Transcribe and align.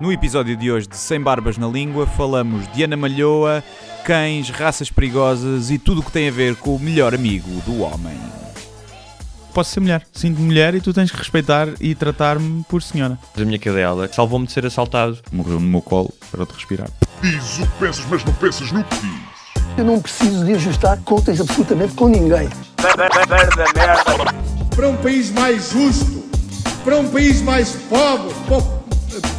No 0.00 0.12
episódio 0.12 0.56
de 0.56 0.70
hoje 0.70 0.86
de 0.86 0.96
Sem 0.96 1.20
Barbas 1.20 1.56
na 1.56 1.66
Língua 1.66 2.06
falamos 2.06 2.70
de 2.72 2.82
Ana 2.82 2.96
Malhoa, 2.96 3.64
cães, 4.04 4.50
raças 4.50 4.90
perigosas 4.90 5.70
e 5.70 5.78
tudo 5.78 6.00
o 6.00 6.04
que 6.04 6.12
tem 6.12 6.28
a 6.28 6.32
ver 6.32 6.54
com 6.56 6.76
o 6.76 6.78
melhor 6.78 7.14
amigo 7.14 7.48
do 7.62 7.80
homem. 7.80 8.16
Posso 9.54 9.70
ser 9.70 9.80
mulher, 9.80 10.06
sinto-me 10.12 10.44
mulher 10.44 10.74
e 10.74 10.82
tu 10.82 10.92
tens 10.92 11.10
que 11.10 11.16
respeitar 11.16 11.68
e 11.80 11.94
tratar-me 11.94 12.62
por 12.64 12.82
senhora. 12.82 13.18
A 13.34 13.40
minha 13.40 13.58
cadela 13.58 14.06
salvou-me 14.12 14.46
de 14.46 14.52
ser 14.52 14.66
assaltado. 14.66 15.18
Morreu 15.32 15.54
no 15.58 15.66
meu 15.66 15.80
colo 15.80 16.12
para 16.30 16.44
de 16.44 16.52
respirar. 16.52 16.88
Diz 17.22 17.58
o 17.60 17.62
que 17.62 17.78
pensas, 17.80 18.04
mas 18.10 18.22
não 18.22 18.34
pensas 18.34 18.70
no 18.72 18.84
que 18.84 18.94
dizes. 18.96 19.20
Eu 19.78 19.84
não 19.84 20.00
preciso 20.00 20.44
de 20.44 20.52
ajustar 20.52 20.98
contas 21.04 21.40
absolutamente 21.40 21.94
com 21.94 22.08
ninguém. 22.08 22.48
para 24.76 24.88
um 24.88 24.96
país 24.98 25.30
mais 25.32 25.70
justo, 25.70 26.22
para 26.84 26.98
um 26.98 27.08
país 27.08 27.40
mais 27.40 27.70
pobre, 27.88 28.34
po- 28.46 28.84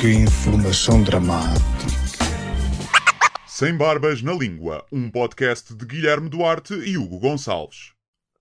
que 0.00 0.12
informação 0.12 1.02
dramática. 1.02 1.64
Sem 3.46 3.76
Barbas 3.76 4.22
na 4.22 4.32
Língua, 4.32 4.84
um 4.92 5.10
podcast 5.10 5.74
de 5.74 5.86
Guilherme 5.86 6.28
Duarte 6.28 6.74
e 6.74 6.98
Hugo 6.98 7.18
Gonçalves. 7.18 7.92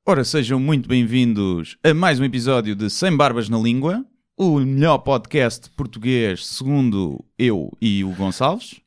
Ora, 0.05 0.23
sejam 0.23 0.59
muito 0.59 0.87
bem-vindos 0.89 1.77
a 1.83 1.93
mais 1.93 2.19
um 2.19 2.23
episódio 2.25 2.75
de 2.75 2.89
Sem 2.89 3.15
Barbas 3.15 3.47
na 3.49 3.57
Língua, 3.57 4.05
o 4.37 4.59
melhor 4.59 4.99
podcast 4.99 5.69
português 5.71 6.45
segundo 6.45 7.23
eu 7.39 7.71
e 7.81 8.03
o 8.03 8.11
Gonçalves. 8.11 8.81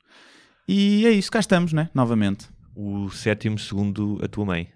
E 0.66 1.06
é 1.06 1.10
isso, 1.10 1.30
cá 1.30 1.40
estamos, 1.40 1.72
né? 1.72 1.88
Novamente. 1.94 2.46
O 2.76 3.08
sétimo 3.10 3.58
segundo 3.58 4.18
a 4.22 4.28
tua 4.28 4.44
mãe. 4.44 4.68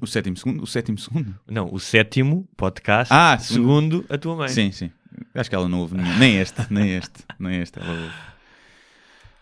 O 0.00 0.06
sétimo 0.06 0.36
segundo? 0.36 0.62
O 0.62 0.66
sétimo 0.66 0.98
segundo? 0.98 1.34
Não, 1.46 1.72
o 1.72 1.80
sétimo 1.80 2.48
podcast 2.56 3.12
Ah, 3.12 3.38
segundo 3.38 4.04
a 4.08 4.18
tua 4.18 4.36
mãe. 4.36 4.48
Sim, 4.48 4.70
sim. 4.72 4.90
Acho 5.34 5.48
que 5.50 5.56
ela 5.56 5.68
não 5.68 5.80
ouve 5.80 5.96
nenhum. 5.96 6.18
Nem 6.18 6.38
este, 6.38 6.62
nem 6.70 6.90
este, 6.94 7.24
nem 7.38 7.60
este 7.60 7.78
ela 7.78 7.90
ouve. 7.90 8.12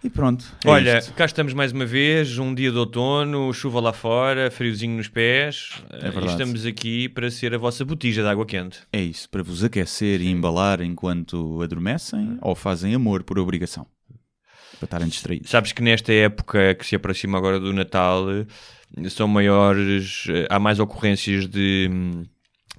E 0.05 0.11
pronto. 0.11 0.45
é 0.65 0.69
Olha, 0.69 0.99
isto. 0.99 1.13
cá 1.15 1.25
estamos 1.25 1.53
mais 1.53 1.73
uma 1.73 1.85
vez, 1.85 2.39
um 2.39 2.55
dia 2.55 2.71
de 2.71 2.77
outono, 2.77 3.53
chuva 3.53 3.81
lá 3.81 3.93
fora, 3.93 4.51
friozinho 4.51 4.97
nos 4.97 5.09
pés. 5.09 5.83
É 5.91 5.97
eh, 5.97 6.01
verdade. 6.11 6.27
e 6.27 6.31
estamos 6.31 6.67
aqui 6.67 7.09
para 7.09 7.31
ser 7.31 7.55
a 7.55 7.59
vossa 7.59 7.85
botija 7.85 8.23
de 8.23 8.29
água 8.29 8.47
quente. 8.47 8.81
É 8.93 9.01
isso, 9.01 9.29
para 9.29 9.43
vos 9.43 9.65
aquecer 9.65 10.21
e 10.21 10.29
embalar 10.31 10.81
enquanto 10.81 11.61
adormecem 11.63 12.39
ou 12.41 12.55
fazem 12.55 12.95
amor 12.95 13.25
por 13.25 13.39
obrigação. 13.39 13.87
Para 14.79 14.85
estarem 14.87 15.09
distraídos. 15.09 15.51
Sabes 15.51 15.73
que 15.73 15.83
nesta 15.83 16.13
época 16.13 16.75
que 16.75 16.87
se 16.87 16.95
aproxima 16.95 17.39
agora 17.39 17.59
do 17.59 17.73
Natal, 17.73 18.27
são 19.09 19.27
maiores, 19.27 20.27
eh, 20.29 20.47
há 20.51 20.59
mais 20.61 20.79
ocorrências 20.79 21.49
de 21.49 21.89
hum, 21.91 22.25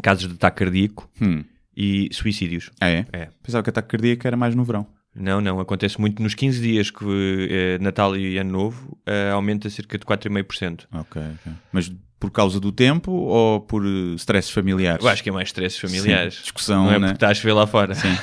casos 0.01 0.27
de 0.27 0.35
ataque 0.35 0.59
cardíaco 0.59 1.09
Hum. 1.21 1.43
E 1.77 2.09
suicídios. 2.11 2.71
Ah, 2.81 2.89
é? 2.89 3.05
É. 3.13 3.29
Pensava 3.43 3.61
que 3.63 3.69
ataque 3.69 3.89
cardíaco 3.89 4.25
era 4.27 4.35
mais 4.35 4.55
no 4.55 4.63
verão. 4.63 4.87
Não, 5.15 5.39
não, 5.41 5.59
acontece 5.59 5.99
muito 6.01 6.21
nos 6.21 6.33
15 6.33 6.59
dias 6.61 6.89
que 6.91 7.05
eh, 7.49 7.77
Natal 7.79 8.15
e 8.17 8.37
Ano 8.37 8.51
Novo, 8.51 8.99
eh, 9.05 9.29
aumenta 9.31 9.69
cerca 9.69 9.97
de 9.97 10.05
4,5%. 10.05 10.85
Ok, 10.93 11.21
ok. 11.21 11.53
Mas 11.71 11.91
por 12.19 12.31
causa 12.31 12.59
do 12.59 12.71
tempo 12.71 13.11
ou 13.11 13.61
por 13.61 13.83
eh, 13.85 14.13
stresses 14.15 14.51
familiares? 14.51 15.03
Eu 15.03 15.09
acho 15.09 15.23
que 15.23 15.29
é 15.29 15.31
mais 15.31 15.49
stresses 15.49 15.79
familiares. 15.79 16.35
Sim, 16.35 16.41
discussão, 16.43 16.85
não 16.85 16.91
é 16.91 16.99
né? 16.99 17.07
porque 17.07 17.17
está 17.17 17.29
a 17.29 17.33
chover 17.33 17.53
lá 17.53 17.65
fora. 17.67 17.93
Sim. 17.95 18.15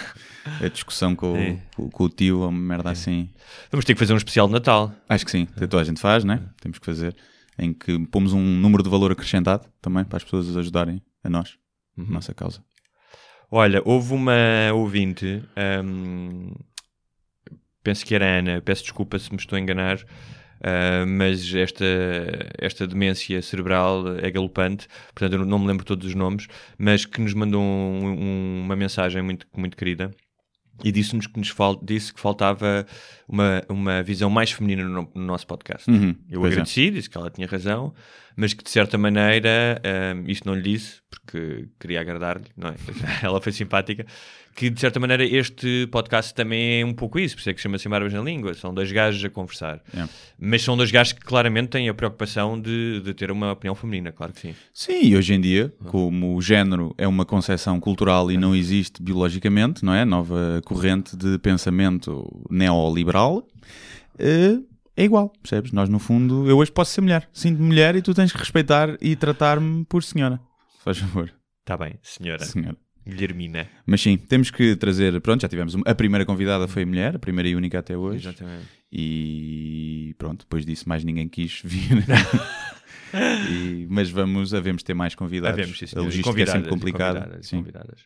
A 0.62 0.68
discussão 0.68 1.16
com, 1.16 1.32
o- 1.32 1.36
É. 1.36 1.56
com, 1.74 1.88
com 1.90 2.04
o 2.04 2.08
tio 2.08 2.40
ou 2.40 2.48
uma 2.48 2.60
merda 2.60 2.90
assim. 2.90 3.30
Vamos 3.72 3.84
ter 3.84 3.94
que 3.94 3.98
fazer 3.98 4.12
um 4.12 4.16
especial 4.18 4.46
de 4.46 4.52
Natal. 4.52 4.92
Acho 5.08 5.24
que 5.24 5.30
sim. 5.30 5.46
Toda 5.46 5.80
a 5.80 5.84
gente 5.84 6.00
faz, 6.00 6.22
né? 6.22 6.42
Temos 6.60 6.78
que 6.78 6.84
fazer. 6.86 7.16
Em 7.58 7.72
que 7.72 7.98
pomos 8.06 8.32
um 8.32 8.40
número 8.42 8.82
de 8.82 8.90
valor 8.90 9.10
acrescentado 9.10 9.64
também 9.80 10.04
para 10.04 10.18
as 10.18 10.22
pessoas 10.24 10.56
ajudarem 10.56 11.00
a 11.24 11.30
nós, 11.30 11.56
Uhum. 11.96 12.06
a 12.08 12.12
nossa 12.12 12.34
causa. 12.34 12.60
Olha, 13.56 13.80
houve 13.84 14.12
uma 14.14 14.34
ouvinte, 14.74 15.40
hum, 15.84 16.52
penso 17.82 18.04
que 18.04 18.14
era 18.14 18.38
Ana, 18.38 18.60
peço 18.60 18.82
desculpa 18.82 19.16
se 19.18 19.30
me 19.30 19.36
estou 19.36 19.56
a 19.56 19.60
enganar, 19.60 19.98
ah, 20.60 21.04
mas 21.06 21.54
esta, 21.54 21.84
esta 22.58 22.84
demência 22.86 23.40
cerebral 23.42 24.16
é 24.18 24.28
galopante, 24.30 24.88
portanto 25.14 25.34
eu 25.40 25.46
não 25.46 25.58
me 25.58 25.66
lembro 25.68 25.84
todos 25.84 26.06
os 26.08 26.14
nomes, 26.14 26.48
mas 26.78 27.04
que 27.04 27.20
nos 27.20 27.34
mandou 27.34 27.62
um- 27.62 28.06
um- 28.06 28.62
uma 28.64 28.74
mensagem 28.76 29.22
muito, 29.22 29.46
muito 29.56 29.76
querida 29.76 30.10
e 30.82 30.90
disse-nos 30.90 31.26
que 31.28 31.38
nos 31.38 31.50
fal- 31.50 31.80
disse 31.82 32.12
que 32.12 32.20
faltava 32.20 32.86
uma, 33.28 33.62
uma 33.68 34.02
visão 34.02 34.28
mais 34.30 34.50
feminina 34.50 34.84
no, 34.84 35.10
no 35.14 35.24
nosso 35.24 35.46
podcast. 35.46 35.90
Uhum, 35.90 36.14
Eu 36.30 36.44
é. 36.44 36.48
agradeci, 36.48 36.90
disse 36.90 37.08
que 37.08 37.16
ela 37.16 37.30
tinha 37.30 37.46
razão, 37.46 37.94
mas 38.36 38.52
que 38.52 38.64
de 38.64 38.70
certa 38.70 38.98
maneira, 38.98 39.80
hum, 40.16 40.24
isto 40.26 40.46
não 40.46 40.54
lhe 40.54 40.62
disse, 40.62 41.00
porque 41.08 41.68
queria 41.78 42.00
agradar-lhe, 42.00 42.46
não 42.56 42.70
é? 42.70 42.74
ela 43.22 43.40
foi 43.40 43.52
simpática, 43.52 44.04
que 44.54 44.70
de 44.70 44.80
certa 44.80 45.00
maneira 45.00 45.24
este 45.24 45.88
podcast 45.90 46.32
também 46.34 46.80
é 46.80 46.84
um 46.84 46.92
pouco 46.92 47.18
isso, 47.18 47.34
por 47.34 47.40
isso 47.40 47.50
é 47.50 47.54
que 47.54 47.60
chama-se 47.60 47.88
Barbas 47.88 48.12
na 48.12 48.20
Língua, 48.20 48.54
são 48.54 48.72
dois 48.72 48.90
gajos 48.90 49.24
a 49.24 49.30
conversar. 49.30 49.80
É. 49.96 50.04
Mas 50.38 50.62
são 50.62 50.76
dois 50.76 50.90
gajos 50.90 51.12
que 51.12 51.20
claramente 51.20 51.70
têm 51.70 51.88
a 51.88 51.94
preocupação 51.94 52.60
de, 52.60 53.00
de 53.00 53.14
ter 53.14 53.30
uma 53.30 53.52
opinião 53.52 53.74
feminina, 53.74 54.12
claro 54.12 54.32
que 54.32 54.40
sim. 54.40 54.54
Sim, 54.72 55.00
e 55.02 55.16
hoje 55.16 55.34
em 55.34 55.40
dia, 55.40 55.72
como 55.86 56.36
o 56.36 56.42
género 56.42 56.94
é 56.98 57.06
uma 57.06 57.24
concepção 57.24 57.80
cultural 57.80 58.30
e 58.30 58.36
não 58.36 58.54
existe 58.54 59.02
biologicamente, 59.02 59.84
não 59.84 59.94
é? 59.94 60.04
Nova 60.04 60.60
corrente 60.64 61.16
de 61.16 61.38
pensamento 61.38 62.44
neoliberal, 62.50 63.13
eh, 64.18 64.58
é 64.96 65.04
igual, 65.04 65.30
percebes? 65.42 65.72
Nós, 65.72 65.88
no 65.88 65.98
fundo, 65.98 66.48
eu 66.48 66.56
hoje 66.58 66.70
posso 66.72 66.92
ser 66.92 67.00
mulher. 67.00 67.28
Sinto-me 67.32 67.66
mulher 67.66 67.96
e 67.96 68.02
tu 68.02 68.14
tens 68.14 68.32
que 68.32 68.38
respeitar 68.38 68.96
e 69.00 69.16
tratar-me 69.16 69.84
por 69.86 70.02
senhora. 70.02 70.40
Faz 70.84 70.98
favor, 70.98 71.32
Está 71.60 71.76
bem, 71.76 71.98
senhora. 72.02 72.44
senhora. 72.44 72.76
Guilhermina. 73.06 73.66
Mas 73.86 74.00
sim, 74.00 74.16
temos 74.16 74.50
que 74.50 74.76
trazer. 74.76 75.20
Pronto, 75.20 75.42
já 75.42 75.48
tivemos. 75.48 75.74
uma- 75.74 75.84
A 75.86 75.94
primeira 75.94 76.24
convidada 76.24 76.66
foi 76.66 76.84
mulher, 76.86 77.16
a 77.16 77.18
primeira 77.18 77.46
e 77.48 77.54
única 77.54 77.78
até 77.78 77.94
hoje. 77.96 78.26
Exatamente. 78.28 78.66
E 78.90 80.14
pronto, 80.16 80.40
depois 80.40 80.64
disso 80.64 80.88
mais 80.88 81.04
ninguém 81.04 81.28
quis 81.28 81.60
vir. 81.64 82.02
E- 83.48 83.86
mas 83.88 84.10
vamos, 84.10 84.52
havemos 84.52 84.82
ter 84.82 84.92
mais 84.94 85.14
convidados. 85.14 85.56
Havemos, 85.58 85.78
sim, 85.78 85.84
a 85.84 85.88
senhora. 85.88 86.06
Logística 86.06 86.42
é 86.42 86.46
sempre 86.46 86.68
complicada. 86.70 87.20
convidadas, 87.20 87.46
Sim. 87.46 87.56
convidadas. 87.58 88.00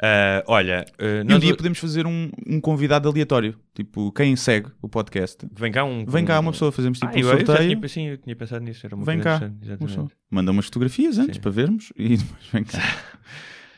Ah, 0.00 0.44
olha, 0.46 0.84
E 0.98 1.34
um 1.34 1.38
dia 1.38 1.56
podemos 1.56 1.78
fazer 1.78 2.06
um, 2.06 2.30
um 2.46 2.60
convidado 2.60 3.08
aleatório. 3.08 3.58
Tipo, 3.74 4.12
quem 4.12 4.36
segue 4.36 4.68
o 4.80 4.88
podcast. 4.88 5.44
vem 5.58 5.72
cá 5.72 5.84
um... 5.84 6.04
Vem 6.06 6.24
cá 6.24 6.38
uma 6.38 6.52
pessoa, 6.52 6.70
fazemos 6.70 6.98
tipo 6.98 7.10
Ah, 7.10 7.14
um 7.16 7.18
eu, 7.18 7.28
eu 7.38 7.46
sorteio. 7.46 7.74
tinha, 7.76 7.88
sim, 7.88 8.06
eu 8.08 8.16
tinha 8.18 8.36
pensado 8.36 8.64
nisso. 8.64 8.86
Era 8.86 8.94
uma 8.94 9.04
Vem 9.04 9.20
cá. 9.20 9.40
uma. 9.80 10.08
Manda 10.30 10.50
umas 10.52 10.66
fotografias 10.66 11.18
antes 11.18 11.36
Sim. 11.36 11.40
para 11.42 11.50
vermos 11.50 11.92
e 11.98 12.16
depois 12.16 12.46
vem 12.52 12.64
cá. 12.64 12.78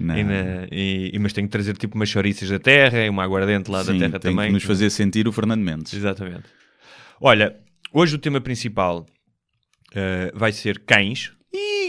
E 0.00 0.02
na- 0.02 0.66
e- 0.72 1.10
e- 1.12 1.18
mas 1.18 1.34
tenho 1.34 1.46
que 1.46 1.52
trazer 1.52 1.76
tipo 1.76 1.94
umas 1.94 2.08
chouriças 2.08 2.48
da 2.48 2.58
terra 2.58 3.04
e 3.04 3.08
uma 3.10 3.22
aguardente 3.22 3.70
lá 3.70 3.84
Sim, 3.84 3.92
da 3.92 3.98
terra 4.06 4.18
tem 4.18 4.30
também. 4.32 4.46
que 4.46 4.52
nos 4.54 4.62
fazer 4.62 4.88
sentir 4.88 5.28
o 5.28 5.32
Fernando 5.32 5.60
Mendes. 5.60 5.92
Exatamente. 5.92 6.44
Olha, 7.20 7.54
hoje 7.92 8.14
o 8.14 8.18
tema 8.18 8.40
principal 8.40 9.04
eh, 9.94 10.32
vai 10.34 10.52
ser 10.52 10.78
cães. 10.86 11.32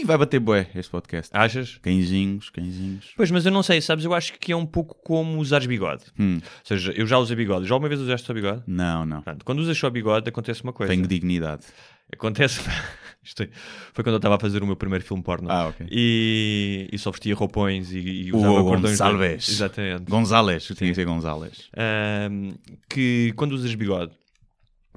Ih, 0.02 0.04
vai 0.04 0.18
bater 0.18 0.40
bué 0.40 0.66
este 0.74 0.90
podcast. 0.90 1.30
Achas? 1.32 1.78
Cãezinhos, 1.80 2.50
cãezinhos. 2.50 3.12
Pois, 3.16 3.30
mas 3.30 3.46
eu 3.46 3.52
não 3.52 3.62
sei, 3.62 3.80
sabes? 3.80 4.04
Eu 4.04 4.12
acho 4.12 4.32
que 4.38 4.50
é 4.50 4.56
um 4.56 4.66
pouco 4.66 4.96
como 5.04 5.38
usares 5.38 5.66
bigode. 5.66 6.04
Hum, 6.18 6.36
Ou 6.42 6.42
seja, 6.64 6.92
eu 6.92 7.06
já 7.06 7.18
usei 7.18 7.36
bigode. 7.36 7.66
Já 7.66 7.76
uma 7.76 7.88
vez 7.88 8.00
usaste 8.00 8.26
só 8.26 8.34
bigode? 8.34 8.62
não, 8.66 9.06
não. 9.06 9.22
Pronto, 9.22 9.44
quando 9.44 9.60
usas 9.60 9.78
só 9.78 9.88
bigode 9.88 10.28
acontece 10.28 10.62
uma 10.64 10.72
coisa. 10.72 10.92
Tenho 10.92 11.06
dignidade. 11.06 11.64
Acontece. 12.12 12.60
Isto 13.22 13.44
é- 13.44 13.48
foi 13.92 14.02
quando 14.02 14.14
eu 14.14 14.16
estava 14.16 14.34
a 14.34 14.40
fazer 14.40 14.60
o 14.62 14.66
meu 14.66 14.74
primeiro 14.74 15.04
filme 15.04 15.22
porno. 15.22 15.48
Ah, 15.48 15.68
ok. 15.68 15.86
E, 15.88 16.88
e 16.92 16.98
só 16.98 17.12
vestia 17.12 17.34
roupões 17.36 17.92
e, 17.92 17.98
e 17.98 18.32
O 18.32 18.38
usava 18.38 18.62
cordões. 18.64 18.98
de-. 18.98 19.52
Exatamente. 19.52 20.10
Gonzales, 20.10 20.64
tinha 20.64 20.90
que 20.90 20.94
ser 20.94 21.04
Gonzales. 21.04 21.70
Ahm, 21.76 22.54
que 22.90 23.32
quando 23.36 23.52
usas 23.52 23.72
bigode, 23.76 24.12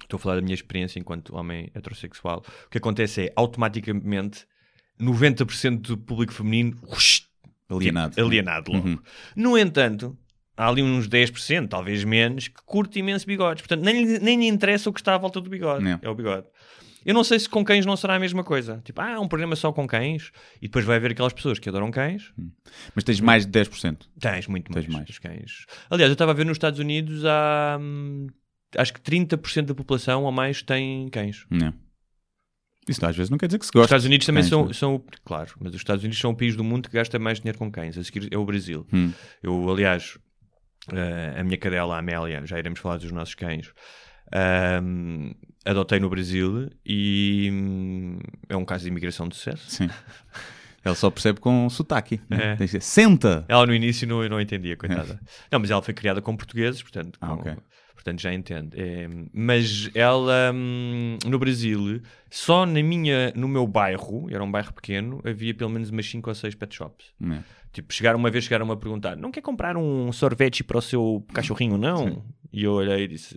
estou 0.01 0.17
a 0.17 0.19
falar 0.19 0.35
da 0.37 0.41
minha 0.41 0.55
experiência 0.55 0.97
enquanto 0.99 1.35
homem 1.35 1.69
heterossexual, 1.75 2.43
o 2.65 2.69
que 2.71 2.79
acontece 2.79 3.25
é 3.27 3.33
automaticamente 3.35 4.47
90% 4.99 5.77
do 5.81 5.97
público 5.97 6.33
feminino 6.33 6.77
Alienado. 7.69 8.21
alienado 8.21 8.71
logo. 8.71 8.87
Uhum. 8.87 8.99
No 9.35 9.57
entanto, 9.57 10.17
há 10.55 10.67
ali 10.67 10.81
uns 10.83 11.07
10%, 11.07 11.67
talvez 11.67 12.03
menos, 12.03 12.47
que 12.47 12.61
curte 12.65 12.99
imenso 12.99 13.25
bigodes. 13.25 13.61
Portanto, 13.61 13.83
nem, 13.83 14.03
lhe- 14.05 14.19
nem 14.19 14.39
lhe 14.39 14.47
interessa 14.47 14.89
o 14.89 14.93
que 14.93 14.99
está 15.01 15.15
à 15.15 15.17
volta 15.17 15.41
do 15.41 15.49
bigode. 15.49 15.83
Não. 15.83 15.99
É 16.01 16.09
o 16.09 16.15
bigode. 16.15 16.45
Eu 17.03 17.13
não 17.13 17.23
sei 17.23 17.37
se 17.39 17.47
com 17.47 17.63
cães 17.63 17.85
não 17.85 17.95
será 17.95 18.15
a 18.15 18.19
mesma 18.19 18.43
coisa. 18.43 18.81
Tipo, 18.83 18.99
ah, 19.01 19.19
um 19.19 19.27
programa 19.27 19.55
só 19.55 19.71
com 19.71 19.85
cães 19.85 20.31
e 20.59 20.67
depois 20.67 20.83
vai 20.85 20.95
haver 20.97 21.11
aquelas 21.11 21.33
pessoas 21.33 21.59
que 21.59 21.69
adoram 21.69 21.91
cães. 21.91 22.31
Mas 22.95 23.03
tens 23.03 23.19
mais 23.19 23.45
de 23.45 23.51
10%. 23.51 24.07
Tens 24.19 24.47
muito 24.47 24.71
Tens 24.71 24.87
mais, 24.87 25.05
mais. 25.05 25.19
cães. 25.19 25.65
Aliás, 25.89 26.09
eu 26.09 26.13
estava 26.13 26.31
a 26.31 26.33
ver 26.33 26.45
nos 26.47 26.55
Estados 26.55 26.79
Unidos 26.79 27.23
há 27.23 27.77
hum, 27.79 28.25
acho 28.75 28.91
que 28.91 28.99
30% 29.01 29.65
da 29.67 29.75
população 29.75 30.23
ou 30.23 30.31
mais 30.31 30.63
tem 30.63 31.07
cães. 31.09 31.45
Não. 31.49 31.71
Isso 32.87 33.05
às 33.05 33.15
vezes 33.15 33.29
não 33.29 33.37
quer 33.37 33.47
dizer 33.47 33.57
que 33.59 33.65
se 33.65 33.69
Os 33.69 33.73
gosta. 33.73 33.85
Estados 33.87 34.05
Unidos 34.05 34.25
também 34.27 34.41
cães, 34.43 34.49
são, 34.49 34.65
né? 34.67 34.73
são, 34.73 35.03
claro, 35.23 35.51
mas 35.59 35.69
os 35.73 35.77
Estados 35.81 36.03
Unidos 36.03 36.19
são 36.19 36.31
o 36.31 36.35
país 36.35 36.55
do 36.55 36.63
mundo 36.63 36.87
que 36.89 36.95
gasta 36.95 37.17
mais 37.17 37.39
dinheiro 37.39 37.57
com 37.57 37.71
cães. 37.71 37.97
A 37.97 38.03
seguir 38.03 38.27
é 38.31 38.37
o 38.37 38.45
Brasil. 38.45 38.85
Hum. 38.93 39.11
Eu, 39.41 39.69
aliás, 39.71 40.17
eh, 40.93 41.35
a 41.39 41.43
minha 41.43 41.57
cadela, 41.57 41.95
a 41.95 41.99
Amélia, 41.99 42.45
já 42.45 42.59
iremos 42.59 42.79
falar 42.79 42.97
dos 42.97 43.11
nossos 43.11 43.33
cães, 43.33 43.71
ahm, 44.33 45.31
adotei 45.65 45.99
no 45.99 46.09
Brasil 46.09 46.69
e 46.85 47.49
hum, 47.51 48.19
é 48.49 48.55
um 48.55 48.65
caso 48.65 48.83
de 48.83 48.89
imigração 48.89 49.27
de 49.27 49.35
sucesso. 49.35 49.69
Sim. 49.69 49.89
Ela 50.83 50.93
só 50.95 51.09
percebe 51.09 51.39
com 51.39 51.67
sotaque. 51.69 52.21
né? 52.29 52.37
É. 52.37 52.47
Tem 52.49 52.57
que 52.57 52.65
dizer, 52.65 52.81
Senta! 52.81 53.43
Ela 53.47 53.65
no 53.65 53.73
início 53.73 54.07
não, 54.07 54.27
não 54.29 54.39
entendia, 54.39 54.77
coitada. 54.77 55.19
Não, 55.51 55.59
mas 55.59 55.71
ela 55.71 55.81
foi 55.81 55.93
criada 55.95 56.21
com 56.21 56.35
portugueses, 56.37 56.81
portanto, 56.83 57.17
Ah, 57.19 57.27
com- 57.29 57.33
ok. 57.35 57.55
Portanto 57.95 58.21
já 58.21 58.31
entende. 58.33 58.79
É, 58.79 59.07
mas 59.33 59.89
ela, 59.95 60.51
hum, 60.53 61.17
no 61.25 61.39
Brasil, 61.39 62.01
só 62.29 62.65
na 62.65 62.83
minha, 62.83 63.31
no 63.35 63.47
meu 63.47 63.65
bairro, 63.65 64.27
era 64.29 64.43
um 64.43 64.51
bairro 64.51 64.71
pequeno, 64.73 65.21
havia 65.25 65.53
pelo 65.55 65.71
menos 65.71 65.89
umas 65.89 66.05
5 66.07 66.29
ou 66.29 66.35
6 66.35 66.53
pet 66.55 66.75
shops. 66.75 67.07
É. 67.23 67.39
Tipo, 67.73 67.93
chegaram 67.93 68.17
uma 68.19 68.29
vez, 68.29 68.43
chegaram 68.45 68.71
a 68.71 68.77
perguntar: 68.77 69.17
não 69.17 69.31
quer 69.31 69.41
comprar 69.41 69.75
um 69.75 70.11
sorvete 70.13 70.63
para 70.63 70.77
o 70.77 70.81
seu 70.81 71.25
cachorrinho, 71.33 71.77
não? 71.77 72.23
E 72.53 72.63
eu 72.63 72.71
olhei 72.71 73.03
e 73.03 73.07
disse: 73.09 73.35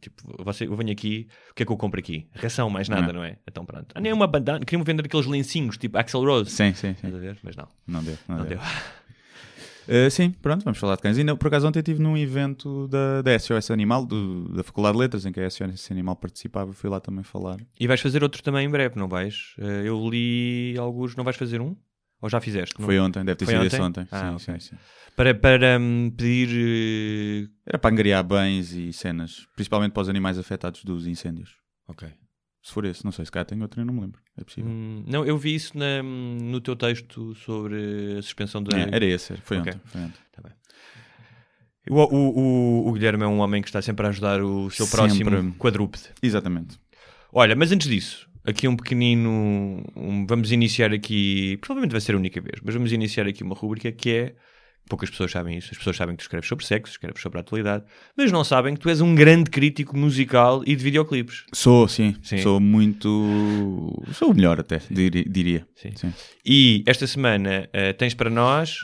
tipo, 0.00 0.22
você, 0.42 0.66
eu 0.66 0.74
venho 0.74 0.90
aqui, 0.90 1.28
o 1.50 1.54
que 1.54 1.64
é 1.64 1.66
que 1.66 1.70
eu 1.72 1.76
compro 1.76 2.00
aqui? 2.00 2.26
Ração, 2.34 2.70
mais 2.70 2.88
nada, 2.88 3.08
Não. 3.08 3.20
não 3.20 3.24
é? 3.24 3.36
Então 3.46 3.62
pronto. 3.66 3.88
Ah, 3.94 4.00
nem 4.00 4.10
uma 4.10 4.26
bandana, 4.26 4.64
queriam 4.64 4.82
vender 4.82 5.04
aqueles 5.04 5.26
lencinhos, 5.26 5.76
tipo 5.76 5.98
Axel 5.98 6.24
Rose. 6.24 6.50
Sim, 6.50 6.72
sim, 6.72 6.92
Estás 6.92 7.12
sim. 7.12 7.18
a 7.18 7.20
ver? 7.20 7.38
Mas 7.42 7.56
não, 7.56 7.68
Não 7.86 8.02
deu. 8.02 8.16
Não, 8.26 8.36
não 8.38 8.44
deu. 8.46 8.56
deu. 8.56 8.66
Uh, 9.88 10.10
sim, 10.10 10.30
pronto, 10.30 10.64
vamos 10.64 10.78
falar 10.78 10.96
de 10.96 11.02
cães. 11.02 11.18
Ainda, 11.18 11.36
por 11.36 11.48
acaso, 11.48 11.66
ontem 11.68 11.80
estive 11.80 12.02
num 12.02 12.16
evento 12.16 12.88
da, 12.88 13.22
da 13.22 13.32
SOS 13.38 13.70
Animal, 13.70 14.04
do- 14.06 14.48
da 14.54 14.62
Faculdade 14.62 14.94
de 14.96 15.00
Letras, 15.00 15.26
em 15.26 15.32
que 15.32 15.40
a 15.40 15.44
SOS 15.50 15.90
Animal 15.90 16.16
participava. 16.16 16.72
Fui 16.72 16.88
lá 16.90 17.00
também 17.00 17.22
falar. 17.22 17.58
E 17.78 17.86
vais 17.86 18.00
fazer 18.00 18.22
outro 18.22 18.42
também 18.42 18.66
em 18.66 18.70
breve, 18.70 18.98
não 18.98 19.08
vais? 19.08 19.54
Eh, 19.58 19.82
Eu 19.86 20.08
li 20.08 20.74
alguns, 20.78 21.14
não 21.16 21.24
vais 21.24 21.36
fazer 21.36 21.60
um? 21.60 21.76
Ou 22.22 22.30
já 22.30 22.40
fizeste? 22.40 22.74
Não? 22.78 22.86
Foi 22.86 22.98
ontem, 22.98 23.22
deve 23.24 23.36
ter 23.36 23.44
Foi 23.44 23.52
sido 23.54 23.64
ontem? 23.64 23.76
esse 23.76 23.82
ontem. 23.82 24.08
Ah, 24.10 24.38
sim, 24.38 24.50
ok. 24.52 24.60
sim, 24.60 24.70
sim. 24.70 24.76
Para, 25.14 25.34
para 25.34 25.78
hum, 25.78 26.10
pedir. 26.16 26.48
eh, 26.50 27.48
Era 27.66 27.78
para 27.78 27.90
angariar 27.90 28.24
bens 28.24 28.72
e 28.72 28.92
cenas, 28.92 29.46
principalmente 29.54 29.92
para 29.92 30.00
os 30.02 30.08
animais 30.08 30.38
afetados 30.38 30.82
dos 30.82 31.06
incêndios. 31.06 31.56
Ok. 31.86 32.08
Se 32.62 32.72
for 32.72 32.84
esse, 32.86 33.04
não 33.04 33.12
sei, 33.12 33.26
se 33.26 33.30
cá 33.30 33.44
tem 33.44 33.60
outro, 33.60 33.78
eu 33.80 33.84
não 33.84 33.92
me 33.92 34.00
lembro. 34.00 34.20
É 34.36 34.42
possível. 34.44 34.70
Hum, 34.70 35.04
não, 35.06 35.24
eu 35.24 35.38
vi 35.38 35.54
isso 35.54 35.76
na- 35.78 36.02
no 36.02 36.60
teu 36.60 36.74
texto 36.74 37.34
sobre 37.36 38.16
a 38.18 38.22
suspensão 38.22 38.62
da. 38.62 38.76
É, 38.76 38.88
era 38.92 39.04
esse, 39.04 39.36
foi 39.38 39.58
Ok. 39.58 39.72
ontem. 39.72 39.80
Foi 39.86 40.00
ontem. 40.00 40.18
Tá 40.32 40.42
bem. 40.42 40.52
O, 41.90 41.94
o, 41.96 42.38
o, 42.86 42.88
o 42.88 42.92
Guilherme 42.92 43.24
é 43.24 43.26
um 43.26 43.40
homem 43.40 43.60
que 43.62 43.68
está 43.68 43.80
sempre 43.82 44.06
a 44.06 44.08
ajudar 44.08 44.42
o 44.42 44.70
seu 44.70 44.86
próximo 44.88 45.30
Sempre. 45.30 45.52
quadrúpede. 45.58 46.04
Exatamente. 46.22 46.78
Olha, 47.32 47.54
mas 47.54 47.70
antes 47.72 47.88
disso, 47.88 48.28
aqui 48.44 48.66
um 48.66 48.74
pequenino. 48.76 49.30
um- 49.94 50.26
vamos 50.26 50.50
iniciar 50.50 50.92
aqui. 50.92 51.56
Provavelmente 51.60 51.92
vai 51.92 52.00
ser 52.00 52.14
a 52.14 52.18
única 52.18 52.40
vez, 52.40 52.60
mas 52.64 52.74
vamos 52.74 52.90
iniciar 52.92 53.26
aqui 53.28 53.42
uma 53.44 53.54
rubrica 53.54 53.92
que 53.92 54.10
é. 54.10 54.34
Poucas 54.88 55.08
pessoas 55.08 55.30
sabem 55.30 55.56
isso. 55.56 55.68
As 55.72 55.78
pessoas 55.78 55.96
sabem 55.96 56.14
que 56.14 56.20
tu 56.22 56.26
escreves 56.26 56.48
sobre 56.48 56.64
sexo, 56.66 56.92
escreves 56.92 57.20
sobre 57.22 57.38
a 57.38 57.40
atualidade, 57.40 57.84
mas 58.16 58.30
não 58.30 58.44
sabem 58.44 58.74
que 58.74 58.80
tu 58.80 58.88
és 58.90 59.00
um 59.00 59.14
grande 59.14 59.48
crítico 59.50 59.96
musical 59.96 60.62
e 60.66 60.76
de 60.76 60.84
videoclipes. 60.84 61.44
Sou, 61.54 61.88
sim. 61.88 62.14
Sim. 62.22 62.38
Sou 62.38 62.60
muito. 62.60 63.08
Sou 64.12 64.30
o 64.30 64.34
melhor 64.34 64.60
até, 64.60 64.80
diri- 64.90 65.26
diria. 65.28 65.66
Sim. 65.74 65.90
Sim. 65.96 66.12
E 66.44 66.82
esta 66.86 67.06
semana 67.06 67.68
eh, 67.72 67.92
tens 67.92 68.14
para 68.14 68.28
nós 68.30 68.78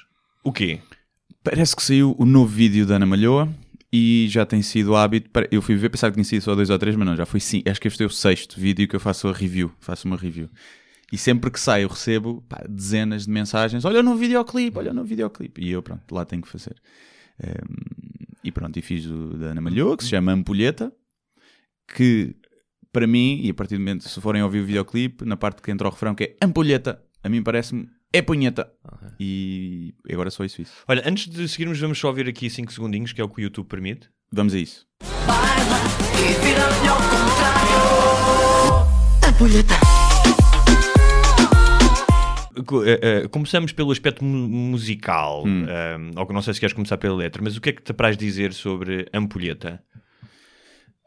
o 0.44 0.52
quê? 0.52 0.80
Parece 1.44 1.74
que 1.76 1.82
saiu 1.82 2.14
o 2.18 2.24
novo 2.24 2.46
vídeo 2.50 2.86
da 2.86 2.96
Ana 2.96 3.06
Malhoa 3.06 3.48
e 3.92 4.26
já 4.30 4.44
tem 4.46 4.62
sido 4.62 4.94
hábito. 4.96 5.30
para- 5.30 5.48
Eu 5.50 5.60
fui 5.60 5.74
ver, 5.76 5.88
pensava 5.90 6.10
que 6.12 6.16
tinha 6.16 6.24
sido 6.24 6.42
só 6.42 6.54
dois 6.54 6.70
ou 6.70 6.78
três, 6.78 6.96
mas 6.96 7.06
não, 7.06 7.16
já 7.16 7.26
foi 7.26 7.40
sim. 7.40 7.62
Acho 7.66 7.80
que 7.80 7.88
este 7.88 8.02
é 8.02 8.06
o 8.06 8.10
sexto 8.10 8.58
vídeo 8.60 8.86
que 8.88 8.96
eu 8.96 9.00
faço 9.00 9.28
a 9.28 9.32
review. 9.32 9.72
Faço 9.80 10.06
uma 10.06 10.16
review. 10.16 10.48
E 11.12 11.18
sempre 11.18 11.50
que 11.50 11.58
sai 11.58 11.84
eu 11.84 11.88
recebo 11.88 12.42
pá, 12.48 12.62
dezenas 12.68 13.26
de 13.26 13.30
mensagens: 13.32 13.84
Olha 13.84 14.02
no 14.02 14.16
videoclipe, 14.16 14.78
olha 14.78 14.92
no 14.92 15.04
videoclipe. 15.04 15.62
E 15.62 15.70
eu, 15.70 15.82
pronto, 15.82 16.14
lá 16.14 16.24
tenho 16.24 16.42
que 16.42 16.48
fazer. 16.48 16.76
Ehm, 17.42 18.34
e 18.44 18.52
pronto, 18.52 18.78
e 18.78 18.82
fiz 18.82 19.06
o 19.06 19.36
da 19.36 19.46
Ana 19.48 19.60
Malhoa, 19.60 19.96
que 19.96 20.04
se 20.04 20.10
chama 20.10 20.32
Ampulheta, 20.32 20.92
que 21.94 22.34
para 22.92 23.06
mim, 23.06 23.40
e 23.42 23.50
a 23.50 23.54
partir 23.54 23.74
do 23.76 23.80
momento, 23.80 24.08
se 24.08 24.20
forem 24.20 24.42
ouvir 24.42 24.60
o 24.60 24.66
videoclipe, 24.66 25.24
na 25.24 25.36
parte 25.36 25.62
que 25.62 25.70
entra 25.70 25.86
o 25.86 25.90
refrão, 25.90 26.14
que 26.14 26.24
é 26.24 26.36
Ampulheta, 26.44 27.02
a 27.22 27.28
mim 27.28 27.42
parece-me 27.42 27.88
é 28.12 28.20
punheta. 28.22 28.68
E 29.18 29.94
agora 30.10 30.30
só 30.30 30.44
isso, 30.44 30.60
isso. 30.62 30.72
Olha, 30.88 31.02
antes 31.06 31.28
de 31.28 31.46
seguirmos, 31.48 31.78
vamos 31.78 31.98
só 31.98 32.08
ouvir 32.08 32.28
aqui 32.28 32.50
5 32.50 32.72
segundinhos, 32.72 33.12
que 33.12 33.20
é 33.20 33.24
o 33.24 33.28
que 33.28 33.40
o 33.40 33.42
YouTube 33.44 33.66
permite. 33.68 34.08
Vamos 34.32 34.54
a 34.54 34.58
isso. 34.58 34.86
Co- 39.38 39.46
eh, 39.46 39.60
eh, 39.60 39.89
Começamos 43.30 43.72
pelo 43.72 43.90
aspecto 43.92 44.24
mu- 44.24 44.48
musical, 44.48 45.44
Hum. 45.46 45.64
um, 46.16 46.18
ou 46.20 46.26
que 46.26 46.32
não 46.32 46.42
sei 46.42 46.54
se 46.54 46.60
queres 46.60 46.72
começar 46.72 46.96
pela 46.98 47.14
letra, 47.16 47.42
mas 47.42 47.56
o 47.56 47.60
que 47.60 47.70
é 47.70 47.72
que 47.72 47.82
te 47.82 47.90
apraz 47.92 48.16
dizer 48.16 48.52
sobre 48.52 49.06
Ampulheta? 49.12 49.82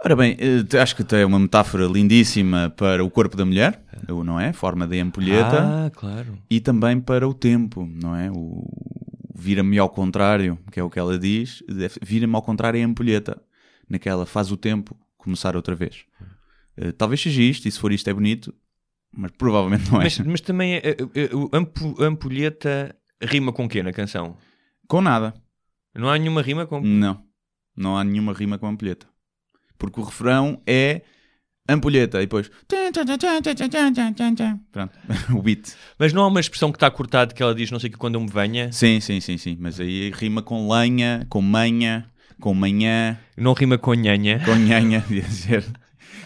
Ora 0.05 0.17
bem, 0.17 0.35
eh, 0.37 0.77
acho 0.79 0.95
que 0.97 1.03
tem 1.03 1.23
uma 1.23 1.39
metáfora 1.39 1.85
lindíssima 1.85 2.69
para 2.75 3.03
o 3.05 3.09
corpo 3.09 3.37
da 3.37 3.45
mulher, 3.45 3.81
não 4.25 4.37
é? 4.37 4.51
Forma 4.51 4.85
de 4.85 4.99
ampulheta. 4.99 5.61
Ah, 5.63 5.91
claro. 5.95 6.37
E 6.49 6.59
também 6.59 6.99
para 6.99 7.25
o 7.27 7.33
tempo, 7.33 7.85
não 8.01 8.13
é? 8.13 8.29
O 8.29 8.65
vira-me 9.33 9.77
ao 9.79 9.89
contrário, 9.89 10.57
que 10.71 10.79
é 10.79 10.83
o 10.83 10.89
que 10.89 10.99
ela 10.99 11.17
diz. 11.17 11.63
Vira-me 12.01 12.35
ao 12.35 12.41
contrário 12.41 12.79
é 12.79 12.83
ampulheta. 12.83 13.41
Naquela 13.89 14.25
faz 14.25 14.51
o 14.51 14.57
tempo 14.57 14.93
começar 15.17 15.55
outra 15.55 15.73
vez. 15.73 16.03
Eh, 16.75 16.91
talvez 16.91 17.21
seja 17.21 17.41
isto, 17.41 17.65
e 17.67 17.71
se 17.71 17.79
for 17.79 17.93
isto 17.93 18.09
é 18.09 18.13
bonito, 18.13 18.53
mas 19.15 19.31
provavelmente 19.31 19.89
não 19.91 19.99
é. 20.01 20.05
Mas, 20.05 20.19
mas 20.19 20.41
também 20.41 20.75
eh, 20.75 20.95
eh, 21.15 21.29
o 21.35 21.49
ampu- 21.53 21.95
Ampulheta 22.03 22.95
rima 23.21 23.51
com 23.53 23.65
o 23.65 23.69
quê 23.69 23.81
na 23.83 23.93
canção? 23.93 24.35
Com 24.87 25.01
nada. 25.01 25.33
Não 25.95 26.09
há 26.09 26.17
nenhuma 26.17 26.41
rima 26.41 26.65
com. 26.65 26.81
Não. 26.81 27.23
Não 27.75 27.97
há 27.97 28.03
nenhuma 28.03 28.33
rima 28.33 28.57
com 28.57 28.67
ampulheta. 28.67 29.07
Porque 29.77 29.99
o 29.99 30.03
refrão 30.03 30.61
é 30.67 31.01
ampulheta 31.69 32.17
e 32.17 32.21
depois. 32.21 32.49
Pronto, 34.71 34.93
o 35.35 35.41
beat. 35.41 35.75
Mas 35.97 36.13
não 36.13 36.23
há 36.23 36.27
uma 36.27 36.39
expressão 36.39 36.71
que 36.71 36.75
está 36.77 36.89
cortada 36.91 37.33
que 37.33 37.41
ela 37.41 37.55
diz 37.55 37.71
não 37.71 37.79
sei 37.79 37.89
o 37.89 37.91
que 37.93 37.97
quando 37.97 38.15
eu 38.15 38.21
me 38.21 38.27
venha. 38.29 38.71
Sim, 38.71 38.99
sim, 38.99 39.19
sim, 39.19 39.37
sim. 39.37 39.57
Mas 39.59 39.79
aí 39.79 40.11
rima 40.11 40.41
com 40.41 40.69
lenha, 40.71 41.25
com 41.29 41.41
manha, 41.41 42.09
com 42.39 42.53
manhã, 42.53 43.17
Não 43.37 43.53
rima 43.53 43.77
com 43.77 43.93
nhanha. 43.93 44.39
com 44.43 44.55
nhanha, 44.55 44.99
dizer. 45.07 45.65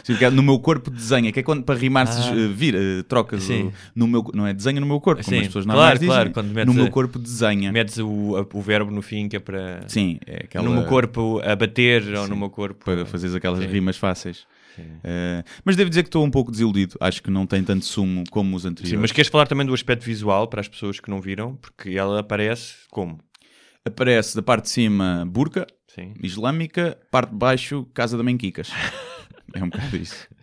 Significa 0.03 0.31
No 0.31 0.41
meu 0.43 0.59
corpo 0.59 0.89
desenha, 0.89 1.31
que 1.31 1.39
é 1.39 1.43
quando 1.43 1.63
para 1.63 1.77
rimar 1.79 2.07
se 2.07 2.29
Ah. 2.29 2.35
eh, 2.35 2.47
vira, 2.47 2.77
eh, 2.79 3.03
trocas 3.03 3.43
Sim. 3.43 3.63
o, 3.67 3.73
no 3.95 4.07
meu, 4.07 4.23
não 4.33 4.45
é 4.47 4.53
desenha 4.53 4.79
no 4.79 4.85
meu 4.87 4.99
corpo, 5.01 5.23
como 5.23 5.35
Sim, 5.35 5.41
as 5.41 5.47
pessoas 5.47 5.65
claro, 5.65 5.79
normais 5.79 5.99
dizem. 5.99 6.13
claro, 6.15 6.31
quando 6.31 6.51
metes 6.53 6.73
no 6.75 6.81
meu 6.81 6.91
corpo 6.91 7.19
desenha. 7.19 7.71
Metes 7.71 7.97
o, 7.97 8.47
o 8.53 8.61
verbo 8.61 8.91
no 8.91 9.01
fim 9.01 9.27
que 9.27 9.35
é 9.35 9.39
para. 9.39 9.83
Sim, 9.87 10.19
é 10.25 10.43
aquela 10.45 10.63
No 10.65 10.71
meu 10.73 10.85
corpo 10.85 11.41
a 11.43 11.55
bater 11.55 12.03
ou 12.15 12.23
Sim, 12.25 12.29
no 12.29 12.35
meu 12.37 12.49
corpo. 12.49 12.85
para 12.85 13.05
fazeres 13.05 13.35
aquelas 13.35 13.59
rimas 13.65 13.97
fáceis. 13.97 14.45
Eh, 15.03 15.43
mas 15.65 15.75
devo 15.75 15.89
dizer 15.89 16.03
que 16.03 16.07
estou 16.09 16.23
um 16.23 16.29
pouco 16.29 16.51
desiludido. 16.51 16.95
Acho 16.99 17.23
que 17.23 17.31
não 17.31 17.47
tem 17.47 17.63
tanto 17.63 17.83
sumo 17.83 18.23
como 18.29 18.55
os 18.55 18.63
anteriores. 18.63 18.91
Sim, 18.91 18.97
mas 19.01 19.11
queres 19.11 19.27
falar 19.29 19.47
também 19.47 19.65
do 19.65 19.73
aspecto 19.73 20.03
visual 20.05 20.47
para 20.47 20.61
as 20.61 20.67
pessoas 20.67 20.99
que 20.99 21.09
não 21.09 21.19
viram? 21.19 21.55
Porque 21.55 21.89
ela 21.97 22.19
aparece 22.19 22.75
como? 22.91 23.19
Aparece 23.83 24.35
da 24.35 24.41
parte 24.43 24.65
de 24.65 24.69
cima 24.69 25.25
burca, 25.27 25.65
Sim. 25.87 26.13
islâmica, 26.21 26.95
parte 27.09 27.31
de 27.31 27.37
baixo, 27.37 27.87
casa 27.93 28.15
da 28.17 28.23
Menquicas. 28.23 28.69
é 29.53 29.63
um 29.63 29.69
bocado 29.69 29.95
isso. 29.97 30.27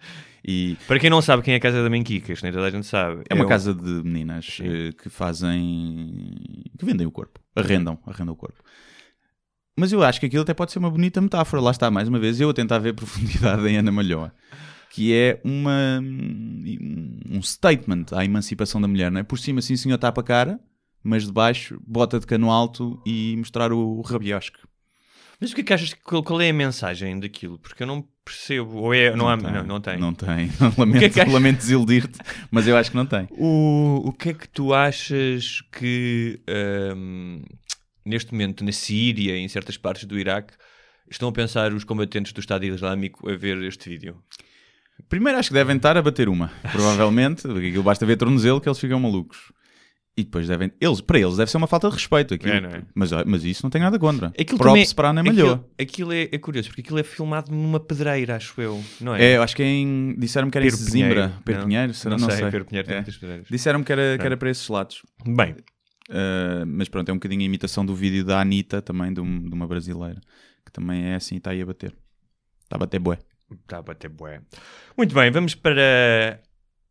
E 0.46 0.76
Para 0.86 0.98
quem 1.00 1.08
não 1.08 1.22
sabe 1.22 1.42
quem 1.42 1.54
é 1.54 1.56
a 1.56 1.60
Casa 1.60 1.82
da 1.82 1.88
Menquicas, 1.88 2.42
nem 2.42 2.52
toda 2.52 2.66
a 2.66 2.70
gente 2.70 2.86
sabe. 2.86 3.22
é 3.30 3.34
uma 3.34 3.46
um- 3.46 3.48
casa 3.48 3.74
de 3.74 3.88
meninas 4.04 4.58
eh, 4.60 4.92
que 4.92 5.08
fazem. 5.08 6.34
que 6.78 6.84
vendem 6.84 7.06
o 7.06 7.10
corpo, 7.10 7.40
arrendam, 7.56 7.98
arrendam 8.06 8.34
o 8.34 8.36
corpo. 8.36 8.62
Mas 9.74 9.90
eu 9.90 10.02
acho 10.02 10.20
que 10.20 10.26
aquilo 10.26 10.42
até 10.42 10.52
pode 10.52 10.70
ser 10.70 10.78
uma 10.80 10.90
bonita 10.90 11.18
metáfora. 11.18 11.62
Lá 11.62 11.70
está, 11.70 11.90
mais 11.90 12.08
uma 12.08 12.18
vez, 12.18 12.42
eu 12.42 12.50
a 12.50 12.52
tentar 12.52 12.78
ver 12.78 12.92
profundidade 12.94 13.66
em 13.66 13.78
Ana 13.78 13.90
Malhoa. 13.90 14.34
Que 14.90 15.14
é 15.14 15.40
uma, 15.42 15.98
um 16.02 17.40
statement 17.42 18.04
à 18.12 18.22
emancipação 18.22 18.80
da 18.82 18.86
mulher, 18.86 19.10
não 19.10 19.20
é? 19.20 19.22
Por 19.22 19.38
cima, 19.38 19.62
sim, 19.62 19.76
senhor, 19.76 19.96
tapa 19.96 20.20
a 20.20 20.24
cara, 20.24 20.60
mas 21.02 21.24
de 21.24 21.32
baixo, 21.32 21.80
bota 21.86 22.20
de 22.20 22.26
cano 22.26 22.50
alto 22.50 23.00
e 23.06 23.34
mostrar 23.38 23.72
o 23.72 24.02
rabiosque. 24.02 24.58
Mas 25.40 25.52
o 25.52 25.54
que 25.54 25.62
é 25.62 25.64
que 25.64 25.72
achas? 25.72 25.94
Qual, 25.94 26.22
qual 26.22 26.40
é 26.40 26.50
a 26.50 26.54
mensagem 26.54 27.18
daquilo? 27.18 27.58
Porque 27.58 27.82
eu 27.82 27.86
não 27.86 28.06
percebo. 28.24 28.78
Ou 28.78 28.94
é. 28.94 29.14
Não, 29.14 29.28
há, 29.28 29.36
tem, 29.36 29.52
não, 29.52 29.64
não 29.64 29.80
tem. 29.80 29.98
Não 29.98 30.14
tem. 30.14 30.50
Lamento, 30.78 31.12
que 31.12 31.20
é 31.20 31.24
que 31.24 31.30
lamento 31.30 31.58
desiludir-te, 31.58 32.18
mas 32.50 32.66
eu 32.66 32.76
acho 32.76 32.90
que 32.90 32.96
não 32.96 33.06
tem. 33.06 33.28
O, 33.30 34.02
o 34.06 34.12
que 34.12 34.30
é 34.30 34.34
que 34.34 34.48
tu 34.48 34.72
achas 34.72 35.62
que 35.70 36.40
ahm, 36.48 37.42
neste 38.04 38.32
momento 38.32 38.64
na 38.64 38.72
Síria 38.72 39.36
e 39.36 39.40
em 39.40 39.48
certas 39.48 39.76
partes 39.76 40.04
do 40.04 40.18
Iraque 40.18 40.54
estão 41.10 41.28
a 41.28 41.32
pensar 41.32 41.72
os 41.72 41.84
combatentes 41.84 42.32
do 42.32 42.40
Estado 42.40 42.64
Islâmico 42.64 43.30
a 43.30 43.36
ver 43.36 43.62
este 43.62 43.88
vídeo? 43.88 44.16
Primeiro 45.08 45.38
acho 45.38 45.48
que 45.48 45.54
devem 45.54 45.76
estar 45.76 45.96
a 45.96 46.02
bater 46.02 46.28
uma, 46.28 46.52
provavelmente, 46.70 47.46
basta 47.82 48.06
ver 48.06 48.16
tornozelo 48.16 48.60
que 48.60 48.68
eles 48.68 48.78
ficam 48.78 49.00
malucos. 49.00 49.52
E 50.16 50.22
depois 50.22 50.46
devem. 50.46 50.70
Eles, 50.80 51.00
para 51.00 51.18
eles 51.18 51.36
deve 51.36 51.50
ser 51.50 51.56
uma 51.56 51.66
falta 51.66 51.88
de 51.88 51.94
respeito 51.94 52.34
aquilo. 52.34 52.52
É, 52.52 52.58
é? 52.58 52.82
Mas, 52.94 53.10
mas 53.26 53.42
isso 53.44 53.64
não 53.64 53.70
tem 53.70 53.80
nada 53.80 53.98
contra. 53.98 54.28
Aquilo 54.28 54.58
Props 54.58 54.72
também- 54.72 54.94
para 54.94 55.08
a 55.08 55.10
Ana 55.10 55.22
Malhoa. 55.24 55.54
Aquilo, 55.54 55.70
aquilo 55.78 56.12
é, 56.12 56.28
é 56.30 56.38
curioso, 56.38 56.68
porque 56.68 56.82
aquilo 56.82 56.98
é 57.00 57.02
filmado 57.02 57.50
numa 57.52 57.80
pedreira, 57.80 58.36
acho 58.36 58.60
eu. 58.60 58.80
Não 59.00 59.14
é? 59.14 59.24
É, 59.32 59.36
eu 59.38 59.42
acho 59.42 59.56
que 59.56 59.62
é 59.62 59.66
em. 59.66 60.14
Disseram-me 60.16 60.52
que 60.52 60.58
era 60.58 60.66
em 60.66 60.70
Pedro 60.70 60.84
Zimbra. 60.84 61.08
Pinheiro. 61.08 61.42
Pedro 61.44 61.60
Não. 61.62 62.10
Não 62.10 62.18
Não, 62.18 62.28
sei, 62.30 62.38
sei. 62.38 62.50
Pedro 62.50 62.64
Pinheiro 62.64 62.86
tem 62.86 62.94
É. 62.96 62.98
muitas 63.00 63.16
pedreiras. 63.16 63.48
Disseram-me 63.50 63.84
que 63.84 63.90
era, 63.92 64.16
que 64.18 64.24
era 64.24 64.36
para 64.36 64.50
esses 64.50 64.68
lados. 64.68 65.02
Bem, 65.26 65.56
Uh, 66.10 66.66
mas 66.66 66.86
pronto, 66.86 67.08
é 67.08 67.12
um 67.12 67.16
bocadinho 67.16 67.40
a 67.40 67.44
imitação 67.46 67.84
do 67.84 67.94
vídeo 67.94 68.26
da 68.26 68.38
Anitta, 68.38 68.82
também 68.82 69.10
de, 69.10 69.22
um- 69.22 69.48
de 69.48 69.54
uma 69.54 69.66
brasileira, 69.66 70.20
que 70.62 70.70
também 70.70 71.02
é 71.06 71.14
assim 71.14 71.36
e 71.36 71.38
está 71.38 71.50
aí 71.52 71.62
a 71.62 71.64
bater. 71.66 71.96
Está 72.62 72.76
a 72.76 72.78
bater 72.78 73.00
bué. 73.00 73.18
Está 73.62 73.78
a 73.78 73.82
bater 73.82 74.10
bué. 74.10 74.42
Muito 74.98 75.14
bem, 75.14 75.30
vamos 75.30 75.54
para 75.54 76.42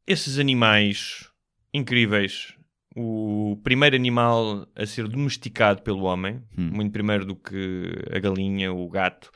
esses 0.08 0.39
animais 0.39 1.27
incríveis. 1.72 2.56
O 2.95 3.59
primeiro 3.63 3.95
animal 3.95 4.67
a 4.75 4.85
ser 4.85 5.07
domesticado 5.07 5.81
pelo 5.81 6.03
homem, 6.03 6.41
Hum. 6.57 6.69
muito 6.73 6.91
primeiro 6.91 7.25
do 7.25 7.35
que 7.35 7.91
a 8.15 8.19
galinha, 8.19 8.71
o 8.71 8.88
gato. 8.89 9.31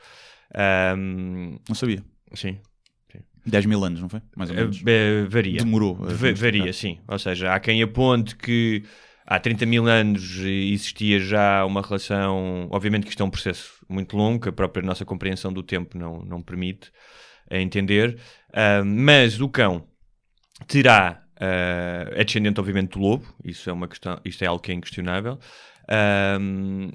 Ahm, 0.54 1.56
Não 1.68 1.74
sabia. 1.74 2.02
sim, 2.34 2.58
10 3.44 3.64
mil 3.66 3.82
anos, 3.82 4.00
não 4.00 4.08
foi? 4.08 4.20
Mais 4.36 4.50
ou 4.50 4.56
Eh, 4.56 4.60
menos. 4.60 4.82
eh, 4.86 5.24
varia. 5.28 5.58
Demorou. 5.58 5.94
varia, 6.36 6.72
sim. 6.72 6.98
Ou 7.08 7.18
seja, 7.18 7.52
há 7.54 7.58
quem 7.60 7.82
aponte 7.82 8.36
que 8.36 8.82
há 9.26 9.38
30 9.40 9.64
mil 9.66 9.86
anos 9.88 10.38
existia 10.40 11.18
já 11.18 11.64
uma 11.64 11.80
relação. 11.80 12.68
Obviamente 12.70 13.04
que 13.04 13.10
isto 13.10 13.22
é 13.22 13.26
um 13.26 13.30
processo 13.30 13.84
muito 13.88 14.16
longo, 14.16 14.40
que 14.42 14.48
a 14.50 14.52
própria 14.52 14.84
nossa 14.84 15.04
compreensão 15.04 15.50
do 15.52 15.62
tempo 15.62 15.96
não, 15.96 16.18
não 16.22 16.42
permite 16.42 16.90
a 17.50 17.58
entender. 17.58 18.20
Ah, 18.52 18.82
mas 18.84 19.40
o 19.40 19.48
cão 19.48 19.86
terá. 20.66 21.22
Ah, 21.40 22.10
é 22.12 22.24
descendente, 22.24 22.58
obviamente, 22.58 22.92
do 22.92 22.98
lobo, 22.98 23.24
isso 23.44 23.70
é, 23.70 23.72
uma 23.72 23.86
questão, 23.86 24.20
isto 24.24 24.42
é 24.42 24.46
algo 24.46 24.60
que 24.60 24.72
é 24.72 24.74
inquestionável. 24.74 25.38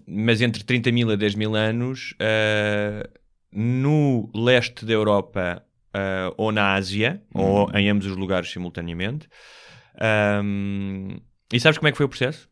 Mas 0.06 0.42
entre 0.42 0.64
30 0.64 0.92
mil 0.92 1.10
a 1.12 1.16
10 1.16 1.36
mil 1.36 1.56
anos, 1.56 2.14
ah, 2.20 3.10
no 3.52 4.30
leste 4.36 4.86
da 4.86 4.94
Europa 4.94 5.64
ah, 5.94 6.34
ou 6.38 6.52
na 6.52 6.74
Ásia, 6.74 7.22
ou 7.34 7.72
em 7.74 7.90
ambos 7.90 8.06
os 8.06 8.18
lugares 8.18 8.52
simultaneamente. 8.52 9.28
E 11.52 11.60
sabes 11.60 11.78
como 11.78 11.88
é 11.88 11.92
que 11.92 11.98
foi 11.98 12.06
o 12.06 12.10
processo? 12.10 12.50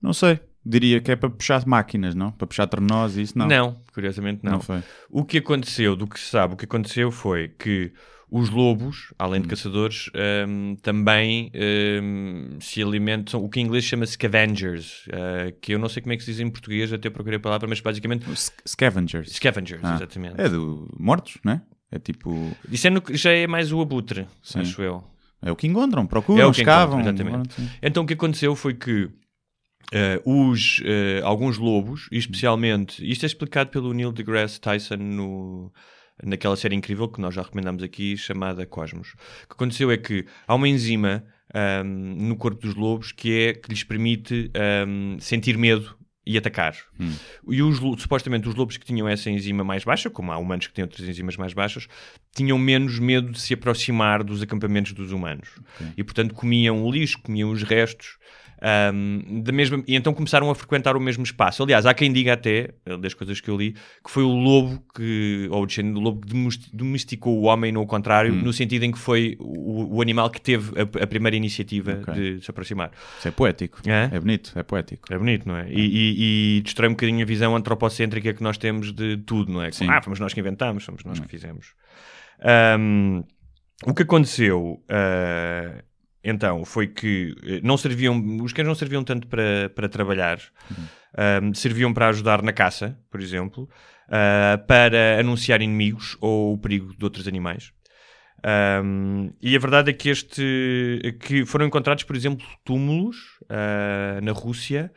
Não 0.00 0.12
sei. 0.12 0.40
Diria 0.64 1.00
que 1.00 1.10
é 1.10 1.16
para 1.16 1.28
puxar 1.28 1.66
máquinas, 1.66 2.14
não? 2.14 2.30
Para 2.30 2.46
puxar 2.46 2.68
trenós 2.68 3.16
e 3.16 3.22
isso 3.22 3.36
não. 3.36 3.48
curiosamente 3.92 4.44
não. 4.44 4.52
Não 4.52 4.60
foi. 4.60 4.80
O 5.10 5.24
que 5.24 5.38
aconteceu, 5.38 5.96
do 5.96 6.06
que 6.06 6.20
se 6.20 6.26
sabe, 6.26 6.54
o 6.54 6.56
que 6.56 6.66
aconteceu 6.66 7.10
foi 7.10 7.48
que 7.48 7.92
os 8.34 8.48
lobos, 8.48 9.12
além 9.18 9.40
Hum. 9.40 9.42
de 9.42 9.48
caçadores, 9.48 10.08
ahm, 10.14 10.74
também 10.76 11.50
ahm, 11.54 12.58
se 12.60 12.82
alimentam, 12.82 13.44
o 13.44 13.48
que 13.50 13.60
em 13.60 13.64
inglês 13.64 13.84
chama 13.84 14.06
scavengers, 14.06 15.04
ah, 15.12 15.52
que 15.60 15.74
eu 15.74 15.78
não 15.78 15.88
sei 15.88 16.00
como 16.02 16.14
é 16.14 16.16
que 16.16 16.24
se 16.24 16.30
diz 16.32 16.40
em 16.40 16.48
português, 16.50 16.90
até 16.92 17.10
procurei 17.10 17.36
a 17.36 17.40
palavra, 17.40 17.68
mas 17.68 17.80
basicamente 17.80 18.24
Sc- 18.34 18.62
Scavengers. 18.66 19.30
scavengers, 19.32 19.80
Ah. 19.84 19.94
exatamente. 19.96 20.40
É 20.40 20.48
do 20.48 20.88
mortos, 20.98 21.36
não 21.44 21.52
é? 21.52 21.98
Tipo. 21.98 22.56
Isso 22.70 22.86
é 22.86 22.90
no 22.90 23.02
já 23.10 23.32
é 23.32 23.46
mais 23.46 23.70
o 23.70 23.80
abutre, 23.82 24.26
Sim. 24.42 24.60
acho 24.60 24.80
eu. 24.80 25.04
É 25.42 25.52
o 25.52 25.56
que 25.56 25.66
encontram, 25.66 26.06
procuram, 26.06 26.40
É 26.40 26.46
o 26.46 26.52
que 26.52 26.60
escavam. 26.60 27.00
encontram, 27.00 27.26
exatamente. 27.26 27.54
sim. 27.54 27.68
Então 27.82 28.02
o 28.04 28.06
que 28.06 28.14
aconteceu 28.14 28.56
foi 28.56 28.72
que 28.72 29.10
eh, 29.92 30.22
os, 30.24 30.80
eh, 30.86 31.20
alguns 31.22 31.58
lobos, 31.58 32.08
especialmente, 32.10 33.04
isto 33.06 33.24
é 33.24 33.26
explicado 33.26 33.68
pelo 33.68 33.92
Neil 33.92 34.10
deGrasse 34.10 34.58
Tyson 34.58 34.96
no, 34.96 35.70
naquela 36.24 36.56
série 36.56 36.74
incrível 36.74 37.08
que 37.08 37.20
nós 37.20 37.34
já 37.34 37.42
recomendamos 37.42 37.82
aqui, 37.82 38.16
chamada 38.16 38.66
Cosmos. 38.66 39.12
O 39.44 39.48
que 39.48 39.52
aconteceu 39.52 39.90
é 39.90 39.96
que 39.96 40.24
há 40.46 40.54
uma 40.54 40.68
enzima 40.68 41.24
ahm, 41.54 41.84
no 41.84 42.36
corpo 42.36 42.60
dos 42.60 42.74
lobos 42.74 43.12
que, 43.12 43.48
é, 43.48 43.52
que 43.54 43.68
lhes 43.68 43.84
permite 43.84 44.50
ahm, 44.54 45.18
sentir 45.18 45.56
medo 45.58 45.96
e 46.24 46.38
atacar. 46.38 46.76
E 47.48 47.62
os, 47.62 47.78
supostamente 48.00 48.48
os 48.48 48.54
lobos 48.54 48.76
que 48.76 48.84
tinham 48.84 49.08
essa 49.08 49.28
enzima 49.28 49.64
mais 49.64 49.84
baixa, 49.84 50.08
como 50.08 50.30
há 50.30 50.38
humanos 50.38 50.68
que 50.68 50.72
têm 50.72 50.84
outras 50.84 51.06
enzimas 51.08 51.36
mais 51.36 51.52
baixas, 51.52 51.88
tinham 52.34 52.56
menos 52.56 52.98
medo 52.98 53.32
de 53.32 53.40
se 53.40 53.54
aproximar 53.54 54.22
dos 54.22 54.40
acampamentos 54.40 54.92
dos 54.92 55.10
humanos. 55.10 55.48
E 55.96 56.04
portanto 56.04 56.32
comiam 56.34 56.84
o 56.84 56.90
lixo, 56.92 57.20
comiam 57.20 57.50
os 57.50 57.62
restos. 57.64 58.18
Ahm, 58.62 59.42
da 59.42 59.50
mesma, 59.52 59.82
e 59.88 59.96
então 59.96 60.14
começaram 60.14 60.48
a 60.50 60.54
frequentar 60.54 60.96
o 60.96 61.00
mesmo 61.00 61.24
espaço. 61.24 61.62
Aliás, 61.62 61.84
há 61.84 61.92
quem 61.92 62.12
diga 62.12 62.34
até, 62.34 62.70
eh, 62.86 62.96
das 62.96 63.12
coisas 63.12 63.40
que 63.40 63.48
eu 63.50 63.56
li, 63.56 63.72
que 64.04 64.10
foi 64.10 64.22
o 64.22 64.28
lobo 64.30 64.80
que, 64.94 65.48
ou 65.50 65.62
o 65.62 65.66
descendente 65.66 65.94
do 65.94 66.00
lobo 66.00 66.20
que 66.20 66.28
domesti- 66.32 66.70
domesticou 66.72 67.38
o 67.38 67.42
homem, 67.42 67.72
não 67.72 67.82
o 67.82 67.86
contrário, 67.86 68.32
no 68.32 68.52
sentido 68.52 68.84
em 68.84 68.92
que 68.92 68.98
foi 68.98 69.36
o, 69.40 69.96
o 69.96 70.00
animal 70.00 70.30
que 70.30 70.40
teve 70.40 70.72
a, 70.80 71.02
a 71.02 71.06
primeira 71.06 71.36
iniciativa 71.36 71.98
Ok. 72.00 72.14
de 72.14 72.44
se 72.44 72.50
aproximar. 72.50 72.92
Isso 73.18 73.28
é 73.28 73.30
poético. 73.32 73.80
É? 73.84 74.08
É 74.12 74.20
bonito, 74.20 74.52
é 74.56 74.62
poético. 74.62 75.12
É 75.12 75.18
bonito, 75.18 75.48
não 75.48 75.56
é? 75.56 75.68
E, 75.68 75.80
e, 75.80 76.58
e 76.58 76.62
destrói 76.62 76.88
um 76.88 76.92
bocadinho 76.92 77.22
a 77.22 77.26
visão 77.26 77.56
antropocêntrica 77.56 78.32
que 78.32 78.42
nós 78.42 78.56
temos 78.56 78.92
de 78.92 79.16
tudo, 79.18 79.52
não 79.52 79.62
é? 79.62 79.72
Sim. 79.72 79.88
Ah, 79.90 80.00
fomos 80.00 80.20
nós 80.20 80.32
que 80.32 80.38
inventámos, 80.40 80.84
fomos 80.84 81.02
nós 81.04 81.18
que 81.18 81.26
fizemos. 81.28 81.74
Ahm, 82.40 83.22
o 83.84 83.92
que 83.94 84.02
aconteceu, 84.02 84.82
ah, 84.88 85.82
então, 86.24 86.64
foi 86.64 86.86
que 86.86 87.34
eh, 87.44 87.60
não 87.62 87.76
serviam, 87.76 88.38
os 88.42 88.52
cães 88.52 88.66
não 88.66 88.74
serviam 88.74 89.02
tanto 89.02 89.26
para, 89.26 89.70
para 89.74 89.88
trabalhar, 89.88 90.38
ahm, 91.16 91.52
serviam 91.54 91.92
para 91.92 92.08
ajudar 92.08 92.42
na 92.42 92.52
caça, 92.52 92.98
por 93.10 93.20
exemplo, 93.20 93.68
ah, 94.08 94.58
para 94.66 95.18
anunciar 95.20 95.62
inimigos 95.62 96.18
ou 96.20 96.52
o 96.52 96.58
perigo 96.58 96.94
de 96.96 97.02
outros 97.02 97.26
animais. 97.26 97.72
Um, 98.44 99.32
e 99.40 99.54
a 99.54 99.58
verdade 99.58 99.90
é 99.90 99.92
que 99.92 100.08
este 100.10 101.16
que 101.20 101.46
foram 101.46 101.64
encontrados, 101.64 102.02
por 102.02 102.16
exemplo, 102.16 102.44
túmulos 102.64 103.16
ah, 103.48 104.20
na 104.20 104.32
Rússia 104.32 104.92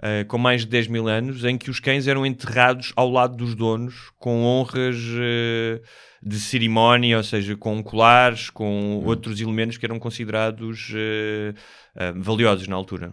ah, 0.00 0.24
com 0.26 0.38
mais 0.38 0.62
de 0.62 0.68
10 0.68 0.88
mil 0.88 1.08
anos 1.08 1.44
em 1.44 1.58
que 1.58 1.70
os 1.70 1.80
cães 1.80 2.06
eram 2.06 2.24
enterrados 2.24 2.92
ao 2.96 3.10
lado 3.10 3.36
dos 3.36 3.54
donos 3.54 4.12
com 4.18 4.44
honras 4.44 4.96
ah, 4.96 5.80
de 6.22 6.40
cerimónia, 6.40 7.16
ou 7.16 7.22
seja, 7.22 7.56
com 7.56 7.82
colares, 7.82 8.50
com 8.50 9.02
outros 9.04 9.40
elementos 9.40 9.76
que 9.76 9.86
eram 9.86 9.98
considerados 9.98 10.92
ah, 10.94 11.54
ah, 11.96 12.12
valiosos 12.16 12.68
na 12.68 12.76
altura. 12.76 13.12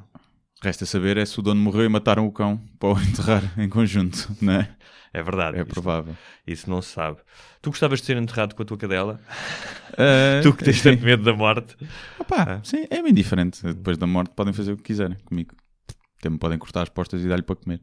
Resta 0.62 0.86
saber 0.86 1.18
é 1.18 1.25
se 1.25 1.39
o 1.39 1.42
dono 1.42 1.62
morreu 1.62 1.86
e 1.86 1.89
mataram 1.89 2.25
o 2.25 2.32
cão 2.32 2.60
para 2.80 2.89
o 2.89 2.98
enterrar 3.01 3.44
em 3.60 3.70
conjunto, 3.70 4.36
não 4.42 4.54
é? 4.54 4.70
É 5.13 5.24
verdade. 5.24 5.58
É 5.58 5.62
isso, 5.62 5.70
provável. 5.70 6.15
isso 6.46 6.70
não 6.70 6.82
se 6.82 6.89
sabe. 6.89 7.20
Tu 7.62 7.70
gostavas 7.70 8.01
de 8.01 8.06
ser 8.06 8.18
enterrado 8.18 8.54
com 8.54 8.63
a 8.63 8.65
tua 8.65 8.77
cadela? 8.77 9.20
Ah, 9.98 10.42
Tu 10.44 10.54
que 10.54 10.63
tens 10.65 10.82
tanto 10.82 11.04
medo 11.04 11.24
da 11.24 11.34
morte? 11.34 11.75
Opá, 12.20 12.60
sim, 12.63 12.86
é 12.89 13.01
bem 13.01 13.13
diferente. 13.13 13.63
Depois 13.63 13.98
da 13.98 14.06
morte 14.06 14.34
podem 14.36 14.54
fazer 14.54 14.74
o 14.74 14.77
que 14.77 14.84
quiserem 14.84 15.18
comigo. 15.25 15.56
Até 16.25 16.29
me 16.32 16.39
podem 16.39 16.58
cortar 16.58 16.82
as 16.82 16.89
postas 16.89 17.24
e 17.24 17.27
dar-lhe 17.27 17.44
para 17.44 17.55
comer. 17.55 17.79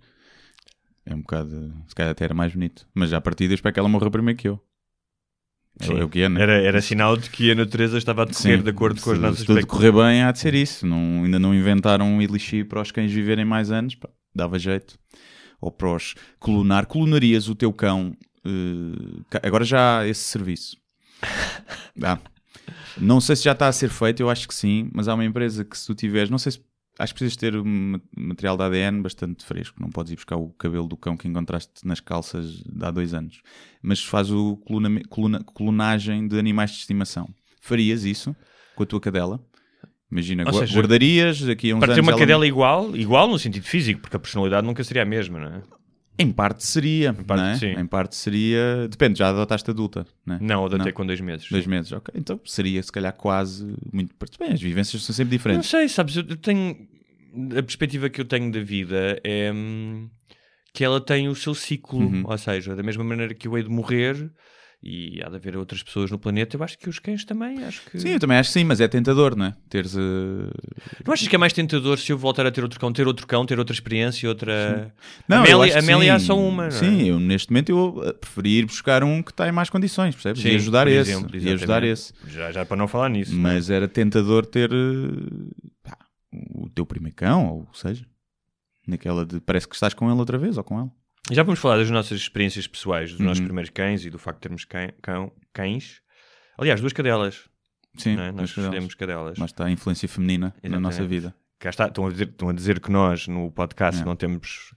É 1.06 1.14
um 1.14 1.20
bocado. 1.20 1.72
Se 1.87 1.94
calhar 1.94 2.11
até 2.11 2.25
era 2.25 2.34
mais 2.34 2.52
bonito. 2.52 2.88
Mas 2.92 3.11
já 3.11 3.18
a 3.18 3.20
partida 3.20 3.52
eu 3.52 3.54
espero 3.54 3.72
que 3.72 3.78
ela 3.78 3.88
morra 3.88 4.11
primeiro 4.11 4.37
que 4.37 4.49
eu. 4.49 4.61
É, 5.80 5.87
Sim. 5.87 5.99
é 6.00 6.04
o 6.04 6.08
que 6.08 6.20
é, 6.22 6.28
né? 6.28 6.42
Era, 6.42 6.61
era 6.61 6.82
sinal 6.82 7.16
de 7.16 7.30
que 7.30 7.52
a 7.52 7.54
natureza 7.54 7.96
estava 7.96 8.22
a 8.22 8.25
decorrer 8.25 8.58
Sim, 8.58 8.64
de 8.64 8.70
acordo 8.70 9.00
com 9.00 9.11
as 9.12 9.16
se- 9.16 9.22
nossas 9.22 9.38
Se 9.40 9.46
tudo 9.46 9.64
correr 9.66 9.92
bem, 9.92 10.22
há 10.25 10.32
de 10.32 10.40
ser 10.40 10.54
isso. 10.54 10.84
Não, 10.84 11.22
ainda 11.25 11.38
não 11.38 11.54
inventaram 11.54 12.04
um 12.04 12.20
elixir 12.20 12.66
para 12.66 12.82
os 12.82 12.90
cães 12.90 13.12
viverem 13.12 13.44
mais 13.44 13.70
anos. 13.70 13.94
pá, 13.94 14.08
dava 14.34 14.58
jeito. 14.58 14.99
Ou 15.61 15.70
para 15.70 15.94
os 15.94 16.14
clonar. 16.40 16.87
Clonarias 16.87 17.49
o 17.49 17.54
teu 17.54 17.72
cão. 17.72 18.16
ca- 19.30 19.40
agora 19.44 19.64
já 19.64 20.00
há 20.00 20.08
esse 20.08 20.25
serviço. 20.25 20.76
Não 23.00 23.20
sei 23.20 23.37
se 23.37 23.44
já 23.44 23.52
está 23.52 23.68
a 23.68 23.72
ser 23.72 23.88
feito, 23.88 24.20
eu 24.20 24.28
acho 24.28 24.46
que 24.46 24.54
sim, 24.54 24.90
mas 24.92 25.08
há 25.08 25.14
uma 25.14 25.25
empresa 25.25 25.64
que 25.64 25.76
se 25.78 25.87
tu 25.87 25.94
tiveres, 25.94 26.28
não 26.28 26.37
sei 26.38 26.52
se 26.52 26.61
acho 27.02 27.12
que 27.14 27.18
precisas 27.18 27.37
ter 27.37 27.56
um 27.56 27.64
ma- 27.64 28.00
material 28.16 28.56
de 28.56 28.62
ADN 28.62 29.02
bastante 29.02 29.44
fresco, 29.44 29.76
não 29.80 29.90
podes 29.90 30.12
ir 30.12 30.16
buscar 30.16 30.37
o 30.37 30.50
cabelo 30.50 30.87
do 30.87 30.97
cão 30.97 31.16
que 31.16 31.26
encontraste 31.28 31.87
nas 31.87 32.00
calças 32.00 32.62
de 32.62 32.85
há 32.85 32.90
dois 32.90 33.12
anos, 33.14 33.40
mas 33.82 34.02
faz 34.02 34.30
o 34.30 34.56
cloname- 34.59 35.02
clona- 35.04 35.44
clonagem 35.54 36.26
de 36.28 36.38
animais 36.38 36.71
de 36.71 36.78
estimação. 36.78 37.28
Farias 37.61 38.04
isso 38.04 38.35
com 38.75 38.82
a 38.82 38.87
tua 38.87 39.00
cadela? 39.00 39.40
Imagina, 40.11 40.44
Ou 40.47 40.52
seja, 40.52 40.75
guardarias 40.78 41.40
daqui 41.40 41.71
a 41.71 41.75
uns 41.76 41.80
Para 41.80 41.88
anos. 41.92 41.94
ter 41.97 42.00
uma 42.02 42.12
ela- 42.12 42.18
cadela 42.21 42.47
igual, 42.47 42.94
igual 42.94 43.26
no 43.28 43.38
sentido 43.38 43.64
físico, 43.64 44.00
porque 44.02 44.16
a 44.16 44.21
personalidade 44.21 44.66
nunca 44.66 44.85
seria 44.85 45.02
a 45.02 45.06
mesma, 45.06 45.38
não 45.38 45.47
é? 45.56 45.62
Em 46.19 46.31
parte 46.31 46.64
seria, 46.64 47.12
parte, 47.12 47.40
não 47.40 47.49
é? 47.49 47.57
sim. 47.57 47.73
Em 47.81 47.87
parte 47.87 48.14
seria. 48.14 48.87
Depende, 48.88 49.19
já 49.19 49.31
adotaste 49.31 49.71
adulta, 49.71 50.07
não 50.26 50.37
é? 50.37 50.38
Não, 50.40 50.66
até 50.66 50.76
Não. 50.78 50.92
com 50.92 51.07
dois 51.07 51.21
meses. 51.21 51.49
Dois 51.50 51.64
sim. 51.64 51.71
meses, 51.71 51.90
ok. 51.92 52.14
Então 52.16 52.38
seria 52.45 52.83
se 52.83 52.92
calhar 52.92 53.12
quase 53.14 53.75
muito. 53.92 54.14
Bem, 54.38 54.52
as 54.52 54.61
vivências 54.61 55.02
são 55.02 55.14
sempre 55.14 55.31
Não 55.33 55.38
diferentes. 55.38 55.71
sei, 55.71 55.88
sabes, 55.88 56.16
eu 56.16 56.25
tenho. 56.37 56.76
A 57.59 57.62
perspectiva 57.62 58.11
que 58.11 58.21
eu 58.21 58.25
tenho 58.26 58.52
da 58.52 58.61
vida 58.61 59.19
é 59.25 59.50
hum, 59.52 60.11
que 60.75 60.85
ela 60.85 61.00
tem 61.00 61.28
o 61.28 61.35
seu 61.35 61.54
ciclo, 61.54 61.99
Uhum. 62.00 62.23
ou 62.26 62.37
seja, 62.38 62.76
da 62.76 62.83
mesma 62.83 63.02
maneira 63.02 63.33
que 63.35 63.49
eu 63.49 63.57
hei 63.57 63.64
de 63.64 63.71
morrer 63.71 64.31
e 64.83 65.23
há 65.25 65.29
de 65.29 65.37
haver 65.37 65.57
outras 65.57 65.81
pessoas 65.83 66.11
no 66.11 66.19
planeta, 66.19 66.57
eu 66.57 66.62
acho 66.65 66.77
que 66.77 66.89
os 66.89 66.99
cães 66.99 67.25
também, 67.25 67.62
acho 67.62 67.81
que... 67.89 68.01
Sim, 68.01 68.09
eu 68.09 68.19
também 68.19 68.37
acho 68.37 68.49
que 68.51 68.55
sim, 68.55 68.65
mas 68.65 68.81
é 68.81 68.89
tentador, 68.89 69.37
não 69.37 69.47
é? 69.47 69.55
Teres. 69.69 69.95
eh, 69.97 70.01
Não 71.07 71.12
achas 71.12 71.29
que 71.29 71.37
é 71.37 71.39
mais 71.39 71.53
tentador 71.53 71.97
se 71.99 72.11
eu 72.12 72.19
voltar 72.19 72.45
a 72.47 72.51
ter 72.51 72.62
outro 72.65 72.81
cão, 72.81 72.93
ter 72.93 73.07
outro 73.07 73.27
cão, 73.27 73.47
ter 73.47 73.59
outra 73.59 73.73
experiência, 73.73 74.29
outra... 74.29 74.93
Não, 75.29 75.39
Amélia, 75.39 75.53
eu 75.53 75.62
acho 75.62 75.73
que 75.73 75.79
Amélia 75.79 76.15
há 76.15 76.19
sim. 76.19 76.27
só 76.27 76.39
uma, 76.39 76.62
não 76.62 76.69
é? 76.69 76.71
Sim, 76.73 77.03
eu 77.05 77.21
neste 77.21 77.51
momento 77.53 77.69
eu 77.69 78.03
eh, 78.05 78.12
preferi 78.12 78.59
ir 78.59 78.67
buscar 78.67 79.05
um 79.05 79.23
que 79.23 79.31
está 79.31 79.49
em 79.49 79.53
mais 79.53 79.71
condições, 79.71 80.15
percebes? 80.15 80.43
Sim, 80.43 80.49
e 80.49 80.55
ajudar 80.57 80.87
por 80.87 80.93
esse. 80.93 81.11
exemplo, 81.12 81.37
e 81.37 81.53
ajudar 81.53 81.85
esse. 81.85 82.12
Já, 82.27 82.51
já 82.51 82.67
para 82.67 82.77
não 82.77 82.89
falar 82.89 83.09
nisso. 83.09 83.35
Mas 83.35 83.71
era 83.71 83.87
tentador 83.87 84.45
ter. 84.45 84.71
eh, 84.73 85.77
pá, 85.83 85.97
o 86.55 86.69
teu 86.71 86.85
primeiro 86.85 87.15
cão, 87.17 87.47
ou 87.69 87.69
seja. 87.75 88.05
Naquela 88.85 89.25
de 89.25 89.39
parece 89.41 89.69
que 89.69 89.77
estás 89.77 89.95
com 89.95 90.11
ele 90.11 90.19
outra 90.19 90.37
vez 90.37 90.59
ou 90.59 90.65
com 90.65 90.77
ela. 90.77 90.91
Já 91.31 91.43
vamos 91.43 91.61
falar 91.61 91.76
das 91.76 91.91
nossas 91.91 92.19
experiências 92.21 92.67
pessoais, 92.67 93.11
dos 93.12 93.21
nossos 93.21 93.38
Uhum. 93.38 93.47
primeiros 93.47 93.71
cães 93.71 94.05
e 94.05 94.11
do 94.11 94.19
facto 94.19 94.38
de 94.38 94.43
termos 94.43 94.64
cã- 94.64 94.91
cão, 95.00 95.33
cães. 95.52 96.00
Aliás, 96.59 96.81
duas 96.81 96.93
cadelas. 96.93 97.49
Sim, 97.97 98.12
é? 98.14 98.17
Nós 98.17 98.26
mas 98.35 98.35
cadelas. 98.35 98.57
escolhemos 98.59 98.95
cadelas. 98.95 99.38
Lá 99.38 99.47
está 99.47 99.67
a 99.67 99.71
influência 99.71 100.09
feminina 100.09 100.47
na 100.49 100.52
Exatamente. 100.69 100.81
nossa 100.83 101.05
vida. 101.07 101.35
Cá 101.59 101.71
está, 101.71 101.87
estão, 101.87 102.07
a 102.07 102.11
dizer, 102.11 102.29
estão 102.29 102.49
a 102.49 102.52
dizer 102.52 102.81
que 102.81 102.91
nós 102.91 103.29
no 103.29 103.50
podcast 103.52 104.02
É. 104.02 104.05
não 104.05 104.17
temos 104.17 104.75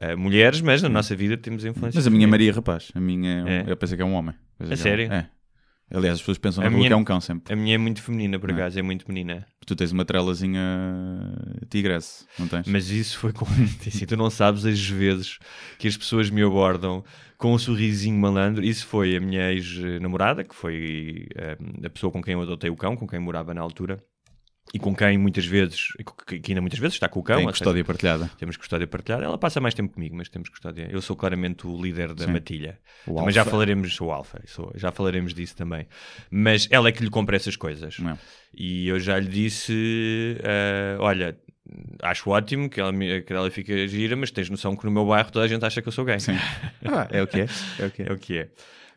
eh, 0.00 0.14
mulheres, 0.14 0.60
mas 0.60 0.82
na 0.82 0.88
nossa 0.90 1.16
vida 1.16 1.36
temos 1.38 1.64
influência. 1.64 1.96
Mas 1.98 2.06
a 2.06 2.10
minha 2.10 2.20
feminina. 2.26 2.30
Maria, 2.30 2.52
rapaz, 2.52 2.92
a 2.94 3.00
minha 3.00 3.44
é 3.48 3.58
É. 3.66 3.72
eu 3.72 3.76
pensei 3.76 3.96
que 3.96 4.02
é 4.02 4.06
um 4.06 4.12
homem. 4.12 4.34
É 4.60 4.76
sério? 4.76 5.10
É. 5.10 5.30
Aliás, 5.90 6.14
as 6.14 6.20
pessoas 6.20 6.38
pensam 6.38 6.64
A 6.64 6.68
na 6.68 6.76
minha- 6.76 6.88
que 6.88 6.92
é 6.92 6.96
um 6.96 7.04
cão 7.04 7.20
sempre. 7.20 7.52
A 7.52 7.56
minha 7.56 7.74
é 7.76 7.78
muito 7.78 8.02
feminina, 8.02 8.38
por 8.40 8.50
é? 8.50 8.52
acaso, 8.54 8.78
é 8.78 8.82
muito 8.82 9.04
menina. 9.06 9.46
Tu 9.64 9.74
tens 9.76 9.92
uma 9.92 10.04
trelazinha 10.04 10.60
tigresse, 11.68 12.26
não 12.38 12.48
tens? 12.48 12.66
Mas 12.66 12.90
isso 12.90 13.18
foi 13.18 13.32
com. 13.32 13.44
assim, 13.86 14.06
tu 14.06 14.16
não 14.16 14.30
sabes 14.30 14.64
as 14.64 14.84
vezes 14.84 15.38
que 15.78 15.86
as 15.88 15.96
pessoas 15.96 16.30
me 16.30 16.42
abordam 16.42 17.04
com 17.38 17.52
um 17.54 17.58
sorrisinho 17.58 18.18
malandro. 18.18 18.64
Isso 18.64 18.86
foi 18.86 19.16
a 19.16 19.20
minha 19.20 19.52
ex-namorada, 19.52 20.42
que 20.44 20.54
foi 20.54 21.26
eh, 21.36 21.56
a 21.84 21.90
pessoa 21.90 22.10
com 22.10 22.22
quem 22.22 22.34
eu 22.34 22.42
adotei 22.42 22.70
o 22.70 22.76
cão, 22.76 22.96
com 22.96 23.06
quem 23.06 23.18
morava 23.20 23.52
na 23.54 23.60
altura. 23.60 23.98
E 24.74 24.78
com 24.78 24.94
quem 24.94 25.16
muitas 25.16 25.46
vezes, 25.46 25.92
que 26.26 26.50
ainda 26.50 26.60
muitas 26.60 26.78
vezes 26.78 26.94
está 26.94 27.08
com 27.08 27.20
o 27.20 27.22
cão. 27.22 27.36
Tem 27.36 27.46
ou 27.46 27.52
seja, 27.52 27.64
custódia 27.64 27.84
partilhada. 27.84 28.30
Temos 28.36 28.56
custódia 28.56 28.86
partilhada. 28.86 29.24
Ela 29.24 29.38
passa 29.38 29.60
mais 29.60 29.74
tempo 29.74 29.94
comigo, 29.94 30.16
mas 30.16 30.28
temos 30.28 30.48
custódia. 30.48 30.88
Eu 30.90 31.00
sou 31.00 31.14
claramente 31.16 31.66
o 31.66 31.80
líder 31.80 32.14
da 32.14 32.24
Sim. 32.24 32.32
matilha. 32.32 32.78
O 33.06 33.22
Mas 33.22 33.34
já 33.34 33.42
alfa. 33.42 33.52
falaremos, 33.52 33.94
sou 33.94 34.10
alfa, 34.10 34.42
sou, 34.46 34.72
já 34.74 34.90
falaremos 34.90 35.32
disso 35.32 35.56
também. 35.56 35.86
Mas 36.30 36.68
ela 36.70 36.88
é 36.88 36.92
que 36.92 37.02
lhe 37.02 37.10
compra 37.10 37.36
essas 37.36 37.56
coisas. 37.56 37.98
Não. 38.00 38.18
E 38.52 38.88
eu 38.88 38.98
já 38.98 39.18
lhe 39.18 39.28
disse: 39.28 40.36
eh, 40.42 40.96
Olha, 40.98 41.38
acho 42.02 42.30
ótimo 42.30 42.68
que 42.68 42.80
ela, 42.80 42.92
que 42.92 43.32
ela 43.32 43.50
fica 43.50 43.86
gira, 43.86 44.16
mas 44.16 44.30
tens 44.30 44.50
noção 44.50 44.76
que 44.76 44.84
no 44.84 44.90
meu 44.90 45.06
bairro 45.06 45.30
toda 45.30 45.44
a 45.44 45.48
gente 45.48 45.64
acha 45.64 45.80
que 45.80 45.88
eu 45.88 45.92
sou 45.92 46.04
gay. 46.04 46.18
Sim. 46.20 46.32
Ah, 46.84 47.08
é 47.10 47.22
o 47.22 47.26
que 47.26 47.40
é. 47.40 47.46
É 47.78 47.86
o 47.86 47.90
que 47.90 48.02
é. 48.02 48.06
É 48.08 48.12
o 48.12 48.18
que 48.18 48.38
é. 48.38 48.48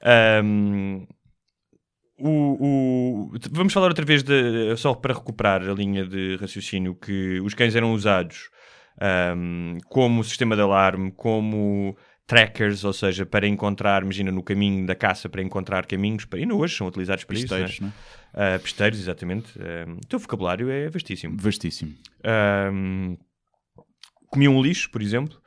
Ahm, 0.01 1.05
o, 2.19 3.29
o- 3.31 3.31
vamos 3.51 3.73
falar 3.73 3.87
outra 3.87 4.05
vez, 4.05 4.23
de, 4.23 4.75
só 4.77 4.93
para 4.93 5.13
recuperar 5.13 5.61
a 5.61 5.73
linha 5.73 6.05
de 6.05 6.35
raciocínio, 6.37 6.95
que 6.95 7.39
os 7.41 7.53
cães 7.53 7.75
eram 7.75 7.93
usados 7.93 8.49
ahm, 8.99 9.77
como 9.87 10.23
sistema 10.23 10.55
de 10.55 10.61
alarme, 10.61 11.11
como 11.11 11.95
trackers, 12.27 12.83
ou 12.83 12.93
seja, 12.93 13.25
para 13.25 13.47
encontrar, 13.47 14.03
imagina, 14.03 14.31
no 14.31 14.43
caminho 14.43 14.85
da 14.85 14.93
caça, 14.93 15.27
para 15.27 15.41
encontrar 15.41 15.85
caminhos, 15.87 16.25
para, 16.25 16.39
e 16.39 16.43
ainda 16.43 16.53
hoje 16.55 16.75
são 16.75 16.85
utilizados 16.87 17.23
para 17.23 17.35
Pisteiros, 17.35 17.71
isso. 17.73 17.83
Né? 17.83 17.91
é? 18.33 18.55
Ah, 18.55 18.59
pisteiros, 18.59 18.99
exatamente. 18.99 19.51
Ahm, 19.59 19.97
o 20.03 20.07
teu 20.07 20.19
vocabulário 20.19 20.69
é 20.69 20.89
vastíssimo. 20.89 21.35
Vastíssimo. 21.39 21.95
Ahm, 22.23 23.15
comiam 24.27 24.55
um 24.55 24.61
lixo, 24.61 24.91
por 24.91 25.01
exemplo. 25.01 25.38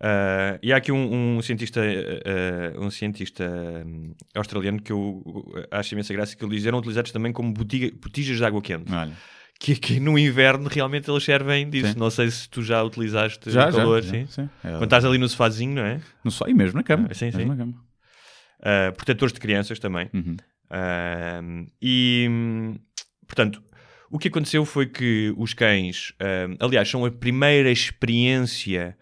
Ah, 0.00 0.58
e 0.62 0.72
há 0.72 0.76
aqui 0.76 0.92
um, 0.92 1.36
um 1.38 1.42
cientista, 1.42 1.80
ah, 1.82 2.80
um 2.80 2.90
cientista 2.90 3.44
hum, 3.86 4.14
australiano 4.34 4.80
que 4.80 4.92
eu 4.92 5.22
acho 5.70 5.94
imensa 5.94 6.12
graça 6.14 6.36
que 6.36 6.44
ele 6.44 6.54
diz 6.56 6.64
eram 6.66 6.78
utilizados 6.78 7.10
também 7.10 7.32
como 7.32 7.52
botiga- 7.52 7.90
botijas 8.00 8.36
de 8.36 8.44
água 8.44 8.62
quente. 8.62 8.92
Olha. 8.92 9.12
Que, 9.60 9.74
que 9.74 9.98
no 9.98 10.16
inverno 10.16 10.68
realmente 10.68 11.10
eles 11.10 11.24
servem 11.24 11.68
disso. 11.68 11.92
Sim. 11.94 11.98
Não 11.98 12.10
sei 12.10 12.30
se 12.30 12.48
tu 12.48 12.62
já 12.62 12.80
utilizaste 12.84 13.50
Já, 13.50 13.72
calor. 13.72 14.00
já, 14.02 14.10
sim. 14.12 14.20
já, 14.26 14.30
sim. 14.44 14.50
É, 14.62 14.70
Quando 14.70 14.84
estás 14.84 15.04
ali 15.04 15.18
no 15.18 15.28
sofazinho, 15.28 15.74
não 15.74 15.82
é? 15.82 16.00
no 16.22 16.30
só, 16.30 16.46
e 16.46 16.54
mesmo 16.54 16.76
na 16.76 16.84
cama. 16.84 17.08
Ah, 17.10 17.14
sim, 17.14 17.24
mesmo 17.24 17.40
sim. 17.40 17.46
na 17.48 17.56
cama. 17.56 17.74
Ah, 18.62 18.92
protetores 18.96 19.32
de 19.32 19.40
crianças 19.40 19.80
também. 19.80 20.08
Uhum. 20.14 20.36
E, 21.82 22.28
portanto, 23.26 23.60
o 24.10 24.18
que 24.18 24.28
aconteceu 24.28 24.64
foi 24.64 24.86
que 24.86 25.34
os 25.36 25.54
cães, 25.54 26.12
aliás, 26.60 26.88
são 26.88 27.04
a 27.04 27.10
primeira 27.10 27.70
experiência 27.70 28.96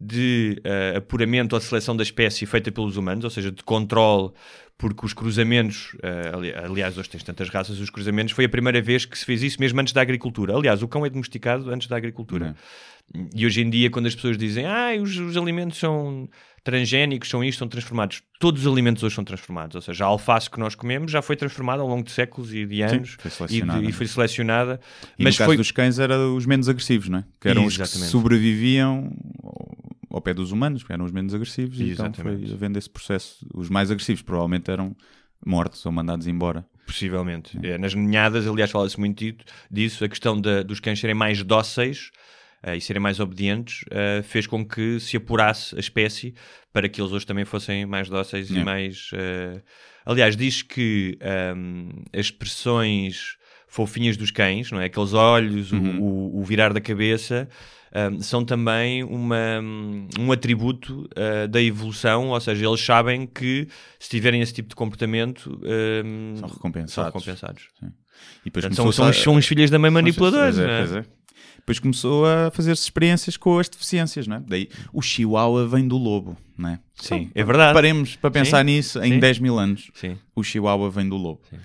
de 0.00 0.60
ah, 0.64 0.98
apuramento 0.98 1.54
ou 1.54 1.58
de 1.58 1.64
seleção 1.64 1.96
da 1.96 2.02
espécie 2.02 2.46
feita 2.46 2.70
pelos 2.70 2.96
humanos, 2.96 3.24
ou 3.24 3.30
seja, 3.30 3.50
de 3.50 3.62
controle, 3.62 4.30
porque 4.78 5.06
os 5.06 5.14
cruzamentos, 5.14 5.96
ali- 6.34 6.52
aliás, 6.52 6.98
hoje 6.98 7.08
tens 7.08 7.22
tantas 7.22 7.48
raças, 7.48 7.80
os 7.80 7.88
cruzamentos, 7.88 8.34
foi 8.34 8.44
a 8.44 8.48
primeira 8.48 8.82
vez 8.82 9.06
que 9.06 9.16
se 9.18 9.24
fez 9.24 9.42
isso 9.42 9.58
mesmo 9.58 9.80
antes 9.80 9.94
da 9.94 10.02
agricultura. 10.02 10.54
Aliás, 10.54 10.82
o 10.82 10.88
cão 10.88 11.06
é 11.06 11.08
domesticado 11.08 11.70
antes 11.70 11.88
da 11.88 11.96
agricultura. 11.96 12.54
E 13.34 13.46
hoje 13.46 13.62
em 13.62 13.70
dia, 13.70 13.88
quando 13.88 14.04
as 14.04 14.14
pessoas 14.14 14.36
dizem 14.36 14.66
ah, 14.66 14.90
os, 15.00 15.16
os 15.16 15.34
alimentos 15.36 15.78
são 15.78 16.28
transgénicos, 16.66 17.28
são 17.30 17.42
isto, 17.44 17.60
são 17.60 17.68
transformados, 17.68 18.22
todos 18.40 18.66
os 18.66 18.72
alimentos 18.72 19.02
hoje 19.02 19.14
são 19.14 19.24
transformados. 19.24 19.76
Ou 19.76 19.80
seja, 19.80 20.04
a 20.04 20.08
alface 20.08 20.50
que 20.50 20.58
nós 20.58 20.74
comemos 20.74 21.10
já 21.12 21.22
foi 21.22 21.36
transformada 21.36 21.80
ao 21.80 21.88
longo 21.88 22.02
de 22.02 22.10
séculos 22.10 22.52
e 22.52 22.66
de 22.66 22.82
anos 22.82 23.16
foi 23.20 23.46
e, 23.48 23.62
de- 23.62 23.88
e 23.88 23.92
foi 23.92 24.06
selecionada. 24.06 24.80
E 25.18 25.22
mas 25.24 25.34
no 25.34 25.38
caso 25.38 25.48
foi 25.48 25.56
dos 25.56 25.70
cães 25.70 25.98
eram 25.98 26.36
os 26.36 26.44
menos 26.44 26.68
agressivos, 26.68 27.08
não 27.08 27.20
é? 27.20 27.24
Que 27.40 27.48
eram 27.48 27.64
os 27.64 27.76
que 27.76 27.82
Exatamente. 27.82 28.10
sobreviviam 28.10 29.16
ao- 30.10 30.20
pé 30.20 30.34
dos 30.34 30.50
humanos, 30.50 30.82
que 30.82 30.92
eram 30.92 31.04
os 31.04 31.12
menos 31.12 31.32
agressivos, 31.34 31.78
e 31.78 31.90
então 31.92 32.06
Exatamente. 32.06 32.46
foi 32.46 32.54
havendo 32.54 32.78
esse 32.78 32.90
processo. 32.90 33.46
Os 33.54 33.68
mais 33.68 33.90
agressivos 33.90 34.22
provavelmente 34.22 34.68
eram 34.70 34.96
mortos 35.46 35.86
ou 35.86 35.92
mandados 35.92 36.26
embora. 36.26 36.66
Possivelmente. 36.86 37.58
É, 37.62 37.76
nas 37.78 37.94
ninhadas, 37.94 38.46
aliás, 38.46 38.70
fala-se 38.70 38.98
muito 38.98 39.24
disso, 39.70 40.04
a 40.04 40.08
questão 40.08 40.40
da- 40.40 40.62
dos 40.62 40.80
cães 40.80 40.98
serem 40.98 41.14
mais 41.14 41.42
dóceis 41.44 42.10
e 42.74 42.80
serem 42.80 43.00
mais 43.02 43.20
obedientes 43.20 43.84
eh, 43.90 44.22
fez 44.24 44.46
com 44.46 44.64
que 44.66 44.98
se 44.98 45.16
apurasse 45.16 45.76
a 45.76 45.78
espécie 45.78 46.34
para 46.72 46.88
que 46.88 47.00
eles 47.00 47.12
hoje 47.12 47.26
também 47.26 47.44
fossem 47.44 47.86
mais 47.86 48.08
dóceis 48.08 48.50
e 48.50 48.58
É. 48.58 48.64
mais. 48.64 49.10
eh, 49.12 49.60
Aliás, 50.04 50.36
diz 50.36 50.62
que 50.62 51.18
ahm, 51.20 51.90
as 52.12 52.26
expressões 52.26 53.36
fofinhas 53.68 54.16
dos 54.16 54.30
cães, 54.30 54.70
não 54.70 54.80
é? 54.80 54.86
Aqueles 54.86 55.12
olhos, 55.12 55.72
o- 55.72 55.76
Uhum. 55.76 56.00
o, 56.00 56.40
o 56.40 56.44
virar 56.44 56.72
da 56.72 56.80
cabeça. 56.80 57.48
ahm, 57.94 58.20
são 58.20 58.44
também 58.44 59.02
uma, 59.04 59.60
um 60.18 60.30
atributo 60.32 61.08
ah, 61.16 61.46
da 61.46 61.60
evolução, 61.62 62.28
ou 62.28 62.40
seja, 62.40 62.66
eles 62.66 62.80
sabem 62.80 63.26
que 63.26 63.66
se 63.98 64.08
tiverem 64.10 64.40
esse 64.42 64.52
tipo 64.52 64.68
de 64.68 64.74
comportamento 64.74 65.60
ahm, 65.64 66.36
São 66.36 66.48
recompensados. 66.48 66.92
são 66.94 67.04
recompensados. 67.04 67.68
E 67.82 67.86
depois 68.46 68.64
Portanto, 68.66 68.92
são, 68.92 69.06
a- 69.08 69.12
são 69.12 69.34
os 69.36 69.46
filhos 69.46 69.70
da 69.70 69.78
mãe 69.78 69.90
manipuladores, 69.90 70.56
Pois 70.56 70.64
é, 70.64 70.66
não 70.68 70.74
é? 70.74 70.78
pois 70.86 70.96
é. 70.96 71.15
Depois 71.66 71.80
começou 71.80 72.24
a 72.24 72.48
fazer-se 72.52 72.84
experiências 72.84 73.36
com 73.36 73.58
as 73.58 73.68
deficiências, 73.68 74.28
não 74.28 74.36
é? 74.36 74.42
Daí 74.46 74.68
o 74.92 75.02
chihuahua 75.02 75.66
vem 75.66 75.88
do 75.88 75.96
lobo, 75.96 76.36
não 76.56 76.68
é? 76.68 76.78
Sim, 76.94 77.28
é 77.34 77.42
verdade. 77.42 77.74
Paremos 77.74 78.14
para 78.14 78.30
pensar 78.30 78.58
Sim, 78.58 78.66
nisso 78.66 79.02
em 79.02 79.14
sim. 79.14 79.18
10 79.18 79.40
mil 79.40 79.58
anos. 79.58 79.90
Sim. 79.92 80.16
O 80.36 80.44
chihuahua 80.44 80.88
vem 80.88 81.08
do 81.08 81.16
lobo. 81.16 81.40
Sim. 81.50 81.56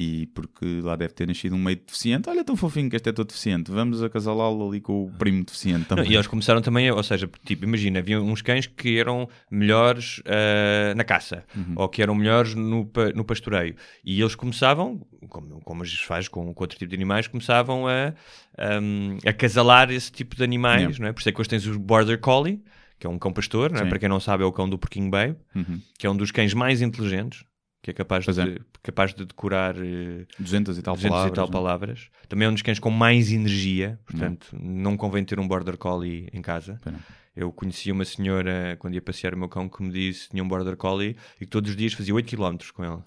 E 0.00 0.26
porque 0.28 0.80
lá 0.80 0.94
deve 0.94 1.12
ter 1.12 1.26
nascido 1.26 1.56
um 1.56 1.58
meio 1.58 1.76
deficiente. 1.76 2.30
Olha, 2.30 2.44
tão 2.44 2.54
fofinho 2.54 2.88
que 2.88 2.94
este 2.94 3.08
é 3.08 3.12
todo 3.12 3.26
deficiente. 3.26 3.72
Vamos 3.72 4.00
acasalá-lo 4.00 4.68
ali 4.68 4.80
com 4.80 5.06
o 5.06 5.10
primo 5.10 5.44
deficiente 5.44 5.80
Não, 5.90 5.96
também. 5.96 6.12
e 6.12 6.14
eles 6.14 6.28
começaram 6.28 6.62
também, 6.62 6.88
ou 6.88 7.02
seja, 7.02 7.28
tipo, 7.44 7.64
imagina, 7.64 7.98
havia 7.98 8.20
uns 8.20 8.40
cães 8.40 8.66
que 8.68 8.96
eram 8.96 9.28
melhores 9.50 10.22
ah, 10.24 10.94
na 10.94 11.02
caça, 11.02 11.44
Uhum. 11.56 11.72
ou 11.74 11.88
que 11.88 12.00
eram 12.00 12.14
melhores 12.14 12.54
no, 12.54 12.88
no 13.14 13.24
pastoreio. 13.24 13.74
E 14.04 14.20
eles 14.20 14.36
começavam, 14.36 15.04
como, 15.28 15.60
como 15.64 15.84
se 15.84 15.96
faz 16.04 16.28
com, 16.28 16.54
com 16.54 16.62
outro 16.62 16.78
tipo 16.78 16.90
de 16.90 16.94
animais, 16.94 17.26
começavam 17.26 17.88
a 17.88 18.14
ahm, 18.56 19.18
acasalar 19.26 19.90
esse 19.90 20.12
tipo 20.12 20.36
de 20.36 20.44
animais, 20.44 20.78
Yeah. 20.82 20.98
não 21.00 21.08
é? 21.08 21.12
Por 21.12 21.20
isso 21.20 21.28
é 21.28 21.32
que 21.32 21.40
hoje 21.40 21.50
tens 21.50 21.66
o 21.66 21.78
Border 21.78 22.20
Collie, 22.20 22.62
que 23.00 23.06
é 23.06 23.10
um 23.10 23.18
cão 23.18 23.32
pastor, 23.32 23.70
não 23.72 23.80
é? 23.80 23.84
Para 23.84 23.98
quem 23.98 24.08
não 24.08 24.20
sabe 24.20 24.42
é 24.42 24.46
o 24.46 24.52
cão 24.52 24.68
do 24.68 24.78
Porquinho 24.78 25.10
Bay, 25.10 25.34
Uhum. 25.54 25.80
que 25.98 26.06
é 26.06 26.10
um 26.10 26.16
dos 26.16 26.30
cães 26.30 26.54
mais 26.54 26.82
inteligentes, 26.82 27.44
que 27.88 27.92
é 27.92 27.94
capaz, 27.94 28.24
Pois 28.24 28.36
é. 28.38 28.44
de, 28.44 28.60
capaz 28.82 29.14
de 29.14 29.24
decorar... 29.24 29.74
eh, 29.78 30.26
200 30.38 30.76
e 30.78 30.82
tal 30.82 30.94
200 30.94 31.10
palavras. 31.10 31.32
e 31.32 31.34
tal 31.34 31.44
não 31.46 31.50
é? 31.50 31.52
palavras. 31.52 32.08
Também 32.28 32.46
é 32.46 32.50
um 32.50 32.52
dos 32.52 32.62
cães 32.62 32.78
com 32.78 32.90
mais 32.90 33.32
energia, 33.32 33.98
portanto, 34.04 34.48
não 34.60 34.96
convém 34.96 35.24
ter 35.24 35.40
um 35.40 35.48
Border 35.48 35.76
Collie 35.78 36.28
em 36.32 36.42
casa. 36.42 36.78
Não. 36.84 36.98
Eu 37.34 37.52
conheci 37.52 37.90
uma 37.92 38.04
senhora, 38.04 38.76
quando 38.80 38.94
ia 38.94 39.00
passear 39.02 39.32
o 39.32 39.38
meu 39.38 39.48
cão, 39.48 39.68
que 39.68 39.82
me 39.82 39.90
disse 39.92 40.24
que 40.24 40.30
tinha 40.32 40.42
um 40.42 40.48
Border 40.48 40.76
Collie 40.76 41.16
e 41.40 41.44
que 41.44 41.50
todos 41.50 41.70
os 41.70 41.76
dias 41.76 41.92
fazia 41.92 42.12
8 42.14 42.36
km 42.36 42.56
com 42.74 42.84
ele. 42.84 43.00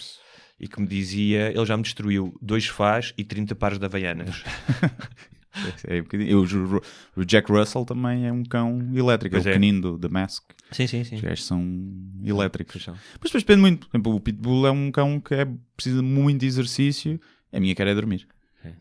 E 0.60 0.68
que 0.68 0.80
me 0.80 0.88
dizia, 0.88 1.50
ele 1.52 1.66
já 1.66 1.76
me 1.76 1.84
destruiu 1.84 2.34
dois 2.42 2.66
faz 2.68 3.14
e 3.18 3.24
30 3.24 3.56
pares 3.56 3.78
de 3.78 3.86
havaianas. 3.86 4.44
É, 5.86 6.36
um 6.36 6.46
juro- 6.46 6.82
o 7.16 7.26
Jack 7.26 7.52
Russell 7.52 7.84
também 7.86 8.26
é 8.26 8.32
um 8.32 8.44
cão 8.44 8.80
elétrico. 8.96 9.36
Pois 9.36 9.46
é 9.46 9.50
é. 9.50 9.52
o 9.52 9.56
canino 9.56 9.82
do 9.82 10.00
The 10.00 10.08
Mask. 10.08 10.44
sim, 10.72 10.88
sim, 10.88 11.04
sim. 11.04 11.16
Os 11.16 11.22
gajos 11.22 11.46
são 11.46 11.62
elétricos. 12.24 12.86
Mas 12.88 12.98
depois 13.24 13.44
depende 13.44 13.62
muito. 13.62 13.88
Por 13.88 13.96
exemplo, 13.98 14.16
o 14.16 14.20
Pitbull 14.20 14.68
é 14.68 14.72
um 14.72 14.92
cão 14.92 15.20
que 15.20 15.34
é, 15.34 15.48
precisa 15.76 15.98
de 15.98 16.08
muito 16.08 16.44
exercício. 16.46 17.20
A 17.52 17.60
minha 17.60 17.76
quer 17.76 17.88
é 17.88 17.94
dormir. 17.96 18.28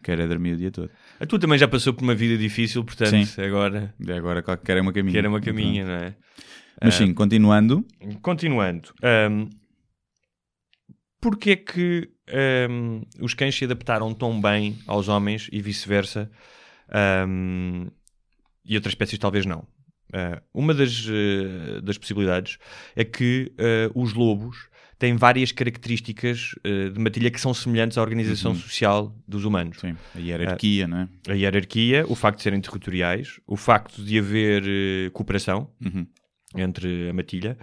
Quer 0.02 0.20
é 0.20 0.28
dormir 0.28 0.52
o 0.52 0.56
dia 0.58 0.70
todo. 0.70 0.90
A 1.18 1.26
tua 1.26 1.38
também 1.38 1.58
já 1.58 1.66
passou 1.66 1.94
por 1.94 2.02
uma 2.04 2.14
vida 2.14 2.36
difícil, 2.36 2.84
portanto, 2.84 3.24
Sim. 3.26 3.42
agora 3.42 3.94
E 3.98 4.12
agora 4.12 4.42
claro 4.42 4.60
que 4.60 4.66
quer 4.66 4.76
é 4.76 4.80
uma 4.80 4.92
caminha. 4.92 5.14
quer 5.22 5.26
uma 5.26 5.40
caminha, 5.40 5.84
não 5.86 5.92
é? 5.94 6.14
Mas 6.82 6.94
sim, 6.94 7.12
continuando. 7.14 7.84
Continuando, 8.22 8.92
hum, 9.30 9.48
porque 11.20 11.50
é 11.52 11.56
que 11.56 12.10
hum, 12.70 13.02
os 13.20 13.34
cães 13.34 13.54
se 13.54 13.64
adaptaram 13.64 14.14
tão 14.14 14.40
bem 14.40 14.78
aos 14.86 15.08
homens 15.08 15.48
e 15.52 15.60
vice-versa 15.60 16.30
hum, 17.26 17.88
e 18.64 18.74
outras 18.76 18.92
espécies 18.92 19.18
talvez 19.18 19.46
não? 19.46 19.66
Uh, 20.12 20.40
uma 20.52 20.74
das, 20.74 21.06
uh, 21.06 21.80
das 21.82 21.96
possibilidades 21.96 22.58
é 22.96 23.04
que 23.04 23.52
uh, 23.94 24.00
os 24.00 24.12
lobos 24.12 24.68
têm 24.98 25.16
várias 25.16 25.50
características 25.50 26.50
de 26.62 27.00
matilha 27.00 27.30
que 27.30 27.40
são 27.40 27.54
semelhantes 27.54 27.96
à 27.96 28.02
organização 28.02 28.54
social 28.54 29.16
dos 29.26 29.46
humanos. 29.46 29.78
Sim, 29.80 29.96
a 30.14 30.18
hierarquia, 30.18 30.86
não 30.86 30.98
é? 30.98 31.08
A 31.26 31.32
hierarquia, 31.32 32.04
o 32.06 32.14
facto 32.14 32.36
de 32.36 32.42
serem 32.42 32.60
territoriais, 32.60 33.40
o 33.46 33.56
facto 33.56 34.04
de 34.04 34.18
haver 34.18 35.10
cooperação 35.12 35.70
Uhum. 35.82 36.06
entre 36.54 37.08
a 37.08 37.14
matilha, 37.14 37.56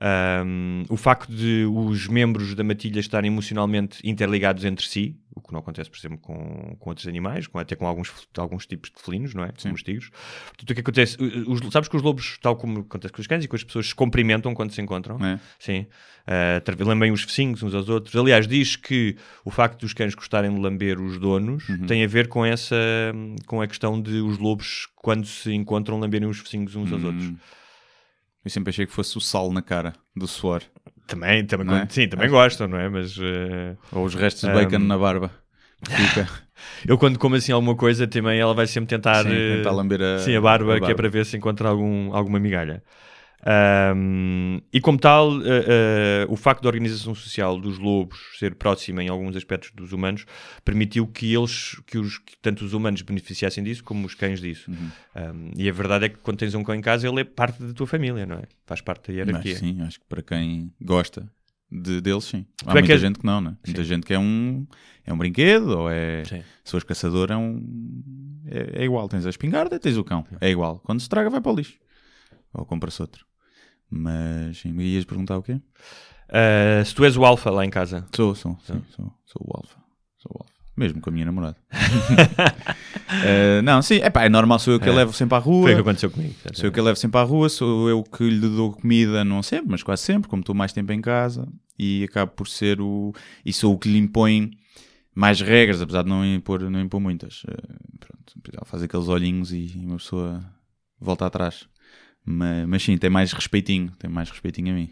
ahm, 0.00 0.84
o 0.88 0.96
facto 0.96 1.30
de 1.30 1.64
os 1.66 2.08
membros 2.08 2.54
da 2.54 2.64
matilha 2.64 3.00
estarem 3.00 3.30
emocionalmente 3.30 3.98
interligados 4.02 4.64
entre 4.64 4.86
si, 4.86 5.16
o 5.34 5.40
que 5.40 5.52
não 5.52 5.60
acontece, 5.60 5.88
por 5.90 5.98
exemplo, 5.98 6.18
com, 6.18 6.76
com 6.78 6.90
outros 6.90 7.06
animais, 7.06 7.46
com, 7.46 7.58
até 7.58 7.76
com 7.76 7.86
alguns, 7.86 8.12
alguns 8.36 8.66
tipos 8.66 8.90
de 8.90 9.00
felinos, 9.02 9.34
não 9.34 9.44
é? 9.44 9.52
Como 9.62 9.74
os 9.74 9.82
tigres. 9.82 10.10
Portanto, 10.48 10.70
o 10.70 10.74
que 10.74 10.80
acontece? 10.80 11.16
Os, 11.46 11.60
sabes 11.72 11.88
que 11.88 11.96
os 11.96 12.02
lobos, 12.02 12.38
tal 12.42 12.56
como 12.56 12.80
acontece 12.80 13.12
com 13.12 13.20
os 13.20 13.26
cães 13.26 13.44
e 13.44 13.48
com 13.48 13.56
as 13.56 13.62
pessoas, 13.62 13.88
se 13.88 13.94
cumprimentam 13.94 14.54
quando 14.54 14.72
se 14.72 14.80
encontram? 14.80 15.16
É. 15.24 15.38
Sim. 15.58 15.86
Uh, 16.26 16.84
lambem 16.84 17.10
os 17.12 17.22
focinhos 17.22 17.62
uns 17.62 17.74
aos 17.74 17.88
outros. 17.88 18.14
Aliás, 18.14 18.46
diz 18.46 18.76
que 18.76 19.16
o 19.44 19.50
facto 19.50 19.80
dos 19.80 19.92
cães 19.92 20.14
gostarem 20.14 20.52
de 20.52 20.60
lamber 20.60 21.00
os 21.00 21.18
donos 21.18 21.68
Uhum. 21.68 21.86
tem 21.86 22.02
a 22.04 22.06
ver 22.06 22.28
com 22.28 22.44
essa 22.44 22.76
com 23.46 23.60
a 23.60 23.66
questão 23.66 24.00
de 24.00 24.20
os 24.20 24.38
lobos, 24.38 24.88
quando 24.96 25.26
se 25.26 25.52
encontram, 25.52 25.98
lamberem 25.98 26.28
os 26.28 26.38
focinhos 26.38 26.74
uns 26.74 26.92
aos 26.92 27.04
outros. 27.04 27.32
Eu 28.44 28.50
sempre 28.50 28.70
achei 28.70 28.86
que 28.86 28.92
fosse 28.92 29.16
o 29.18 29.20
sal 29.20 29.52
na 29.52 29.62
cara 29.62 29.92
do 30.16 30.26
suor. 30.26 30.62
Também, 31.06 31.44
também, 31.46 31.66
é? 31.76 31.88
sim, 31.88 32.08
também 32.08 32.30
gostam, 32.30 32.68
não 32.68 32.78
é? 32.78 32.88
Mas 32.88 33.16
uh, 33.18 33.76
Ou 33.92 34.04
os 34.04 34.14
restos 34.14 34.42
de 34.42 34.48
Um, 34.48 34.52
bacon 34.54 34.78
na 34.78 34.96
barba. 34.98 35.30
Fica. 35.84 36.28
eu, 36.86 36.98
quando 36.98 37.18
como 37.18 37.34
assim 37.36 37.52
alguma 37.52 37.76
coisa, 37.76 38.06
também 38.06 38.38
ela 38.38 38.54
vai 38.54 38.66
sempre 38.66 38.88
tentar, 38.88 39.24
Sim, 39.24 39.42
tentar 39.46 39.72
lamber 39.72 40.00
a- 40.02 40.04
sim, 40.14 40.34
a, 40.36 40.40
barba, 40.40 40.74
a 40.76 40.80
que 40.80 40.90
é 40.90 40.94
barba. 40.94 40.94
para 40.94 41.08
ver 41.08 41.26
se 41.26 41.36
encontra 41.36 41.68
algum, 41.68 42.14
alguma 42.14 42.38
migalha. 42.38 42.82
Um, 43.96 44.60
e 44.70 44.80
como 44.80 44.98
tal, 44.98 45.30
uh, 45.30 45.40
uh, 45.40 45.42
o 46.28 46.36
facto 46.36 46.62
da 46.62 46.68
organização 46.68 47.14
social 47.14 47.58
dos 47.58 47.78
lobos 47.78 48.18
ser 48.38 48.54
próxima 48.54 49.02
em 49.02 49.08
alguns 49.08 49.34
aspectos 49.34 49.70
dos 49.72 49.92
humanos 49.92 50.26
permitiu 50.62 51.06
que 51.06 51.34
eles, 51.34 51.80
que, 51.86 51.96
os, 51.96 52.18
que 52.18 52.36
tanto 52.42 52.64
os 52.64 52.74
humanos 52.74 53.00
beneficiassem 53.00 53.64
disso 53.64 53.82
como 53.82 54.06
os 54.06 54.14
cães 54.14 54.40
disso. 54.40 54.70
Uhum. 54.70 54.90
Um, 55.16 55.50
e 55.56 55.68
a 55.68 55.72
verdade 55.72 56.04
é 56.04 56.08
que 56.10 56.18
quando 56.18 56.38
tens 56.38 56.54
um 56.54 56.62
cão 56.62 56.74
em 56.74 56.82
casa, 56.82 57.08
ele 57.08 57.20
é 57.20 57.24
parte 57.24 57.62
da 57.62 57.72
tua 57.72 57.86
família, 57.86 58.26
não 58.26 58.36
é? 58.36 58.42
Faz 58.66 58.82
parte 58.82 59.08
da 59.08 59.14
hierarquia. 59.14 59.52
Mas 59.52 59.58
sim, 59.58 59.80
acho 59.82 60.00
que 60.00 60.06
para 60.06 60.22
quem 60.22 60.70
gosta 60.80 61.30
de, 61.70 62.00
deles, 62.00 62.24
sim. 62.24 62.44
Há 62.66 62.72
é 62.72 62.74
muita 62.74 62.92
és- 62.92 63.00
gente 63.00 63.18
que 63.18 63.24
não, 63.24 63.40
né? 63.40 63.56
Muita 63.66 63.84
gente 63.84 64.04
que 64.04 64.12
é 64.12 64.18
um, 64.18 64.66
é 65.06 65.12
um 65.12 65.16
brinquedo, 65.16 65.78
ou 65.78 65.90
é. 65.90 66.24
Sim. 66.24 66.42
Se 66.62 66.72
fores 66.72 66.84
caçador, 66.84 67.30
é 67.30 67.36
um. 67.36 67.64
É, 68.46 68.82
é 68.82 68.84
igual. 68.84 69.08
Tens 69.08 69.24
a 69.24 69.30
espingarda, 69.30 69.78
tens 69.78 69.96
o 69.96 70.04
cão. 70.04 70.26
É 70.40 70.50
igual. 70.50 70.80
Quando 70.80 71.00
se 71.00 71.04
estraga, 71.04 71.30
vai 71.30 71.40
para 71.40 71.52
o 71.52 71.54
lixo. 71.54 71.78
Ou 72.52 72.66
compra-se 72.66 73.00
outro. 73.00 73.29
Mas 73.90 74.58
sim, 74.58 74.72
me 74.72 74.84
ias 74.84 75.04
perguntar 75.04 75.36
o 75.36 75.42
quê? 75.42 75.60
Uh, 76.30 76.84
se 76.84 76.94
tu 76.94 77.04
és 77.04 77.16
o 77.16 77.24
alfa 77.24 77.50
lá 77.50 77.64
em 77.64 77.70
casa, 77.70 78.06
Sou, 78.14 78.34
sou, 78.34 78.56
sim, 78.64 78.80
sou, 78.94 79.12
sou 79.26 79.42
o 79.44 79.56
alfa. 79.56 79.76
Sou 80.18 80.30
o 80.32 80.42
alfa. 80.42 80.52
Mesmo 80.76 81.00
com 81.00 81.10
a 81.10 81.12
minha 81.12 81.26
namorada. 81.26 81.56
Eh, 83.24 83.60
não, 83.64 83.82
sim, 83.82 83.96
epá, 83.96 84.24
é 84.24 84.28
normal, 84.28 84.58
sou 84.60 84.74
eu 84.74 84.80
que 84.80 84.88
a 84.88 84.92
levo 84.92 85.12
sempre 85.12 85.34
à 85.36 85.38
rua. 85.38 85.64
foi 85.64 85.72
o 85.72 85.74
que 85.74 85.80
aconteceu 85.80 86.10
comigo. 86.10 86.34
Sou 86.54 86.66
eu 86.66 86.72
que 86.72 86.80
a 86.80 86.82
levo 86.82 86.96
sempre 86.96 87.20
à 87.20 87.24
rua, 87.24 87.48
sou 87.48 87.88
eu 87.88 88.02
que 88.04 88.22
lhe 88.22 88.48
dou 88.48 88.72
comida, 88.72 89.24
não 89.24 89.42
sempre, 89.42 89.70
mas 89.70 89.82
quase 89.82 90.02
sempre, 90.02 90.30
como 90.30 90.40
estou 90.40 90.54
mais 90.54 90.72
tempo 90.72 90.92
em 90.92 91.00
casa, 91.00 91.46
e 91.78 92.04
acabo 92.04 92.32
por 92.32 92.48
ser 92.48 92.80
o. 92.80 93.12
E 93.44 93.52
sou 93.52 93.74
o 93.74 93.78
que 93.78 93.90
lhe 93.90 93.98
impõe 93.98 94.52
mais 95.14 95.40
regras, 95.40 95.82
apesar 95.82 96.04
de 96.04 96.08
não 96.08 96.24
impor, 96.24 96.60
não 96.70 96.80
impor 96.80 97.00
muitas. 97.00 97.42
Eh, 97.46 97.76
pronto, 97.98 98.64
faz 98.64 98.82
aqueles 98.82 99.08
olhinhos 99.08 99.52
e 99.52 99.72
uma 99.84 99.96
pessoa 99.96 100.42
volta 100.98 101.26
atrás. 101.26 101.68
Mas, 102.30 102.66
mas 102.68 102.82
sim, 102.82 102.96
tem 102.96 103.10
mais 103.10 103.32
respeitinho, 103.32 103.90
tem 103.98 104.10
mais 104.10 104.30
respeitinho 104.30 104.72
a 104.72 104.76
mim. 104.76 104.90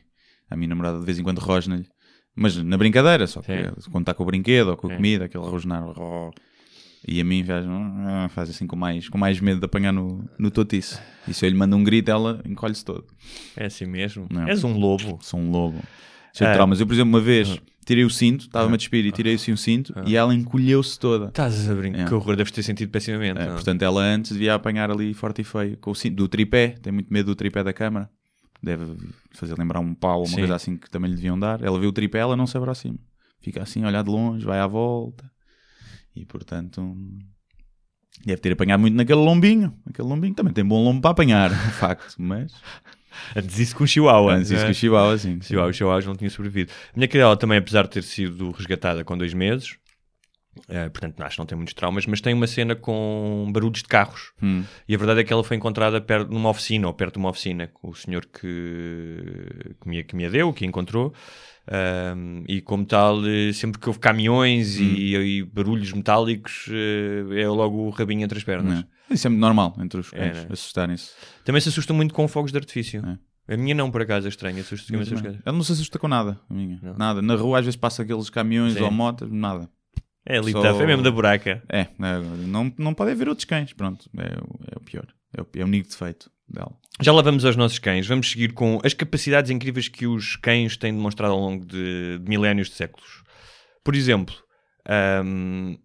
A 0.50 0.56
minha 0.56 0.68
namorada 0.68 0.98
de 0.98 1.04
vez 1.04 1.18
em 1.18 1.22
quando 1.22 1.38
rosna-lhe. 1.38 1.86
Mas 2.34 2.56
na 2.56 2.76
brincadeira, 2.76 3.26
só 3.26 3.40
que 3.42 3.52
Sim. 3.52 3.90
quando 3.90 4.02
está 4.02 4.14
com 4.14 4.22
o 4.22 4.26
brinquedo 4.26 4.68
ou 4.68 4.76
com 4.76 4.90
a 4.90 4.94
comida, 4.96 5.24
aquele 5.24 5.44
rosnar. 5.44 5.82
ró. 5.84 6.30
E 7.06 7.20
a 7.20 7.24
mim 7.24 7.44
faz, 7.44 7.64
ah, 7.66 8.28
faz 8.30 8.50
assim 8.50 8.66
com 8.66 8.76
mais, 8.76 9.08
com 9.08 9.18
mais 9.18 9.40
medo 9.40 9.60
de 9.60 9.66
apanhar 9.66 9.92
no, 9.92 10.28
no 10.38 10.50
totice. 10.50 10.98
E 11.26 11.34
se 11.34 11.44
eu 11.46 11.50
lhe 11.50 11.56
mando 11.56 11.76
um 11.76 11.82
grito, 11.84 12.10
ela 12.10 12.40
encolhe-se 12.44 12.84
todo. 12.84 13.04
É 13.56 13.66
assim 13.66 13.86
mesmo. 13.86 14.26
Não. 14.30 14.48
És 14.48 14.64
um 14.64 14.76
lobo. 14.78 15.18
Sou 15.20 15.38
um 15.38 15.50
lobo. 15.50 15.78
Cheio 16.32 16.48
de 16.48 16.52
Ah. 16.52 16.54
traumas. 16.54 16.80
Eu, 16.80 16.86
por 16.86 16.92
exemplo, 16.94 17.10
uma 17.10 17.20
vez 17.20 17.58
tirei 17.88 18.04
o 18.04 18.10
cinto, 18.10 18.42
estava-me 18.42 18.74
a 18.74 18.76
despir 18.76 19.06
e 19.06 19.10
tirei 19.10 19.34
assim 19.34 19.50
o 19.50 19.56
cinto 19.56 19.94
e 20.06 20.14
ela 20.14 20.34
encolheu-se 20.34 20.98
toda. 20.98 21.28
Estás 21.28 21.70
a 21.70 21.74
brincar. 21.74 22.02
É. 22.02 22.04
Que 22.04 22.12
horror, 22.12 22.36
deves 22.36 22.52
ter 22.52 22.62
sentido 22.62 22.90
pessimamente. 22.90 23.40
É, 23.40 23.46
não? 23.46 23.54
portanto, 23.54 23.80
ela 23.80 24.02
antes 24.02 24.32
devia 24.32 24.54
apanhar 24.54 24.90
ali 24.90 25.14
forte 25.14 25.40
e 25.40 25.44
feio 25.44 25.78
com 25.78 25.90
o 25.90 25.94
cinto 25.94 26.16
do 26.16 26.28
tripé. 26.28 26.74
Tem 26.82 26.92
muito 26.92 27.10
medo 27.10 27.26
do 27.26 27.34
tripé 27.34 27.64
da 27.64 27.72
câmara. 27.72 28.10
Deve 28.62 28.94
fazer 29.32 29.56
lembrar 29.58 29.80
um 29.80 29.94
pau 29.94 30.18
ou 30.18 30.26
uma 30.26 30.28
Sim. 30.28 30.36
coisa 30.36 30.54
assim 30.54 30.76
que 30.76 30.90
também 30.90 31.08
lhe 31.08 31.16
deviam 31.16 31.38
dar. 31.38 31.62
Ela 31.62 31.80
vê 31.80 31.86
o 31.86 31.92
tripé, 31.92 32.18
ela 32.18 32.36
não 32.36 32.46
se 32.46 32.58
aproxima. 32.58 32.98
Fica 33.40 33.62
assim, 33.62 33.82
olhar 33.86 34.02
de 34.02 34.10
longe, 34.10 34.44
vai 34.44 34.58
à 34.58 34.66
volta. 34.66 35.24
E 36.14 36.26
portanto, 36.26 36.94
deve 38.26 38.42
ter 38.42 38.52
apanhado 38.52 38.80
muito 38.80 38.96
naquele 38.96 39.20
lombinho. 39.20 39.72
Aquele 39.86 40.08
lombinho 40.08 40.34
também 40.34 40.52
tem 40.52 40.64
bom 40.64 40.84
lombo 40.84 41.00
para 41.00 41.12
apanhar, 41.12 41.48
de 41.48 41.72
facto. 41.72 42.16
Mas 42.18 42.52
Antes 43.36 43.58
isso 43.58 43.76
com 43.76 43.84
o 43.84 43.86
Chihuahua. 43.86 44.34
antes 44.34 44.50
isso 44.50 44.54
não 44.54 44.62
que 44.62 44.68
é? 44.68 44.70
o 44.70 44.74
Chihuahua, 44.74 45.14
assim. 45.14 45.40
Chihuahua, 45.40 45.70
os 45.70 45.76
Chihuahuas 45.76 46.06
não 46.06 46.16
tinham 46.16 46.30
sobrevivido. 46.30 46.72
A 46.94 46.96
minha 46.96 47.08
cadela 47.08 47.36
também, 47.36 47.58
apesar 47.58 47.82
de 47.82 47.90
ter 47.90 48.02
sido 48.02 48.50
resgatada 48.50 49.04
com 49.04 49.16
dois 49.16 49.34
meses, 49.34 49.76
eh, 50.68 50.88
portanto 50.88 51.20
acho 51.22 51.36
que 51.36 51.38
não 51.40 51.46
tem 51.46 51.56
muitos 51.56 51.74
traumas, 51.74 52.06
mas 52.06 52.20
tem 52.20 52.34
uma 52.34 52.46
cena 52.46 52.74
com 52.74 53.48
barulhos 53.52 53.82
de 53.82 53.88
carros. 53.88 54.32
Hum. 54.42 54.64
E 54.88 54.94
a 54.94 54.98
verdade 54.98 55.20
é 55.20 55.24
que 55.24 55.32
ela 55.32 55.44
foi 55.44 55.56
encontrada 55.56 56.00
perto, 56.00 56.32
numa 56.32 56.50
oficina, 56.50 56.86
ou 56.86 56.94
perto 56.94 57.14
de 57.14 57.18
uma 57.18 57.30
oficina, 57.30 57.68
com 57.68 57.90
o 57.90 57.94
senhor 57.94 58.26
que, 58.26 59.76
que, 59.80 59.88
me, 59.88 60.02
que 60.04 60.16
me 60.16 60.26
a 60.26 60.30
deu, 60.30 60.52
que 60.52 60.64
a 60.64 60.68
encontrou. 60.68 61.12
Ahm, 61.70 62.44
e 62.48 62.60
como 62.62 62.84
tal, 62.84 63.20
eh, 63.26 63.52
sempre 63.52 63.78
que 63.78 63.88
houve 63.88 63.98
caminhões 63.98 64.78
e, 64.80 65.14
e 65.14 65.42
barulhos 65.42 65.92
metálicos, 65.92 66.66
eh, 66.70 67.42
é 67.42 67.48
logo 67.48 67.86
o 67.86 67.90
rabinho 67.90 68.24
entre 68.24 68.38
as 68.38 68.44
pernas. 68.44 68.78
Não. 68.78 68.97
Isso 69.10 69.26
é 69.26 69.30
muito 69.30 69.40
normal 69.40 69.76
entre 69.80 70.00
os 70.00 70.12
É, 70.12 70.16
cães, 70.18 70.44
né? 70.44 70.48
assustarem-se. 70.50 71.10
Também 71.44 71.60
se 71.60 71.68
assustam 71.68 71.96
muito 71.96 72.12
com 72.14 72.26
fogos 72.28 72.52
de 72.52 72.58
artifício. 72.58 73.02
É. 73.04 73.54
A 73.54 73.56
minha 73.56 73.74
não, 73.74 73.90
por 73.90 74.02
acaso, 74.02 74.26
é 74.26 74.28
estranha. 74.28 74.62
Não. 74.90 74.98
coisas. 74.98 75.40
Ela 75.44 75.56
não 75.56 75.64
se 75.64 75.72
assusta 75.72 75.98
com 75.98 76.06
nada, 76.08 76.38
a 76.50 76.54
minha. 76.54 76.78
Não. 76.82 76.94
Nada. 76.94 77.22
Na 77.22 77.34
rua 77.34 77.58
às 77.60 77.64
vezes 77.64 77.76
passa 77.76 78.02
aqueles 78.02 78.28
caminhões 78.28 78.74
Sim. 78.74 78.82
ou 78.82 78.90
motas, 78.90 79.30
nada. 79.30 79.68
É 80.26 80.36
ali, 80.36 80.52
Só- 80.52 80.62
é 80.82 80.86
mesmo 80.86 81.02
da 81.02 81.10
buraca. 81.10 81.62
É, 81.70 81.80
é, 81.80 81.88
não, 82.46 82.70
não 82.76 82.92
pode 82.92 83.12
haver 83.12 83.28
outros 83.28 83.46
cães, 83.46 83.72
pronto. 83.72 84.10
É, 84.18 84.24
o- 84.42 84.60
é 84.70 84.76
o 84.76 84.80
pior. 84.80 85.06
É 85.34 85.40
o, 85.40 85.46
é 85.56 85.62
o 85.62 85.66
único 85.66 85.88
defeito 85.88 86.30
dela. 86.46 86.76
Já 87.00 87.12
lá 87.12 87.22
vamos 87.22 87.44
aos 87.46 87.56
nossos 87.56 87.78
cães. 87.78 88.06
Vamos 88.06 88.30
seguir 88.30 88.52
com 88.52 88.78
as 88.84 88.92
capacidades 88.92 89.50
incríveis 89.50 89.88
que 89.88 90.06
os 90.06 90.36
cães 90.36 90.76
têm 90.76 90.92
demonstrado 90.92 91.32
ao 91.32 91.40
longo 91.40 91.64
de, 91.64 92.18
de 92.18 92.28
milénios 92.28 92.68
de 92.68 92.74
séculos. 92.74 93.22
Por 93.82 93.94
exemplo, 93.96 94.34
ahm, 94.86 95.76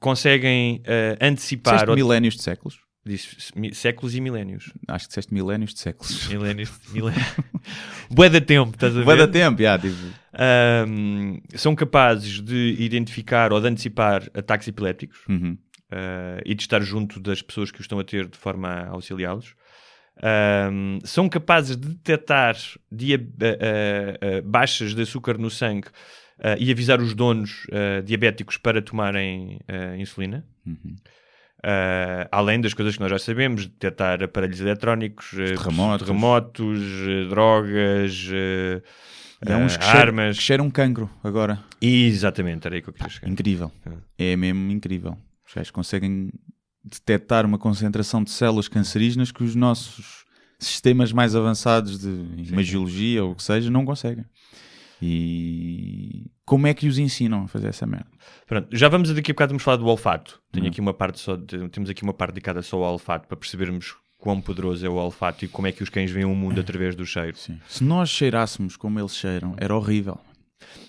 conseguem 0.00 0.82
ah, 0.86 1.24
antecipar... 1.24 1.74
Disseste 1.74 1.90
ou- 1.90 1.96
milénios 1.96 2.34
de 2.34 2.42
séculos? 2.42 2.78
Disse 3.06 3.34
séculos 3.72 4.14
e 4.14 4.20
milénios. 4.20 4.72
Acho 4.86 5.04
que 5.06 5.08
disseste 5.08 5.32
milénios 5.32 5.72
de 5.72 5.80
séculos. 5.80 6.28
Milénios. 6.28 6.70
milénios. 6.92 7.26
Bué 8.10 8.28
da 8.28 8.40
tempo, 8.42 8.72
estás 8.74 8.92
a 8.94 8.98
ver? 8.98 9.04
Vai 9.06 9.16
dar 9.16 9.28
tempo, 9.28 9.62
já, 9.62 9.78
tipo. 9.78 9.96
Ahm, 10.34 11.38
são 11.54 11.74
capazes 11.74 12.40
de 12.42 12.76
identificar 12.78 13.52
ou 13.54 13.60
de 13.60 13.68
antecipar 13.68 14.24
ataques 14.34 14.68
epilépticos. 14.68 15.18
Uhum. 15.28 15.56
uh, 15.92 16.40
e 16.44 16.54
de 16.54 16.62
estar 16.62 16.80
junto 16.82 17.18
das 17.20 17.40
pessoas 17.40 17.70
que 17.70 17.80
o 17.80 17.82
estão 17.82 17.98
a 17.98 18.04
ter 18.04 18.28
de 18.28 18.36
forma 18.36 18.68
a 18.68 18.88
auxiliá-los. 18.90 19.54
Um, 20.22 20.98
são 21.02 21.28
capazes 21.30 21.76
de 21.78 21.88
detectar 21.88 22.54
dia- 22.92 23.16
uh, 23.16 23.20
uh, 23.22 24.38
uh, 24.38 24.42
baixas 24.42 24.94
de 24.94 25.00
açúcar 25.02 25.38
no 25.38 25.48
sangue 25.50 25.88
uh, 26.40 26.56
e 26.58 26.70
avisar 26.72 27.00
os 27.00 27.14
donos 27.14 27.66
uh, 27.66 28.02
diabéticos 28.02 28.56
para 28.56 28.82
tomarem 28.82 29.60
uh, 29.68 29.96
insulina. 29.96 30.44
Uhum. 30.66 30.96
Uh, 31.62 32.24
além 32.32 32.58
das 32.60 32.72
coisas 32.72 32.94
que 32.94 33.00
nós 33.02 33.10
já 33.10 33.18
sabemos, 33.18 33.66
detectar 33.66 34.22
aparelhos 34.22 34.60
eletrónicos, 34.60 35.30
terremotos. 35.30 36.06
terremotos, 36.06 36.80
drogas, 37.28 38.28
uh, 38.28 39.52
uns 39.62 39.76
que, 39.76 39.84
cheiram, 39.84 40.00
armas. 40.00 40.36
cheiram 40.36 40.70
cancro 40.70 41.10
agora. 41.22 41.62
Exatamente, 41.80 42.66
era 42.66 42.76
aí 42.76 42.82
que 42.82 42.88
eu 42.88 42.94
queria 42.94 43.10
chegar. 43.10 43.28
Incrível. 43.28 43.70
Ah. 43.84 43.92
É 44.18 44.36
mesmo 44.36 44.70
incrível. 44.70 45.18
Os 45.46 45.52
gajos 45.54 45.70
conseguem 45.70 46.30
detectar 46.82 47.44
uma 47.44 47.58
concentração 47.58 48.24
de 48.24 48.30
células 48.30 48.66
cancerígenas 48.66 49.30
que 49.30 49.44
os 49.44 49.54
nossos 49.54 50.24
sistemas 50.58 51.12
mais 51.12 51.34
avançados 51.34 51.98
de 51.98 52.50
imagiologia 52.50 53.24
ou 53.24 53.32
o 53.32 53.34
que 53.34 53.42
seja 53.42 53.70
não 53.70 53.84
conseguem. 53.84 54.24
E 55.02 56.30
como 56.44 56.66
é 56.66 56.74
que 56.74 56.86
os 56.86 56.98
ensinam 56.98 57.44
a 57.44 57.48
fazer 57.48 57.68
essa 57.68 57.86
merda? 57.86 58.06
Pronto, 58.46 58.68
já 58.76 58.88
vamos 58.88 59.12
daqui 59.14 59.30
a 59.30 59.34
bocado 59.34 59.50
vamos 59.52 59.62
falar 59.62 59.76
do 59.76 59.86
olfato. 59.86 60.40
Tenho 60.52 60.64
Uhum. 60.66 60.70
aqui 60.70 60.80
uma 60.80 60.94
parte 60.94 61.18
só, 61.20 61.36
temos 61.70 61.88
aqui 61.88 62.02
uma 62.02 62.12
parte 62.12 62.34
dedicada 62.34 62.60
só 62.62 62.76
ao 62.82 62.92
olfato 62.92 63.26
para 63.28 63.36
percebermos 63.36 63.94
quão 64.18 64.40
poderoso 64.40 64.84
é 64.84 64.88
o 64.88 64.94
olfato 64.94 65.44
e 65.44 65.48
como 65.48 65.66
é 65.66 65.72
que 65.72 65.82
os 65.82 65.88
cães 65.88 66.10
veem 66.10 66.26
o 66.26 66.34
mundo 66.34 66.60
através 66.60 66.94
do 66.94 67.06
cheiro. 67.06 67.36
Sim. 67.36 67.58
Se 67.68 67.82
nós 67.82 68.10
cheirássemos 68.10 68.76
como 68.76 68.98
eles 69.00 69.16
cheiram, 69.16 69.54
era 69.56 69.74
horrível. 69.74 70.18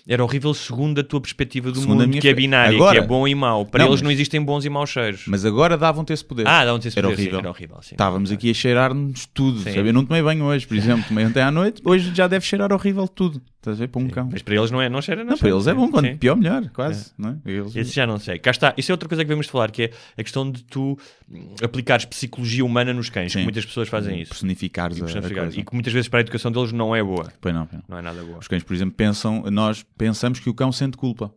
Era 0.08 0.22
horrível 0.22 0.52
segundo 0.54 1.00
a 1.00 1.04
tua 1.04 1.20
perspectiva 1.20 1.70
do 1.70 1.78
Segundo 1.80 2.00
mundo, 2.06 2.18
que 2.18 2.28
é 2.28 2.34
binária, 2.34 2.74
Agora- 2.76 2.98
que 2.98 3.04
é 3.04 3.06
bom 3.06 3.26
e 3.28 3.34
mau. 3.34 3.64
Para 3.66 3.84
Não, 3.84 3.90
eles 3.90 4.00
mas- 4.00 4.02
não 4.02 4.10
existem 4.10 4.42
bons 4.42 4.64
e 4.64 4.68
maus 4.70 4.90
cheiros. 4.90 5.22
Mas 5.26 5.44
agora 5.44 5.76
davam-te 5.78 6.12
esse 6.12 6.24
poder. 6.24 6.46
Ah, 6.46 6.72
um 6.74 6.78
esse 6.78 6.98
Era 6.98 7.08
poder, 7.08 7.16
sim, 7.16 7.22
horrível. 7.22 7.38
era 7.38 7.48
horrível. 7.50 7.76
Sim. 7.82 7.94
Estávamos 7.94 8.32
aqui 8.32 8.50
a 8.50 8.54
cheirar-nos 8.54 9.26
tudo. 9.26 9.58
Sim. 9.60 9.72
sabe? 9.74 9.88
Eu 9.88 9.92
não 9.92 10.04
tomei 10.04 10.22
banho 10.22 10.44
hoje, 10.44 10.66
por 10.66 10.76
exemplo. 10.76 11.04
Tomei 11.08 11.24
ontem 11.26 11.40
à 11.42 11.50
noite. 11.50 11.80
Hoje 11.84 12.12
já 12.14 12.26
deve 12.26 12.44
cheirar 12.44 12.72
horrível 12.72 13.06
tudo. 13.06 13.40
Estás 13.58 13.76
a 13.76 13.80
ver? 13.80 13.86
Para 13.88 14.02
um 14.02 14.08
cão. 14.08 14.28
Mas 14.32 14.42
para 14.42 14.56
eles 14.56 14.72
não, 14.72 14.82
é, 14.82 14.88
não 14.88 15.00
cheira, 15.00 15.22
não, 15.22 15.30
Não, 15.30 15.38
para 15.38 15.46
cheira, 15.48 15.54
eles 15.56 15.66
é 15.68 15.70
sim. 15.70 15.76
bom. 15.76 15.88
Quanto 15.88 16.06
Sim. 16.08 16.16
pior, 16.16 16.34
melhor. 16.36 16.68
Quase. 16.74 17.12
Não 17.16 17.28
é? 17.30 17.36
Eles... 17.48 17.76
Esse 17.76 17.92
já 17.92 18.04
não 18.04 18.18
sei. 18.18 18.40
Cá 18.40 18.50
está. 18.50 18.74
Isso 18.76 18.90
é 18.90 18.92
outra 18.92 19.08
coisa 19.08 19.22
que 19.22 19.28
devemos 19.28 19.46
falar, 19.46 19.70
que 19.70 19.84
é 19.84 19.90
a 20.18 20.22
questão 20.24 20.50
de 20.50 20.64
tu 20.64 20.98
hum, 21.30 21.54
aplicares 21.62 22.04
psicologia 22.04 22.64
humana 22.64 22.92
nos 22.92 23.08
cães. 23.08 23.30
que 23.32 23.38
Sim. 23.38 23.44
Muitas 23.44 23.64
pessoas 23.64 23.88
fazem 23.88 24.20
isso. 24.20 24.30
Personificares 24.30 24.98
Personificar. 24.98 25.44
coisa. 25.44 25.60
E 25.60 25.64
que 25.64 25.72
muitas 25.74 25.92
vezes 25.92 26.08
para 26.08 26.18
a 26.18 26.22
educação 26.22 26.50
deles 26.50 26.72
não 26.72 26.94
é 26.96 27.04
boa. 27.04 27.32
Pois 27.40 27.54
não, 27.54 27.64
pois 27.66 27.80
não. 27.80 27.84
Não 27.88 27.98
é 27.98 28.02
nada 28.02 28.20
boa. 28.24 28.38
Os 28.38 28.48
cães, 28.48 28.64
por 28.64 28.74
exemplo, 28.74 28.94
pensam, 28.96 29.44
nós 29.48 29.84
pensamos 29.96 30.38
que 30.40 30.48
o 30.50 30.54
cão 30.54 30.70
sente 30.72 30.96
culpa. 30.96 31.34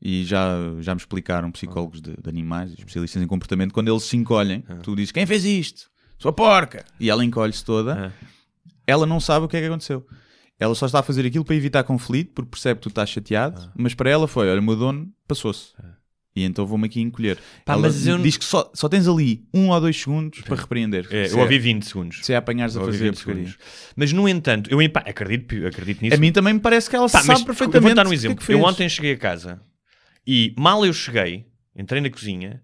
E 0.00 0.24
já, 0.24 0.54
já 0.80 0.94
me 0.94 1.00
explicaram 1.00 1.50
psicólogos 1.50 2.00
de, 2.00 2.14
de 2.16 2.28
animais, 2.28 2.72
especialistas 2.72 3.20
em 3.22 3.26
comportamento, 3.26 3.72
quando 3.72 3.88
eles 3.90 4.04
se 4.04 4.16
encolhem, 4.16 4.62
tu 4.82 4.94
dizes 4.94 5.10
quem 5.10 5.26
fez 5.26 5.44
isto? 5.44 5.90
Sua 6.18 6.32
porca! 6.32 6.84
E 7.00 7.10
ela 7.10 7.24
encolhe-se 7.24 7.64
toda, 7.64 8.06
Ah. 8.06 8.26
ela 8.86 9.06
não 9.06 9.18
sabe 9.18 9.46
o 9.46 9.48
que 9.48 9.56
é 9.56 9.60
que 9.60 9.66
aconteceu. 9.66 10.06
Ela 10.60 10.74
só 10.74 10.86
está 10.86 11.00
a 11.00 11.02
fazer 11.02 11.24
aquilo 11.26 11.44
para 11.44 11.54
evitar 11.56 11.82
conflito, 11.84 12.32
porque 12.32 12.50
percebe 12.50 12.78
que 12.78 12.82
tu 12.84 12.88
estás 12.88 13.08
chateado, 13.10 13.60
Ah. 13.60 13.72
mas 13.76 13.94
para 13.94 14.08
ela 14.10 14.26
foi: 14.28 14.48
olha, 14.50 14.60
o 14.60 14.62
meu 14.62 14.76
dono 14.76 15.08
passou-se. 15.26 15.72
E 16.38 16.44
então 16.44 16.64
vou-me 16.66 16.86
aqui 16.86 17.00
encolher. 17.00 17.36
Pá, 17.64 17.72
ela 17.74 17.82
mas 17.82 18.06
eu- 18.06 18.18
diz 18.18 18.36
que 18.36 18.44
só, 18.44 18.70
só 18.74 18.88
tens 18.88 19.08
ali 19.08 19.44
um 19.52 19.70
ou 19.70 19.80
dois 19.80 20.00
segundos 20.00 20.40
para 20.42 20.56
repreender. 20.56 21.06
É, 21.10 21.26
eu 21.30 21.38
é, 21.38 21.42
ouvi 21.42 21.58
20 21.58 21.82
segundos. 21.84 22.20
se 22.22 22.32
é 22.32 22.36
apanhares 22.36 22.76
a 22.76 22.80
fazer 22.80 22.98
20 23.10 23.16
porcaria. 23.16 23.44
segundos. 23.46 23.58
Mas, 23.96 24.12
no 24.12 24.28
entanto, 24.28 24.70
eu 24.70 24.90
pá, 24.90 25.00
acredito, 25.00 25.66
acredito 25.66 26.00
nisso. 26.02 26.14
A 26.14 26.18
mim 26.18 26.30
também 26.32 26.54
me 26.54 26.60
parece 26.60 26.88
que 26.88 26.96
ela 26.96 27.08
Pá, 27.08 27.22
sabe 27.22 27.44
perfeitamente. 27.44 27.76
Eu 27.76 27.82
vou 27.82 27.94
dar 27.94 28.06
um 28.06 28.10
o 28.10 28.10
que 28.12 28.16
é 28.16 28.20
que 28.20 28.26
exemplo. 28.26 28.52
eu 28.52 28.62
ontem 28.62 28.88
cheguei 28.88 29.12
a 29.12 29.16
casa 29.16 29.60
e 30.26 30.54
mal 30.56 30.84
eu 30.86 30.92
cheguei, 30.92 31.46
entrei 31.76 32.00
na 32.00 32.10
cozinha 32.10 32.62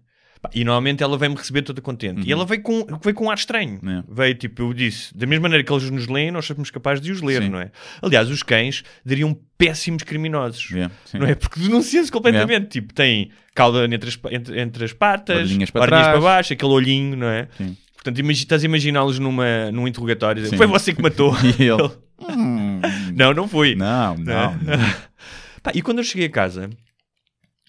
e 0.53 0.63
normalmente 0.63 1.01
ela 1.03 1.17
vem-me 1.17 1.35
receber 1.35 1.61
toda 1.61 1.81
contente. 1.81 2.27
E 2.27 2.31
ela 2.31 2.45
veio 2.45 2.61
com, 2.61 2.85
veio 3.01 3.15
com 3.15 3.25
um 3.25 3.29
ar 3.31 3.37
estranho. 3.37 3.79
Uhum. 3.83 3.99
É. 3.99 4.03
Veio 4.07 4.35
tipo, 4.35 4.61
eu 4.63 4.73
disse, 4.73 5.15
da 5.17 5.25
mesma 5.25 5.43
maneira 5.43 5.63
que 5.63 5.71
eles 5.71 5.89
nos 5.89 6.07
leem, 6.07 6.31
nós 6.31 6.45
somos 6.45 6.69
capazes 6.71 7.03
de 7.03 7.11
os 7.11 7.21
ler, 7.21 7.41
Sim. 7.43 7.49
não 7.49 7.59
é? 7.59 7.71
Aliás, 8.01 8.29
os 8.29 8.43
cães 8.43 8.83
dariam 9.05 9.37
péssimos 9.57 10.03
criminosos. 10.03 10.69
Yeah, 10.71 10.93
sim. 11.05 11.17
Não 11.19 11.27
é? 11.27 11.35
Porque 11.35 11.59
denunciam-se 11.59 12.11
completamente. 12.11 12.67
Tipo, 12.69 12.93
tem 12.93 13.31
cauda 13.53 13.85
entre 13.85 14.09
as, 14.09 14.19
entre, 14.31 14.59
entre 14.59 14.83
as 14.85 14.93
patas, 14.93 15.37
Orelhinhas 15.37 15.69
para 15.71 15.81
orelhinhas 15.83 16.07
para 16.07 16.21
baixo, 16.21 16.53
aquele 16.53 16.71
olhinho, 16.71 17.15
não 17.15 17.27
é? 17.27 17.47
Sim. 17.57 17.77
Portanto, 17.95 18.19
imagi- 18.19 18.43
estás 18.43 18.61
a 18.63 18.65
imaginá-los 18.65 19.17
numa, 19.17 19.71
num 19.71 19.87
interrogatório. 19.87 20.43
dizer. 20.43 20.57
Foi 20.57 20.67
você 20.67 20.93
que 20.93 21.01
matou. 21.01 21.33
E 21.59 21.63
ele. 21.63 21.89
"Hum, 22.19 22.79
não, 23.15 23.33
não 23.33 23.47
fui. 23.47 23.75
não, 23.75 24.15
não. 24.15 24.53
não. 24.53 24.57
Pá, 25.63 25.71
e 25.73 25.81
quando 25.81 25.97
eu 25.97 26.03
cheguei 26.03 26.27
a 26.27 26.29
casa, 26.29 26.69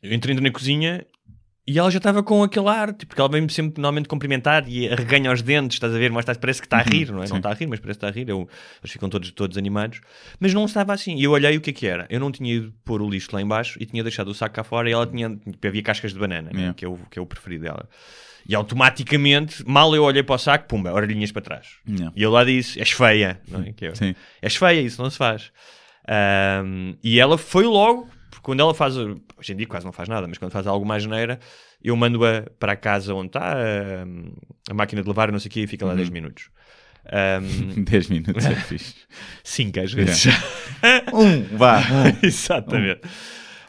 eu 0.02 0.12
entrei 0.12 0.34
na 0.34 0.50
cozinha 0.50 1.04
e 1.68 1.78
ela 1.78 1.90
já 1.90 1.98
estava 1.98 2.22
com 2.22 2.42
aquele 2.44 2.68
ar, 2.68 2.88
tipo, 2.92 3.06
porque 3.06 3.20
ela 3.20 3.28
vem-me 3.28 3.50
sempre 3.50 3.80
normalmente 3.80 4.08
cumprimentar 4.08 4.68
e 4.68 4.88
arreganha 4.88 5.32
os 5.32 5.42
dentes, 5.42 5.74
estás 5.76 5.92
a 5.92 5.98
ver, 5.98 6.12
mas 6.12 6.24
parece 6.24 6.60
que 6.60 6.66
está 6.66 6.78
a 6.78 6.82
rir, 6.82 7.10
não 7.10 7.22
é? 7.22 7.28
Não 7.28 7.38
está 7.38 7.50
a 7.50 7.54
rir, 7.54 7.66
mas 7.66 7.80
parece 7.80 7.98
que 7.98 8.06
está 8.06 8.08
a 8.08 8.10
rir. 8.12 8.28
Eu, 8.28 8.48
eles 8.80 8.92
ficam 8.92 9.08
todos, 9.08 9.30
todos 9.32 9.58
animados. 9.58 10.00
Mas 10.38 10.54
não 10.54 10.64
estava 10.64 10.92
assim. 10.92 11.16
E 11.16 11.24
eu 11.24 11.32
olhei 11.32 11.56
o 11.56 11.60
que 11.60 11.70
é 11.70 11.72
que 11.72 11.86
era. 11.86 12.06
Eu 12.08 12.20
não 12.20 12.30
tinha 12.30 12.54
ido 12.54 12.72
pôr 12.84 13.02
o 13.02 13.08
lixo 13.10 13.30
lá 13.32 13.42
em 13.42 13.46
baixo 13.46 13.78
e 13.82 13.86
tinha 13.86 14.02
deixado 14.02 14.28
o 14.28 14.34
saco 14.34 14.54
cá 14.54 14.62
fora 14.62 14.88
e 14.88 14.92
ela 14.92 15.06
tinha, 15.06 15.28
tipo, 15.30 15.66
havia 15.66 15.82
cascas 15.82 16.12
de 16.12 16.18
banana, 16.20 16.50
né? 16.52 16.58
Yeah. 16.58 16.74
que, 16.74 16.84
é 16.84 16.88
o, 16.88 16.96
que 17.10 17.18
é 17.18 17.22
o 17.22 17.26
preferido 17.26 17.64
dela. 17.64 17.88
E 18.48 18.54
automaticamente, 18.54 19.64
mal 19.66 19.92
eu 19.96 20.04
olhei 20.04 20.22
para 20.22 20.36
o 20.36 20.38
saco, 20.38 20.68
pumba, 20.68 20.92
orelhinhas 20.92 21.32
para 21.32 21.42
trás. 21.42 21.66
Yeah. 21.88 22.12
E 22.14 22.22
eu 22.22 22.30
lá 22.30 22.44
disse, 22.44 22.78
és 22.78 22.92
feia, 22.92 23.40
não 23.48 23.60
é? 23.62 23.72
Que 23.72 23.86
é- 23.86 23.94
Sim. 23.96 24.14
És 24.40 24.54
feia, 24.54 24.80
isso 24.80 25.02
não 25.02 25.10
se 25.10 25.16
faz. 25.18 25.50
Ahm, 26.08 26.94
e 27.02 27.18
ela 27.18 27.36
foi 27.36 27.64
logo, 27.64 28.08
quando 28.46 28.60
ela 28.60 28.72
faz, 28.72 28.96
hoje 28.96 29.16
em 29.52 29.56
dia 29.56 29.66
quase 29.66 29.84
não 29.84 29.92
faz 29.92 30.08
nada, 30.08 30.26
mas 30.28 30.38
quando 30.38 30.52
faz 30.52 30.66
algo 30.66 30.86
mais 30.86 31.02
geneira, 31.02 31.38
eu 31.82 31.96
mando-a 31.96 32.44
para 32.60 32.72
a 32.72 32.76
casa 32.76 33.12
onde 33.12 33.26
está 33.26 33.54
ahm, 33.56 34.28
a 34.70 34.74
máquina 34.74 35.02
de 35.02 35.08
lavar, 35.08 35.32
não 35.32 35.38
sei 35.40 35.48
o 35.48 35.52
quê, 35.52 35.60
e 35.62 35.66
fica 35.66 35.84
lá 35.84 35.94
10 35.94 36.10
minutos. 36.10 36.48
Ahm, 37.12 37.82
10 37.84 38.08
minutos 38.08 38.44
é 38.46 38.54
fixe. 38.70 38.94
cinco 39.42 39.80
às 39.80 39.92
vezes. 39.92 40.26
Um, 41.12 41.56
vá. 41.56 41.80
Exatamente. 42.22 43.00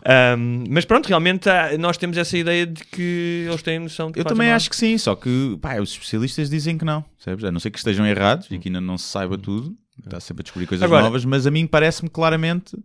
Ahm, 0.05 0.63
mas 0.69 0.85
pronto, 0.85 1.07
realmente 1.07 1.49
há- 1.49 1.77
nós 1.77 1.97
temos 1.97 2.17
essa 2.17 2.37
ideia 2.37 2.65
de 2.65 2.83
que 2.85 3.45
eles 3.47 3.61
têm 3.63 3.79
noção 3.79 4.07
de 4.07 4.13
que 4.13 4.19
Eu 4.19 4.25
também 4.25 4.47
mal. 4.47 4.55
acho 4.55 4.69
que 4.69 4.75
sim, 4.75 4.97
só 4.97 5.15
que 5.15 5.57
pá, 5.61 5.79
os 5.79 5.91
especialistas 5.91 6.49
dizem 6.49 6.77
que 6.77 6.85
não, 6.85 7.01
percebes? 7.01 7.43
A 7.43 7.51
não 7.51 7.59
ser 7.59 7.71
que 7.71 7.77
estejam 7.77 8.05
errados 8.05 8.47
e 8.51 8.57
que 8.59 8.69
ainda 8.69 8.79
não 8.79 8.97
se 8.97 9.05
saiba 9.09 9.37
tudo, 9.37 9.75
está 10.05 10.19
sempre 10.19 10.41
a 10.41 10.43
descobrir 10.43 10.67
coisas 10.67 10.83
Agora- 10.83 11.03
novas, 11.03 11.25
mas 11.25 11.45
a 11.47 11.51
mim 11.51 11.65
parece-me 11.67 12.09
claramente 12.09 12.77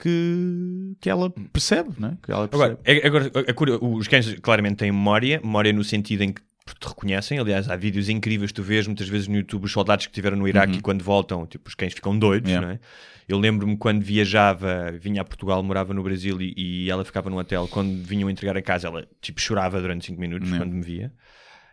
que, 0.00 0.96
que 1.00 1.08
ela 1.10 1.30
percebe, 1.52 1.90
não 1.98 2.08
é? 2.10 2.16
Que 2.22 2.32
ela 2.32 2.48
percebe. 2.48 2.72
Agora, 2.72 2.80
é- 2.84 3.06
agora 3.06 3.30
a 3.48 3.54
cura- 3.54 3.78
os 3.84 4.08
cães 4.08 4.34
claramente 4.40 4.76
têm 4.76 4.90
memória, 4.92 5.40
memória 5.42 5.72
no 5.72 5.84
sentido 5.84 6.22
em 6.22 6.32
que 6.32 6.40
te 6.78 6.86
reconhecem. 6.88 7.38
Aliás, 7.38 7.68
há 7.68 7.76
vídeos 7.76 8.08
incríveis 8.08 8.50
que 8.50 8.56
tu 8.56 8.62
vês 8.62 8.86
muitas 8.86 9.08
vezes 9.08 9.26
no 9.28 9.36
YouTube 9.36 9.64
os 9.64 9.72
soldados 9.72 10.06
que 10.06 10.10
estiveram 10.12 10.36
no 10.36 10.46
Iraque 10.46 10.78
e 10.78 10.80
quando 10.80 11.02
voltam, 11.02 11.46
tipo, 11.46 11.68
os 11.68 11.74
cães 11.74 11.92
ficam 11.92 12.18
doidos, 12.18 12.48
Uhum. 12.50 12.56
Yeah. 12.56 12.66
não 12.68 12.74
é? 12.74 12.80
Eu 13.28 13.38
lembro-me 13.38 13.76
quando 13.76 14.02
viajava, 14.02 14.92
vinha 15.00 15.22
a 15.22 15.24
Portugal, 15.24 15.62
morava 15.62 15.94
no 15.94 16.02
Brasil 16.02 16.40
e, 16.40 16.52
e 16.56 16.90
ela 16.90 17.04
ficava 17.04 17.30
no 17.30 17.38
hotel. 17.38 17.68
Quando 17.68 18.02
vinham 18.04 18.28
entregar 18.28 18.56
a 18.56 18.62
casa, 18.62 18.88
ela 18.88 19.06
tipo 19.20 19.40
chorava 19.40 19.80
durante 19.80 20.06
5 20.06 20.20
minutos 20.20 20.48
Yeah. 20.48 20.64
quando 20.66 20.74
me 20.76 20.82
via. 20.82 21.12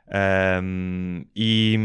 Ahm, 0.10 1.26
e, 1.36 1.78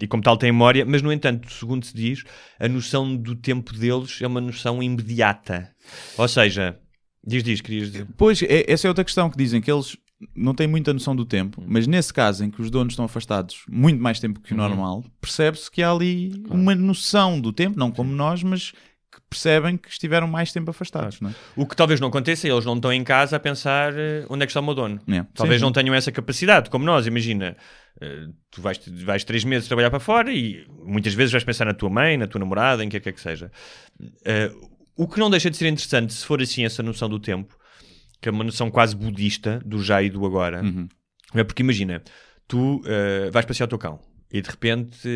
e 0.00 0.06
como 0.06 0.22
tal 0.22 0.36
tem 0.36 0.50
memória, 0.50 0.84
mas 0.84 1.00
no 1.02 1.12
entanto, 1.12 1.50
segundo 1.52 1.84
se 1.84 1.94
diz, 1.94 2.24
a 2.58 2.68
noção 2.68 3.14
do 3.16 3.36
tempo 3.36 3.72
deles 3.72 4.20
é 4.20 4.26
uma 4.26 4.40
noção 4.40 4.82
imediata. 4.82 5.70
Ou 6.18 6.26
seja, 6.26 6.78
diz, 7.24 7.42
diz, 7.42 7.60
querias 7.60 7.90
dizer. 7.92 8.06
Pois, 8.16 8.42
é- 8.42 8.64
essa 8.70 8.86
é 8.86 8.90
outra 8.90 9.04
questão 9.04 9.30
que 9.30 9.36
dizem 9.36 9.60
que 9.60 9.70
eles 9.70 9.96
não 10.36 10.54
têm 10.54 10.66
muita 10.66 10.92
noção 10.92 11.16
do 11.16 11.24
tempo, 11.24 11.62
mas 11.66 11.86
nesse 11.86 12.12
caso 12.12 12.44
em 12.44 12.50
que 12.50 12.60
os 12.60 12.70
donos 12.70 12.92
estão 12.92 13.06
afastados 13.06 13.62
muito 13.70 14.02
mais 14.02 14.20
tempo 14.20 14.40
que 14.40 14.52
o 14.52 14.56
normal, 14.56 15.02
percebe-se 15.20 15.70
que 15.70 15.82
há 15.82 15.90
ali 15.90 16.42
uma 16.50 16.74
noção 16.74 17.40
do 17.40 17.52
tempo, 17.52 17.78
não 17.78 17.90
como 17.90 18.12
nós, 18.12 18.42
mas 18.42 18.72
percebem 19.30 19.76
que 19.76 19.88
estiveram 19.88 20.26
mais 20.26 20.52
tempo 20.52 20.70
afastados, 20.70 21.20
não 21.20 21.30
é? 21.30 21.34
O 21.56 21.64
que 21.64 21.76
talvez 21.76 22.00
não 22.00 22.08
aconteça, 22.08 22.48
eles 22.48 22.64
não 22.64 22.74
estão 22.74 22.92
em 22.92 23.04
casa 23.04 23.36
a 23.36 23.40
pensar 23.40 23.92
eh, 23.96 24.26
onde 24.28 24.42
é 24.42 24.46
que 24.46 24.50
está 24.50 24.58
o 24.60 24.64
meu 24.64 24.74
dono. 24.74 25.00
É. 25.08 25.24
Talvez 25.34 25.60
Sim, 25.60 25.62
não 25.62 25.68
sim. 25.68 25.74
tenham 25.74 25.94
essa 25.94 26.10
capacidade, 26.10 26.68
como 26.68 26.84
nós. 26.84 27.06
Imagina, 27.06 27.56
eh, 28.00 28.26
tu 28.50 28.60
vais, 28.60 28.78
vais 29.04 29.22
três 29.24 29.44
meses 29.44 29.68
trabalhar 29.68 29.88
para 29.88 30.00
fora 30.00 30.32
e 30.32 30.66
muitas 30.84 31.14
vezes 31.14 31.30
vais 31.32 31.44
pensar 31.44 31.64
na 31.64 31.72
tua 31.74 31.88
mãe, 31.88 32.16
na 32.16 32.26
tua 32.26 32.40
namorada, 32.40 32.84
em 32.84 32.88
que 32.88 32.98
quer 32.98 33.12
que 33.12 33.20
seja. 33.20 33.50
Eh, 34.24 34.50
o 34.96 35.06
que 35.06 35.18
não 35.20 35.30
deixa 35.30 35.48
de 35.48 35.56
ser 35.56 35.68
interessante, 35.68 36.12
se 36.12 36.26
for 36.26 36.42
assim 36.42 36.64
essa 36.64 36.82
noção 36.82 37.08
do 37.08 37.20
tempo, 37.20 37.56
que 38.20 38.28
é 38.28 38.32
uma 38.32 38.42
noção 38.44 38.68
quase 38.70 38.94
budista 38.96 39.62
do 39.64 39.80
já 39.82 40.02
e 40.02 40.10
do 40.10 40.26
agora, 40.26 40.60
Uhum. 40.62 40.88
é 41.34 41.44
porque 41.44 41.62
imagina, 41.62 42.02
tu 42.46 42.82
vais 43.32 43.46
passear 43.46 43.64
o 43.64 43.68
teu 43.68 43.78
cão 43.78 43.98
e 44.30 44.42
de 44.42 44.50
repente 44.50 45.08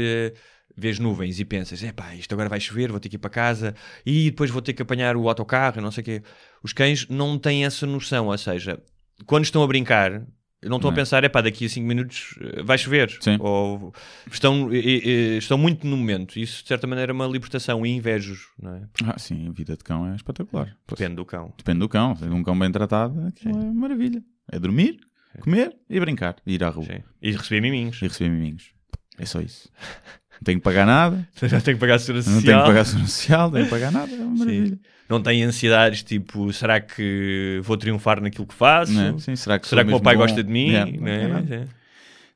vês 0.77 0.99
nuvens 0.99 1.39
e 1.39 1.45
pensas, 1.45 1.83
epá, 1.83 2.15
isto 2.15 2.33
agora 2.33 2.49
vai 2.49 2.61
chover, 2.61 2.91
vou 2.91 2.99
ter 3.01 3.09
que 3.09 3.17
ir 3.17 3.19
para 3.19 3.31
casa 3.31 3.75
e 4.05 4.31
depois 4.31 4.51
vou 4.51 4.61
ter 4.61 4.73
que 4.73 4.83
apanhar 4.83 5.17
o 5.17 5.29
autocarro 5.29 5.79
e 5.79 5.83
não 5.83 5.91
sei 5.91 6.03
o 6.03 6.05
quê. 6.05 6.23
Os 6.63 6.73
cães 6.73 7.07
não 7.09 7.39
têm 7.39 7.65
essa 7.65 7.87
noção, 7.87 8.27
ou 8.27 8.39
seja, 8.39 8.81
quando 9.27 9.45
estão 9.45 9.63
a 9.63 9.67
brincar, 9.67 10.27
não 10.69 10.79
estão 10.79 10.91
Não 10.91 10.91
a 10.91 10.93
é. 10.93 10.97
pensar, 10.97 11.23
epá, 11.25 11.41
daqui 11.43 11.67
a 11.67 11.69
5 11.69 11.87
minutos 11.87 12.39
eh, 12.41 12.63
vai 12.63 12.79
chover. 12.79 13.11
Sim. 13.21 13.37
Ou 13.39 13.93
estão, 14.33 14.73
eh, 14.73 14.79
eh, 14.79 15.37
estão 15.37 15.59
muito 15.59 15.87
no 15.87 15.95
momento. 15.95 16.39
Isso, 16.39 16.63
de 16.63 16.69
certa 16.69 16.87
maneira, 16.87 17.13
é 17.13 17.15
uma 17.15 17.27
libertação 17.27 17.85
e 17.85 17.91
invejo, 17.91 18.49
não 18.59 18.75
é? 18.75 18.89
Ah, 19.05 19.19
sim, 19.19 19.47
a 19.47 19.53
vida 19.53 19.77
de 19.77 19.85
cão 19.85 20.11
é 20.11 20.17
espetacular. 20.17 20.75
Depende 20.89 21.17
do 21.17 21.25
cão. 21.27 21.53
Depende 21.57 21.81
do 21.81 21.89
cão. 21.89 22.17
É 22.23 22.27
um 22.27 22.43
cão 22.43 22.59
bem 22.59 22.73
tratado, 22.73 23.27
aquilo 23.27 23.61
é 23.61 23.73
maravilha. 23.73 24.25
É 24.51 24.59
dormir, 24.59 25.01
comer 25.41 25.77
e 25.89 26.01
brincar. 26.01 26.37
E 26.47 26.55
ir 26.55 26.65
à 26.65 26.71
rua. 26.71 26.87
Sim. 26.87 27.03
E 27.21 27.33
receber 27.33 27.61
miminhos. 27.61 28.01
E 28.01 28.09
receber 28.09 28.31
miminhos. 28.31 28.73
É 29.19 29.27
só 29.27 29.41
isso. 29.41 29.69
Não 30.35 30.45
tenho 30.45 30.59
que 30.59 30.65
pagar 30.65 30.87
nada. 30.87 31.27
Já 31.43 31.61
tenho 31.61 31.77
que 31.77 31.81
pagar 31.81 31.95
a 31.95 31.99
segurança 31.99 32.31
Não 32.31 32.37
social. 32.41 32.53
tenho 32.55 32.65
que 32.65 32.71
pagar 32.71 32.85
segurança 32.85 33.13
social, 33.13 33.43
não 33.47 33.53
tenho 33.53 33.65
que 33.65 33.71
pagar 33.71 33.93
nada. 33.93 34.13
É 34.13 34.19
uma 34.19 34.37
maravilha. 34.39 34.79
Não 35.09 35.23
tem 35.23 35.43
ansiedades 35.43 36.03
tipo, 36.03 36.53
será 36.53 36.81
que 36.81 37.61
vou 37.63 37.77
triunfar 37.77 38.21
naquilo 38.21 38.47
que 38.47 38.55
faço? 38.55 38.93
Não 38.93 39.03
é? 39.17 39.19
Sim, 39.19 39.37
será 39.37 39.59
que 39.59 39.69
Será 39.69 39.83
que 39.83 39.89
o 39.89 39.91
meu 39.91 40.01
pai 40.01 40.15
bom? 40.15 40.23
gosta 40.23 40.43
de 40.43 40.51
mim? 40.51 40.69
Yeah, 40.71 40.91
Não 40.91 41.01
não 41.01 41.09
é? 41.09 41.29
nada. 41.29 41.55
É. 41.55 41.67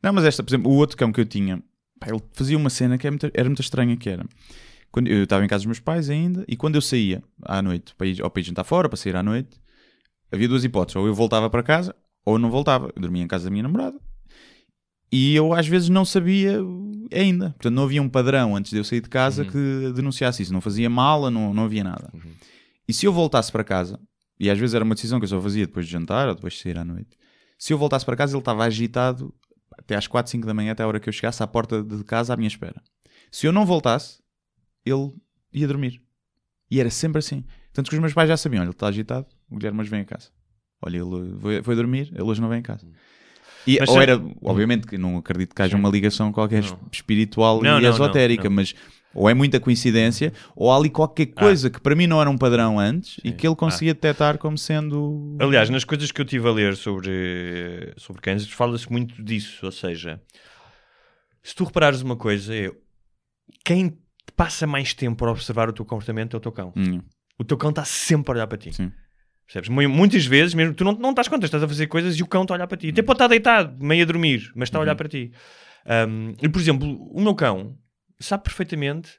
Não, 0.03 0.13
mas 0.13 0.25
esta, 0.25 0.43
por 0.43 0.51
exemplo, 0.51 0.71
o 0.71 0.75
outro 0.75 0.97
cão 0.97 1.11
que 1.11 1.21
eu 1.21 1.25
tinha, 1.25 1.63
pá, 1.99 2.09
ele 2.09 2.21
fazia 2.35 2.57
uma 2.57 2.71
cena 2.71 2.97
que 2.99 3.07
era 3.07 3.13
muito, 3.13 3.31
era 3.35 3.45
muito 3.49 3.63
estranha, 3.63 3.97
que 3.97 4.09
era... 4.09 4.25
Quando 4.91 5.09
eu 5.09 5.25
estava 5.25 5.45
em 5.45 5.49
casa 5.49 5.61
dos 5.61 5.67
meus 5.67 5.81
pais 5.81 6.09
ainda, 6.09 6.45
e 6.49 6.57
quando 6.57 6.77
eu 6.77 6.81
saía 6.81 7.23
à 7.43 7.61
noite, 7.61 7.95
para 7.97 8.07
ir, 8.07 8.23
ou 8.23 8.31
para 8.31 8.41
ir 8.41 8.45
jantar 8.45 8.65
fora, 8.65 8.89
para 8.89 8.97
sair 8.97 9.17
à 9.17 9.23
noite, 9.23 9.51
havia 10.33 10.49
duas 10.49 10.65
hipóteses. 10.65 10.97
Ou 10.97 11.07
eu 11.07 11.15
voltava 11.15 11.51
para 11.51 11.63
casa, 11.63 11.95
ou 12.25 12.37
eu 12.37 12.39
não 12.39 12.51
voltava. 12.51 12.91
Eu 12.97 13.03
dormia 13.03 13.23
em 13.23 13.27
casa 13.27 13.45
da 13.45 13.51
minha 13.51 13.63
namorada. 13.63 13.99
E 15.11 15.35
eu 15.35 15.53
às 15.53 15.67
vezes 15.67 15.89
não 15.89 16.05
sabia 16.05 16.59
ainda. 17.13 17.51
Portanto, 17.51 17.75
não 17.75 17.85
havia 17.85 18.03
um 18.03 18.09
padrão 18.09 18.55
antes 18.55 18.71
de 18.71 18.79
eu 18.79 18.85
sair 18.85 19.01
de 19.01 19.09
casa 19.09 19.45
que 19.45 19.93
denunciasse 19.95 20.43
isso. 20.43 20.53
Não 20.53 20.61
fazia 20.61 20.91
mala, 20.91 21.31
não, 21.31 21.55
não 21.55 21.65
havia 21.65 21.83
nada. 21.83 22.13
E 22.87 22.93
se 22.93 23.07
eu 23.07 23.13
voltasse 23.13 23.51
para 23.51 23.65
casa, 23.65 23.99
e 24.39 24.51
às 24.51 24.59
vezes 24.59 24.75
era 24.75 24.85
uma 24.85 24.95
decisão 24.95 25.19
que 25.19 25.25
eu 25.25 25.29
só 25.29 25.41
fazia 25.41 25.67
depois 25.67 25.87
de 25.87 25.93
jantar 25.93 26.29
ou 26.29 26.35
depois 26.35 26.55
de 26.55 26.61
sair 26.61 26.79
à 26.79 26.85
noite, 26.85 27.17
se 27.59 27.73
eu 27.73 27.79
voltasse 27.79 28.05
para 28.05 28.17
casa, 28.17 28.35
ele 28.35 28.41
estava 28.41 28.65
agitado 28.65 29.35
até 29.77 29.97
às 29.97 30.07
4, 30.07 30.31
5 30.31 30.47
da 30.47 30.55
manhã, 30.55 30.73
até 30.73 30.83
a 30.83 30.87
hora 30.87 31.01
que 31.01 31.09
eu 31.09 31.13
chegasse 31.13 31.43
à 31.43 31.47
porta 31.47 31.83
de 31.83 32.05
casa 32.05 32.35
à 32.35 32.37
minha 32.37 32.49
espera. 32.49 32.81
Se 33.31 33.47
eu 33.47 33.53
não 33.53 33.67
voltasse, 33.67 34.23
ele 34.85 35.13
ia 35.53 35.67
dormir. 35.67 36.03
E 36.71 36.81
era 36.81 36.91
sempre 36.91 37.19
assim. 37.19 37.45
Tanto 37.73 37.91
que 37.91 37.97
os 37.97 38.01
meus 38.01 38.13
pais 38.13 38.29
já 38.29 38.37
sabiam, 38.37 38.61
olha, 38.61 38.69
ele 38.69 38.75
está 38.75 38.89
agitado, 38.89 39.27
o 39.51 39.57
Guilherme 39.57 39.81
hoje 39.81 39.91
vem 39.91 40.01
a 40.01 40.05
casa. 40.05 40.31
Olha, 40.81 40.99
ele 40.99 41.39
foi, 41.41 41.63
foi 41.63 41.75
dormir, 41.75 42.11
ele 42.13 42.23
hoje 42.23 42.41
não 42.41 42.49
vem 42.49 42.61
a 42.61 42.63
casa. 42.63 42.87
E, 43.69 43.79
Mas 43.81 43.91
ou 43.91 44.01
era, 44.01 44.19
obviamente 44.43 44.87
que 44.87 44.97
não 44.97 45.19
acredito 45.19 45.55
que 45.55 45.61
haja 45.61 45.77
uma 45.77 45.91
ligação 45.91 46.33
qualquer 46.33 46.63
Não. 46.63 46.81
espiritual 46.91 47.61
Não, 47.61 47.79
e 47.79 47.83
não, 47.83 47.91
esotérica, 47.91 48.49
mas 48.49 48.75
ou 49.15 49.29
é 49.29 49.35
muita 49.35 49.61
coincidência, 49.61 50.33
ou 50.57 50.73
há 50.73 50.77
ali 50.77 50.89
qualquer 50.89 51.27
coisa 51.27 51.69
que 51.69 51.79
para 51.81 51.95
mim 51.95 52.07
não 52.07 52.21
era 52.21 52.31
um 52.31 52.39
padrão 52.39 52.79
antes 52.79 53.19
e 53.23 53.31
que 53.33 53.47
ele 53.47 53.57
conseguia 53.57 53.93
detectar 53.93 54.39
como 54.39 54.57
sendo. 54.57 55.37
Aliás, 55.39 55.69
nas 55.69 55.85
coisas 55.85 56.11
que 56.11 56.21
eu 56.21 56.25
estive 56.25 56.49
a 56.49 56.53
ler 56.53 56.77
sobre, 56.77 57.93
sobre 57.97 58.23
cães, 58.23 58.49
fala-se 58.51 58.91
muito 58.91 59.23
disso. 59.23 59.67
Ou 59.67 59.73
seja, 59.73 60.21
se 61.43 61.55
tu 61.55 61.65
reparares 61.65 62.01
uma 62.01 62.17
coisa, 62.17 62.55
é 62.55 62.71
quem 63.65 63.99
passa 64.37 64.67
mais 64.67 64.95
tempo 64.95 65.25
a 65.27 65.31
observar 65.33 65.69
o 65.69 65.73
teu 65.73 65.85
comportamento 65.85 66.35
é 66.35 66.39
o 66.39 66.41
teu 66.41 66.53
cão. 66.53 66.73
Hum, 66.77 67.03
O 67.39 67.45
teu 67.45 67.57
cão 67.57 67.71
está 67.71 67.85
sempre 67.85 68.31
a 68.31 68.35
olhar 68.35 68.47
para 68.47 68.59
ti. 68.59 68.73
Sim. 68.73 68.93
Percebes? 69.49 69.69
Mu- 69.71 69.89
Muitas 69.89 70.25
vezes, 70.27 70.55
mesmo 70.55 70.75
tu 70.75 70.85
não, 70.85 70.93
não 70.93 71.11
estás 71.11 71.27
conta, 71.27 71.45
estás 71.47 71.63
a 71.63 71.67
fazer 71.67 71.87
coisas 71.89 72.17
e 72.17 72.23
o 72.23 72.27
cão 72.27 72.43
está 72.43 72.55
a 72.55 72.57
olhar 72.57 72.67
para 72.69 72.77
ti. 72.79 72.91
Até 72.91 73.03
pode 73.03 73.17
estar 73.17 73.27
deitado, 73.29 73.83
meio 73.83 74.03
a 74.03 74.07
dormir, 74.07 74.53
mas 74.55 74.69
está 74.69 74.79
a 74.79 74.83
olhar 74.83 74.95
para 74.95 75.09
ti. 75.09 75.33
Um, 76.07 76.35
e, 76.43 76.49
por 76.49 76.61
exemplo, 76.61 76.87
o 77.11 77.21
meu 77.21 77.35
cão 77.35 77.77
sabe 78.21 78.45
perfeitamente. 78.45 79.11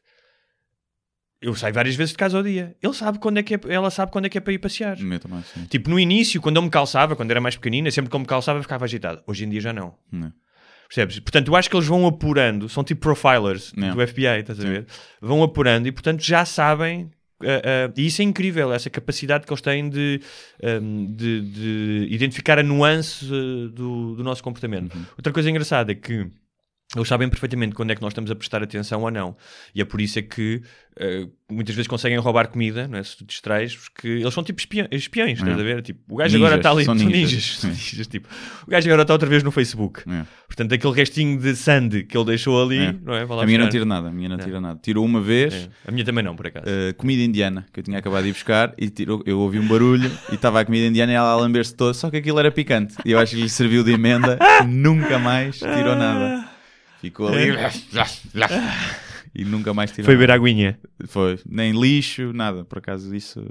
Eu 1.42 1.56
saio 1.56 1.74
várias 1.74 1.96
vezes 1.96 2.12
de 2.12 2.18
casa 2.18 2.36
ao 2.38 2.44
dia. 2.44 2.76
Ele 2.84 2.94
sabe 2.94 3.18
quando 3.18 3.38
é 3.38 3.44
que 3.44 3.56
é, 3.56 3.60
ela 3.70 3.90
sabe 3.90 4.12
quando 4.12 4.26
é 4.26 4.30
que 4.30 4.38
é 4.38 4.42
para 4.42 4.52
ir 4.54 4.60
passear. 4.60 4.98
também. 5.20 5.42
Tipo, 5.70 5.90
no 5.90 5.98
início, 6.00 6.42
quando 6.42 6.58
eu 6.58 6.62
me 6.62 6.70
calçava, 6.70 7.16
quando 7.16 7.32
era 7.32 7.40
mais 7.40 7.56
pequenina, 7.56 7.90
sempre 7.90 8.10
que 8.10 8.16
eu 8.16 8.20
me 8.20 8.26
calçava, 8.26 8.60
eu 8.60 8.64
ficava 8.64 8.84
agitado. 8.86 9.24
Hoje 9.26 9.46
em 9.46 9.50
dia 9.50 9.62
já 9.62 9.72
não. 9.74 9.96
Não. 10.12 10.34
Percebes? 10.90 11.20
Portanto, 11.20 11.48
eu 11.48 11.56
acho 11.56 11.70
que 11.70 11.76
eles 11.76 11.88
vão 11.88 12.06
apurando, 12.06 12.68
são 12.68 12.84
tipo 12.84 13.00
profilers 13.02 13.72
Não. 13.78 13.96
do 13.96 14.06
FBI, 14.08 14.40
estás 14.42 14.60
a 14.60 14.64
ver? 14.64 14.86
Vão 15.22 15.42
apurando 15.42 15.88
e, 15.88 15.92
portanto, 15.92 16.22
já 16.22 16.44
sabem. 16.46 17.10
Ah, 17.44 17.88
ah, 17.88 17.94
e 17.96 18.06
isso 18.06 18.22
é 18.22 18.26
incrível, 18.26 18.74
essa 18.74 18.90
capacidade 18.90 19.46
que 19.46 19.52
eles 19.52 19.62
têm 19.62 19.90
de, 19.90 20.22
ahm, 20.64 21.08
de, 21.14 21.42
de 21.42 22.08
identificar 22.10 22.60
a 22.60 22.64
nuance 22.64 23.26
ah, 23.26 23.70
do, 23.74 24.16
do 24.16 24.24
nosso 24.24 24.44
comportamento. 24.44 24.94
Uhum. 24.96 25.06
Outra 25.18 25.32
coisa 25.32 25.50
engraçada 25.50 25.92
é 25.92 25.96
que 25.96 26.28
eles 26.96 27.08
sabem 27.08 27.30
perfeitamente 27.30 27.76
quando 27.76 27.92
é 27.92 27.96
que 27.96 28.02
nós 28.02 28.12
estamos 28.12 28.32
a 28.32 28.36
prestar 28.36 28.64
atenção 28.64 29.02
ou 29.02 29.12
não. 29.12 29.36
E 29.76 29.82
é 29.82 29.86
por 29.86 30.02
isso 30.02 30.18
é 30.18 30.22
que 30.24 30.62
ah, 31.00 31.28
muitas 31.50 31.76
vezes 31.76 31.88
conseguem 31.88 32.18
roubar 32.18 32.48
comida, 32.48 32.88
não 32.88 32.98
é? 32.98 33.04
se 33.04 33.16
tu 33.16 33.24
distrais, 33.26 33.76
porque 33.76 34.08
eles 34.08 34.34
são 34.34 34.44
tipo 34.44 34.60
espiões, 34.92 35.38
estás 35.40 35.58
É. 35.58 35.62
a 35.62 35.64
ver? 35.64 35.82
Tipo, 35.84 36.00
o 36.10 36.18
gajo 36.18 36.34
Ninjas, 36.36 36.48
agora 36.48 36.60
está 36.60 36.72
ali, 36.72 36.86
são 36.86 36.96
ninjas. 36.96 37.12
ninjas, 37.32 37.64
ninjas, 37.64 38.08
tipo, 38.08 38.28
o 38.66 38.70
gajo 38.72 38.88
agora 38.88 39.04
está 39.04 39.14
outra 39.14 39.30
vez 39.30 39.44
no 39.44 39.52
Facebook. 39.52 40.02
É. 40.10 40.26
Portanto, 40.48 40.74
aquele 40.74 40.94
restinho 40.96 41.40
de 41.40 41.56
sand 41.56 41.90
que 42.10 42.18
ele 42.18 42.26
deixou 42.26 42.60
ali, 42.62 42.80
É. 42.80 42.92
não 43.04 43.14
é? 43.14 43.24
Vai 43.24 43.38
lá 43.38 43.44
A 43.44 43.46
minha 43.46 43.60
não 43.60 43.70
tira 43.70 43.86
nada, 43.86 44.08
a 44.08 44.12
minha 44.12 44.28
não 44.30 44.36
É. 44.38 44.40
tira 44.40 44.60
nada. 44.60 44.80
Tirou 44.82 45.06
uma 45.06 45.22
vez. 45.22 45.54
É. 45.54 45.70
A 45.88 45.92
minha 45.92 46.04
também 46.04 46.24
não, 46.24 46.36
por 46.36 46.48
acaso. 46.48 46.66
Uh, 46.66 46.94
comida 46.96 47.22
indiana 47.22 47.68
que 47.72 47.80
eu 47.80 47.84
tinha 47.84 48.00
acabado 48.00 48.24
de 48.24 48.30
ir 48.30 48.34
buscar 48.34 48.74
e 48.80 48.90
tirou, 48.90 49.22
eu 49.28 49.38
ouvi 49.40 49.60
um 49.60 49.68
barulho 49.68 50.12
e 50.32 50.36
estava 50.36 50.60
a 50.60 50.66
comida 50.66 50.88
indiana 50.88 51.12
e 51.12 51.16
ela 51.16 51.30
a 51.32 51.36
lamber-se 51.36 51.76
toda, 51.76 51.94
só 51.94 52.10
que 52.10 52.18
aquilo 52.18 52.40
era 52.40 52.52
picante 52.52 52.96
e 53.06 53.12
eu 53.12 53.20
acho 53.20 53.36
que 53.36 53.42
lhe 53.44 53.50
serviu 53.50 53.84
de 53.84 53.92
emenda 53.92 54.40
nunca 54.68 55.20
mais 55.20 55.60
tirou 55.60 55.96
nada. 55.96 56.49
Ficou 57.02 57.28
ali 57.30 57.50
e 59.34 59.46
nunca 59.46 59.74
mais 59.74 59.92
tirou 59.92 60.06
Foi 60.06 60.26
a 60.26 60.34
aguinha. 60.34 60.78
Foi, 61.08 61.40
nem 61.48 61.72
lixo, 61.80 62.34
nada. 62.34 62.66
Por 62.66 62.80
acaso, 62.80 63.16
isso 63.16 63.44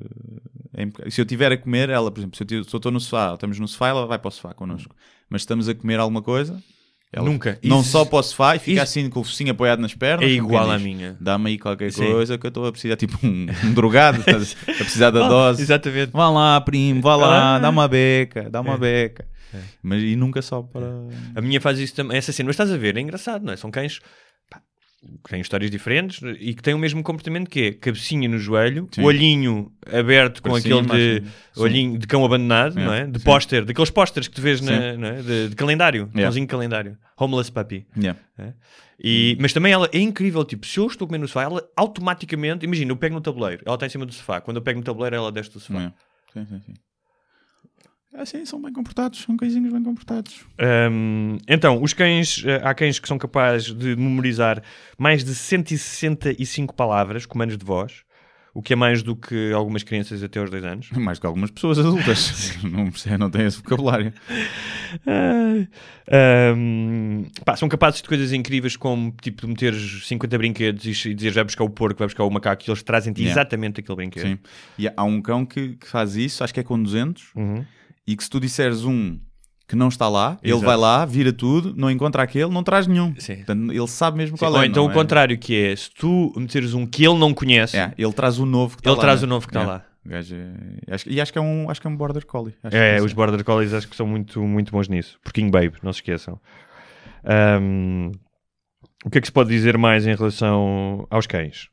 é. 0.74 1.10
Se 1.10 1.20
eu 1.20 1.24
tiver 1.26 1.52
a 1.52 1.56
comer, 1.56 1.88
ela, 1.88 2.10
por 2.10 2.20
exemplo, 2.20 2.36
se 2.36 2.54
eu 2.54 2.60
estou 2.62 2.92
no 2.92 3.00
sofá, 3.00 3.34
estamos 3.34 3.58
no 3.58 3.66
sofá, 3.68 3.88
ela 3.88 4.06
vai 4.06 4.18
para 4.18 4.28
o 4.28 4.30
sofá 4.30 4.52
connosco. 4.52 4.94
Mas 5.30 5.42
estamos 5.42 5.68
a 5.68 5.74
comer 5.74 5.98
alguma 6.00 6.20
coisa, 6.22 6.60
ela 7.12 7.24
Nunca. 7.28 7.58
não 7.64 7.80
Isso- 7.80 7.90
só 7.90 8.04
para 8.04 8.18
o 8.18 8.22
sofá 8.22 8.56
e 8.56 8.58
fica 8.58 8.72
isso- 8.72 8.82
assim 8.82 9.08
com 9.10 9.20
o 9.20 9.24
focinho 9.24 9.52
apoiado 9.52 9.80
nas 9.80 9.94
pernas. 9.94 10.26
É 10.28 10.32
igual 10.32 10.70
à 10.70 10.78
minha. 10.78 11.16
Dá-me 11.20 11.50
aí 11.50 11.58
qualquer 11.58 11.90
Sim. 11.92 12.04
coisa 12.06 12.36
que 12.36 12.44
eu 12.46 12.48
estou 12.48 12.66
a 12.66 12.72
precisar, 12.72 12.96
tipo 12.96 13.18
um, 13.26 13.46
um 13.64 13.72
drogado, 13.72 14.18
estás 14.20 14.56
a 14.62 14.72
precisar 14.72 15.10
da 15.10 15.20
dose. 15.28 15.62
Exatamente. 15.62 16.12
Vá 16.12 16.28
lá, 16.28 16.60
primo, 16.60 17.00
vá 17.00 17.16
lá, 17.16 17.56
Ah. 17.56 17.58
dá 17.58 17.70
uma 17.70 17.88
beca, 17.88 18.50
dá 18.50 18.60
uma 18.60 18.74
É. 18.74 18.78
beca. 18.78 19.26
Mas 19.82 20.02
e 20.02 20.14
nunca 20.16 20.42
só 20.42 20.62
para. 20.62 20.86
A 21.34 21.40
minha 21.40 21.60
faz 21.60 21.78
isso 21.78 21.94
também. 21.94 22.16
Essa 22.16 22.32
cena, 22.32 22.46
mas 22.48 22.54
estás 22.54 22.70
a 22.70 22.76
ver, 22.76 22.96
é 22.96 23.00
engraçado, 23.00 23.44
não 23.44 23.52
é? 23.52 23.56
São 23.56 23.70
cães 23.70 24.00
pá, 24.50 24.60
que 25.24 25.30
têm 25.30 25.40
histórias 25.40 25.70
diferentes 25.70 26.20
e 26.40 26.54
que 26.54 26.62
têm 26.62 26.74
o 26.74 26.78
mesmo 26.78 27.02
comportamento 27.02 27.48
que 27.48 27.60
é 27.60 27.72
cabecinha 27.72 28.28
no 28.28 28.38
joelho, 28.38 28.88
Sim. 28.92 29.02
olhinho 29.02 29.72
aberto 29.92 30.42
com 30.42 30.54
aquele 30.54 30.82
de 30.82 31.22
olhinho 31.56 31.98
de 31.98 32.06
cão 32.06 32.24
abandonado, 32.24 32.78
É, 32.78 32.84
não 32.84 32.92
é? 32.92 33.06
De 33.06 33.18
sim. 33.18 33.24
póster, 33.24 33.64
daqueles 33.64 33.90
pósteres 33.90 34.28
que 34.28 34.34
tu 34.34 34.42
vês 34.42 34.60
na, 34.60 34.96
não 34.96 35.08
é? 35.08 35.22
de, 35.22 35.48
de 35.50 35.56
calendário, 35.56 36.10
Yeah. 36.14 36.34
de 36.38 36.46
calendário, 36.46 36.98
homeless 37.18 37.50
puppy. 37.50 37.86
Yeah. 37.96 38.18
E, 39.00 39.36
mas 39.40 39.52
também 39.52 39.72
ela 39.72 39.88
é 39.92 39.98
incrível, 39.98 40.44
tipo, 40.44 40.66
se 40.66 40.78
eu 40.78 40.86
estou 40.88 41.06
comer 41.06 41.18
no 41.18 41.28
sofá, 41.28 41.44
ela 41.44 41.62
automaticamente, 41.76 42.64
imagina, 42.64 42.90
eu 42.90 42.96
pego 42.96 43.14
no 43.14 43.20
tabuleiro, 43.20 43.62
ela 43.64 43.74
está 43.76 43.86
em 43.86 43.90
cima 43.90 44.04
do 44.04 44.12
sofá, 44.12 44.40
quando 44.40 44.56
eu 44.56 44.62
pego 44.62 44.80
no 44.80 44.84
tabuleiro, 44.84 45.14
ela 45.14 45.30
desce 45.30 45.52
do 45.52 45.60
sofá. 45.60 45.74
Yeah. 45.78 45.94
Sim, 46.32 46.46
sim, 46.46 46.60
sim. 46.66 46.74
Assim, 48.18 48.44
são 48.44 48.60
bem 48.60 48.72
comportados, 48.72 49.20
são 49.20 49.36
cãezinhos 49.36 49.72
bem 49.72 49.82
comportados. 49.82 50.40
Hum, 50.90 51.38
então, 51.46 51.80
os 51.80 51.92
cães, 51.92 52.42
eh, 52.44 52.60
há 52.64 52.74
cães 52.74 52.98
que 52.98 53.06
são 53.06 53.16
capazes 53.16 53.72
de 53.72 53.94
memorizar 53.94 54.60
mais 54.98 55.22
de 55.22 55.34
165 55.36 56.74
palavras, 56.74 57.24
comandos 57.26 57.56
de 57.56 57.64
voz, 57.64 58.02
o 58.52 58.60
que 58.60 58.72
é 58.72 58.76
mais 58.76 59.04
do 59.04 59.14
que 59.14 59.52
algumas 59.52 59.84
crianças 59.84 60.20
até 60.20 60.40
aos 60.40 60.50
2 60.50 60.64
anos. 60.64 60.90
Mais 60.98 61.20
que 61.20 61.26
algumas 61.26 61.48
pessoas 61.52 61.78
adultas. 61.78 62.56
não, 62.64 62.90
não 63.18 63.30
têm 63.30 63.46
esse 63.46 63.58
vocabulário. 63.58 64.12
Hum, 66.56 67.24
pá, 67.44 67.56
são 67.56 67.68
capazes 67.68 68.02
de 68.02 68.08
coisas 68.08 68.32
incríveis 68.32 68.76
como 68.76 69.12
tipo 69.22 69.42
de 69.42 69.46
meteres 69.46 70.06
50 70.08 70.38
brinquedos 70.38 70.84
e, 70.84 71.14
dizeres 71.14 71.34
vai 71.36 71.44
buscar 71.44 71.62
o 71.62 71.70
porco, 71.70 71.98
vai 72.00 72.08
buscar 72.08 72.24
o 72.24 72.30
macaco 72.30 72.64
e 72.66 72.70
eles 72.70 72.82
trazem-te 72.82 73.20
Yeah. 73.20 73.40
exatamente 73.40 73.78
aquele 73.80 73.96
brinquedo. 73.96 74.26
Sim. 74.26 74.38
E 74.76 74.88
há 74.88 75.04
um 75.04 75.20
cão 75.22 75.46
que, 75.46 75.74
que 75.76 75.86
faz 75.86 76.16
isso, 76.16 76.42
acho 76.42 76.52
que 76.52 76.58
é 76.60 76.64
com 76.64 76.82
200, 76.82 77.28
Uhum. 77.36 77.64
E 78.08 78.16
que 78.16 78.24
se 78.24 78.30
tu 78.30 78.40
disseres 78.40 78.84
um 78.84 79.18
que 79.68 79.76
não 79.76 79.88
está 79.88 80.08
lá, 80.08 80.38
ele 80.42 80.52
Exato. 80.54 80.64
vai 80.66 80.76
lá, 80.78 81.04
vira 81.04 81.30
tudo, 81.30 81.74
não 81.76 81.90
encontra 81.90 82.22
aquele, 82.22 82.50
não 82.50 82.62
traz 82.62 82.86
nenhum. 82.86 83.14
Sim. 83.18 83.36
Portanto, 83.36 83.70
ele 83.70 83.86
sabe 83.86 84.16
mesmo 84.16 84.36
Sim, 84.38 84.44
qual 84.46 84.52
Ou 84.54 84.62
é. 84.62 84.66
então 84.66 84.84
não 84.84 84.88
o 84.88 84.92
é? 84.92 84.94
contrário, 84.94 85.36
que 85.38 85.54
é 85.54 85.76
se 85.76 85.90
tu 85.90 86.32
meteres 86.36 86.72
um 86.72 86.86
que 86.86 87.04
ele 87.04 87.18
não 87.18 87.34
conhece, 87.34 87.76
É, 87.76 87.92
ele 87.98 88.12
traz 88.14 88.38
o 88.38 88.46
novo 88.46 88.76
que 88.76 88.80
está 88.80 88.90
ele 88.90 88.96
lá. 88.96 89.02
traz 89.02 89.20
né? 89.20 89.26
o 89.26 89.28
novo 89.28 89.46
que 89.46 89.50
está 89.50 89.62
É. 89.62 89.66
lá. 89.66 89.84
Gajo 90.06 90.34
é- 90.36 90.94
acho 90.94 91.10
e 91.10 91.20
acho 91.20 91.30
que, 91.30 91.38
é 91.38 91.42
um, 91.42 91.68
acho 91.68 91.82
que 91.82 91.86
é 91.86 91.90
um 91.90 91.96
border 91.96 92.24
collie. 92.24 92.54
É, 92.64 92.96
que 92.96 93.02
os 93.02 93.12
border 93.12 93.44
collies 93.44 93.74
acho 93.74 93.86
que 93.86 93.94
são 93.94 94.06
muito, 94.06 94.40
muito 94.42 94.72
bons 94.72 94.88
nisso. 94.88 95.18
Porquinho 95.22 95.50
Babe, 95.50 95.74
não 95.82 95.92
se 95.92 95.98
esqueçam. 95.98 96.40
Ahm, 97.24 98.12
o 99.04 99.10
que 99.10 99.18
é 99.18 99.20
que 99.20 99.26
se 99.26 99.32
pode 99.32 99.50
dizer 99.50 99.76
mais 99.76 100.06
em 100.06 100.14
relação 100.14 101.06
aos 101.10 101.26
cães? 101.26 101.68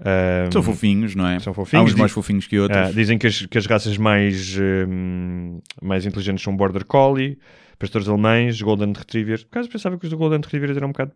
Ahm, 0.00 0.50
São 0.52 0.62
fofinhos, 0.62 1.14
não 1.14 1.26
é? 1.26 1.40
São 1.40 1.50
Há 1.50 1.54
fofinhos. 1.54 1.92
uns 1.92 1.98
mais 1.98 2.12
fofinhos 2.12 2.46
que 2.46 2.58
outros. 2.58 2.78
ah, 2.78 2.92
dizem 2.92 3.18
que 3.18 3.26
as, 3.26 3.46
que 3.46 3.58
as 3.58 3.66
raças 3.66 3.96
mais, 3.96 4.56
ahm, 4.58 5.58
mais 5.82 6.06
inteligentes 6.06 6.42
são 6.44 6.56
Border 6.56 6.84
Collie, 6.84 7.38
pastores 7.78 8.08
alemães, 8.08 8.60
Golden 8.60 8.92
Retrievers. 8.96 9.42
Por 9.44 9.58
acaso 9.58 9.68
pensava 9.70 9.98
que 9.98 10.04
os 10.04 10.10
do 10.10 10.16
Golden 10.16 10.40
Retrievers 10.40 10.76
eram 10.76 10.88
um 10.88 10.92
bocado 10.92 11.12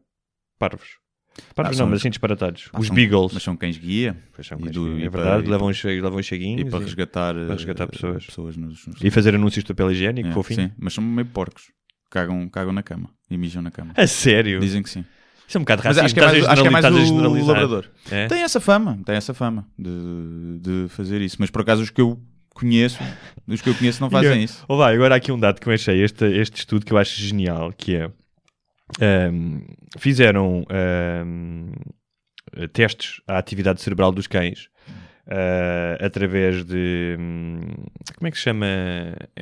parvos. 0.58 0.98
Parvos 1.54 1.78
Ah, 1.80 1.84
não, 1.84 1.90
mas 1.90 2.00
assim 2.00 2.10
disparatados. 2.10 2.68
Ah, 2.74 2.78
os 2.80 2.88
são- 2.88 2.94
Beagles. 2.96 3.32
Mas 3.32 3.42
são 3.42 3.56
cães 3.56 3.78
guia 3.78 4.16
são 4.42 4.58
cães, 4.58 4.72
do- 4.72 4.98
é 4.98 5.04
e 5.04 5.08
verdade, 5.08 5.42
para- 5.44 5.50
levam, 5.52 5.68
os, 5.68 5.82
levam 5.82 6.16
os 6.18 6.26
cheguinhos 6.26 6.60
e 6.60 6.64
para 6.70 6.80
e- 6.80 6.84
resgatar, 6.84 7.34
para 7.34 7.54
resgatar 7.54 7.84
eh, 7.84 7.86
pessoas. 7.86 8.26
pessoas 8.26 8.56
nos, 8.56 8.86
nos- 8.86 9.02
e 9.02 9.10
fazer 9.10 9.34
anúncios 9.34 9.64
de 9.64 9.68
papel 9.72 9.92
higiênico, 9.92 10.28
É, 10.28 10.32
fofinho. 10.32 10.68
sim, 10.68 10.72
mas 10.78 10.92
são 10.92 11.02
meio 11.02 11.26
porcos. 11.26 11.70
Cagam, 12.10 12.46
cagam 12.50 12.72
na 12.74 12.82
cama 12.82 13.08
e 13.30 13.38
mijam 13.38 13.62
na 13.62 13.70
cama. 13.70 13.94
A 13.96 14.06
sério? 14.06 14.60
Dizem 14.60 14.82
que 14.82 14.90
sim. 14.90 15.02
Isso 15.52 15.58
é 15.58 15.60
um 15.60 15.64
bocado 15.64 15.82
Mas 15.84 15.96
racista. 15.98 16.06
acho 16.06 16.14
que 16.14 16.20
é 16.20 16.24
mais, 16.24 16.48
acho 16.48 16.62
que 16.62 16.68
é 16.68 16.70
mais 16.70 16.84
o 17.10 17.46
labrador. 17.46 17.84
É? 18.10 18.26
Tem 18.26 18.42
essa 18.42 18.58
fama, 18.58 18.98
tem 19.04 19.14
essa 19.16 19.34
fama 19.34 19.66
de, 19.78 20.58
de 20.60 20.88
fazer 20.88 21.20
isso. 21.20 21.36
Mas 21.38 21.50
por 21.50 21.60
acaso 21.60 21.82
os 21.82 21.90
que 21.90 22.00
eu 22.00 22.18
conheço, 22.54 22.98
os 23.46 23.60
que 23.60 23.68
eu 23.68 23.74
conheço 23.74 24.00
não 24.00 24.08
fazem 24.08 24.42
isso. 24.42 24.64
Ou 24.66 24.78
vai, 24.78 24.94
agora 24.94 25.14
há 25.14 25.18
aqui 25.18 25.30
um 25.30 25.38
dado 25.38 25.60
que 25.60 25.68
eu 25.68 25.72
achei, 25.74 26.02
este, 26.02 26.24
este 26.24 26.60
estudo 26.60 26.86
que 26.86 26.92
eu 26.94 26.96
acho 26.96 27.20
genial, 27.20 27.70
que 27.70 27.96
é 27.96 28.10
ehm, 28.98 29.60
fizeram 29.98 30.64
ehm, 30.70 31.72
testes 32.72 33.20
à 33.28 33.36
atividade 33.36 33.82
cerebral 33.82 34.10
dos 34.10 34.26
cães 34.26 34.70
eh, 35.26 35.98
através 36.00 36.64
de 36.64 37.14
hum, 37.20 37.60
como 38.16 38.26
é 38.26 38.30
que 38.30 38.38
se 38.38 38.44
chama 38.44 38.66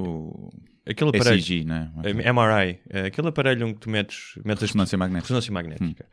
O 0.01 0.51
aquele 0.87 1.11
aparelho 1.11 1.43
SIG, 1.43 1.65
né? 1.65 1.91
MRI, 2.03 2.81
aquele 3.07 3.29
aparelho 3.29 3.67
onde 3.67 3.79
tu 3.79 3.91
metes, 3.91 4.35
metes 4.45 4.63
Ressonância 4.63 4.97
magnética. 4.99 5.25
ressonância 5.25 5.53
magnética. 5.53 6.07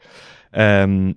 Um, 0.87 1.09
uh, 1.11 1.15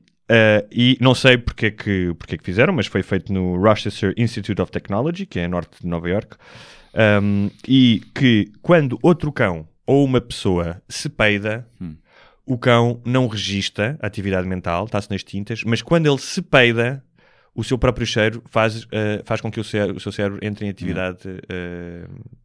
e 0.70 0.96
não 1.00 1.14
sei 1.14 1.38
porque 1.38 1.66
é, 1.66 1.70
que, 1.70 2.14
porque 2.18 2.34
é 2.34 2.38
que 2.38 2.44
fizeram, 2.44 2.72
mas 2.72 2.86
foi 2.86 3.02
feito 3.02 3.32
no 3.32 3.56
Rochester 3.56 4.12
Institute 4.16 4.60
of 4.60 4.70
Technology, 4.72 5.26
que 5.26 5.38
é 5.38 5.44
a 5.44 5.48
norte 5.48 5.80
de 5.80 5.86
Nova 5.86 6.08
York, 6.08 6.36
um, 7.22 7.50
e 7.68 8.02
que 8.14 8.50
quando 8.62 8.98
outro 9.02 9.32
cão 9.32 9.68
ou 9.86 10.04
uma 10.04 10.20
pessoa 10.20 10.80
se 10.88 11.08
peida, 11.08 11.66
Hum. 11.80 11.96
o 12.46 12.56
cão 12.58 13.00
não 13.04 13.26
registra 13.28 13.96
a 14.00 14.06
atividade 14.06 14.46
mental, 14.48 14.84
está-se 14.86 15.10
nas 15.10 15.22
tintas, 15.22 15.62
mas 15.64 15.82
quando 15.82 16.06
ele 16.06 16.18
se 16.18 16.42
peida, 16.42 17.02
o 17.54 17.64
seu 17.64 17.76
próprio 17.78 18.06
cheiro 18.06 18.42
faz, 18.48 18.84
uh, 18.84 18.88
faz 19.24 19.40
com 19.40 19.50
que 19.50 19.58
o, 19.58 19.62
o 19.62 20.00
seu 20.00 20.12
cérebro 20.12 20.38
entre 20.42 20.66
em 20.66 20.68
atividade, 20.68 21.28
uh, 21.28 22.08
uma- 22.08 22.39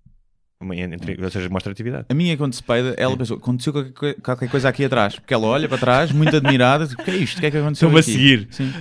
entre- 0.61 1.23
ou 1.23 1.29
seja, 1.29 1.49
mostra 1.49 1.71
atividade. 1.71 2.05
A 2.09 2.13
minha, 2.13 2.35
quando 2.37 2.53
se 2.53 2.63
peida, 2.63 2.93
ela 2.97 3.15
pensou: 3.17 3.37
aconteceu 3.37 3.73
qualquer, 3.73 3.91
coi- 3.93 4.13
qualquer 4.15 4.49
coisa 4.49 4.69
aqui 4.69 4.85
atrás. 4.85 5.15
Porque 5.19 5.33
ela 5.33 5.45
olha 5.47 5.67
para 5.67 5.77
trás, 5.77 6.11
muito 6.11 6.35
admirada, 6.35 6.87
tipo, 6.87 7.01
o 7.01 7.05
que 7.05 7.11
é 7.11 7.15
isto? 7.17 7.37
O 7.37 7.39
que 7.41 7.45
é 7.47 7.51
que 7.51 7.57
aconteceu? 7.57 7.87
Estou-me 7.89 7.97
a 7.97 8.01
aqui?" 8.01 8.11
seguir. 8.11 8.47
Sim. 8.51 8.73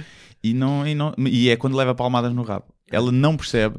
E, 0.42 0.52
não, 0.54 0.86
e, 0.86 0.94
não, 0.94 1.14
e 1.18 1.48
é 1.50 1.56
quando 1.56 1.76
leva 1.76 1.94
palmadas 1.94 2.32
no 2.34 2.42
rabo. 2.42 2.66
ela 2.90 3.10
não 3.10 3.36
percebe 3.36 3.78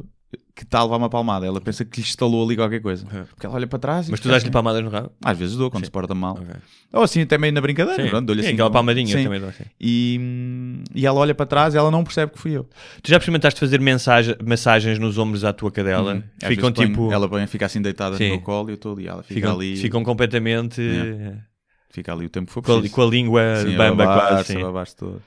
que 0.55 0.63
está 0.63 0.79
a 0.79 0.83
levar 0.83 0.95
uma 0.95 1.09
palmada. 1.09 1.45
Ela 1.45 1.59
pensa 1.59 1.83
que 1.83 1.99
lhe 1.99 2.07
estalou 2.07 2.45
ali 2.45 2.55
qualquer 2.55 2.81
coisa. 2.81 3.05
Porque 3.05 3.45
ela 3.45 3.55
olha 3.55 3.67
para 3.67 3.77
trás 3.77 4.07
e. 4.07 4.11
Mas 4.11 4.21
tu 4.21 4.29
dás-lhe 4.29 4.45
assim. 4.47 4.51
palmadas 4.51 4.81
no 4.81 4.89
rabo? 4.89 5.11
Às 5.23 5.37
vezes 5.37 5.55
dou, 5.57 5.69
quando 5.69 5.83
Sim. 5.83 5.87
se 5.87 5.91
porta 5.91 6.15
mal. 6.15 6.35
Ok. 6.35 6.55
Ou 6.93 7.03
assim, 7.03 7.21
até 7.21 7.37
meio 7.37 7.51
na 7.51 7.59
brincadeira. 7.59 8.01
Sim. 8.01 8.09
Pronto, 8.09 8.25
dou-lhe 8.25 8.41
Sim, 8.41 8.47
assim. 8.47 8.53
aquela 8.55 8.71
palmadinha 8.71 9.17
Sim. 9.17 9.23
também 9.25 9.39
dou 9.39 9.49
assim. 9.49 9.65
E, 9.79 10.81
e 10.95 11.05
ela 11.05 11.19
olha 11.19 11.35
para 11.35 11.45
trás 11.45 11.73
e 11.73 11.77
ela 11.77 11.91
não 11.91 12.05
percebe 12.05 12.31
que 12.31 12.39
fui 12.39 12.51
eu. 12.51 12.63
Tu 13.03 13.09
já 13.09 13.17
experimentaste 13.17 13.59
fazer 13.59 13.81
mensagem, 13.81 14.35
massagens 14.45 14.97
nos 14.97 15.17
ombros 15.17 15.43
à 15.43 15.51
tua 15.51 15.69
cadela? 15.69 16.13
Uhum. 16.13 16.23
Ficam 16.47 16.71
tipo. 16.71 17.11
Ela 17.11 17.27
põe, 17.27 17.45
fica 17.47 17.65
assim 17.65 17.81
deitada 17.81 18.15
Sim. 18.15 18.29
no 18.29 18.29
meu 18.35 18.41
colo 18.41 18.69
e 18.69 18.71
eu 18.71 18.75
estou 18.75 18.93
ali. 18.93 19.07
Ela 19.07 19.23
fica 19.23 19.35
ficam, 19.35 19.55
ali. 19.55 19.75
ficam 19.75 20.03
completamente 20.03 20.81
Yeah. 20.81 21.41
Fica 21.89 22.11
ali 22.11 22.25
o 22.25 22.29
tempo 22.29 22.47
que 22.47 22.53
for 22.53 22.61
com, 22.61 22.73
a, 22.73 22.75
preciso. 22.75 22.93
com 22.93 23.01
a 23.01 23.05
língua 23.05 23.41
Sim, 23.63 23.77
bamba 23.77 24.03
quase. 24.03 24.53
sim. 24.53 24.61
a 24.61 24.65
babar-se 24.65 24.95
todo. 24.97 25.21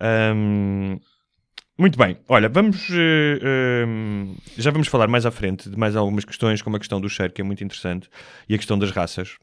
Hum, 0.00 0.98
muito 1.78 1.98
bem, 1.98 2.16
olha, 2.28 2.48
vamos 2.48 2.88
eh, 2.90 3.84
hum, 3.86 4.34
já 4.56 4.70
vamos 4.70 4.88
falar 4.88 5.08
mais 5.08 5.26
à 5.26 5.30
frente 5.30 5.68
de 5.68 5.76
mais 5.76 5.94
algumas 5.96 6.24
questões, 6.24 6.62
como 6.62 6.76
a 6.76 6.78
questão 6.78 7.00
do 7.00 7.08
cheiro, 7.08 7.32
que 7.32 7.40
é 7.40 7.44
muito 7.44 7.62
interessante, 7.62 8.08
e 8.48 8.54
a 8.54 8.58
questão 8.58 8.78
das 8.78 8.90
raças, 8.90 9.36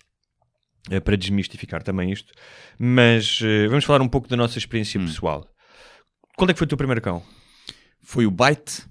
eh, 0.89 0.99
para 0.99 1.15
desmistificar 1.15 1.83
também 1.83 2.11
isto. 2.11 2.33
Mas 2.79 3.39
eh, 3.43 3.67
vamos 3.67 3.85
falar 3.85 4.01
um 4.01 4.07
pouco 4.09 4.27
da 4.27 4.35
nossa 4.35 4.57
experiência 4.57 4.99
Hum. 4.99 5.05
pessoal. 5.05 5.47
Qual 6.35 6.49
é 6.49 6.53
que 6.53 6.57
foi 6.59 6.65
o 6.65 6.69
teu 6.69 6.77
primeiro 6.77 7.01
cão? 7.01 7.21
Foi 8.01 8.25
o 8.25 8.31
Byte, 8.31 8.83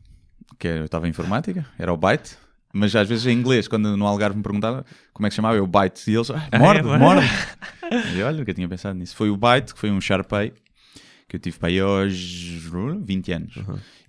que 0.58 0.68
eu 0.68 0.84
estava 0.84 1.06
em 1.06 1.10
informática, 1.10 1.66
era 1.78 1.92
o 1.92 1.96
Byte. 1.96 2.36
Mas 2.74 2.96
às 2.96 3.06
vezes 3.06 3.26
em 3.26 3.32
inglês, 3.32 3.68
quando 3.68 3.94
no 3.98 4.06
Algarve 4.06 4.36
me 4.36 4.42
perguntavam 4.42 4.82
como 5.12 5.26
é 5.26 5.28
que 5.28 5.36
chamava, 5.36 5.56
eu 5.56 5.66
Byte. 5.66 6.10
E 6.10 6.14
eles, 6.14 6.30
ah, 6.30 6.48
morde, 6.58 6.88
é? 6.88 6.98
morde. 6.98 7.26
e 8.16 8.22
olha, 8.22 8.38
nunca 8.38 8.54
tinha 8.54 8.66
pensado 8.66 8.98
nisso. 8.98 9.14
Foi 9.14 9.28
o 9.28 9.36
Byte, 9.36 9.74
que 9.74 9.78
foi 9.80 9.90
um 9.90 10.00
Sharpei, 10.00 10.54
que 11.32 11.36
eu 11.36 11.40
tive 11.40 11.58
para 11.58 11.70
aí 11.70 11.80
aos 11.80 12.14
20 12.14 13.32
anos. 13.32 13.54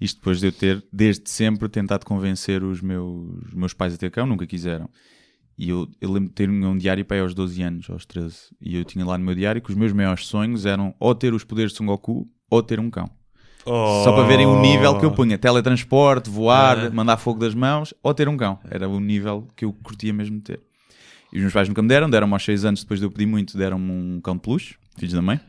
Isto 0.01 0.17
depois 0.17 0.41
de 0.41 0.47
eu 0.47 0.51
ter, 0.51 0.83
desde 0.91 1.29
sempre, 1.29 1.69
tentado 1.69 2.05
convencer 2.05 2.61
os 2.61 2.81
meus, 2.81 3.53
meus 3.53 3.73
pais 3.73 3.93
a 3.93 3.97
ter 3.97 4.11
cão, 4.11 4.27
nunca 4.27 4.45
quiseram. 4.45 4.89
E 5.57 5.69
eu, 5.69 5.87
eu 6.01 6.11
lembro 6.11 6.27
de 6.27 6.35
ter 6.35 6.49
um 6.49 6.77
diário 6.77 7.05
para 7.05 7.15
aí 7.15 7.21
aos 7.21 7.33
12 7.33 7.61
anos, 7.61 7.89
aos 7.89 8.05
13. 8.05 8.35
E 8.59 8.75
eu 8.75 8.83
tinha 8.83 9.05
lá 9.05 9.17
no 9.17 9.23
meu 9.23 9.33
diário 9.33 9.61
que 9.61 9.69
os 9.69 9.75
meus 9.75 9.93
maiores 9.93 10.25
sonhos 10.25 10.65
eram 10.65 10.93
ou 10.99 11.15
ter 11.15 11.33
os 11.33 11.45
poderes 11.45 11.71
de 11.71 11.77
Son 11.77 11.85
Goku 11.85 12.27
ou 12.49 12.61
ter 12.61 12.77
um 12.77 12.89
cão. 12.89 13.09
Só 14.03 14.11
para 14.11 14.27
verem 14.27 14.45
o 14.45 14.59
nível 14.59 14.99
que 14.99 15.05
eu 15.05 15.11
punha. 15.11 15.37
Teletransporte, 15.37 16.29
voar, 16.29 16.91
mandar 16.91 17.15
fogo 17.15 17.39
das 17.39 17.55
mãos 17.55 17.93
ou 18.03 18.13
ter 18.13 18.27
um 18.27 18.35
cão. 18.35 18.59
Era 18.69 18.89
o 18.89 18.99
nível 18.99 19.47
que 19.55 19.63
eu 19.63 19.71
curtia 19.71 20.11
mesmo 20.11 20.41
ter. 20.41 20.59
E 21.33 21.37
os 21.37 21.41
meus 21.41 21.53
pais 21.53 21.67
nunca 21.67 21.81
me 21.81 21.87
deram. 21.87 22.07
Deram-me 22.09 22.31
aos 22.33 22.45
6 22.45 22.63
anos, 22.63 22.81
depois 22.83 22.99
de 22.99 23.05
eu 23.07 23.11
pedir 23.11 23.25
muito, 23.25 23.57
deram-me 23.57 23.91
um 23.91 24.21
cão 24.21 24.35
de 24.35 24.41
peluche, 24.41 24.75
filhos 24.97 25.13
da 25.13 25.21
mãe, 25.21 25.39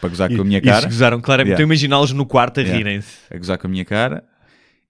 para 0.00 0.08
gozar 0.08 0.34
com 0.34 0.40
a 0.40 0.44
minha 0.44 0.58
E 0.58 0.62
cara. 0.62 0.80
se 0.80 0.86
gozaram, 0.86 1.20
claramente, 1.20 1.48
Yeah. 1.50 1.62
estou 1.62 1.64
a 1.64 1.68
imaginá-los 1.68 2.12
no 2.12 2.24
quarto 2.24 2.58
a 2.58 2.62
Yeah. 2.62 2.78
rirem-se. 2.78 3.18
A 3.30 3.36
gozar 3.36 3.58
com 3.58 3.66
a 3.66 3.70
minha 3.70 3.84
cara. 3.84 4.24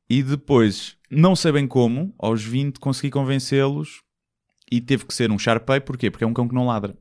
E 0.08 0.22
depois, 0.22 0.96
não 1.10 1.34
sei 1.34 1.50
bem 1.52 1.66
como, 1.66 2.14
aos 2.18 2.42
20 2.42 2.78
consegui 2.78 3.10
convencê-los 3.10 4.00
e 4.70 4.80
teve 4.80 5.04
que 5.04 5.12
ser 5.12 5.30
um 5.32 5.38
Sharpei. 5.38 5.80
Porquê? 5.80 6.10
Porque 6.10 6.22
é 6.24 6.26
um 6.26 6.32
cão 6.32 6.46
que 6.48 6.54
não 6.54 6.66
ladra. 6.66 6.94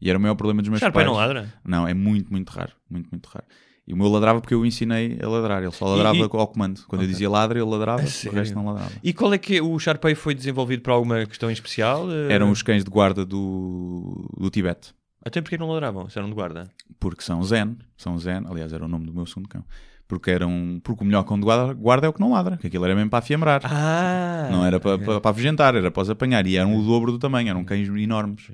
E 0.00 0.10
era 0.10 0.18
o 0.18 0.20
maior 0.20 0.34
problema 0.34 0.60
dos 0.60 0.68
meus 0.68 0.80
Sharpei 0.80 1.00
pais. 1.02 1.06
não 1.06 1.14
ladra? 1.14 1.52
Não, 1.64 1.86
é 1.88 1.94
muito, 1.94 2.30
muito 2.30 2.50
raro. 2.50 2.72
Muito, 2.90 3.08
muito 3.10 3.26
raro. 3.26 3.46
E 3.86 3.92
o 3.92 3.96
meu 3.96 4.06
ladrava 4.08 4.40
porque 4.40 4.54
eu 4.54 4.60
o 4.60 4.66
ensinei 4.66 5.18
a 5.20 5.28
ladrar. 5.28 5.62
Ele 5.62 5.72
só 5.72 5.86
ladrava 5.86 6.16
E- 6.16 6.20
e- 6.20 6.22
ao 6.22 6.46
comando. 6.48 6.80
Quando 6.86 7.02
eu 7.02 7.08
dizia 7.08 7.28
ladra, 7.28 7.58
ele 7.58 7.68
ladrava, 7.68 8.02
o 8.04 8.06
sério? 8.06 8.38
resto 8.38 8.54
não 8.54 8.64
ladrava. 8.66 8.92
E 9.02 9.12
qual 9.12 9.32
é 9.34 9.38
que 9.38 9.56
é- 9.56 9.62
o 9.62 9.76
Sharpei 9.78 10.14
foi 10.14 10.34
desenvolvido 10.34 10.82
para 10.82 10.92
alguma 10.94 11.26
questão 11.26 11.50
em 11.50 11.52
especial? 11.52 12.06
Eram 12.30 12.50
os 12.50 12.62
cães 12.62 12.84
de 12.84 12.90
guarda 12.90 13.26
do, 13.26 14.28
do 14.38 14.50
Tibete. 14.50 14.94
Até 15.24 15.40
porque 15.40 15.56
não 15.58 15.68
ladravam, 15.68 16.08
se 16.08 16.18
eram 16.18 16.28
de 16.28 16.34
guarda. 16.34 16.68
Porque 17.00 17.22
são 17.22 17.42
zen. 17.44 17.76
São 17.96 18.18
zen. 18.18 18.42
Aliás, 18.48 18.72
era 18.72 18.84
o 18.84 18.88
nome 18.88 19.06
do 19.06 19.12
meu 19.14 19.26
segundo 19.26 19.48
cão. 19.48 19.64
Porque 20.08 20.30
eram... 20.30 20.80
Porque 20.82 21.02
o 21.02 21.06
melhor 21.06 21.22
cão 21.24 21.38
de 21.38 21.44
guarda, 21.44 21.72
guarda 21.74 22.06
é 22.06 22.10
o 22.10 22.12
que 22.12 22.20
não 22.20 22.32
ladra. 22.32 22.56
Que 22.58 22.66
aquilo 22.66 22.84
era 22.84 22.94
mesmo 22.94 23.08
para 23.10 23.20
afiembrar. 23.20 23.62
Ah! 23.64 24.48
Não 24.50 24.64
era 24.66 24.78
para, 24.78 24.98
para, 24.98 25.20
para 25.20 25.30
afugentar, 25.30 25.74
era 25.74 25.90
para 25.90 26.02
os 26.02 26.10
apanhar. 26.10 26.46
E 26.46 26.56
eram 26.56 26.76
o 26.76 26.82
dobro 26.82 27.10
do 27.12 27.18
tamanho, 27.18 27.48
eram 27.48 27.64
cães 27.64 27.88
enormes. 27.88 28.50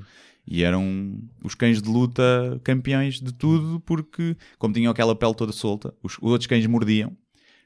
E 0.51 0.65
eram 0.65 1.19
os 1.45 1.55
cães 1.55 1.83
de 1.83 1.89
luta 1.91 2.59
campeões 2.65 3.21
de 3.21 3.33
tudo, 3.35 3.81
porque, 3.81 4.35
como 4.59 4.73
tinham 4.73 4.91
aquela 4.91 5.15
pele 5.15 5.35
toda 5.35 5.53
solta, 5.53 5.93
os, 6.03 6.15
os 6.23 6.31
outros 6.31 6.47
cães 6.47 6.67
mordiam, 6.67 7.13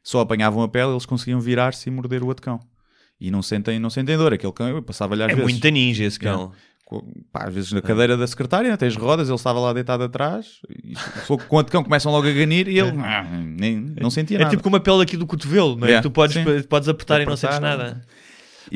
só 0.03 0.21
apanhavam 0.21 0.63
a 0.63 0.69
pele, 0.69 0.91
eles 0.91 1.07
conseguiam 1.07 1.39
virar-se 1.41 1.89
e 1.89 1.93
morder 1.93 2.25
o 2.25 2.27
outro 2.27 2.43
cão. 2.43 2.59
E 3.21 3.31
não 3.31 3.41
sentem, 3.41 3.79
não 3.79 3.89
sentem 3.89 4.17
dor. 4.17 4.33
Aquele 4.33 4.53
cão, 4.53 4.67
eu 4.69 4.83
passava-lhe 4.83 5.23
às 5.23 5.31
É 5.31 5.35
vezes. 5.37 5.49
muito 5.53 5.69
ninja 5.69 6.03
esse 6.05 6.19
cão. 6.19 6.51
co- 6.85 7.07
pá, 7.33 7.45
às 7.47 7.55
vezes 7.55 7.71
na 7.73 7.81
cadeira 7.81 8.17
da 8.17 8.27
secretária, 8.27 8.77
tens 8.77 8.97
rodas, 8.97 9.29
ele 9.29 9.37
estava 9.37 9.61
lá 9.61 9.73
deitado 9.73 10.03
atrás, 10.03 10.59
e 10.85 10.93
com 11.29 11.35
o 11.57 11.65
cão 11.65 11.85
começam 11.85 12.11
logo 12.11 12.27
a 12.27 12.33
ganir 12.33 12.67
e 12.67 12.81
ele 12.81 12.91
ah, 12.99 13.23
nem, 13.45 13.77
não 14.01 14.11
sentia 14.11 14.37
É 14.37 14.41
nada. 14.41 14.51
tipo 14.51 14.63
como 14.63 14.75
a 14.75 14.81
pele 14.81 15.03
aqui 15.03 15.17
do 15.17 15.25
cotovelo, 15.27 15.77
não 15.77 15.87
é? 15.87 15.91
Yeah, 15.91 16.03
Tu 16.03 16.11
podes, 16.11 16.35
sim. 16.35 16.45
podes 16.69 16.89
apertar, 16.89 17.21
e 17.21 17.25
não 17.25 17.35
Apertar, 17.35 17.53
sentes 17.53 17.61
nada. 17.61 18.03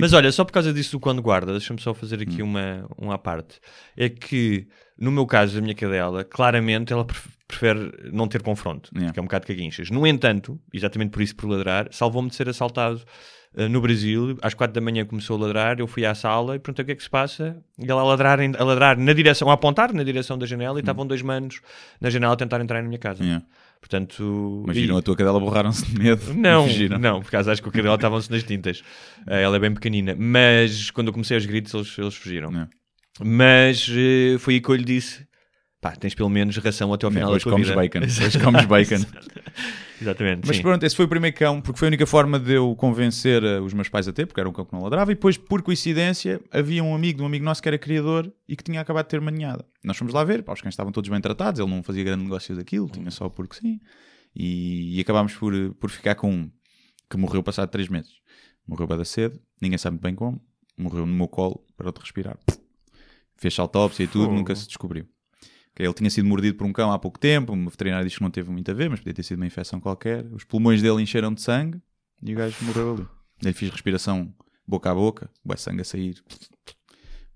Mas 0.01 0.13
olha, 0.13 0.31
só 0.33 0.45
por 0.45 0.53
causa 0.53 0.73
disso 0.73 0.99
do 0.99 1.15
de 1.15 1.21
guarda, 1.21 1.53
deixa-me 1.53 1.81
só 1.81 1.93
fazer 1.95 2.19
Hum. 2.19 2.23
aqui 2.23 2.43
uma, 2.43 2.87
uma 2.97 3.15
à 3.15 3.19
parte. 3.19 3.59
É 3.97 4.09
que, 4.09 4.67
no 4.99 5.11
meu 5.11 5.27
caso, 5.27 5.59
a 5.59 5.61
minha 5.61 5.75
cadela, 5.75 6.25
claramente 6.25 6.93
ela 6.93 7.05
pref- 7.05 7.29
prefere 7.49 8.11
não 8.13 8.27
ter 8.27 8.43
confronto, 8.43 8.91
Yeah. 8.95 9.13
que 9.13 9.19
é 9.19 9.23
um 9.23 9.27
bocado 9.27 9.47
caguinchas. 9.47 9.91
No 9.91 10.07
entanto, 10.07 10.59
exatamente 10.73 11.11
por 11.11 11.23
isso, 11.23 11.37
por 11.37 11.49
ladrar, 11.49 11.89
salvou-me 11.93 12.29
de 12.29 12.35
ser 12.35 12.49
assaltado 12.49 13.01
eh, 13.57 13.69
no 13.69 13.81
Brasil. 13.81 14.37
Às 14.43 14.53
quatro 14.53 14.75
da 14.75 14.81
manhã 14.81 15.05
começou 15.07 15.37
a 15.37 15.47
ladrar, 15.47 15.79
eu 15.79 15.87
fui 15.87 16.05
à 16.05 16.15
sala 16.15 16.57
e 16.57 16.59
perguntei 16.59 16.83
o 16.83 16.87
que 16.87 16.93
é 16.93 16.95
que 16.97 17.03
se 17.03 17.09
passa. 17.11 17.57
E 17.79 17.89
ela 17.91 18.01
a 18.03 18.05
ladrar, 18.05 18.39
a 18.41 18.65
ladrar 18.65 18.99
na 18.99 19.13
direção, 19.13 19.49
a 19.49 19.53
apontar 19.55 19.93
na 19.95 20.03
direção 20.03 20.37
da 20.37 20.45
janela 20.45 20.79
e 20.79 20.81
estavam 20.81 21.07
dois 21.07 21.23
manos 21.23 21.61
na 22.01 22.11
janela 22.11 22.33
a 22.35 22.37
tentar 22.37 22.61
entrar 22.61 22.83
na 22.83 22.89
minha 22.89 22.99
casa. 22.99 23.23
Hum. 23.23 23.27
Yeah. 23.27 23.45
Portanto, 23.81 24.65
Mas 24.67 24.77
e- 24.77 24.81
viram 24.81 24.97
a 24.97 25.03
tua 25.03 25.15
cadela, 25.17 25.39
borraram-se 25.39 25.85
de 25.87 25.99
medo. 25.99 26.23
e 26.31 26.35
não, 26.37 26.67
não, 26.99 27.21
por 27.21 27.29
acaso 27.29 27.51
acho 27.51 27.63
que 27.63 27.69
o 27.69 27.73
cadela 27.73 27.95
estavam-se 27.95 28.31
nas 28.31 28.43
tintas. 28.43 28.83
Eh, 29.27 29.43
ela 29.43 29.57
é 29.57 29.59
bem 29.61 29.73
pequenina. 29.73 30.15
Mas 30.19 30.91
quando 30.91 31.09
eu 31.09 31.13
comecei 31.13 31.37
aos 31.37 31.47
gritos, 31.47 31.73
eles, 31.75 31.97
eles 31.99 32.15
fugiram. 32.15 32.51
Não. 32.51 32.69
Mas 33.23 33.89
eh, 33.91 34.39
foi 34.39 34.55
aí 34.55 34.61
que 34.61 34.69
eu 34.69 34.75
lhe 34.75 34.85
disse: 34.85 35.27
pá, 35.87 35.97
tens 35.97 36.15
pelo 36.15 36.29
menos 36.29 36.57
ração 36.57 36.93
até 36.93 37.07
ao 37.07 37.13
final 37.13 37.31
Hoje 37.31 37.39
da 37.39 37.43
tua 37.45 37.53
comes 37.53 37.69
vida. 37.69 37.81
bacon. 37.81 38.01
Hoje 38.01 38.39
comes 38.39 38.65
bacon. 38.67 39.05
Exatamente. 40.01 40.47
Mas 40.47 40.57
sim. 40.57 40.63
pronto, 40.63 40.83
esse 40.85 40.95
foi 40.95 41.05
o 41.07 41.09
primeiro 41.09 41.35
cão, 41.37 41.61
porque 41.61 41.79
foi 41.79 41.89
a 41.89 41.91
única 41.91 42.07
forma 42.07 42.39
de 42.39 42.53
eu 42.53 42.75
convencer 42.77 43.43
eh, 43.43 43.61
os 43.61 43.73
meus 43.73 43.89
pais 43.89 44.07
a 44.07 44.13
ter, 44.13 44.27
porque 44.27 44.39
era 44.41 44.49
um 44.49 44.53
cão 44.53 44.65
que 44.65 44.73
não 44.73 44.83
ladrava, 44.83 45.13
e 45.13 45.15
depois, 45.15 45.39
por 45.39 45.63
coincidência, 45.63 46.41
havia 46.51 46.85
um 46.85 46.95
amigo 46.95 47.19
de 47.19 47.23
um 47.23 47.27
amigo 47.27 47.45
nosso 47.45 47.63
que 47.63 47.69
era 47.69 47.79
criador 47.79 48.31
e 48.47 48.55
que 48.55 48.63
tinha 48.63 48.81
acabado 48.81 49.07
de 49.07 49.11
ter 49.11 49.21
uma 49.21 49.31
ninhada. 49.31 49.65
Nós 49.83 49.97
fomos 49.97 50.13
lá 50.13 50.23
ver, 50.23 50.43
pá, 50.43 50.53
os 50.53 50.61
cães 50.61 50.73
estavam 50.73 50.93
todos 50.93 51.09
bem 51.09 51.21
tratados, 51.21 51.61
ele 51.61 51.71
não 51.71 51.83
fazia 51.83 52.05
grande 52.05 52.25
negócio 52.25 52.55
daquilo, 52.55 52.89
tinha 52.89 53.11
só 53.11 53.29
porque 53.29 53.57
sim. 53.57 53.81
E, 54.35 54.99
e 54.99 55.01
acabámos 55.01 55.35
por, 55.35 55.55
eh, 55.55 55.71
por 55.81 55.89
ficar 55.89 56.15
com 56.15 56.31
um 56.31 56.51
que 57.09 57.17
morreu 57.17 57.43
passado 57.43 57.71
três 57.71 57.89
meses. 57.89 58.13
Morreu 58.67 58.87
bem 58.87 58.99
da 58.99 59.05
sede, 59.05 59.41
ninguém 59.63 59.79
sabe 59.79 59.95
muito 59.95 60.03
bem 60.03 60.15
como, 60.15 60.43
morreu 60.77 61.07
no 61.07 61.15
meu 61.15 61.29
colo, 61.29 61.65
parou 61.77 61.93
de 61.93 62.01
respirar. 62.01 62.37
Fez 63.37 63.59
autópsia 63.59 64.05
e 64.05 64.09
tudo, 64.09 64.33
nunca 64.33 64.55
se 64.55 64.67
descobriu. 64.67 65.07
Ele 65.79 65.93
tinha 65.93 66.09
sido 66.11 66.27
mordido 66.29 66.57
por 66.57 66.67
um 66.67 66.73
cão 66.73 66.91
há 66.91 66.99
pouco 66.99 67.19
tempo, 67.19 67.53
o 67.53 67.69
veterinário 67.71 68.07
disse 68.07 68.17
que 68.17 68.23
não 68.23 68.31
teve 68.31 68.51
muito 68.51 68.71
a 68.71 68.75
ver, 68.75 68.89
mas 68.89 69.01
podia 69.01 69.13
ter 69.15 69.23
sido 69.23 69.39
uma 69.39 69.47
infecção 69.47 69.79
qualquer. 69.81 70.25
Os 70.33 70.43
pulmões 70.45 70.81
dele 70.81 71.03
encheram 71.03 71.33
de 71.35 71.43
sangue 71.43 71.81
e 72.23 72.33
o 72.33 72.37
gajo 72.37 72.57
morreu 72.65 72.95
ali. 72.95 73.07
Ele 73.43 73.53
fiz 73.53 73.71
respiração 73.71 74.35
boca 74.67 74.91
a 74.91 74.95
boca, 74.95 75.31
o 75.45 75.57
sangue 75.57 75.83
a 75.83 75.85
sair, 75.85 76.23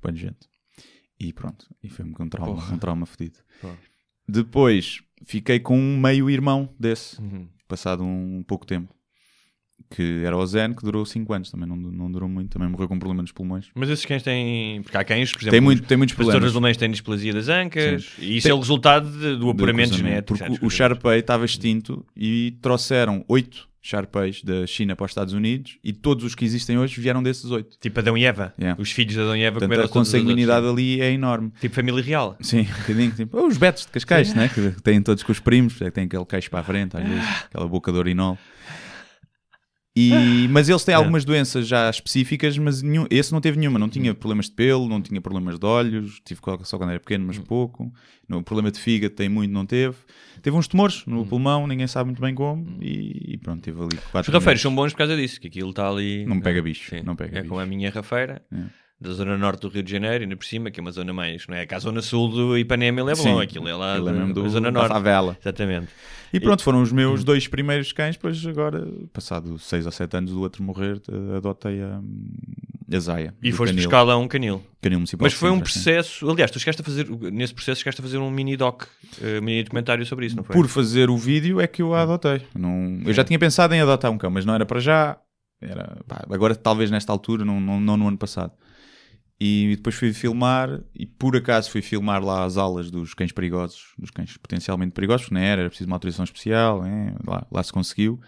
põe 0.00 0.16
gente. 0.16 0.48
E 1.18 1.32
pronto, 1.34 1.66
e 1.82 1.88
foi-me 1.90 2.14
um 2.18 2.28
trauma, 2.28 2.72
um 2.72 2.78
trauma 2.78 3.04
fedido. 3.06 3.38
Porra. 3.60 3.76
Depois 4.26 5.02
fiquei 5.26 5.60
com 5.60 5.78
um 5.78 6.00
meio 6.00 6.30
irmão 6.30 6.74
desse, 6.78 7.20
Uhum. 7.20 7.46
passado 7.68 8.02
um 8.02 8.42
pouco 8.42 8.64
tempo, 8.66 8.94
que 9.88 10.22
era 10.24 10.36
o 10.36 10.46
Zen, 10.46 10.74
que 10.74 10.82
durou 10.82 11.04
5 11.06 11.32
anos, 11.32 11.50
também 11.50 11.68
não, 11.68 11.76
não 11.76 12.10
durou 12.10 12.28
muito, 12.28 12.50
também 12.50 12.68
morreu 12.68 12.88
com 12.88 12.98
problema 12.98 13.22
nos 13.22 13.32
pulmões. 13.32 13.66
Mas 13.74 13.88
esses 13.88 14.04
cães 14.04 14.22
têm. 14.22 14.82
Porque 14.82 14.96
há 14.96 15.04
cães, 15.04 15.30
por 15.32 15.38
exemplo. 15.38 15.50
Tem, 15.52 15.60
muito, 15.60 15.82
tem 15.82 15.96
muitos 15.96 16.12
Os 16.14 16.16
problemas. 16.24 16.50
alemães 16.52 16.76
têm 16.76 16.90
displasia 16.90 17.32
das 17.32 17.48
ancas 17.48 18.12
e 18.18 18.36
isso 18.36 18.44
Tem- 18.44 18.52
é 18.52 18.54
o 18.54 18.58
resultado 18.58 19.10
de- 19.10 19.36
do 19.36 19.50
apuramento 19.50 19.94
genético. 19.96 20.38
Porque 20.38 20.64
o 20.64 20.70
Sharpei 20.70 21.18
estava 21.20 21.44
extinto 21.44 22.04
e 22.16 22.56
trouxeram 22.60 23.24
oito 23.28 23.68
Sharpeis 23.82 24.44
da 24.44 24.66
China 24.66 24.94
para 24.94 25.06
os 25.06 25.10
Estados 25.10 25.32
Unidos 25.32 25.78
e 25.82 25.90
todos 25.90 26.22
os 26.22 26.34
que 26.34 26.44
existem 26.44 26.76
hoje 26.78 27.00
vieram 27.00 27.22
desses 27.22 27.50
oito. 27.50 27.78
Tipo 27.80 27.98
Adão 28.00 28.16
e 28.16 28.26
Eva. 28.26 28.52
Yeah. 28.60 28.80
Os 28.80 28.90
filhos 28.92 29.14
de 29.14 29.20
Adão 29.20 29.34
e 29.34 29.40
Eva 29.42 29.52
Portanto, 29.54 29.68
comeram 29.68 29.82
a 29.84 29.86
os 29.86 29.90
consanguinidade 29.90 30.66
ali 30.66 31.00
é 31.00 31.10
enorme. 31.10 31.50
Tipo 31.60 31.74
família 31.74 32.02
real. 32.02 32.36
Sim, 32.40 32.60
um 32.60 32.64
bocadinho. 32.80 33.10
Tipo, 33.12 33.38
oh, 33.38 33.46
os 33.46 33.56
betos 33.56 33.86
de 33.86 33.92
Cascais, 33.92 34.34
né? 34.34 34.50
que 34.54 34.82
têm 34.82 35.00
todos 35.00 35.22
com 35.22 35.32
os 35.32 35.40
primos, 35.40 35.80
é 35.80 35.86
que 35.86 35.92
têm 35.92 36.04
aquele 36.04 36.26
queixo 36.26 36.50
para 36.50 36.60
a 36.60 36.62
frente, 36.62 36.94
às 36.94 37.02
vezes, 37.08 37.24
aquela 37.46 37.66
boca 37.66 37.90
de 37.90 37.96
urinol. 37.98 38.36
E, 39.96 40.46
mas 40.50 40.68
eles 40.68 40.84
têm 40.84 40.94
algumas 40.94 41.24
doenças 41.24 41.66
já 41.66 41.90
específicas, 41.90 42.56
mas 42.56 42.80
nenhum, 42.82 43.06
esse 43.10 43.32
não 43.32 43.40
teve 43.40 43.58
nenhuma. 43.58 43.78
Não 43.78 43.88
tinha 43.88 44.14
problemas 44.14 44.46
de 44.46 44.52
pelo, 44.52 44.88
não 44.88 45.02
tinha 45.02 45.20
problemas 45.20 45.58
de 45.58 45.66
olhos, 45.66 46.20
tive 46.24 46.40
só 46.62 46.78
quando 46.78 46.90
era 46.90 47.00
pequeno, 47.00 47.26
mas 47.26 47.38
pouco. 47.38 47.92
No 48.28 48.42
problema 48.42 48.70
de 48.70 48.78
fígado 48.78 49.14
tem 49.14 49.28
muito, 49.28 49.50
não 49.52 49.66
teve. 49.66 49.96
Teve 50.40 50.56
uns 50.56 50.68
tumores 50.68 51.04
no 51.06 51.26
pulmão, 51.26 51.66
ninguém 51.66 51.86
sabe 51.86 52.06
muito 52.06 52.22
bem 52.22 52.34
como, 52.34 52.78
e, 52.80 53.34
e 53.34 53.36
pronto, 53.38 53.60
teve 53.62 53.78
ali 53.78 53.96
Os 53.96 54.04
quatro 54.04 54.32
rafeiros 54.32 54.44
meses. 54.58 54.62
são 54.62 54.74
bons 54.74 54.92
por 54.92 54.98
causa 54.98 55.16
disso, 55.16 55.40
que 55.40 55.48
aquilo 55.48 55.70
está 55.70 55.88
ali. 55.88 56.24
Não 56.24 56.40
pega 56.40 56.62
bicho, 56.62 56.88
Sim. 56.90 57.02
não 57.04 57.16
pega 57.16 57.38
É 57.38 57.40
bicho. 57.42 57.48
como 57.48 57.60
a 57.60 57.66
minha 57.66 57.90
rafeira. 57.90 58.40
É. 58.52 58.79
da 59.00 59.12
zona 59.12 59.38
norte 59.38 59.62
do 59.62 59.68
Rio 59.68 59.82
de 59.82 59.90
Janeiro, 59.90 60.24
ainda 60.24 60.36
por 60.36 60.44
cima, 60.44 60.70
que 60.70 60.78
é 60.78 60.82
uma 60.82 60.92
zona 60.92 61.10
mais, 61.12 61.46
não 61.48 61.56
é? 61.56 61.64
Que 61.64 61.74
a 61.74 61.78
zona 61.78 62.02
sul 62.02 62.28
do 62.28 62.58
Ipanema 62.58 63.00
ele 63.00 63.10
é 63.12 63.14
bom, 63.14 63.22
Sim, 63.22 63.40
aquilo 63.40 63.66
é 63.66 63.74
lá 63.74 63.94
aquilo 63.94 64.08
é 64.10 64.12
da- 64.12 64.18
da 64.26 64.32
do- 64.32 64.48
zona 64.50 64.70
da 64.70 64.78
norte. 64.80 64.92
favela. 64.92 65.36
Exatamente. 65.40 65.88
E 66.32 66.38
pronto, 66.38 66.62
foram 66.62 66.82
os 66.82 66.92
meus 66.92 67.24
dois 67.24 67.48
primeiros 67.48 67.92
cães, 67.92 68.16
pois 68.16 68.44
agora, 68.46 68.86
passado 69.12 69.58
6 69.58 69.86
ou 69.86 69.90
7 69.92 70.16
anos 70.18 70.30
do 70.32 70.40
outro 70.42 70.62
morrer, 70.62 71.00
eh, 71.10 71.36
adotei 71.38 71.80
a, 71.82 71.98
a 72.94 72.98
Zaya. 73.00 73.34
E 73.42 73.50
foste 73.52 73.72
canil, 73.72 73.88
buscar 73.88 74.02
lá 74.02 74.16
um 74.18 74.28
canil. 74.28 74.62
canil 74.82 74.98
municipal 74.98 75.24
Mas 75.24 75.32
foi 75.32 75.50
um 75.50 75.58
processo, 75.60 76.30
aliás, 76.30 76.50
tu 76.50 76.60
chegaste 76.60 76.82
a 76.82 76.84
fazer, 76.84 77.08
nesse 77.32 77.54
processo 77.54 77.80
chegaste 77.80 78.00
a 78.00 78.04
fazer 78.04 78.18
um 78.18 78.30
mini 78.30 78.56
doc, 78.56 78.82
eh, 79.22 79.40
mini 79.40 79.62
documentário 79.64 80.04
sobre 80.06 80.26
isso, 80.26 80.36
não 80.36 80.44
foi? 80.44 80.54
Por 80.54 80.68
fazer 80.68 81.08
o 81.10 81.16
vídeo 81.16 81.58
é 81.60 81.66
que 81.66 81.82
eu 81.82 81.94
a 81.94 82.02
adotei. 82.02 82.42
Não, 82.54 83.00
eu 83.04 83.12
já 83.14 83.24
tinha 83.24 83.38
pensado 83.38 83.74
em 83.74 83.80
adotar 83.80 84.10
um 84.10 84.18
cão, 84.18 84.30
mas 84.30 84.44
não 84.44 84.54
era 84.54 84.66
para 84.66 84.78
já. 84.78 85.16
Era, 85.60 85.96
pá, 86.06 86.24
agora, 86.30 86.54
talvez 86.54 86.90
nesta 86.90 87.10
altura, 87.12 87.44
não, 87.44 87.60
não, 87.60 87.80
não 87.80 87.96
no 87.96 88.06
ano 88.08 88.18
passado. 88.18 88.52
E 89.40 89.74
depois 89.76 89.94
fui 89.94 90.12
filmar, 90.12 90.82
e 90.94 91.06
por 91.06 91.34
acaso 91.34 91.70
fui 91.70 91.80
filmar 91.80 92.22
lá 92.22 92.44
as 92.44 92.58
aulas 92.58 92.90
dos 92.90 93.14
cães 93.14 93.32
perigosos, 93.32 93.94
dos 93.98 94.10
cães 94.10 94.36
potencialmente 94.36 94.92
perigosos, 94.92 95.30
não 95.30 95.40
era, 95.40 95.62
era 95.62 95.70
preciso 95.70 95.88
uma 95.88 95.96
autorização 95.96 96.24
especial, 96.24 96.84
é, 96.84 97.14
lá, 97.26 97.46
lá 97.50 97.62
se 97.62 97.72
conseguiu. 97.72 98.20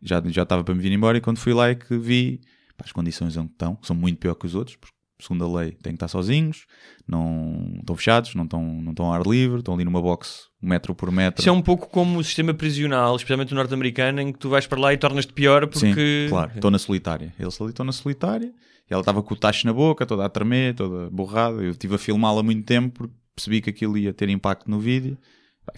Já, 0.00 0.22
já 0.26 0.42
estava 0.42 0.64
para 0.64 0.74
me 0.74 0.80
vir 0.80 0.92
embora, 0.92 1.18
e 1.18 1.20
quando 1.20 1.38
fui 1.38 1.52
lá 1.52 1.68
é 1.68 1.74
que 1.74 1.98
vi 1.98 2.40
pá, 2.78 2.84
as 2.86 2.92
condições 2.92 3.36
onde 3.36 3.52
estão, 3.52 3.78
são 3.82 3.94
muito 3.94 4.18
pior 4.18 4.34
que 4.34 4.46
os 4.46 4.54
outros, 4.54 4.76
porque 4.76 4.94
segundo 5.20 5.44
a 5.44 5.60
lei 5.60 5.72
têm 5.72 5.92
que 5.92 5.96
estar 5.96 6.08
sozinhos, 6.08 6.66
não 7.06 7.74
estão 7.78 7.94
fechados, 7.94 8.34
não 8.34 8.44
estão, 8.44 8.62
não 8.62 8.92
estão 8.92 9.06
ao 9.06 9.12
ar 9.12 9.26
livre, 9.26 9.58
estão 9.58 9.74
ali 9.74 9.84
numa 9.84 10.00
box 10.00 10.48
metro 10.64 10.94
por 10.94 11.10
metro. 11.10 11.40
Isso 11.40 11.48
é 11.48 11.52
um 11.52 11.62
pouco 11.62 11.88
como 11.88 12.18
o 12.18 12.24
sistema 12.24 12.54
prisional, 12.54 13.16
especialmente 13.16 13.52
o 13.52 13.56
norte-americano, 13.56 14.20
em 14.20 14.32
que 14.32 14.38
tu 14.38 14.48
vais 14.48 14.66
para 14.66 14.80
lá 14.80 14.92
e 14.92 14.96
tornas-te 14.96 15.32
pior 15.32 15.66
porque... 15.66 16.24
Sim, 16.24 16.28
claro. 16.28 16.52
Estou 16.54 16.70
na 16.70 16.78
solitária. 16.78 17.34
Eles 17.38 17.60
ali 17.60 17.70
estão 17.70 17.84
na 17.84 17.92
solitária. 17.92 18.52
E 18.88 18.92
ela 18.92 19.00
estava 19.00 19.22
com 19.22 19.34
o 19.34 19.36
tacho 19.36 19.66
na 19.66 19.72
boca, 19.72 20.04
toda 20.04 20.24
a 20.24 20.28
tremer, 20.28 20.74
toda 20.74 21.08
borrada. 21.10 21.62
Eu 21.62 21.70
estive 21.70 21.94
a 21.94 21.98
filmá-la 21.98 22.42
muito 22.42 22.64
tempo 22.64 22.90
porque 22.98 23.14
percebi 23.34 23.60
que 23.60 23.70
aquilo 23.70 23.96
ia 23.96 24.12
ter 24.12 24.28
impacto 24.28 24.70
no 24.70 24.78
vídeo. 24.78 25.16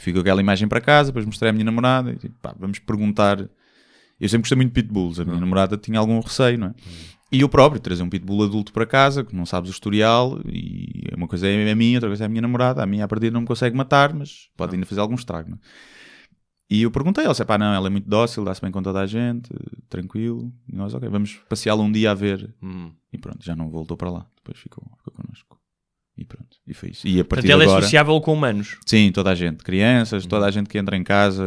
Com 0.05 0.20
aquela 0.20 0.41
imagem 0.41 0.66
para 0.66 0.80
casa, 0.80 1.11
depois 1.11 1.24
mostrei 1.24 1.51
à 1.51 1.53
minha 1.53 1.64
namorada 1.64 2.11
e 2.11 2.16
tipo, 2.16 2.34
pá, 2.41 2.55
vamos 2.59 2.78
perguntar. 2.80 3.39
Eu 4.18 4.28
sempre 4.28 4.43
gostei 4.43 4.57
muito 4.57 4.74
de 4.74 4.82
pitbulls. 4.82 5.20
A 5.20 5.24
minha 5.24 5.39
namorada 5.39 5.76
tinha 5.76 5.99
algum 5.99 6.18
receio, 6.18 6.59
não 6.59 6.68
é? 6.68 6.74
E 7.30 7.40
eu 7.40 7.48
próprio, 7.48 7.80
trazer 7.80 8.02
um 8.02 8.08
pitbull 8.08 8.44
adulto 8.44 8.72
para 8.72 8.86
casa, 8.86 9.24
que 9.24 9.34
não 9.34 9.44
sabes 9.44 9.68
o 9.68 9.72
historial, 9.72 10.40
e 10.46 11.08
uma 11.16 11.26
coisa 11.26 11.48
é 11.48 11.70
a 11.70 11.74
minha, 11.74 11.96
outra 11.96 12.08
coisa 12.08 12.24
é 12.24 12.26
a 12.26 12.28
minha 12.28 12.42
namorada. 12.42 12.82
A 12.82 12.86
minha, 12.86 13.04
a 13.04 13.08
partir 13.08 13.32
não 13.32 13.40
me 13.40 13.46
consegue 13.46 13.76
matar, 13.76 14.14
mas 14.14 14.48
pode 14.56 14.74
ainda 14.74 14.86
fazer 14.86 15.00
algum 15.00 15.16
estrago, 15.16 15.50
não 15.50 15.56
é? 15.56 15.60
E 16.68 16.82
eu 16.82 16.90
perguntei 16.90 17.24
a 17.24 17.26
ela, 17.28 17.44
pá, 17.44 17.56
não, 17.56 17.72
ela 17.72 17.86
é 17.86 17.90
muito 17.90 18.08
dócil, 18.08 18.44
dá-se 18.44 18.60
bem 18.60 18.72
com 18.72 18.82
toda 18.82 19.00
a 19.00 19.06
gente, 19.06 19.48
tranquilo. 19.88 20.52
E 20.68 20.74
nós, 20.74 20.94
ok, 20.94 21.08
vamos 21.08 21.40
passeá-la 21.48 21.82
um 21.82 21.92
dia 21.92 22.10
a 22.10 22.14
ver. 22.14 22.52
Hum. 22.60 22.90
E 23.12 23.18
pronto, 23.18 23.44
já 23.44 23.54
não 23.54 23.70
voltou 23.70 23.96
para 23.96 24.10
lá. 24.10 24.26
Depois 24.36 24.58
ficou, 24.58 24.84
ficou 24.98 25.14
connosco. 25.14 25.60
E 26.18 26.24
pronto, 26.24 26.56
e 26.66 26.72
foi 26.72 26.90
isso. 26.90 27.06
E 27.06 27.20
a 27.20 27.24
partir 27.24 27.42
Portanto, 27.42 27.50
ela 27.50 27.64
de 27.64 27.68
é 27.68 27.70
agora... 27.70 27.82
sociável 27.82 28.20
com 28.22 28.32
humanos. 28.32 28.78
Sim, 28.86 29.12
toda 29.12 29.30
a 29.30 29.34
gente. 29.34 29.62
Crianças, 29.62 30.24
toda 30.24 30.46
a 30.46 30.50
gente 30.50 30.68
que 30.68 30.78
entra 30.78 30.96
em 30.96 31.04
casa. 31.04 31.44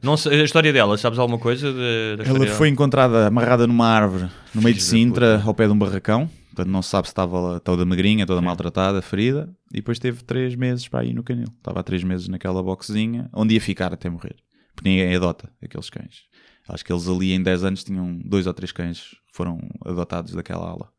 Não 0.00 0.14
a 0.14 0.44
história 0.44 0.72
dela, 0.72 0.96
sabes 0.96 1.18
alguma 1.18 1.38
coisa 1.38 1.72
da, 1.72 2.22
da 2.22 2.30
Ela 2.30 2.46
foi 2.46 2.68
encontrada 2.68 3.26
amarrada 3.26 3.66
numa 3.66 3.86
árvore 3.86 4.28
no 4.54 4.62
meio 4.62 4.76
de 4.76 4.82
Sintra, 4.82 5.42
ao 5.44 5.54
pé 5.54 5.66
de 5.66 5.72
um 5.72 5.78
barracão. 5.78 6.30
Portanto, 6.54 6.70
não 6.70 6.82
se 6.82 6.90
sabe 6.90 7.08
se 7.08 7.12
estava 7.12 7.58
toda 7.60 7.84
magrinha, 7.84 8.26
toda 8.26 8.40
maltratada, 8.40 9.00
ferida. 9.00 9.48
E 9.72 9.76
depois 9.76 9.98
teve 9.98 10.22
três 10.22 10.54
meses 10.54 10.86
para 10.86 11.04
ir 11.04 11.14
no 11.14 11.22
canil. 11.22 11.48
Estava 11.56 11.80
há 11.80 11.82
três 11.82 12.04
meses 12.04 12.28
naquela 12.28 12.62
boxezinha, 12.62 13.28
onde 13.32 13.54
ia 13.54 13.60
ficar 13.60 13.92
até 13.92 14.08
morrer. 14.10 14.36
Porque 14.74 14.88
ninguém 14.88 15.16
adota 15.16 15.50
aqueles 15.62 15.88
cães. 15.88 16.24
Acho 16.68 16.84
que 16.84 16.92
eles 16.92 17.08
ali 17.08 17.32
em 17.32 17.42
10 17.42 17.64
anos 17.64 17.84
tinham 17.84 18.18
dois 18.24 18.46
ou 18.46 18.54
três 18.54 18.70
cães 18.70 19.00
que 19.00 19.36
foram 19.36 19.58
adotados 19.84 20.32
daquela 20.34 20.68
ala. 20.68 20.90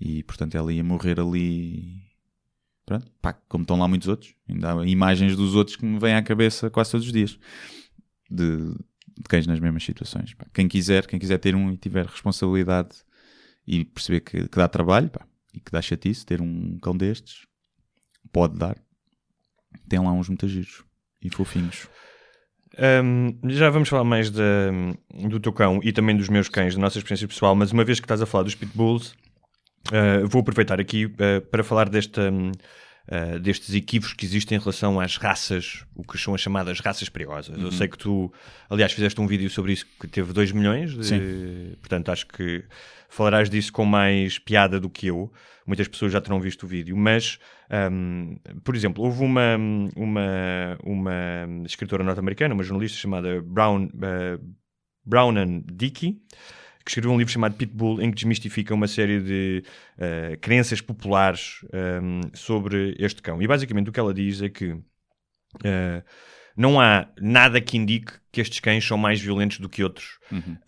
E 0.00 0.22
portanto 0.22 0.54
ela 0.54 0.72
ia 0.72 0.82
morrer 0.82 1.20
ali. 1.20 2.09
Pronto, 2.90 3.08
pá, 3.22 3.32
como 3.48 3.62
estão 3.62 3.78
lá 3.78 3.86
muitos 3.86 4.08
outros. 4.08 4.34
Ainda 4.48 4.80
há 4.80 4.84
imagens 4.84 5.36
dos 5.36 5.54
outros 5.54 5.76
que 5.76 5.84
me 5.84 5.96
vêm 6.00 6.14
à 6.16 6.22
cabeça 6.24 6.68
quase 6.68 6.90
todos 6.90 7.06
os 7.06 7.12
dias. 7.12 7.38
De, 8.28 8.56
de 9.16 9.28
cães 9.28 9.46
nas 9.46 9.60
mesmas 9.60 9.84
situações. 9.84 10.34
pá. 10.34 10.44
Quem 10.52 10.66
quiser, 10.66 11.06
quem 11.06 11.16
quiser 11.16 11.38
ter 11.38 11.54
um 11.54 11.70
e 11.70 11.76
tiver 11.76 12.04
responsabilidade 12.04 12.96
e 13.64 13.84
perceber 13.84 14.22
que, 14.22 14.48
que 14.48 14.56
dá 14.56 14.66
trabalho 14.66 15.08
pá, 15.08 15.24
e 15.54 15.60
que 15.60 15.70
dá 15.70 15.80
chatice 15.80 16.26
ter 16.26 16.40
um 16.40 16.78
cão 16.82 16.96
destes, 16.96 17.46
pode 18.32 18.58
dar. 18.58 18.76
Tem 19.88 20.00
lá 20.00 20.10
uns 20.10 20.28
muito 20.28 20.48
giros 20.48 20.82
e 21.22 21.30
fofinhos. 21.30 21.86
Hum, 23.04 23.38
já 23.50 23.70
vamos 23.70 23.88
falar 23.88 24.02
mais 24.02 24.32
da- 24.32 24.42
do 25.28 25.38
teu 25.38 25.52
cão 25.52 25.78
e 25.84 25.92
também 25.92 26.16
dos 26.16 26.28
meus 26.28 26.48
cães, 26.48 26.74
da 26.74 26.80
nossa 26.80 26.98
experiência 26.98 27.28
pessoal, 27.28 27.54
mas 27.54 27.70
uma 27.70 27.84
vez 27.84 28.00
que 28.00 28.04
estás 28.06 28.20
a 28.20 28.26
falar 28.26 28.42
dos 28.42 28.56
pitbulls, 28.56 29.14
uh, 29.88 30.26
vou 30.28 30.40
aproveitar 30.40 30.80
aqui 30.80 31.06
uh, 31.06 31.40
para 31.50 31.64
falar 31.64 31.88
desta, 31.88 32.30
uh, 32.30 33.38
destes 33.40 33.74
equívocos 33.74 34.14
que 34.14 34.24
existem 34.24 34.56
em 34.56 34.60
relação 34.60 35.00
às 35.00 35.16
raças, 35.16 35.84
o 35.94 36.02
que 36.02 36.18
são 36.18 36.34
as 36.34 36.40
chamadas 36.40 36.80
raças 36.80 37.08
perigosas. 37.08 37.56
Uhum. 37.56 37.64
Eu 37.64 37.72
sei 37.72 37.88
que 37.88 37.98
tu, 37.98 38.32
aliás, 38.68 38.92
fizeste 38.92 39.20
um 39.20 39.26
vídeo 39.26 39.48
sobre 39.50 39.72
isso 39.72 39.86
que 40.00 40.06
teve 40.06 40.32
2 40.32 40.52
milhões, 40.52 40.94
de- 40.94 41.04
Sim. 41.04 41.76
portanto 41.80 42.10
acho 42.10 42.26
que 42.26 42.64
falarás 43.08 43.48
disso 43.50 43.72
com 43.72 43.84
mais 43.84 44.38
piada 44.38 44.78
do 44.78 44.88
que 44.88 45.08
eu. 45.08 45.32
Muitas 45.66 45.86
pessoas 45.86 46.12
já 46.12 46.20
terão 46.20 46.40
visto 46.40 46.64
o 46.64 46.66
vídeo, 46.66 46.96
mas, 46.96 47.38
hum, 47.92 48.36
por 48.64 48.74
exemplo, 48.74 49.04
houve 49.04 49.22
uma, 49.22 49.56
uma, 49.94 50.78
uma 50.82 51.64
escritora 51.64 52.02
norte-americana, 52.02 52.54
uma 52.54 52.64
jornalista 52.64 52.98
chamada 52.98 53.40
Brown, 53.40 53.88
Brownan 55.04 55.62
Dickey, 55.72 56.20
que 56.84 56.90
escreveu 56.90 57.12
um 57.12 57.18
livro 57.18 57.32
chamado 57.32 57.54
Pitbull, 57.54 58.00
em 58.00 58.10
que 58.10 58.16
desmistifica 58.16 58.74
uma 58.74 58.88
série 58.88 59.20
de 59.20 59.64
uh, 59.98 60.38
crenças 60.40 60.80
populares 60.80 61.60
um, 62.02 62.20
sobre 62.34 62.96
este 62.98 63.20
cão. 63.22 63.40
E 63.42 63.46
basicamente 63.46 63.90
o 63.90 63.92
que 63.92 64.00
ela 64.00 64.14
diz 64.14 64.40
é 64.40 64.48
que 64.48 64.72
uh, 64.72 64.82
não 66.56 66.80
há 66.80 67.08
nada 67.20 67.60
que 67.60 67.76
indique 67.76 68.12
que 68.32 68.40
estes 68.40 68.60
cães 68.60 68.84
são 68.84 68.96
mais 68.96 69.20
violentos 69.20 69.58
do 69.58 69.68
que 69.68 69.82
outros 69.82 70.18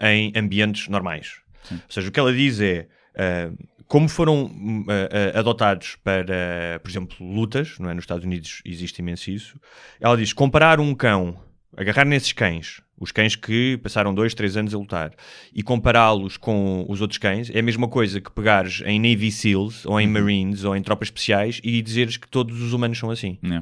em 0.00 0.32
ambientes 0.36 0.88
normais. 0.88 1.40
Ou 1.70 1.78
seja, 1.88 2.08
o 2.08 2.12
que 2.12 2.20
ela 2.20 2.32
diz 2.32 2.60
é. 2.60 2.88
uh, 3.14 3.72
como 3.86 4.08
foram 4.08 4.50
adotados 5.34 5.96
para, 5.96 6.80
por 6.82 6.90
exemplo, 6.90 7.16
lutas, 7.20 7.78
não 7.78 7.90
é? 7.90 7.94
nos 7.94 8.04
Estados 8.04 8.24
Unidos 8.24 8.62
existe 8.64 9.00
imenso 9.00 9.30
isso, 9.30 9.60
ela 10.00 10.16
diz: 10.16 10.32
comparar 10.32 10.80
um 10.80 10.94
cão, 10.94 11.38
agarrar 11.76 12.06
nesses 12.06 12.32
cães, 12.32 12.80
os 13.02 13.10
cães 13.10 13.34
que 13.34 13.76
passaram 13.82 14.14
dois, 14.14 14.32
três 14.32 14.56
anos 14.56 14.72
a 14.72 14.78
lutar, 14.78 15.12
e 15.52 15.60
compará-los 15.60 16.36
com 16.36 16.86
os 16.88 17.00
outros 17.00 17.18
cães, 17.18 17.50
é 17.50 17.58
a 17.58 17.62
mesma 17.62 17.88
coisa 17.88 18.20
que 18.20 18.30
pegares 18.30 18.80
em 18.86 19.00
Navy 19.00 19.32
SEALs, 19.32 19.84
ou 19.84 20.00
em 20.00 20.06
Marines, 20.06 20.62
ou 20.62 20.76
em 20.76 20.82
tropas 20.82 21.08
especiais, 21.08 21.60
e 21.64 21.82
dizeres 21.82 22.16
que 22.16 22.28
todos 22.28 22.62
os 22.62 22.72
humanos 22.72 22.96
são 22.96 23.10
assim. 23.10 23.38
É. 23.42 23.60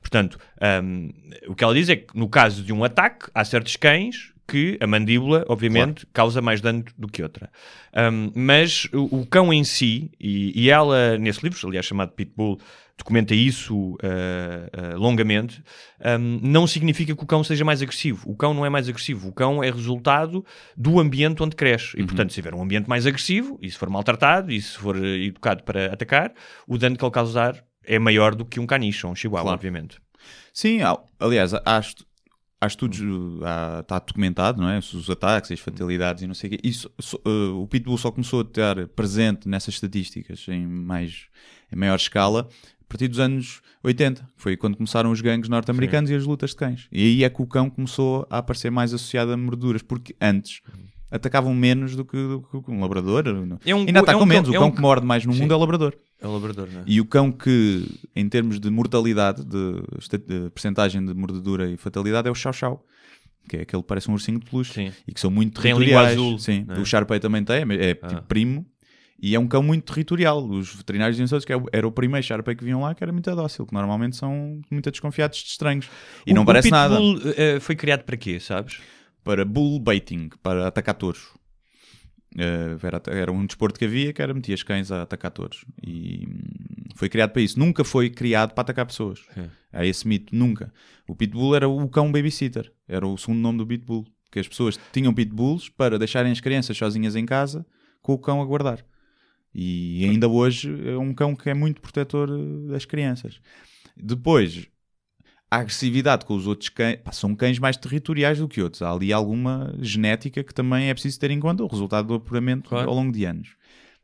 Portanto, 0.00 0.38
hum, 0.82 1.10
o 1.48 1.54
que 1.54 1.64
ela 1.64 1.72
diz 1.72 1.88
é 1.88 1.96
que 1.96 2.14
no 2.14 2.28
caso 2.28 2.62
de 2.62 2.74
um 2.74 2.84
ataque, 2.84 3.30
há 3.34 3.42
certos 3.42 3.74
cães 3.76 4.33
que 4.46 4.76
a 4.80 4.86
mandíbula, 4.86 5.44
obviamente, 5.48 6.06
causa 6.12 6.40
mais 6.42 6.60
dano 6.60 6.84
do 6.98 7.08
que 7.08 7.22
outra. 7.22 7.50
Hum, 7.96 8.30
mas 8.34 8.86
o, 8.92 9.20
o 9.20 9.26
cão 9.26 9.52
em 9.52 9.64
si, 9.64 10.10
e, 10.20 10.52
e 10.64 10.70
ela, 10.70 11.16
nesse 11.18 11.42
livro, 11.42 11.58
aliás, 11.66 11.86
chamado 11.86 12.12
Pitbull, 12.12 12.58
documenta 12.96 13.34
isso 13.34 13.74
uh, 13.74 13.96
uh, 13.96 14.98
longamente, 14.98 15.62
hum, 16.20 16.38
não 16.42 16.66
significa 16.66 17.14
que 17.16 17.24
o 17.24 17.26
cão 17.26 17.42
seja 17.42 17.64
mais 17.64 17.82
agressivo. 17.82 18.30
O 18.30 18.36
cão 18.36 18.54
não 18.54 18.64
é 18.64 18.70
mais 18.70 18.88
agressivo. 18.88 19.28
O 19.28 19.32
cão 19.32 19.64
é 19.64 19.70
resultado 19.70 20.44
do 20.76 21.00
ambiente 21.00 21.42
onde 21.42 21.56
cresce. 21.56 21.98
E, 21.98 22.04
portanto, 22.04 22.30
se 22.30 22.34
tiver 22.36 22.54
um 22.54 22.62
ambiente 22.62 22.88
mais 22.88 23.06
agressivo, 23.06 23.58
e 23.60 23.70
se 23.70 23.76
for 23.76 23.90
maltratado, 23.90 24.52
e 24.52 24.60
se 24.62 24.78
for 24.78 24.96
eh, 24.96 25.24
educado 25.24 25.64
para 25.64 25.92
atacar, 25.92 26.32
o 26.68 26.78
dano 26.78 26.96
que 26.96 27.04
ele 27.04 27.10
causar 27.10 27.64
é 27.84 27.98
maior 27.98 28.34
do 28.34 28.44
que 28.44 28.60
um 28.60 28.66
caniche 28.66 29.04
ou 29.06 29.12
um 29.12 29.16
chihuahua, 29.16 29.42
Claro. 29.44 29.56
obviamente. 29.56 29.98
Sim, 30.52 30.78
aliás, 31.18 31.52
estu- 31.80 32.06
há 32.64 32.66
estudos, 32.66 33.00
há- 33.42 33.80
está 33.80 33.98
documentado, 33.98 34.60
não 34.60 34.68
é? 34.68 34.78
Os 34.78 35.08
ataques, 35.08 35.52
as 35.52 35.60
fatalidades 35.60 36.22
e 36.22 36.26
não 36.26 36.34
sei 36.34 36.48
o 36.48 36.50
quê. 36.52 36.58
Isso, 36.64 36.90
só- 36.98 37.18
eh, 37.24 37.48
o 37.54 37.66
Pitbull 37.68 37.98
só 37.98 38.10
começou 38.10 38.40
a 38.40 38.42
estar 38.42 38.86
presente 38.88 39.48
nessas 39.48 39.74
estatísticas 39.74 40.44
em, 40.48 40.66
mais, 40.66 41.26
em 41.72 41.76
maior 41.76 41.96
escala 41.96 42.48
a 42.80 42.84
partir 42.88 43.08
dos 43.08 43.18
anos 43.18 43.60
80. 43.82 44.28
Foi 44.36 44.56
quando 44.56 44.76
começaram 44.76 45.10
os 45.10 45.20
gangues 45.20 45.48
norte-americanos 45.48 46.10
e 46.10 46.14
as 46.14 46.24
lutas 46.24 46.50
de 46.50 46.56
cães. 46.56 46.88
E 46.92 47.02
aí 47.02 47.24
é 47.24 47.30
que 47.30 47.40
o 47.42 47.46
cão 47.46 47.68
começou 47.70 48.26
a 48.30 48.38
aparecer 48.38 48.70
mais 48.70 48.92
associado 48.94 49.32
a 49.32 49.36
morduras, 49.36 49.82
porque 49.82 50.14
antes 50.20 50.60
atacavam 51.14 51.54
menos 51.54 51.94
do 51.96 52.04
que, 52.04 52.16
do 52.16 52.40
que 52.62 52.70
um 52.70 52.80
labrador. 52.80 53.24
É 53.64 53.74
um- 53.74 53.80
Ainda 53.80 54.00
atacam 54.00 54.14
é 54.14 54.16
um 54.16 54.18
cão- 54.20 54.26
menos. 54.26 54.48
O 54.48 54.54
é 54.54 54.58
cão 54.58 54.68
um 54.68 54.70
que 54.70 54.80
morde 54.80 55.06
mais 55.06 55.24
no 55.24 55.32
Sim. 55.32 55.40
mundo 55.42 55.52
é 55.54 55.56
o 55.56 55.60
labrador. 55.60 55.94
É 56.20 56.26
o 56.26 56.32
labrador, 56.32 56.68
não 56.72 56.80
é? 56.80 56.84
E 56.86 57.00
o 57.00 57.04
cão 57.04 57.30
que, 57.30 57.86
em 58.16 58.28
termos 58.28 58.58
de 58.58 58.70
mortalidade, 58.70 59.44
de, 59.44 59.82
de 60.18 60.50
percentagem 60.50 61.04
de 61.04 61.14
mordedura 61.14 61.70
e 61.70 61.76
fatalidade, 61.76 62.28
é 62.28 62.30
o 62.30 62.34
chau-chau. 62.34 62.84
Que 63.48 63.58
é 63.58 63.60
aquele 63.62 63.82
que 63.82 63.88
parece 63.88 64.10
um 64.10 64.14
ursinho 64.14 64.38
de 64.40 64.46
peluche. 64.50 64.72
Sim. 64.72 64.92
E 65.06 65.12
que 65.12 65.20
são 65.20 65.30
muito 65.30 65.60
Tem 65.60 65.72
territoriais. 65.74 66.12
azul, 66.12 66.38
Sim. 66.38 66.64
é? 66.68 66.80
O 66.80 66.84
Sharpei 66.86 67.20
também 67.20 67.44
tem, 67.44 67.56
é, 67.78 67.90
é 67.90 67.94
tipo 67.94 68.22
primo. 68.22 68.66
E 69.22 69.34
é 69.34 69.38
um 69.38 69.46
cão 69.46 69.62
muito 69.62 69.84
territorial. 69.84 70.42
Os 70.44 70.74
veterinários 70.74 71.16
diziam 71.16 71.28
todos 71.28 71.44
que 71.44 71.52
é 71.52 71.56
o- 71.56 71.66
era 71.72 71.86
o 71.86 71.92
primeiro 71.92 72.26
Sharpei 72.26 72.54
que 72.56 72.64
vinham 72.64 72.80
lá 72.80 72.94
que 72.94 73.04
era 73.04 73.12
muito 73.12 73.30
dócil, 73.34 73.64
que 73.66 73.72
normalmente 73.74 74.16
são 74.16 74.60
muito 74.70 74.90
desconfiados 74.90 75.38
de 75.38 75.48
estranhos. 75.50 75.88
E 76.26 76.32
O- 76.32 76.34
não 76.34 76.42
o 76.42 76.46
parece 76.46 76.70
nada. 76.70 76.96
Pitbull, 76.96 77.32
eh, 77.36 77.60
foi 77.60 77.76
criado 77.76 78.02
para 78.02 78.16
quê, 78.16 78.40
sabes? 78.40 78.80
Para 79.24 79.44
bull 79.44 79.80
baiting, 79.80 80.28
para 80.42 80.68
atacar 80.68 80.94
touros. 80.94 81.32
Eh, 82.36 82.76
era, 82.82 83.02
era 83.06 83.32
um 83.32 83.46
desporto 83.46 83.78
que 83.78 83.84
havia 83.84 84.12
que 84.12 84.20
era 84.20 84.34
metias 84.34 84.62
cães 84.62 84.90
a 84.90 85.02
atacar 85.02 85.30
todos. 85.30 85.64
E 85.82 86.26
hum, 86.28 86.88
foi 86.94 87.08
criado 87.08 87.30
para 87.30 87.42
isso. 87.42 87.58
Nunca 87.58 87.84
foi 87.84 88.10
criado 88.10 88.52
para 88.52 88.62
atacar 88.62 88.86
pessoas. 88.86 89.20
Há 89.72 89.86
esse 89.86 90.06
mito, 90.06 90.34
nunca. 90.34 90.72
O 91.08 91.14
Pitbull 91.14 91.54
era 91.54 91.68
o 91.68 91.88
cão 91.88 92.10
babysitter. 92.10 92.72
Era 92.88 93.06
o 93.06 93.16
segundo 93.16 93.40
nome 93.40 93.58
do 93.58 93.66
Pitbull. 93.66 94.06
Que 94.30 94.40
as 94.40 94.48
pessoas 94.48 94.78
tinham 94.92 95.14
Pitbulls 95.14 95.68
para 95.68 95.98
deixarem 95.98 96.32
as 96.32 96.40
crianças 96.40 96.76
sozinhas 96.76 97.14
em 97.14 97.24
casa 97.24 97.64
com 98.02 98.12
o 98.12 98.18
cão 98.18 98.42
a 98.42 98.44
guardar. 98.44 98.84
E 99.54 100.04
ainda 100.04 100.28
hoje 100.28 100.74
é 100.88 100.98
um 100.98 101.14
cão 101.14 101.36
que 101.36 101.48
é 101.48 101.54
muito 101.54 101.80
protetor 101.80 102.28
eh, 102.28 102.72
das 102.72 102.84
crianças. 102.84 103.40
Depois, 103.96 104.68
a 105.54 105.60
agressividade 105.60 106.24
com 106.24 106.34
os 106.34 106.46
outros 106.46 106.68
cães 106.68 106.96
pá, 107.02 107.12
são 107.12 107.34
cães 107.34 107.58
mais 107.58 107.76
territoriais 107.76 108.38
do 108.38 108.48
que 108.48 108.60
outros. 108.62 108.82
Há 108.82 108.90
ali 108.92 109.12
alguma 109.12 109.74
genética 109.80 110.42
que 110.44 110.54
também 110.54 110.88
é 110.90 110.94
preciso 110.94 111.18
ter 111.20 111.30
em 111.30 111.40
conta, 111.40 111.62
o 111.62 111.66
resultado 111.66 112.08
do 112.08 112.14
apuramento 112.14 112.68
Claro. 112.70 112.88
ao 112.88 112.94
longo 112.94 113.12
de 113.12 113.24
anos. 113.24 113.50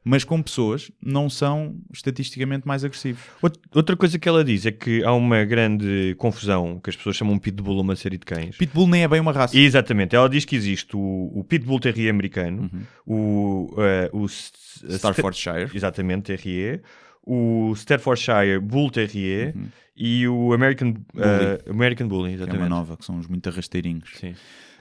Mas 0.03 0.25
com 0.25 0.41
pessoas, 0.41 0.91
não 1.03 1.29
são 1.29 1.77
estatisticamente 1.93 2.67
mais 2.67 2.83
agressivos. 2.83 3.23
Out- 3.43 3.59
Outra 3.75 3.95
coisa 3.95 4.19
que 4.19 4.27
ela 4.27 4.43
diz 4.43 4.65
é 4.65 4.73
que 4.73 5.05
há 5.05 5.13
uma 5.13 5.45
grande 5.45 6.15
confusão 6.17 6.81
que 6.83 6.89
as 6.89 6.97
pessoas 6.97 7.17
chamam 7.17 7.39
pitbull 7.39 7.79
uma 7.83 7.95
série 7.95 8.17
de 8.17 8.25
cães. 8.25 8.57
Pitbull 8.57 8.87
nem 8.89 9.03
é 9.03 9.09
bem 9.09 9.21
uma 9.21 9.31
raça. 9.31 9.55
Exatamente, 9.59 10.17
ela 10.17 10.27
diz 10.27 10.47
que 10.47 10.57
existe 10.57 10.97
o, 10.97 11.31
o 11.35 11.45
Pitbull 11.45 11.79
Terrier 11.79 12.09
americano, 12.11 12.71
o, 13.07 13.75
eh, 13.77 14.09
o 14.15 14.25
S- 14.25 14.51
Staffordshire. 14.89 15.71
exatamente, 15.75 16.23
Terrier, 16.35 16.81
o 17.27 17.73
Staffordshire 17.75 18.59
Bull 18.61 18.91
Terrier 18.91 19.55
e 19.97 20.27
o 20.27 20.53
American 20.53 20.95
eh, 21.17 21.63
American 21.69 22.09
Bully, 22.09 22.29
que 22.29 22.33
é 22.33 22.35
exatamente. 22.37 22.63
uma 22.63 22.69
nova, 22.69 22.97
que 22.97 23.05
são 23.05 23.17
uns 23.17 23.27
muito 23.27 23.49
arrasteirinhos. 23.49 24.11
Sim. 24.19 24.35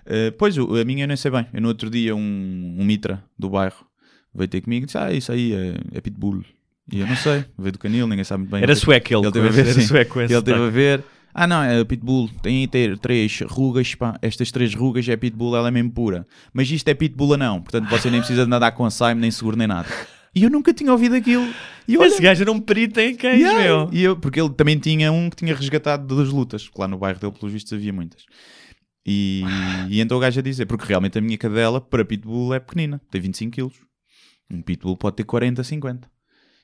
Uh, 0.05 0.31
pois, 0.37 0.57
a 0.57 0.85
minha 0.85 1.03
eu 1.03 1.07
nem 1.07 1.17
sei 1.17 1.29
bem. 1.29 1.45
Eu 1.53 1.61
no 1.61 1.67
outro 1.67 1.89
dia, 1.89 2.15
um, 2.15 2.75
um 2.79 2.83
mitra 2.83 3.23
do 3.37 3.49
bairro 3.49 3.85
veio 4.33 4.47
ter 4.47 4.61
comigo 4.61 4.83
e 4.83 4.85
disse: 4.85 4.97
Ah, 4.97 5.11
isso 5.11 5.31
aí 5.31 5.53
é, 5.53 5.97
é 5.97 6.01
Pitbull. 6.01 6.43
E 6.91 7.01
eu 7.01 7.07
não 7.07 7.15
sei, 7.15 7.45
veio 7.57 7.71
do 7.73 7.77
canil, 7.77 8.07
ninguém 8.07 8.23
sabe 8.23 8.39
muito 8.39 8.51
bem. 8.51 8.63
Era 8.63 8.71
Ele- 8.71 8.79
sueco 8.79 9.13
ele, 9.13 9.25
ele 9.25 9.31
teve 9.31 9.47
a 9.47 9.51
ver, 9.51 9.67
era 9.67 9.81
sueco 9.81 10.21
esse 10.21 10.33
Ele 10.33 10.41
teve 10.41 10.59
a 10.63 10.69
ver. 10.69 11.03
Ah, 11.31 11.45
não, 11.45 11.61
é 11.61 11.83
Pitbull. 11.83 12.27
Tem 12.41 12.61
aí 12.61 12.67
ter 12.67 12.97
três 12.97 13.41
rugas, 13.41 13.93
pá. 13.93 14.17
Estas 14.21 14.51
três 14.51 14.73
rugas 14.73 15.07
é 15.07 15.15
Pitbull, 15.15 15.55
ela 15.55 15.67
é 15.67 15.71
mesmo 15.71 15.91
pura. 15.91 16.25
Mas 16.51 16.71
isto 16.71 16.87
é 16.87 16.93
Pitbull 16.95 17.37
não. 17.37 17.61
Portanto, 17.61 17.87
você 17.89 18.09
nem 18.09 18.19
precisa 18.19 18.43
de 18.45 18.49
nadar 18.49 18.71
com 18.71 18.83
açaime, 18.83 19.21
nem 19.21 19.29
seguro, 19.29 19.55
nem 19.55 19.67
nada. 19.67 19.87
E 20.39 20.43
eu 20.43 20.49
nunca 20.49 20.73
tinha 20.73 20.91
ouvido 20.91 21.15
aquilo. 21.15 21.47
E 21.87 21.95
eu, 21.95 22.03
Esse 22.03 22.15
olha, 22.15 22.23
gajo 22.23 22.41
era 22.43 22.51
um 22.51 22.59
perito 22.59 22.99
em 22.99 23.15
cães, 23.15 23.39
Yeah, 23.41 23.59
meu. 23.63 23.89
E 23.91 24.01
eu, 24.03 24.15
porque 24.17 24.39
ele 24.39 24.49
também 24.51 24.77
tinha 24.79 25.11
um 25.11 25.29
que 25.29 25.35
tinha 25.37 25.55
resgatado 25.55 26.15
das 26.15 26.29
lutas, 26.29 26.65
porque 26.67 26.79
lá 26.81 26.87
no 26.87 26.97
bairro 26.97 27.19
dele, 27.19 27.33
pelos 27.33 27.51
vistos, 27.51 27.73
havia 27.73 27.91
muitas. 27.91 28.25
E, 29.05 29.43
e 29.89 29.99
então 30.01 30.17
o 30.17 30.19
gajo 30.19 30.39
a 30.39 30.43
dizer, 30.43 30.65
porque 30.65 30.85
realmente 30.85 31.17
a 31.17 31.21
minha 31.21 31.37
cadela 31.37 31.81
para 31.81 32.05
Pitbull 32.05 32.53
é 32.53 32.59
pequenina, 32.59 33.01
tem 33.09 33.19
25 33.21 33.51
quilos. 33.51 33.73
Um 34.51 34.61
Pitbull 34.61 34.97
pode 34.97 35.15
ter 35.15 35.23
40, 35.23 35.63
50. 35.63 36.09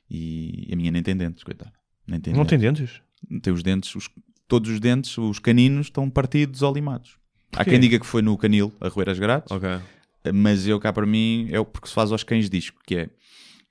E 0.09 0.69
a 0.71 0.75
minha 0.75 0.91
nem 0.91 1.01
tem 1.01 1.15
dentes, 1.17 1.43
coitada. 1.43 1.73
Nem 2.07 2.19
tem 2.19 2.33
Não 2.33 2.45
tem 2.45 2.59
dentes. 2.59 3.01
dentes? 3.29 3.41
Tem 3.41 3.51
os 3.53 3.63
dentes, 3.63 3.95
os- 3.95 4.09
todos 4.47 4.69
os 4.69 4.79
dentes, 4.79 5.17
os 5.17 5.39
caninos 5.39 5.87
estão 5.87 6.07
partidos 6.09 6.61
ou 6.61 6.71
limados. 6.73 7.17
Há 7.55 7.65
quem 7.65 7.79
diga 7.79 7.99
que 7.99 8.05
foi 8.05 8.21
no 8.21 8.37
canil 8.37 8.71
a 8.79 8.87
roer 8.89 9.09
as 9.09 9.17
grades, 9.17 9.49
Ok. 9.51 9.67
mas 10.33 10.67
eu 10.67 10.79
cá 10.79 10.91
para 10.93 11.05
mim 11.05 11.47
é 11.51 11.59
o 11.59 11.65
porque 11.65 11.87
se 11.87 11.93
faz 11.93 12.11
aos 12.11 12.21
cães 12.23 12.49
disco, 12.49 12.77
que 12.85 12.95
é 12.95 13.09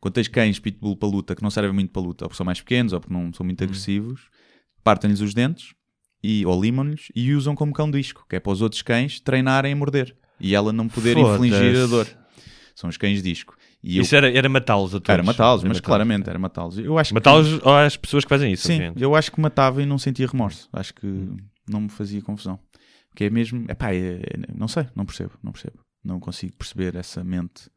quando 0.05 0.15
tens 0.15 0.29
cães 0.29 0.59
pitbull 0.59 0.97
para 0.99 1.09
luta 1.09 1.35
que 1.35 1.43
não 1.43 1.49
servem 1.49 1.73
muito 1.73 1.91
para 1.91 2.03
luta, 2.03 2.25
ou 2.27 2.29
porque 2.29 2.37
são 2.37 2.45
mais 2.45 2.61
pequenos, 2.61 2.93
ou 2.93 3.01
porque 3.01 3.15
não 3.15 3.33
são 3.33 3.43
Hum. 3.43 3.47
muito 3.47 3.65
agressivos, 3.65 4.29
partem-lhes 4.83 5.21
os 5.23 5.33
dentes 5.33 5.73
e, 6.23 6.45
ou 6.45 6.61
limam-lhes 6.61 7.09
e 7.17 7.33
usam 7.33 7.55
como 7.55 7.73
cão 7.73 7.91
disco, 7.91 8.27
que 8.29 8.37
é 8.37 8.41
para 8.41 8.53
os 8.53 8.61
outros 8.61 8.83
cães 8.83 9.19
treinarem 9.19 9.73
a 9.73 9.77
morder 9.77 10.15
e 10.39 10.55
ela 10.55 10.73
não 10.75 10.89
poder 10.89 11.17
infligir 11.17 11.77
a 11.83 11.87
dor. 11.87 12.07
São 12.75 12.91
os 12.91 12.97
cães 12.99 13.23
disco. 13.23 13.57
E 13.83 13.97
eu, 13.97 14.03
Isso 14.03 14.15
era, 14.15 14.31
era 14.31 14.49
matá-los 14.49 14.91
a 14.95 14.99
todos. 14.99 15.09
era 15.09 15.23
matá-los, 15.23 15.63
mas 15.63 15.69
matá-los. 15.79 15.81
claramente 15.87 16.29
era 16.29 16.39
matá-los. 16.39 16.77
Eu 16.79 16.99
acho 16.99 17.09
que- 17.11 17.15
Matá-los 17.15 17.61
às 17.67 17.97
pessoas 17.97 18.25
que 18.25 18.29
fazem 18.29 18.53
isso. 18.53 18.67
Sim, 18.67 18.75
obviamente. 18.75 19.03
eu 19.03 19.15
acho 19.15 19.33
que 19.33 19.41
matava 19.41 19.81
e 19.83 19.87
não 19.87 19.97
sentia 19.97 20.27
remorso. 20.27 20.69
Acho 20.73 20.93
que 20.93 21.07
não 21.69 21.81
me 21.83 21.89
fazia 21.89 22.21
confusão. 22.21 22.59
Porque 23.09 23.25
é 23.25 23.31
mesmo, 23.31 23.65
epá, 23.71 23.93
é, 23.95 24.17
é- 24.23 24.23
não 24.55 24.67
sei, 24.69 24.87
não 24.95 25.07
percebo, 25.07 25.33
não 25.43 25.53
percebo. 25.53 25.79
Não 26.05 26.19
consigo 26.21 26.55
perceber 26.57 26.97
essa 26.97 27.23
mente. 27.25 27.71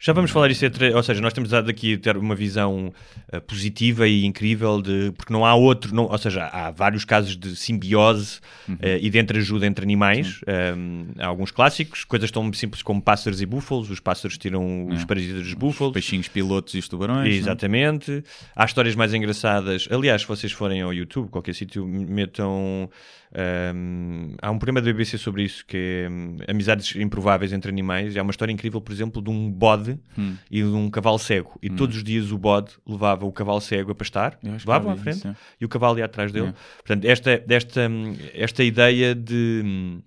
Já 0.00 0.12
vamos 0.12 0.30
falar 0.30 0.48
isso, 0.50 0.64
entre, 0.64 0.94
ou 0.94 1.02
seja, 1.02 1.20
nós 1.20 1.32
temos 1.32 1.50
dado 1.50 1.68
aqui 1.68 1.96
ter 1.98 2.16
uma 2.16 2.34
visão 2.36 2.92
eh, 3.32 3.40
positiva 3.40 4.06
e 4.06 4.24
incrível 4.24 4.80
de 4.80 5.12
porque 5.16 5.32
não 5.32 5.44
há 5.44 5.54
outro, 5.56 5.92
não, 5.92 6.04
ou 6.04 6.18
seja, 6.18 6.44
há 6.46 6.70
vários 6.70 7.04
casos 7.04 7.36
de 7.36 7.56
simbiose 7.56 8.38
eh, 8.80 9.00
e 9.02 9.10
de 9.10 9.18
entreajuda 9.18 9.66
entre 9.66 9.84
animais. 9.84 10.40
Um, 10.76 11.06
há 11.18 11.26
alguns 11.26 11.50
clássicos, 11.50 12.04
coisas 12.04 12.30
tão 12.30 12.52
simples 12.52 12.80
como 12.80 13.02
pássaros 13.02 13.40
e 13.42 13.46
búfalos. 13.46 13.90
Os 13.90 13.98
pássaros 13.98 14.38
tiram 14.38 14.86
os 14.86 15.04
parasitas 15.04 15.38
dos 15.38 15.48
Os 15.48 15.54
búfalos. 15.54 15.92
peixinhos 15.94 16.28
pilotos 16.28 16.74
e 16.74 16.78
os 16.78 16.86
tubarões. 16.88 17.18
não 17.18 17.24
é? 17.26 17.34
Exatamente. 17.34 18.22
Há 18.54 18.64
histórias 18.64 18.94
mais 18.94 19.12
engraçadas. 19.12 19.88
Aliás, 19.90 20.22
se 20.22 20.28
vocês 20.28 20.52
forem 20.52 20.80
ao 20.80 20.94
YouTube, 20.94 21.28
qualquer 21.28 21.54
sítio, 21.56 21.84
metam. 21.84 22.88
hum, 23.74 24.34
há 24.40 24.50
um 24.50 24.58
programa 24.58 24.80
da 24.80 24.92
BBC 24.92 25.18
sobre 25.18 25.42
isso 25.42 25.64
que 25.66 25.76
é 25.76 26.08
hum, 26.08 26.36
Amizades 26.48 26.94
Improváveis 26.96 27.52
entre 27.52 27.70
Animais. 27.70 28.16
Há 28.16 28.22
uma 28.22 28.30
história 28.30 28.52
incrível, 28.52 28.80
por 28.80 28.92
exemplo, 28.92 29.20
de 29.22 29.30
um 29.30 29.50
bode 29.58 29.98
Hum. 30.16 30.36
e 30.50 30.62
de 30.62 30.68
um 30.68 30.88
cavalo 30.88 31.18
cego. 31.18 31.58
E 31.62 31.68
todos 31.68 31.96
os 31.96 32.04
dias 32.04 32.30
o 32.30 32.38
bode 32.38 32.72
levava 32.86 33.26
o 33.26 33.32
cavalo 33.32 33.60
cego 33.60 33.92
a 33.92 33.94
pastar, 33.94 34.38
levava 34.42 34.92
à 34.92 34.96
frente 34.96 35.18
isso, 35.18 35.28
é. 35.28 35.36
e 35.60 35.64
o 35.64 35.68
cavalo 35.68 35.98
ia 35.98 36.04
atrás 36.04 36.30
dele. 36.32 36.48
É. 36.48 36.54
Portanto, 36.76 37.04
esta, 37.04 37.44
esta, 37.48 37.88
hum, 37.88 38.16
esta 38.32 38.62
ideia 38.62 39.14
de. 39.14 40.00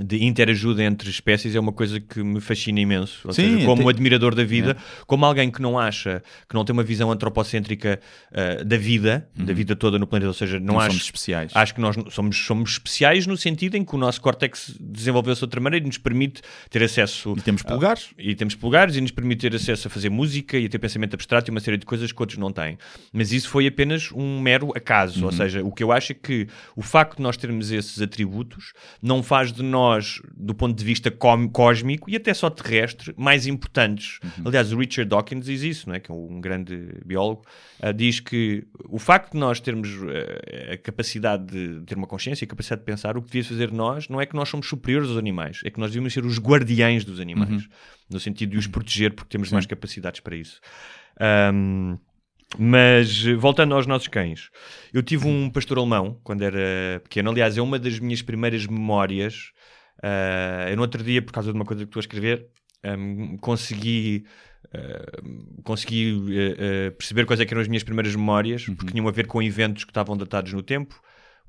De 0.00 0.24
interajuda 0.24 0.82
entre 0.82 1.10
espécies 1.10 1.54
é 1.54 1.60
uma 1.60 1.72
coisa 1.72 2.00
que 2.00 2.22
me 2.22 2.40
fascina 2.40 2.80
imenso. 2.80 3.20
Ou 3.28 3.32
Sim, 3.34 3.54
seja, 3.56 3.66
como 3.66 3.82
tem- 3.82 3.90
admirador 3.90 4.34
da 4.34 4.42
vida, 4.42 4.74
como 5.06 5.26
alguém 5.26 5.50
que 5.50 5.60
não 5.60 5.78
acha, 5.78 6.22
que 6.48 6.54
não 6.54 6.64
tem 6.64 6.72
uma 6.72 6.82
visão 6.82 7.10
antropocêntrica 7.12 8.00
ah, 8.32 8.64
da 8.64 8.78
vida, 8.78 9.28
da 9.36 9.52
vida 9.52 9.76
toda 9.76 9.98
no 9.98 10.06
planeta, 10.06 10.28
ou 10.28 10.34
seja, 10.34 10.58
não, 10.58 10.74
Não 10.74 10.80
acho, 10.80 10.92
somos 10.92 11.04
especiais. 11.04 11.52
acho 11.54 11.74
que 11.74 11.80
nós 11.80 11.94
somos, 12.10 12.36
somos 12.38 12.70
especiais 12.72 13.26
no 13.26 13.36
sentido 13.36 13.76
em 13.76 13.84
que 13.84 13.94
o 13.94 13.98
nosso 13.98 14.18
córtex 14.22 14.74
desenvolveu-se 14.80 15.40
de 15.40 15.44
outra 15.44 15.60
maneira 15.60 15.84
e 15.84 15.86
nos 15.86 15.98
permite 15.98 16.40
ter 16.70 16.82
acesso 16.82 17.34
E 17.36 17.42
temos 17.42 17.60
a- 17.62 17.68
polegares. 17.68 18.10
e 18.18 18.34
temos 18.34 18.54
polegares 18.54 18.96
e 18.96 19.00
nos 19.02 19.10
permite 19.10 19.40
ter 19.42 19.54
acesso 19.54 19.88
a 19.88 19.90
fazer 19.90 20.08
música 20.08 20.56
e 20.56 20.64
a 20.64 20.68
ter 20.70 20.78
pensamento 20.78 21.12
abstrato 21.12 21.50
e 21.50 21.52
uma 21.52 21.60
série 21.60 21.76
de 21.76 21.84
coisas 21.84 22.10
que 22.10 22.22
outros 22.22 22.38
não 22.38 22.50
têm. 22.50 22.78
Mas 23.12 23.30
isso 23.30 23.48
foi 23.50 23.66
apenas 23.66 24.10
um 24.12 24.40
mero 24.40 24.72
acaso. 24.74 25.20
Uhum. 25.20 25.26
Ou 25.26 25.32
seja, 25.32 25.62
o 25.62 25.70
que 25.70 25.82
eu 25.84 25.92
acho 25.92 26.12
é 26.12 26.14
que 26.14 26.46
o 26.74 26.80
facto 26.80 27.18
de 27.18 27.22
nós 27.22 27.36
termos 27.36 27.70
esses 27.70 28.00
atributos 28.00 28.72
não 29.02 29.22
faz 29.22 29.52
de 29.52 29.62
nós, 29.62 29.81
do 30.36 30.54
ponto 30.54 30.76
de 30.76 30.84
vista 30.84 31.10
cósmico 31.52 32.10
e 32.10 32.16
até 32.16 32.32
só 32.34 32.50
terrestre, 32.50 33.14
mais 33.16 33.46
importantes. 33.46 34.18
Uhum. 34.22 34.44
Aliás, 34.46 34.72
o 34.72 34.78
Richard 34.78 35.08
Dawkins 35.08 35.44
diz 35.44 35.62
isso, 35.62 35.88
não 35.88 35.94
é? 35.94 36.00
que 36.00 36.10
é 36.10 36.14
um 36.14 36.40
grande 36.40 37.00
biólogo, 37.04 37.44
ah, 37.80 37.92
diz 37.92 38.20
que 38.20 38.66
o 38.88 38.98
facto 38.98 39.32
de 39.32 39.38
nós 39.38 39.60
termos 39.60 39.88
ah, 39.90 40.72
a 40.74 40.76
capacidade 40.76 41.46
de 41.46 41.84
ter 41.84 41.96
uma 41.96 42.06
consciência 42.06 42.44
e 42.44 42.46
a 42.46 42.48
capacidade 42.48 42.80
de 42.80 42.86
pensar, 42.86 43.16
o 43.16 43.22
que 43.22 43.30
devia 43.30 43.44
fazer 43.44 43.72
nós 43.72 44.08
não 44.08 44.20
é 44.20 44.26
que 44.26 44.34
nós 44.34 44.48
somos 44.48 44.68
superiores 44.68 45.08
aos 45.08 45.18
animais, 45.18 45.60
é 45.64 45.70
que 45.70 45.80
nós 45.80 45.90
devíamos 45.90 46.12
ser 46.12 46.24
os 46.24 46.38
guardiães 46.38 47.04
dos 47.04 47.20
animais, 47.20 47.68
no 48.10 48.20
sentido 48.20 48.50
de 48.50 48.58
os 48.58 48.66
proteger 48.66 49.12
porque 49.14 49.30
temos 49.30 49.50
mais 49.50 49.66
capacidades 49.66 50.20
para 50.20 50.36
isso. 50.36 50.60
Ahm, 51.20 51.98
mas 52.58 53.22
voltando 53.38 53.74
aos 53.74 53.86
nossos 53.86 54.08
cães, 54.08 54.50
eu 54.92 55.02
tive 55.02 55.26
um 55.26 55.48
pastor 55.48 55.78
alemão 55.78 56.20
quando 56.22 56.42
era 56.42 57.00
pequeno. 57.02 57.30
Aliás, 57.30 57.56
é 57.56 57.62
uma 57.62 57.78
das 57.78 57.98
minhas 57.98 58.20
primeiras 58.22 58.66
memórias. 58.66 59.52
Ah, 60.02 60.66
eu 60.70 60.76
no 60.76 60.82
outro 60.82 61.02
dia, 61.02 61.22
por 61.22 61.32
causa 61.32 61.50
de 61.52 61.56
uma 61.58 61.64
coisa 61.64 61.84
que 61.84 61.88
estou 61.88 62.00
a 62.00 62.02
escrever, 62.02 62.48
ahm, 62.84 63.36
consegui, 63.38 64.24
ah, 64.74 65.22
consegui 65.62 66.18
ah, 66.58 66.90
perceber 66.92 67.24
quais 67.26 67.40
é 67.40 67.46
que 67.46 67.52
eram 67.54 67.60
as 67.62 67.68
minhas 67.68 67.84
primeiras 67.84 68.14
memórias, 68.14 68.64
porque 68.66 68.92
tinham 68.92 69.06
a 69.08 69.12
ver 69.12 69.26
com 69.26 69.42
eventos 69.42 69.84
que 69.84 69.90
estavam 69.90 70.16
datados 70.16 70.52
no 70.52 70.62
tempo. 70.62 71.00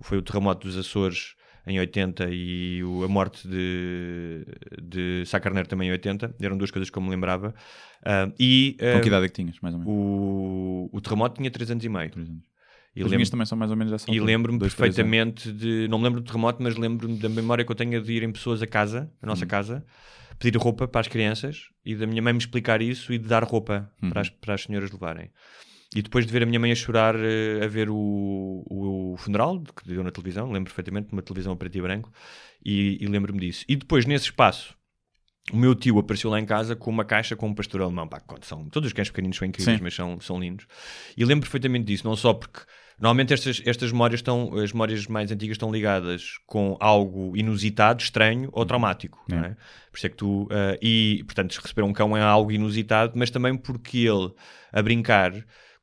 Foi 0.01 0.17
o 0.17 0.21
terremoto 0.21 0.67
dos 0.67 0.77
Açores 0.77 1.35
em 1.65 1.79
80 1.79 2.27
e 2.29 2.83
o- 2.83 3.03
a 3.03 3.07
morte 3.07 3.47
de, 3.47 4.45
de 4.81 5.23
Sá 5.25 5.39
Carneiro 5.39 5.67
também 5.69 5.87
em 5.87 5.91
80. 5.91 6.35
Eram 6.41 6.57
duas 6.57 6.71
coisas 6.71 6.89
que 6.89 6.97
eu 6.97 7.01
me 7.01 7.09
lembrava. 7.09 7.53
Ah, 8.05 8.29
e 8.39 8.75
Com 8.79 8.97
ah, 8.97 9.01
que 9.01 9.07
idade 9.07 9.25
é 9.25 9.29
que 9.29 9.33
tinhas, 9.35 9.59
mais 9.61 9.73
ou 9.73 9.79
menos? 9.79 9.93
o, 9.93 10.89
o 10.91 11.01
terremoto 11.01 11.35
tinha 11.37 11.49
3 11.49 11.71
anos 11.71 11.83
e 11.85 11.89
meio. 11.89 12.09
Três 12.11 12.27
anos. 12.29 12.43
E 12.95 12.99
As 12.99 13.05
lembro- 13.05 13.17
minhas 13.17 13.29
também 13.29 13.45
são 13.45 13.57
mais 13.57 13.71
ou 13.71 13.77
menos 13.77 13.91
dessa 13.91 14.11
e 14.11 14.19
lembro-me 14.19 14.59
perfeitamente 14.59 15.51
de. 15.51 15.87
Não 15.87 15.97
me 15.97 16.03
lembro 16.03 16.21
do 16.21 16.25
terremoto, 16.27 16.61
mas 16.61 16.75
lembro-me 16.75 17.17
da 17.17 17.27
memória 17.29 17.65
que 17.65 17.71
eu 17.71 17.75
tenho 17.75 18.01
de 18.01 18.13
irem 18.13 18.31
pessoas 18.31 18.61
a 18.61 18.67
casa, 18.67 19.11
a 19.21 19.25
Hum. 19.25 19.29
nossa 19.29 19.45
casa, 19.47 19.83
pedir 20.37 20.57
roupa 20.57 20.87
para 20.87 21.01
as 21.01 21.07
crianças 21.07 21.69
e 21.83 21.95
da 21.95 22.05
minha 22.05 22.21
mãe 22.21 22.33
me 22.33 22.39
explicar 22.39 22.81
isso 22.81 23.11
e 23.11 23.17
de 23.17 23.27
dar 23.27 23.43
roupa 23.43 23.91
Uhum. 24.01 24.09
para, 24.11 24.21
as, 24.21 24.29
para 24.29 24.53
as 24.53 24.61
senhoras 24.63 24.91
levarem. 24.91 25.31
E 25.95 26.01
depois 26.01 26.25
de 26.25 26.31
ver 26.31 26.43
a 26.43 26.45
minha 26.45 26.59
mãe 26.59 26.71
a 26.71 26.75
chorar 26.75 27.15
eh, 27.15 27.63
a 27.63 27.67
ver 27.67 27.89
o, 27.89 27.95
o, 27.95 29.13
o 29.13 29.17
funeral 29.17 29.59
que 29.61 29.87
deu 29.87 30.03
na 30.03 30.11
televisão, 30.11 30.45
lembro 30.51 30.65
perfeitamente, 30.71 31.09
numa 31.11 31.21
televisão 31.21 31.53
a 31.53 31.55
preto 31.55 31.77
e 31.77 31.81
branco, 31.81 32.11
e, 32.65 32.97
e 32.99 33.07
lembro-me 33.07 33.39
disso. 33.39 33.63
E 33.67 33.75
depois, 33.75 34.05
nesse 34.05 34.25
espaço, 34.25 34.75
o 35.51 35.57
meu 35.57 35.75
tio 35.75 35.99
apareceu 35.99 36.29
lá 36.31 36.39
em 36.39 36.45
casa 36.45 36.75
com 36.75 36.89
uma 36.89 37.05
caixa 37.05 37.35
com 37.35 37.47
um 37.47 37.53
pastor 37.53 37.81
alemão. 37.81 38.07
Pá, 38.07 38.21
são, 38.41 38.67
todos 38.69 38.87
os 38.87 38.93
cães 38.93 39.09
pequeninos 39.09 39.37
são 39.37 39.47
incríveis, 39.47 39.77
Sim. 39.77 39.83
mas 39.83 39.93
são, 39.93 40.19
são 40.19 40.39
lindos. 40.39 40.65
E 41.17 41.23
lembro 41.25 41.41
perfeitamente 41.45 41.85
disso, 41.85 42.05
não 42.07 42.15
só 42.15 42.33
porque 42.33 42.61
normalmente 43.03 43.33
estas, 43.33 43.61
estas 43.65 43.91
memórias 43.91 44.19
estão, 44.19 44.57
as 44.57 44.71
memórias 44.71 45.05
mais 45.07 45.29
antigas 45.29 45.55
estão 45.55 45.69
ligadas 45.69 46.39
com 46.47 46.77
algo 46.79 47.35
inusitado, 47.35 48.01
estranho 48.01 48.47
ou 48.53 48.65
traumático. 48.65 49.21
Não 49.27 49.39
é? 49.39 49.49
Por 49.91 49.97
isso 49.97 50.07
é 50.07 50.09
que 50.09 50.15
tu. 50.15 50.47
ah, 50.49 50.77
e, 50.81 51.21
portanto, 51.25 51.59
receber 51.61 51.81
um 51.81 51.91
cão 51.91 52.15
é 52.15 52.21
algo 52.21 52.49
inusitado, 52.49 53.11
mas 53.15 53.29
também 53.29 53.57
porque 53.57 53.97
ele, 53.97 54.31
a 54.71 54.81
brincar, 54.81 55.33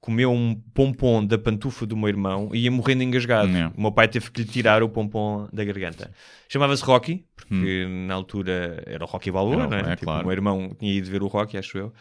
comeu 0.01 0.33
um 0.33 0.55
pompom 0.73 1.23
da 1.23 1.37
pantufa 1.37 1.85
do 1.85 1.95
meu 1.95 2.09
irmão 2.09 2.49
e 2.55 2.61
ia 2.61 2.71
morrendo 2.71 3.03
engasgado. 3.03 3.51
Yeah. 3.51 3.75
O 3.77 3.83
meu 3.83 3.93
pai 3.93 4.09
teve 4.09 4.31
que 4.31 4.41
lhe 4.41 4.49
tirar 4.49 4.83
o 4.83 4.89
pompom 4.89 5.47
da 5.53 5.63
garganta. 5.63 6.11
Chamava-se 6.49 6.83
Rocky, 6.83 7.27
porque 7.37 7.87
na 7.87 8.15
altura 8.15 8.83
era 8.87 9.05
o 9.05 9.07
Rocky 9.07 9.31
Balboa, 9.31 9.67
não 9.67 9.77
é? 9.77 9.93
é, 9.93 9.97
Tipo, 9.97 10.07
claro. 10.07 10.23
O 10.23 10.27
meu 10.27 10.33
irmão 10.33 10.75
tinha 10.79 10.91
ido 10.91 11.11
ver 11.11 11.23
o 11.23 11.27
Rocky, 11.27 11.59
acho 11.59 11.77
eu. 11.77 11.93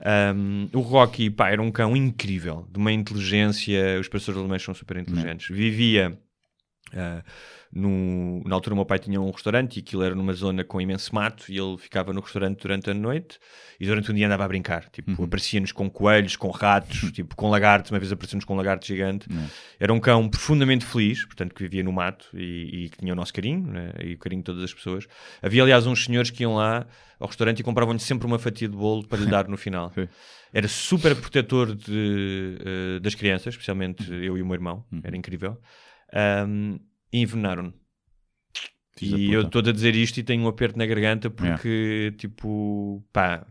Um, 0.00 0.68
o 0.72 0.80
Rocky, 0.80 1.28
pá, 1.30 1.50
era 1.50 1.60
um 1.60 1.70
cão 1.70 1.96
incrível, 1.96 2.66
de 2.70 2.78
uma 2.78 2.92
inteligência. 2.92 3.98
Os 4.00 4.08
pastores 4.08 4.38
alemães 4.38 4.62
são 4.62 4.74
super 4.74 4.96
inteligentes. 4.96 5.48
Vivia. 5.54 6.18
No- 7.72 8.42
na 8.46 8.54
altura, 8.54 8.72
o 8.74 8.76
meu 8.76 8.86
pai 8.86 8.98
tinha 8.98 9.20
um 9.20 9.30
restaurante 9.30 9.76
e 9.76 9.80
aquilo 9.80 10.02
era 10.02 10.14
numa 10.14 10.32
zona 10.32 10.64
com 10.64 10.80
imenso 10.80 11.14
mato. 11.14 11.44
E 11.50 11.58
ele 11.58 11.76
ficava 11.76 12.12
no 12.12 12.20
restaurante 12.20 12.60
durante 12.62 12.90
a 12.90 12.94
noite 12.94 13.38
e 13.78 13.86
durante 13.86 14.10
o 14.10 14.14
dia 14.14 14.26
andava 14.26 14.44
a 14.44 14.48
brincar. 14.48 14.88
Tipo, 14.90 15.22
aparecia-nos 15.24 15.72
com 15.72 15.88
coelhos, 15.90 16.34
com 16.36 16.50
ratos, 16.50 17.12
tipo, 17.12 17.36
com 17.36 17.50
lagartos. 17.50 17.90
Uma 17.90 17.98
vez 17.98 18.10
apareceu-nos 18.10 18.44
com 18.44 18.54
um 18.54 18.56
lagarto 18.56 18.86
gigante. 18.86 19.28
Era 19.78 19.92
um 19.92 20.00
cão 20.00 20.28
profundamente 20.28 20.84
feliz, 20.86 21.24
portanto, 21.24 21.54
que 21.54 21.62
vivia 21.62 21.82
no 21.82 21.92
mato 21.92 22.26
e, 22.34 22.84
e 22.84 22.88
que 22.88 22.98
tinha 22.98 23.12
o 23.12 23.16
nosso 23.16 23.32
carinho 23.32 23.66
né, 23.70 23.92
e 24.02 24.14
o 24.14 24.18
carinho 24.18 24.40
de 24.40 24.46
todas 24.46 24.62
as 24.64 24.72
pessoas. 24.72 25.06
Havia, 25.42 25.62
aliás, 25.62 25.86
uns 25.86 26.04
senhores 26.04 26.30
que 26.30 26.42
iam 26.42 26.54
lá 26.54 26.86
ao 27.20 27.26
restaurante 27.26 27.60
e 27.60 27.62
compravam-lhe 27.62 27.98
sempre 28.00 28.26
uma 28.26 28.38
fatia 28.38 28.68
de 28.68 28.76
bolo 28.76 29.06
para 29.06 29.18
lhe 29.18 29.26
dar 29.30 29.48
no 29.48 29.56
final. 29.56 29.92
Era 30.54 30.66
super 30.66 31.14
protetor 31.14 31.74
de, 31.74 32.56
eh, 32.64 33.00
das 33.00 33.14
crianças, 33.14 33.48
especialmente 33.52 34.10
eu 34.10 34.38
e 34.38 34.40
o 34.42 34.46
meu 34.46 34.54
irmão. 34.54 34.82
Era 35.04 35.14
incrível. 35.16 35.58
Ahm, 36.12 36.76
e 37.12 37.20
envenenaram-no. 37.20 37.72
E 39.00 39.32
eu 39.32 39.42
estou 39.42 39.60
a 39.60 39.72
dizer 39.72 39.94
isto 39.94 40.18
e 40.18 40.22
tenho 40.24 40.42
um 40.42 40.48
aperto 40.48 40.76
na 40.76 40.84
garganta 40.84 41.30
porque, 41.30 42.12
tipo, 42.18 43.04
pá, 43.12 43.46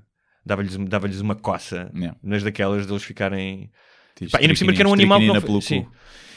dava-lhes 0.45 0.75
dava 0.75 1.07
uma 1.21 1.35
coça. 1.35 1.89
Mas 2.21 2.43
daquelas 2.43 2.85
deles 2.85 3.03
ficarem. 3.03 3.71
Tipo, 4.15 4.31
Pá, 4.31 4.39
ainda 4.39 4.49
por 4.53 4.57
cima 4.57 4.73
que 4.73 4.81
era 4.81 4.89
um 4.89 4.93
animal 4.93 5.19
que 5.19 5.27
não 5.27 5.35
foi- 5.35 5.43
pelo 5.45 5.61
sim. 5.61 5.83
cu. 5.83 5.91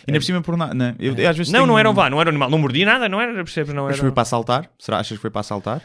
Ainda 0.06 0.18
por 0.20 0.24
cima 0.24 0.40
por 0.42 0.56
nada. 0.56 0.74
Não, 0.74 0.94
eu, 0.98 1.12
às 1.28 1.36
vezes 1.36 1.52
Não, 1.52 1.60
tenho- 1.60 1.66
não 1.66 1.78
era 1.78 1.90
um 1.90 1.94
vá, 1.94 2.08
não 2.08 2.20
era 2.20 2.28
um 2.28 2.32
animal. 2.32 2.50
Não 2.50 2.58
mordia 2.58 2.86
nada, 2.86 3.08
não 3.08 3.20
era, 3.20 3.32
percebes? 3.34 3.74
Não 3.74 3.84
Mas 3.84 3.94
era. 3.94 4.02
foi 4.02 4.12
para 4.12 4.22
assaltar? 4.22 4.70
Será 4.78 4.98
achas 4.98 5.16
que 5.18 5.20
foi 5.22 5.30
para 5.30 5.40
assaltar? 5.40 5.82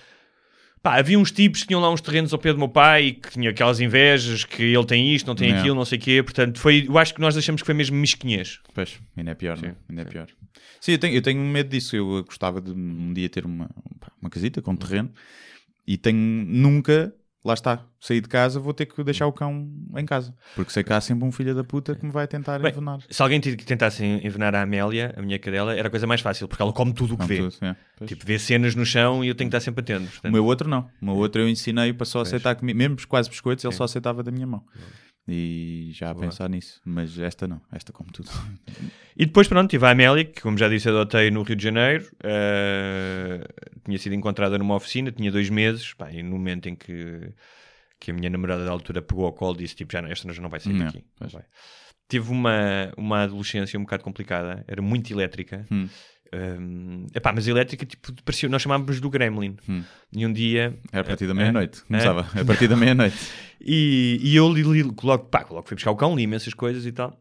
Pá, 0.85 0.99
havia 0.99 1.17
uns 1.17 1.31
tipos 1.31 1.61
que 1.61 1.67
tinham 1.69 1.81
lá 1.81 1.91
uns 1.91 1.99
terrenos 1.99 2.31
ao 2.31 2.37
pé 2.37 2.53
do 2.53 2.59
meu 2.59 2.69
pai 2.69 3.05
e 3.05 3.13
que 3.13 3.31
tinham 3.31 3.49
aquelas 3.49 3.79
invejas 3.79 4.43
que 4.43 4.61
ele 4.61 4.85
tem 4.85 5.15
isto, 5.15 5.25
não 5.25 5.33
tem 5.33 5.47
Yeah. 5.47 5.61
aquilo, 5.63 5.75
não 5.75 5.83
sei 5.83 5.97
o 5.97 6.01
quê. 6.01 6.21
Portanto, 6.21 6.59
foi, 6.59 6.85
eu 6.87 6.95
acho 6.99 7.11
que 7.11 7.19
nós 7.19 7.35
achamos 7.35 7.63
que 7.63 7.65
foi 7.65 7.73
mesmo 7.73 7.97
mesquinhez. 7.97 8.59
Pois, 8.71 8.99
ainda 9.17 9.31
é 9.31 9.33
pior, 9.33 9.57
Sim, 9.57 9.65
não? 9.69 9.75
ainda 9.89 10.01
é 10.03 10.05
pior. 10.05 10.27
Sim, 10.79 10.91
eu 10.91 10.99
tenho, 10.99 11.15
eu 11.15 11.21
tenho 11.23 11.41
medo 11.41 11.69
disso. 11.71 11.95
Eu 11.95 12.23
gostava 12.23 12.61
de 12.61 12.69
um 12.69 13.11
dia 13.13 13.27
ter 13.27 13.47
uma, 13.47 13.67
uma 14.21 14.29
casita 14.29 14.61
com 14.61 14.75
terreno 14.75 15.11
e 15.87 15.97
tenho 15.97 16.19
nunca, 16.19 17.11
lá 17.45 17.53
está, 17.53 17.85
sair 17.99 18.21
de 18.21 18.27
casa, 18.27 18.59
vou 18.59 18.73
ter 18.73 18.87
que 18.87 19.03
deixar 19.03 19.27
o 19.27 19.31
cão 19.31 19.69
em 19.95 20.05
casa. 20.05 20.35
Porque 20.55 20.71
sei 20.71 20.83
que 20.83 20.91
há 20.91 20.99
sempre 20.99 21.25
um 21.25 21.31
filho 21.31 21.53
da 21.53 21.63
puta 21.63 21.93
que 21.95 22.03
me 22.03 22.11
vai 22.11 22.27
tentar 22.27 22.57
Bem, 22.57 22.71
envenenar. 22.71 22.99
Se 23.07 23.21
alguém 23.21 23.39
tentasse 23.39 24.03
envenenar 24.03 24.55
a 24.55 24.63
Amélia, 24.63 25.13
a 25.15 25.21
minha 25.21 25.37
cadela, 25.37 25.75
era 25.75 25.87
a 25.87 25.91
coisa 25.91 26.07
mais 26.07 26.21
fácil, 26.21 26.47
porque 26.47 26.61
ela 26.61 26.73
come 26.73 26.91
tudo 26.91 27.13
o 27.13 27.17
que 27.17 27.25
vê. 27.25 27.37
tudo, 27.37 27.55
é. 27.61 27.75
Tipo, 28.05 28.25
vê 28.25 28.39
cenas 28.39 28.73
no 28.73 28.83
chão 28.83 29.23
e 29.23 29.27
eu 29.27 29.35
tenho 29.35 29.49
que 29.49 29.55
estar 29.55 29.63
sempre 29.63 29.81
atento. 29.81 30.07
O 30.07 30.11
Portanto, 30.11 30.31
meu 30.33 30.43
outro 30.43 30.67
não. 30.67 30.89
O 30.99 31.05
meu 31.05 31.15
outro 31.15 31.41
eu 31.41 31.47
ensinei 31.47 31.93
para 31.93 32.05
só 32.05 32.21
aceitar 32.21 32.55
comigo. 32.55 32.77
Mesmo 32.77 32.97
quase 33.07 33.29
biscoitos, 33.29 33.63
ele 33.63 33.73
só 33.73 33.83
aceitava 33.83 34.23
da 34.23 34.31
minha 34.31 34.47
mão. 34.47 34.63
E 35.27 35.89
já 35.93 36.11
a 36.11 36.15
pensar 36.15 36.47
nisso. 36.47 36.79
Mas 36.85 37.17
esta 37.17 37.47
não. 37.47 37.59
Esta 37.71 37.91
como 37.91 38.11
tudo. 38.11 38.29
E 39.17 39.25
depois, 39.25 39.47
pronto, 39.47 39.69
tive 39.69 39.85
a 39.85 39.89
Amélia, 39.89 40.23
que 40.25 40.41
como 40.41 40.57
já 40.57 40.69
disse, 40.69 40.87
adotei 40.87 41.31
no 41.31 41.41
Rio 41.41 41.55
de 41.55 41.63
Janeiro. 41.63 42.07
eh, 42.23 43.41
tinha 43.83 43.97
sido 43.97 44.13
encontrada 44.13 44.57
numa 44.57 44.75
oficina, 44.75 45.11
tinha 45.11 45.31
dois 45.31 45.49
meses. 45.49 45.93
Pá, 45.93 46.11
e 46.11 46.21
no 46.21 46.31
momento 46.31 46.69
em 46.69 46.75
que, 46.75 47.33
que 47.99 48.11
a 48.11 48.13
minha 48.13 48.29
namorada 48.29 48.65
da 48.65 48.71
altura 48.71 49.01
pegou 49.01 49.25
ao 49.25 49.33
colo, 49.33 49.57
disse: 49.57 49.75
tipo, 49.75 49.91
já 49.93 50.01
não, 50.01 50.09
esta 50.09 50.31
já 50.31 50.41
não 50.41 50.49
vai 50.49 50.59
sair 50.59 50.73
Não, 50.73 50.85
daqui. 50.85 51.03
Não 51.19 51.27
vai. 51.27 51.43
Tive 52.07 52.29
uma, 52.31 52.91
uma 52.95 53.23
adolescência 53.23 53.79
um 53.79 53.83
bocado 53.83 54.03
complicada, 54.03 54.63
era 54.67 54.81
muito 54.81 55.11
elétrica. 55.11 55.65
Hum. 55.71 55.89
Um, 56.33 57.05
epá, 57.13 57.31
mas 57.31 57.47
elétrica, 57.47 57.85
tipo, 57.85 58.11
parecia, 58.23 58.49
nós 58.49 58.61
chamávamos 58.61 58.99
do 58.99 59.09
Gremlin. 59.09 59.55
Hum. 59.69 59.83
E 60.15 60.25
um 60.25 60.33
dia. 60.33 60.77
Era 60.91 61.01
a 61.01 61.05
partir 61.05 61.27
da 61.27 61.33
meia-noite. 61.33 61.79
eh, 61.79 61.83
Começava. 61.87 62.27
A 62.39 62.45
partir 62.45 62.67
da 62.67 62.75
meia-noite. 62.75 63.15
e, 63.61 64.19
e 64.21 64.35
eu 64.35 64.51
li, 64.51 64.63
li, 64.63 64.83
logo, 64.83 65.25
pá, 65.25 65.45
logo 65.49 65.67
fui 65.67 65.75
buscar 65.75 65.91
o 65.91 65.95
cão, 65.95 66.15
li 66.15 66.23
imensas 66.23 66.53
coisas 66.53 66.85
e 66.85 66.91
tal. 66.91 67.17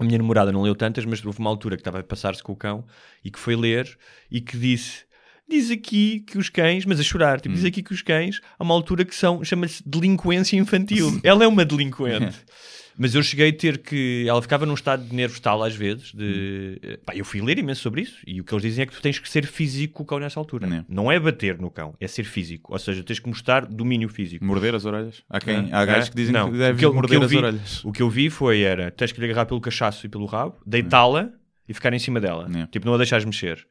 A 0.00 0.04
minha 0.04 0.16
namorada 0.16 0.52
não 0.52 0.62
leu 0.62 0.74
tantas, 0.76 1.04
mas 1.04 1.24
houve 1.24 1.40
uma 1.40 1.50
altura 1.50 1.76
que 1.76 1.80
estava 1.80 1.98
a 1.98 2.02
passar-se 2.04 2.42
com 2.42 2.52
o 2.52 2.56
cão 2.56 2.84
e 3.24 3.30
que 3.30 3.38
foi 3.38 3.56
ler 3.56 3.98
e 4.30 4.40
que 4.40 4.56
disse: 4.56 5.04
Diz 5.48 5.70
aqui 5.70 6.20
que 6.20 6.38
os 6.38 6.48
cães, 6.48 6.84
mas 6.84 7.00
a 7.00 7.02
chorar, 7.02 7.40
tipo, 7.40 7.54
diz 7.54 7.64
aqui 7.64 7.82
que 7.82 7.92
os 7.92 8.02
cães, 8.02 8.40
há 8.58 8.62
uma 8.62 8.74
altura 8.74 9.04
que 9.04 9.14
são, 9.14 9.42
chama-se 9.42 9.82
delinquência 9.84 10.56
infantil. 10.56 11.18
Ela 11.24 11.44
é 11.44 11.48
uma 11.48 11.64
delinquente. 11.64 12.36
Mas 12.98 13.14
eu 13.14 13.22
cheguei 13.22 13.50
a 13.50 13.52
ter 13.52 13.78
que. 13.78 14.24
Ela 14.28 14.42
ficava 14.42 14.66
num 14.66 14.74
estado 14.74 15.04
de 15.06 15.14
nervos 15.14 15.38
tal 15.38 15.62
às 15.62 15.74
vezes. 15.76 16.12
De... 16.12 16.98
Pá, 17.06 17.14
eu 17.14 17.24
fui 17.24 17.40
ler 17.40 17.56
imenso 17.58 17.80
sobre 17.80 18.02
isso. 18.02 18.16
E 18.26 18.40
o 18.40 18.44
que 18.44 18.52
eles 18.52 18.62
dizem 18.62 18.82
é 18.82 18.86
que 18.86 18.92
tu 18.92 19.00
tens 19.00 19.18
que 19.18 19.28
ser 19.30 19.46
físico 19.46 19.94
com 19.94 20.02
o 20.02 20.06
cão 20.06 20.18
nessa 20.18 20.40
altura. 20.40 20.66
Não. 20.66 20.84
Não 20.88 21.12
é 21.12 21.20
bater 21.20 21.58
no 21.58 21.70
cão, 21.70 21.94
é 22.00 22.08
ser 22.08 22.24
físico. 22.24 22.72
Ou 22.72 22.78
seja, 22.78 23.02
tens 23.04 23.20
que 23.20 23.28
mostrar 23.28 23.64
domínio 23.66 24.08
físico. 24.08 24.44
Morder 24.44 24.74
as 24.74 24.84
orelhas. 24.84 25.22
Há, 25.30 25.38
quem, 25.40 25.68
Ah, 25.70 25.80
há 25.80 25.84
gajos 25.84 26.08
ah, 26.08 26.10
que 26.10 26.16
dizem 26.16 26.32
não. 26.34 26.50
que 26.50 26.58
deves 26.58 26.80
que 26.80 26.86
que 26.88 26.92
morder 26.94 27.16
eu 27.18 27.22
as 27.24 27.30
vi- 27.30 27.36
orelhas. 27.36 27.84
O 27.84 27.92
que 27.92 28.02
eu 28.02 28.10
vi 28.10 28.28
foi, 28.30 28.62
era, 28.62 28.90
tens 28.90 29.12
que 29.12 29.20
lhe 29.20 29.26
agarrar 29.26 29.46
pelo 29.46 29.60
cachaço 29.60 30.04
e 30.04 30.08
pelo 30.08 30.26
rabo, 30.26 30.56
deitá-la 30.66 31.30
e 31.68 31.72
ficar 31.74 31.92
em 31.92 31.98
cima 32.00 32.20
dela. 32.20 32.48
É. 32.52 32.66
Tipo, 32.66 32.86
não 32.86 32.94
a 32.94 32.96
deixares 32.96 33.24
mexer. 33.24 33.64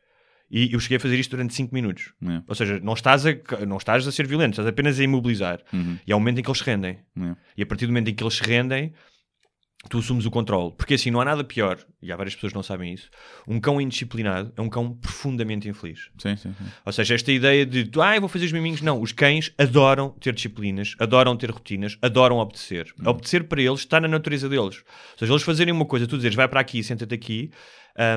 E 0.49 0.71
eu 0.73 0.79
cheguei 0.79 0.95
a 0.95 0.99
fazer 1.01 1.19
isto 1.19 1.31
durante 1.31 1.53
5 1.53 1.75
minutos. 1.75 2.13
É. 2.23 2.41
Ou 2.47 2.55
seja, 2.55 2.79
não 2.81 2.93
estás, 2.93 3.25
a, 3.25 3.33
não 3.67 3.75
estás 3.75 4.07
a 4.07 4.11
ser 4.13 4.25
violento, 4.25 4.51
estás 4.53 4.65
apenas 4.67 4.97
a 4.97 5.03
imobilizar. 5.03 5.59
Uhum. 5.73 5.97
E 6.07 6.13
há 6.13 6.15
um 6.15 6.19
momento 6.19 6.39
em 6.39 6.41
que 6.43 6.49
eles 6.49 6.59
se 6.59 6.63
rendem. 6.63 6.99
É. 7.19 7.35
E 7.57 7.63
a 7.63 7.65
partir 7.65 7.85
do 7.85 7.89
momento 7.89 8.07
em 8.09 8.15
que 8.15 8.23
eles 8.23 8.35
se 8.35 8.43
rendem, 8.43 8.93
tu 9.89 9.99
assumes 9.99 10.25
o 10.25 10.31
controle. 10.31 10.73
Porque 10.75 10.95
assim, 10.95 11.11
não 11.11 11.21
há 11.21 11.25
nada 11.25 11.43
pior, 11.43 11.77
e 12.01 12.11
há 12.11 12.15
várias 12.15 12.35
pessoas 12.35 12.51
que 12.51 12.55
não 12.55 12.63
sabem 12.63 12.93
isso, 12.93 13.09
um 13.47 13.59
cão 13.59 13.79
indisciplinado 13.79 14.51
é 14.55 14.61
um 14.61 14.69
cão 14.69 14.93
profundamente 14.93 15.67
infeliz. 15.67 16.09
Sim, 16.17 16.35
sim, 16.35 16.53
sim. 16.53 16.65
Ou 16.85 16.91
seja, 16.91 17.15
esta 17.15 17.31
ideia 17.31 17.65
de 17.65 17.85
tu, 17.85 18.01
ah, 18.01 18.15
eu 18.15 18.21
vou 18.21 18.29
fazer 18.29 18.45
os 18.45 18.51
miminhos. 18.51 18.81
Não, 18.81 19.01
os 19.01 19.11
cães 19.11 19.51
adoram 19.57 20.09
ter 20.19 20.33
disciplinas, 20.33 20.95
adoram 20.99 21.35
ter 21.37 21.51
rotinas, 21.51 21.97
adoram 22.01 22.37
obedecer. 22.37 22.93
Obedecer 23.05 23.43
para 23.45 23.61
eles 23.61 23.79
está 23.79 23.99
na 23.99 24.07
natureza 24.07 24.49
deles. 24.49 24.77
Ou 24.77 25.19
seja, 25.19 25.31
eles 25.31 25.43
fazerem 25.43 25.73
uma 25.73 25.85
coisa, 25.85 26.07
tu 26.07 26.17
dizes, 26.17 26.35
vai 26.35 26.47
para 26.47 26.59
aqui, 26.59 26.83
senta-te 26.83 27.13
aqui, 27.13 27.51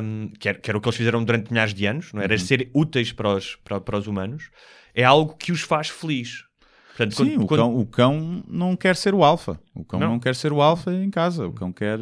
hum, 0.03 0.31
que, 0.39 0.49
era, 0.49 0.59
que 0.59 0.71
era 0.71 0.79
o 0.79 0.81
que 0.81 0.89
eles 0.89 0.97
fizeram 0.97 1.25
durante 1.25 1.51
milhares 1.51 1.75
de 1.75 1.87
anos, 1.87 2.13
não 2.13 2.21
é? 2.21 2.25
era 2.25 2.39
ser 2.39 2.71
úteis 2.75 3.13
para 3.13 3.35
os, 3.35 3.57
para, 3.57 3.81
para 3.81 3.99
os 3.99 4.07
humanos, 4.07 4.51
é 4.95 5.05
algo 5.05 5.37
que 5.37 5.53
os 5.53 5.61
faz 5.61 5.89
feliz. 5.89 6.50
Portanto, 6.97 7.15
Sim, 7.15 7.25
quando- 7.37 7.43
o, 7.43 7.47
quando- 7.47 7.59
cão, 7.61 7.79
o 7.79 7.87
cão 7.87 8.45
não 8.49 8.77
quer 8.77 8.95
ser 8.97 9.15
o 9.15 9.25
alfa. 9.25 9.59
O 9.75 9.85
cão 9.85 9.99
não, 10.01 10.09
Não. 10.13 10.19
quer 10.21 10.35
ser 10.35 10.53
o 10.53 10.61
alfa 10.61 10.93
em 10.93 11.09
casa. 11.11 11.47
O 11.47 11.53
cão 11.53 11.73
quer, 11.73 11.99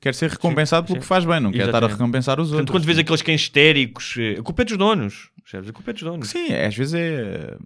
quer 0.00 0.14
ser 0.14 0.30
recompensado 0.30 0.86
pelo 0.86 0.96
sim. 0.96 1.00
que 1.00 1.06
faz 1.06 1.24
bem, 1.24 1.40
não 1.40 1.50
quer 1.50 1.58
estar 1.58 1.68
a 1.68 1.70
Exatamente. 1.78 1.92
recompensar 1.98 2.40
os 2.40 2.48
Portanto, 2.48 2.60
outros. 2.68 2.74
quando 2.82 2.86
vês 2.86 2.98
aqueles 2.98 3.22
cães 3.22 3.40
histéricos, 3.42 4.14
eh, 4.18 4.36
a 4.38 4.42
culpa 4.42 4.62
é 4.62 4.64
dos 4.64 4.76
donos. 4.78 5.30
Percebes? 5.42 5.68
A 5.68 5.72
culpa 5.72 5.90
é 5.90 5.92
dos 5.92 6.02
donos. 6.02 6.28
Sim, 6.28 6.48
é, 6.52 6.66
às 6.66 6.74
vezes 6.76 6.94
é 6.94 7.56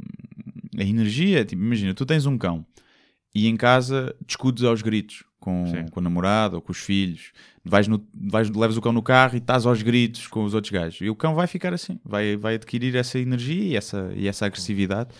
a 0.78 0.82
energia. 0.82 1.44
Tipo, 1.44 1.62
imagina, 1.62 1.94
tu 1.94 2.04
tens 2.04 2.26
um 2.26 2.36
cão 2.38 2.64
e 3.34 3.46
em 3.46 3.56
casa 3.56 4.14
discutes 4.26 4.64
aos 4.64 4.80
gritos 4.82 5.22
com, 5.38 5.66
Sim. 5.66 5.86
com 5.90 6.00
a 6.00 6.02
namorada 6.02 6.56
ou 6.56 6.62
com 6.62 6.72
os 6.72 6.78
filhos. 6.78 7.32
Vais 7.66 7.86
no, 7.88 8.02
vais, 8.14 8.50
levas 8.50 8.76
o 8.76 8.80
cão 8.80 8.92
no 8.92 9.02
carro 9.02 9.34
e 9.34 9.38
estás 9.38 9.64
aos 9.64 9.80
gritos 9.82 10.26
com 10.26 10.44
os 10.44 10.52
outros 10.54 10.70
gajos. 10.70 11.00
E 11.00 11.08
o 11.08 11.14
cão 11.14 11.34
vai 11.34 11.46
ficar 11.46 11.72
assim, 11.72 11.98
vai, 12.04 12.36
vai 12.36 12.54
adquirir 12.56 12.94
essa 12.96 13.18
energia 13.18 13.62
e 13.64 13.76
essa, 13.76 14.12
e 14.14 14.26
essa 14.28 14.44
agressividade. 14.46 15.10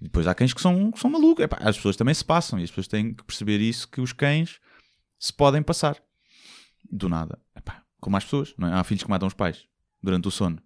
E 0.00 0.04
depois 0.04 0.26
há 0.26 0.34
cães 0.34 0.54
que 0.54 0.60
são, 0.60 0.90
que 0.90 0.98
são 0.98 1.10
malucos. 1.10 1.44
Epá, 1.44 1.58
as 1.60 1.76
pessoas 1.76 1.96
também 1.96 2.14
se 2.14 2.24
passam 2.24 2.58
e 2.58 2.62
as 2.62 2.70
pessoas 2.70 2.88
têm 2.88 3.12
que 3.12 3.22
perceber 3.24 3.60
isso: 3.60 3.88
que 3.88 4.00
os 4.00 4.12
cães 4.12 4.58
se 5.18 5.32
podem 5.32 5.62
passar 5.62 5.96
do 6.90 7.08
nada. 7.08 7.38
Epá, 7.54 7.82
como 8.00 8.16
as 8.16 8.24
pessoas, 8.24 8.54
não 8.56 8.68
é? 8.68 8.72
Há 8.72 8.84
filhos 8.84 9.04
que 9.04 9.10
matam 9.10 9.28
os 9.28 9.34
pais 9.34 9.66
durante 10.02 10.26
o 10.26 10.30
sono. 10.30 10.60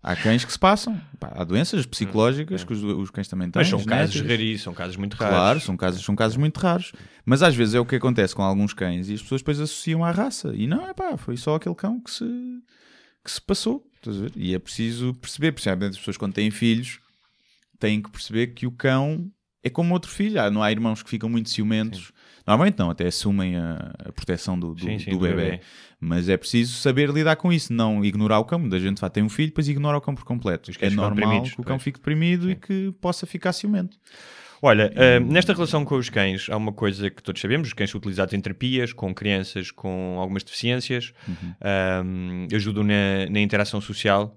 Há 0.00 0.14
cães 0.14 0.44
que 0.44 0.52
se 0.52 0.58
passam. 0.58 1.00
Epá, 1.12 1.32
há 1.34 1.42
doenças 1.42 1.84
psicológicas 1.84 2.62
que 2.62 2.72
os, 2.72 2.82
os 2.82 3.10
cães 3.10 3.26
também 3.26 3.50
têm. 3.50 3.60
Mas 3.60 3.68
são 3.68 3.84
casos 3.84 4.20
raríssimos, 4.20 4.62
são 4.62 4.72
casos 4.72 4.96
muito 4.96 5.14
raros. 5.14 5.36
Claro, 5.36 5.60
são 5.60 5.76
casos, 5.76 6.04
são 6.04 6.14
casos 6.14 6.36
muito 6.36 6.58
raros. 6.58 6.92
Mas 7.24 7.42
às 7.42 7.56
vezes 7.56 7.74
é 7.74 7.80
o 7.80 7.84
que 7.84 7.96
acontece 7.96 8.34
com 8.34 8.42
alguns 8.42 8.72
cães 8.72 9.08
e 9.08 9.14
as 9.14 9.22
pessoas 9.22 9.40
depois 9.40 9.58
associam 9.58 10.04
à 10.04 10.12
raça. 10.12 10.54
E 10.54 10.68
não, 10.68 10.88
é 10.88 10.94
pá, 10.94 11.16
foi 11.16 11.36
só 11.36 11.56
aquele 11.56 11.74
cão 11.74 12.00
que 12.00 12.12
se, 12.12 12.24
que 13.24 13.30
se 13.30 13.40
passou. 13.40 13.84
E 14.36 14.54
é 14.54 14.58
preciso 14.60 15.12
perceber, 15.14 15.50
principalmente 15.50 15.90
as 15.90 15.98
pessoas 15.98 16.16
quando 16.16 16.32
têm 16.32 16.52
filhos, 16.52 17.00
têm 17.78 18.00
que 18.02 18.10
perceber 18.10 18.48
que 18.48 18.66
o 18.66 18.70
cão 18.72 19.30
é 19.62 19.70
como 19.70 19.92
outro 19.94 20.10
filho. 20.10 20.40
Há- 20.40 20.50
não 20.50 20.62
há 20.62 20.70
irmãos 20.70 21.02
que 21.02 21.10
ficam 21.10 21.28
muito 21.28 21.48
ciumentos. 21.50 22.12
Normalmente 22.46 22.78
não, 22.78 22.88
até 22.90 23.06
assumem 23.06 23.56
a, 23.56 23.92
a 24.06 24.12
proteção 24.12 24.58
do, 24.58 24.74
do, 24.74 24.80
Sim, 24.80 24.98
sim, 24.98 25.10
do 25.10 25.18
do 25.18 25.22
bebê. 25.22 25.36
bebê. 25.50 25.60
Mas 26.00 26.28
é 26.28 26.36
preciso 26.36 26.76
saber 26.78 27.10
lidar 27.10 27.36
com 27.36 27.52
isso, 27.52 27.72
não 27.72 28.02
ignorar 28.04 28.38
o 28.38 28.44
cão. 28.44 28.58
Muita 28.58 28.78
gente 28.80 28.98
faz, 29.00 29.12
tem 29.12 29.22
um 29.22 29.28
filho, 29.28 29.48
depois 29.48 29.68
ignora 29.68 29.98
o 29.98 30.00
cão 30.00 30.14
por 30.14 30.24
completo. 30.24 30.70
É 30.80 30.88
normal 30.88 31.42
que 31.42 31.60
o 31.60 31.64
cão 31.64 31.78
fique 31.78 31.98
deprimido 31.98 32.50
e 32.50 32.56
que 32.56 32.90
possa 33.00 33.26
ficar 33.26 33.52
ciumento. 33.52 33.98
Olha, 34.62 34.92
ah, 34.96 35.20
nesta 35.20 35.52
relação 35.52 35.84
com 35.84 35.94
os 35.96 36.08
cães, 36.08 36.46
há 36.50 36.56
uma 36.56 36.72
coisa 36.72 37.10
que 37.10 37.22
todos 37.22 37.40
sabemos: 37.40 37.68
os 37.68 37.74
cães 37.74 37.90
são 37.90 37.98
utilizados 37.98 38.32
em 38.34 38.40
terapias 38.40 38.92
com 38.92 39.14
crianças 39.14 39.70
com 39.70 40.16
algumas 40.18 40.42
deficiências, 40.42 41.12
ah, 41.60 42.02
ajudam 42.54 42.82
na, 42.82 43.26
na 43.30 43.40
interação 43.40 43.80
social 43.80 44.36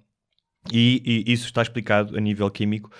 e, 0.72 1.24
e 1.26 1.32
isso 1.32 1.46
está 1.46 1.62
explicado 1.62 2.18
a 2.18 2.20
nível 2.20 2.50
químico. 2.52 2.92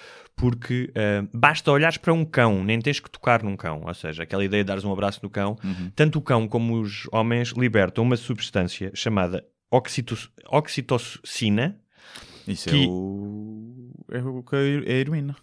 Porque 0.42 0.92
ah, 0.96 1.26
basta 1.34 1.72
olhares 1.72 1.98
para 1.98 2.12
um 2.12 2.26
cão, 2.26 2.64
nem 2.64 2.82
tens 2.82 3.00
que 3.00 3.10
tocar 3.10 3.44
num 3.44 3.56
cão. 3.56 3.84
Ou 3.86 3.94
seja, 3.94 4.24
aquela 4.24 4.44
ideia 4.44 4.64
de 4.64 4.68
dares 4.68 4.84
um 4.84 4.92
abraço 4.92 5.20
no 5.24 5.30
cão. 5.30 5.58
Tanto 5.96 6.20
o 6.20 6.22
cão 6.22 6.48
como 6.48 6.82
os 6.82 7.08
homens 7.14 7.50
libertam 7.50 8.04
uma 8.04 8.18
substância 8.18 8.92
chamada 8.94 9.46
oxito- 9.70 10.32
oxitocina, 10.50 11.78
Isso 12.48 12.70
Que- 12.70 12.84
é 12.84 12.88
o. 12.90 13.92
É 14.12 14.20
o 14.24 14.42
que 14.44 14.56
é 14.56 14.60
a 14.60 14.98
heroína. 14.98 15.36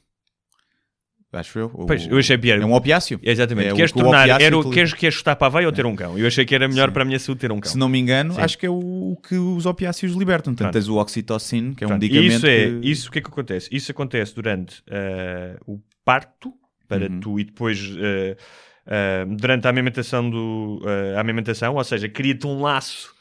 Acho 1.31 1.59
eu. 1.59 1.67
O- 1.75 1.85
Pois, 1.87 2.07
eu 2.07 2.17
achei 2.17 2.39
pior. 2.39 2.59
É 2.59 2.65
um 2.65 2.73
opiáceo. 2.73 3.21
Exatamente. 3.23 3.69
É 3.69 3.73
o 3.73 3.77
queres 3.77 3.93
que 3.93 3.99
o 3.99 4.03
tornar, 4.03 4.23
opiáceo 4.23 4.47
era 4.47 4.59
o, 4.59 4.71
queres, 4.71 4.95
queres 4.95 5.15
chutar 5.15 5.37
para 5.37 5.47
a 5.49 5.51
veia 5.51 5.67
ou 5.67 5.73
ter 5.73 5.85
um 5.85 5.95
cão? 5.95 6.19
Eu 6.19 6.27
achei 6.27 6.45
que 6.47 6.55
era 6.55 6.67
melhor 6.67 6.89
Sim. 6.89 6.93
para 6.95 7.03
a 7.03 7.05
minha 7.05 7.19
saúde 7.19 7.41
ter 7.43 7.53
um 7.53 7.61
cão. 7.61 7.71
Se 7.71 7.77
não 7.77 7.89
me 7.89 7.99
engano, 7.99 8.33
Sim. 8.35 8.41
acho 8.41 8.57
que 8.57 8.65
é 8.65 8.71
o, 8.71 9.13
o 9.13 9.17
que 9.17 9.35
os 9.35 9.67
opiáceos 9.67 10.15
libertam. 10.15 10.55
Portanto, 10.55 10.73
Pronto. 10.73 10.83
tens 10.85 10.89
o 10.89 10.97
oxitocina, 10.97 11.75
que 11.75 11.85
é 11.85 11.87
um 11.87 11.91
Pronto, 11.91 12.01
medicamento. 12.01 12.33
isso 12.33 12.47
é, 12.47 12.67
que- 12.81 12.89
isso 12.89 13.09
o 13.09 13.13
que 13.13 13.19
é 13.19 13.23
que 13.23 13.29
acontece? 13.29 13.69
Isso 13.71 13.93
acontece 13.93 14.35
durante 14.35 14.83
ah, 14.91 15.59
o 15.67 15.79
parto, 16.05 16.53
para 16.89 17.07
Uhum. 17.11 17.21
tu 17.21 17.39
e 17.39 17.45
depois 17.45 17.79
ah, 17.99 18.37
ah, 18.87 19.25
durante 19.29 19.67
a 19.67 19.71
amamentação 19.71 20.31
do 20.31 20.81
a 21.15 21.21
amamentação, 21.21 21.75
ou 21.75 21.85
seja, 21.85 22.09
cria-te 22.09 22.47
um 22.47 22.63
laço. 22.63 23.13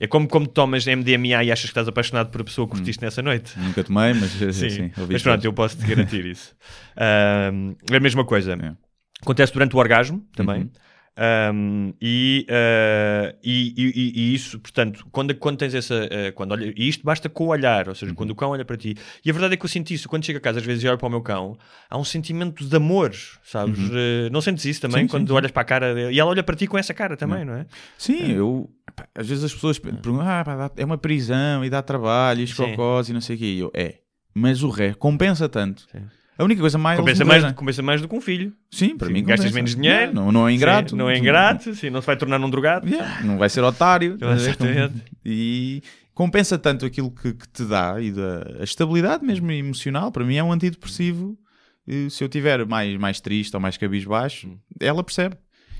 É 0.00 0.06
como 0.08 0.26
como 0.28 0.46
tomas 0.46 0.86
MDMA 0.86 1.44
e 1.44 1.52
achas 1.52 1.60
que 1.60 1.66
estás 1.68 1.86
apaixonado 1.86 2.28
por 2.30 2.40
a 2.40 2.44
pessoa 2.44 2.66
que 2.66 2.74
curtiste 2.74 3.02
nessa 3.02 3.22
noite. 3.22 3.56
Nunca 3.58 3.84
tomei, 3.84 4.12
mas 4.14 4.30
sim, 4.32 4.52
Sim, 4.52 4.70
sim 4.70 4.90
mas 4.96 5.22
pronto, 5.22 5.22
falar. 5.40 5.44
eu 5.44 5.52
posso 5.52 5.76
te 5.78 5.86
garantir 5.86 6.26
isso. 6.26 6.54
É 6.96 7.96
a 7.96 8.00
mesma 8.00 8.24
coisa. 8.24 8.52
É. 8.54 8.72
Acontece 9.22 9.52
durante 9.52 9.74
o 9.74 9.78
orgasmo 9.78 10.26
também. 10.34 10.62
Uhum. 10.62 10.70
Ahm, 11.16 11.92
e, 12.02 12.44
ah, 12.50 13.34
e, 13.42 13.72
e- 13.76 14.12
e- 14.32 14.34
isso, 14.34 14.58
portanto, 14.58 15.06
quando, 15.12 15.32
quando 15.36 15.58
tens 15.58 15.72
essa. 15.74 15.94
ah, 16.10 16.32
quando 16.32 16.52
olha, 16.52 16.72
e 16.76 16.88
isto 16.88 17.04
basta 17.04 17.28
com 17.28 17.44
o 17.44 17.46
olhar, 17.48 17.88
ou 17.88 17.94
seja, 17.94 18.10
Uhum. 18.10 18.16
quando 18.16 18.30
o 18.30 18.34
cão 18.34 18.50
olha 18.50 18.64
para 18.64 18.76
ti. 18.76 18.96
E 19.24 19.30
a 19.30 19.32
verdade 19.32 19.54
é 19.54 19.56
que 19.56 19.64
eu 19.64 19.68
sinto 19.68 19.92
isso. 19.92 20.08
Quando 20.08 20.24
chego 20.26 20.38
a 20.38 20.40
casa, 20.40 20.58
às 20.58 20.64
vezes 20.66 20.82
e 20.82 20.88
olho 20.88 20.98
para 20.98 21.06
o 21.06 21.10
meu 21.10 21.22
cão, 21.22 21.56
há 21.88 21.96
um 21.96 22.02
sentimento 22.04 22.64
de 22.66 22.76
amor, 22.76 23.12
sabes? 23.44 23.78
Ah, 23.92 24.28
não 24.32 24.40
sentes 24.40 24.64
isso 24.64 24.80
também? 24.80 25.02
Uhum. 25.02 25.08
Sim, 25.08 25.10
quando 25.10 25.22
sim, 25.28 25.28
sim. 25.28 25.36
olhas 25.36 25.50
para 25.52 25.62
a 25.62 25.64
cara 25.64 25.94
dele. 25.94 26.12
E 26.14 26.18
ela 26.18 26.30
olha 26.30 26.42
para 26.42 26.56
ti 26.56 26.66
com 26.66 26.76
essa 26.76 26.92
cara 26.92 27.16
também, 27.16 27.44
não 27.44 27.54
é? 27.54 27.66
Sim, 27.96 28.32
eu. 28.32 28.68
Pá, 28.94 29.06
Às 29.14 29.26
vezes 29.28 29.44
as 29.44 29.54
pessoas 29.54 29.78
perguntam: 29.78 30.20
ah, 30.20 30.44
pá, 30.44 30.70
é 30.76 30.84
uma 30.84 30.98
prisão 30.98 31.64
e 31.64 31.70
dá 31.70 31.82
trabalho 31.82 32.42
e 32.42 32.52
cocós 32.52 33.08
e 33.08 33.12
não 33.12 33.20
sei 33.20 33.36
o 33.36 33.38
quê. 33.38 33.44
E 33.46 33.58
eu, 33.58 33.70
é. 33.74 33.98
Mas 34.34 34.62
o 34.62 34.68
resto 34.68 34.98
compensa 34.98 35.48
tanto. 35.48 35.82
Sim. 35.92 36.02
A 36.36 36.42
única 36.42 36.60
coisa 36.60 36.76
mais. 36.76 36.98
Compensa 36.98 37.24
mais, 37.24 37.52
compensa 37.52 37.82
mais 37.82 38.00
do 38.02 38.08
que 38.08 38.14
um 38.16 38.20
filho. 38.20 38.52
Sim, 38.70 38.96
para 38.96 39.06
Sim, 39.06 39.12
mim 39.12 39.20
gastas 39.22 39.50
compensa. 39.50 39.54
menos 39.54 39.76
dinheiro. 39.76 40.12
Não, 40.12 40.32
não 40.32 40.48
é 40.48 40.52
ingrato. 40.52 40.90
Sim, 40.90 40.96
não 40.96 41.08
é 41.08 41.16
ingrato, 41.16 41.74
sim, 41.76 41.90
não 41.90 42.00
se 42.00 42.06
vai 42.08 42.16
tornar 42.16 42.38
num 42.40 42.50
drogado. 42.50 42.88
Yeah, 42.88 43.22
não 43.22 43.38
vai 43.38 43.48
ser 43.48 43.62
otário. 43.62 44.18
Exatamente. 44.34 45.04
E 45.24 45.80
compensa 46.12 46.58
tanto 46.58 46.84
aquilo 46.84 47.10
que, 47.12 47.34
que 47.34 47.48
te 47.48 47.64
dá 47.64 48.00
e 48.00 48.10
da 48.10 48.44
a 48.58 48.64
estabilidade 48.64 49.24
mesmo 49.24 49.48
emocional. 49.52 50.10
Para 50.10 50.24
mim 50.24 50.34
é 50.34 50.42
um 50.42 50.50
antidepressivo. 50.52 51.38
E 51.86 52.08
se 52.10 52.24
eu 52.24 52.26
estiver 52.26 52.64
mais, 52.66 52.96
mais 52.98 53.20
triste 53.20 53.54
ou 53.54 53.60
mais 53.60 53.76
cabisbaixo, 53.76 54.48
Hum. 54.48 54.58
ela 54.80 55.04
percebe 55.04 55.36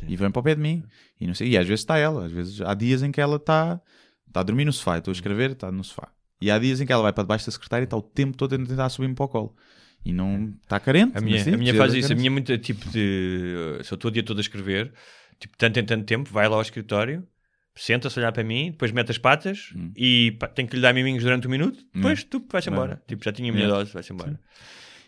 e 0.06 0.16
vem 0.16 0.30
para 0.30 0.40
o 0.40 0.42
pé 0.42 0.54
de 0.54 0.60
mim. 0.60 0.82
E, 1.20 1.26
não 1.26 1.34
sei, 1.34 1.48
e 1.50 1.58
às 1.58 1.66
vezes 1.66 1.80
está 1.80 1.96
ela. 1.98 2.26
Às 2.26 2.32
vezes 2.32 2.60
há 2.60 2.74
dias 2.74 3.02
em 3.02 3.10
que 3.12 3.20
ela 3.20 3.36
está 3.36 3.80
está 4.26 4.40
a 4.40 4.42
dormir 4.42 4.64
no 4.64 4.72
sofá. 4.72 4.94
Eu 4.96 4.98
Estou 4.98 5.12
a 5.12 5.14
escrever, 5.14 5.52
está 5.52 5.70
no 5.70 5.84
sofá. 5.84 6.08
E 6.40 6.50
há 6.50 6.58
dias 6.58 6.80
em 6.80 6.86
que 6.86 6.92
ela 6.92 7.02
vai 7.02 7.12
para 7.12 7.22
debaixo 7.22 7.46
da 7.46 7.52
secretária 7.52 7.84
e 7.84 7.86
está 7.86 7.96
o 7.96 8.02
tempo 8.02 8.36
todo 8.36 8.54
a 8.54 8.58
tentar 8.58 8.88
subir-me 8.88 9.14
para 9.14 9.24
o 9.24 9.28
colo. 9.28 9.56
E 10.04 10.12
não 10.12 10.52
está 10.62 10.78
carente. 10.80 11.16
A 11.16 11.20
minha, 11.20 11.38
sim, 11.42 11.54
a 11.54 11.56
minha 11.56 11.74
faz 11.74 11.94
isso. 11.94 12.12
A 12.12 12.16
minha 12.16 12.26
é 12.26 12.30
muito 12.30 12.58
tipo 12.58 12.84
de. 12.90 13.78
Se 13.82 13.92
eu 13.92 13.94
estou 13.94 14.10
o 14.10 14.12
dia 14.12 14.22
todo 14.22 14.38
a 14.38 14.40
escrever, 14.40 14.92
tipo, 15.38 15.56
tanto 15.56 15.78
em 15.80 15.84
tanto 15.84 16.04
tempo, 16.04 16.28
vai 16.30 16.46
lá 16.48 16.56
ao 16.56 16.62
escritório, 16.62 17.26
senta-se 17.74 18.18
a 18.18 18.22
olhar 18.22 18.32
para 18.32 18.44
mim, 18.44 18.72
depois 18.72 18.92
mete 18.92 19.10
as 19.10 19.18
patas 19.18 19.72
Hum. 19.74 19.92
e 19.96 20.32
pá, 20.38 20.46
tem 20.48 20.66
que 20.66 20.76
lhe 20.76 20.82
dar 20.82 20.92
miminhos 20.92 21.22
durante 21.22 21.46
um 21.46 21.50
minuto, 21.50 21.78
depois 21.94 22.22
tu 22.24 22.44
vais 22.50 22.66
embora. 22.66 23.02
Tipo, 23.06 23.24
já 23.24 23.32
tinha 23.32 23.50
a 23.50 23.52
minha 23.54 23.64
Yeah. 23.64 23.78
dose, 23.82 23.94
vais 23.94 24.10
embora. 24.10 24.38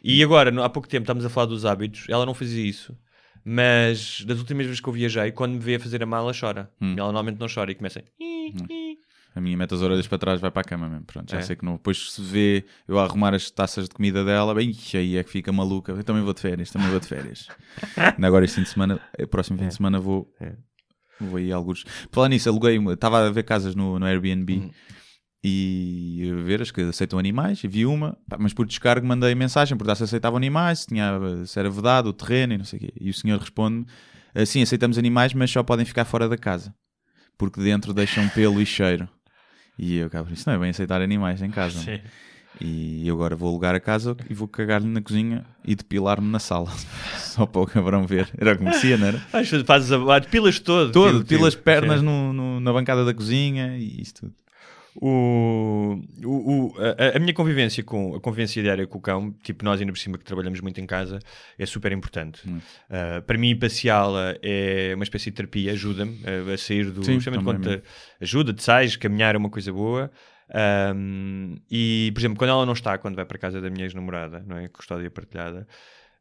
E 0.03 0.23
agora, 0.23 0.65
há 0.65 0.69
pouco 0.71 0.89
tempo, 0.89 1.03
estamos 1.03 1.25
a 1.25 1.29
falar 1.29 1.47
dos 1.47 1.65
hábitos, 1.67 2.07
ela 2.09 2.25
não 2.25 2.33
fazia 2.33 2.65
isso. 2.65 2.97
Mas 3.49 4.25
das 4.27 4.39
últimas 4.41 4.67
vezes 4.67 4.81
que 4.81 4.89
eu 4.89 4.93
viajei, 4.93 5.31
quando 5.31 5.53
me 5.53 5.61
vê 5.61 5.77
a 5.77 5.81
fazer 5.81 6.03
a 6.03 6.07
mala, 6.07 6.33
chora. 6.39 6.69
Hum. 6.81 6.95
Ela 6.99 7.07
normalmente 7.13 7.39
não 7.39 7.47
chora 7.47 7.71
e 7.71 7.77
começa. 7.77 8.03
A 9.37 9.41
minha 9.41 9.57
mete 9.57 9.73
as 9.75 9.83
orelhas 9.83 10.09
para 10.09 10.19
trás, 10.19 10.41
vai 10.41 10.51
para 10.51 10.63
a 10.63 10.65
cama 10.65 10.89
mesmo. 10.89 11.05
Pronto, 11.05 11.31
já 11.31 11.39
É. 11.39 11.43
sei 11.43 11.55
que 11.55 11.65
não. 11.65 11.75
Depois 11.75 12.11
se 12.13 12.21
vê 12.23 12.65
eu 12.89 12.99
a 12.99 13.05
arrumar 13.05 13.35
as 13.35 13.49
taças 13.51 13.85
de 13.89 13.95
comida 13.95 14.25
dela, 14.25 14.53
bem, 14.55 14.75
aí 14.95 15.17
é 15.17 15.23
que 15.23 15.31
fica 15.31 15.53
maluca. 15.53 15.93
Eu 15.93 16.03
também 16.03 16.23
vou 16.23 16.33
de 16.35 16.41
férias, 16.41 16.71
também 16.71 16.89
vou 16.89 16.99
de 16.99 17.07
férias. 17.07 17.47
Ainda 17.97 18.27
Agora 18.27 18.45
este 18.45 18.57
fim 18.57 18.63
de 18.63 18.69
semana, 18.71 19.01
eh, 19.17 19.27
próximo 19.27 19.59
fim 19.59 19.69
de 19.69 19.75
semana 19.75 20.01
vou. 20.01 20.29
É. 20.41 20.55
Vou 21.21 21.37
aí 21.37 21.53
a 21.53 21.57
alguns. 21.57 21.85
Falar 22.11 22.29
nisso, 22.31 22.49
aluguei, 22.49 22.77
estava 22.93 23.27
a 23.27 23.31
ver 23.31 23.43
casas 23.45 23.75
no, 23.77 23.99
no 23.99 24.07
Airbnb 24.07 24.55
Uhum. 24.55 24.71
E 25.49 26.33
ver 26.45 26.61
as 26.61 26.71
que 26.71 26.81
aceitam 26.81 27.19
animais 27.19 27.63
e 27.63 27.69
vi 27.69 27.87
uma, 27.87 28.17
pá, 28.29 28.37
mas 28.39 28.53
por 28.53 28.67
descargo 28.67 29.07
mandei 29.07 29.35
mensagem 29.35 29.77
por 29.77 29.95
se 29.95 30.03
aceitavam 30.03 30.37
animais, 30.37 30.81
se, 30.81 30.87
tinha, 30.89 31.13
se 31.47 31.59
era 31.59 31.71
vedado 31.71 32.09
o 32.09 32.13
terreno 32.13 32.55
e 32.55 32.59
não 32.59 32.65
sei 32.65 32.79
o 32.79 32.83
quê. 32.83 32.93
E 33.01 33.11
o 33.11 33.15
senhor 33.15 33.39
responde: 33.39 33.87
assim, 34.35 34.63
aceitamos 34.63 34.99
animais, 34.99 35.33
mas 35.35 35.51
só 35.51 35.63
podem 35.63 35.85
ficar 35.87 36.05
fora 36.05 36.29
da 36.29 36.37
casa 36.37 36.75
porque 37.39 37.61
dentro 37.61 37.93
deixam 37.93 38.29
pelo 38.31 38.61
e 38.61 38.67
cheiro. 38.67 39.09
E 39.79 39.97
eu, 39.97 40.09
cabrão, 40.09 40.33
isso 40.33 40.49
não 40.49 40.57
é 40.57 40.59
bem 40.59 40.71
aceitar 40.71 41.01
animais 41.03 41.43
em 41.43 41.51
casa. 41.51 41.79
Sim. 41.79 42.01
E 42.59 43.07
eu 43.07 43.15
agora 43.15 43.37
vou 43.37 43.51
alugar 43.51 43.75
a 43.75 43.81
casa 43.81 44.17
e 44.31 44.33
vou 44.33 44.49
cagar-lhe 44.49 44.87
na 44.89 45.03
cozinha 45.03 45.45
e 45.63 45.75
depilar-me 45.75 46.27
na 46.27 46.39
sala. 46.39 46.73
Só 47.19 47.45
para 47.45 47.61
o 47.61 47.67
cabrão 47.67 48.07
ver. 48.07 48.31
Era 48.39 48.55
o 48.55 48.57
que 48.57 48.65
merecia, 48.65 48.97
não 48.97 49.09
era? 49.09 49.19
Faz- 49.19 49.51
Fazes 49.67 49.93
a. 49.93 50.19
Depilas 50.19 50.59
todo. 50.59 50.91
Todo, 50.93 51.19
tipo, 51.19 51.25
depila 51.25 51.49
as 51.49 51.53
tipo, 51.55 51.65
pernas 51.65 52.01
sim. 52.01 52.07
no, 52.07 52.33
no- 52.33 52.59
na 52.61 52.73
bancada 52.73 53.05
da 53.05 53.13
cozinha 53.13 53.77
e 53.77 54.01
isso 54.01 54.15
tudo. 54.15 54.35
O, 55.01 56.01
o, 56.25 56.29
o- 56.69 56.75
a, 56.79 57.17
a 57.17 57.19
minha 57.21 57.35
convivência 57.35 57.83
com 57.85 58.15
a 58.15 58.21
convivência 58.21 58.63
diária 58.63 58.87
com 58.87 58.99
o 58.99 59.01
cão, 59.01 59.33
tipo 59.43 59.65
nós 59.65 59.81
ainda 59.81 59.93
por 59.93 59.99
cima 59.99 60.17
que 60.19 60.25
trabalhamos 60.25 60.61
muito 60.61 60.81
em 60.81 60.87
casa, 60.87 61.19
é 61.59 61.67
super 61.67 61.93
importante. 61.93 62.41
Hum. 62.49 62.59
Uh, 62.91 63.23
para 63.23 63.37
mim, 63.39 63.55
passeá-la 63.57 64.35
é 64.43 64.93
uma 64.95 65.05
espécie 65.05 65.27
de 65.31 65.37
terapia, 65.37 65.73
ajuda-me 65.73 66.13
uh, 66.23 66.53
a 66.53 66.57
sair 66.59 66.91
do. 66.91 67.05
Sim, 67.05 67.19
também 67.19 67.43
quando 67.43 67.67
mesmo. 67.69 67.83
te- 68.55 68.63
sais, 68.63 68.97
caminhar 68.97 69.35
é 69.35 69.39
uma 69.39 69.51
coisa 69.51 69.73
boa. 69.73 70.11
Um, 70.95 71.57
e, 71.71 72.11
por 72.15 72.21
exemplo, 72.21 72.39
quando 72.39 72.51
ela 72.51 72.65
não 72.67 72.73
está, 72.73 72.97
quando 72.99 73.17
vai 73.17 73.25
para 73.25 73.37
a 73.37 73.41
casa 73.41 73.61
da 73.61 73.69
minha 73.69 73.85
ex-namorada, 73.85 74.45
não 74.47 74.57
é? 74.57 74.69
Custódia 74.69 75.11
partilhada. 75.11 75.67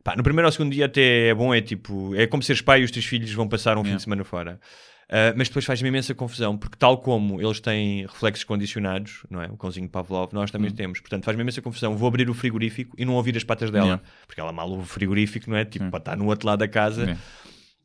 Pá, 0.04 0.16
no 0.16 0.24
primeiro 0.24 0.48
ou 0.48 0.52
segundo 0.52 0.72
dia 0.72 0.86
até 0.86 1.28
é 1.30 1.34
bom, 1.34 1.54
é 1.54 1.62
tipo, 1.62 2.14
é 2.16 2.28
como 2.28 2.44
seres 2.44 2.62
pai 2.62 2.82
e 2.82 2.84
os 2.84 2.92
teus 2.92 3.06
filhos 3.06 3.32
vão 3.34 3.48
passar 3.48 3.78
um 3.78 3.82
fim 3.82 3.88
Yeah. 3.90 3.98
de 3.98 4.04
semana 4.04 4.24
fora. 4.24 4.60
Uh, 5.08 5.38
mas 5.38 5.48
depois 5.48 5.64
faz-me 5.66 5.88
imensa 5.88 6.16
confusão, 6.16 6.58
porque 6.58 6.76
tal 6.78 6.98
como 6.98 7.40
eles 7.40 7.60
têm 7.60 8.02
reflexos 8.08 8.44
condicionados, 8.44 9.24
não 9.30 9.40
é? 9.42 9.46
O 9.48 9.56
cãozinho 9.58 9.88
Pavlov, 9.88 10.34
nós 10.34 10.50
também 10.50 10.72
temos. 10.72 11.00
Portanto, 11.00 11.24
faz-me 11.26 11.44
imensa 11.44 11.62
confusão. 11.62 11.96
Vou 11.96 12.08
abrir 12.08 12.28
o 12.30 12.34
frigorífico 12.34 12.96
e 12.98 13.06
não 13.06 13.14
ouvir 13.14 13.38
as 13.38 13.44
patas 13.44 13.70
dela. 13.70 13.86
Yeah. 13.86 14.04
Porque 14.26 14.42
ela 14.42 14.52
mal 14.52 14.68
ouve 14.70 14.82
o 14.84 14.86
frigorífico, 14.86 15.50
não 15.50 15.58
é? 15.58 15.64
Tipo, 15.64 15.86
Sim. 15.86 15.92
para 15.92 16.00
estar 16.00 16.18
no 16.18 16.26
outro 16.26 16.48
lado 16.48 16.60
da 16.60 16.68
casa. 16.68 17.02
Yeah. 17.04 17.22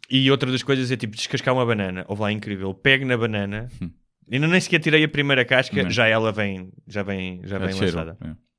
E 0.08 0.30
outra 0.30 0.50
das 0.50 0.62
coisas 0.62 0.90
é 0.90 0.96
tipo 0.96 1.14
descascar 1.14 1.54
uma 1.54 1.64
banana. 1.66 2.04
Ou 2.08 2.18
lá 2.18 2.32
incrível, 2.32 2.72
pego 2.72 3.04
na 3.04 3.16
banana. 3.18 3.68
Hum. 3.82 3.90
Ainda 4.32 4.46
nem 4.48 4.60
sequer 4.60 4.78
tirei 4.80 5.04
a 5.04 5.08
primeira 5.08 5.44
casca, 5.44 5.82
Não. 5.82 5.90
já 5.90 6.06
ela 6.06 6.32
vem, 6.32 6.72
já 6.88 7.02
vem, 7.02 7.40
já 7.44 7.56
É 7.56 7.58
vem 7.58 7.72
cheiro. 7.72 7.96
lançada. 7.96 8.16
É. 8.24 8.49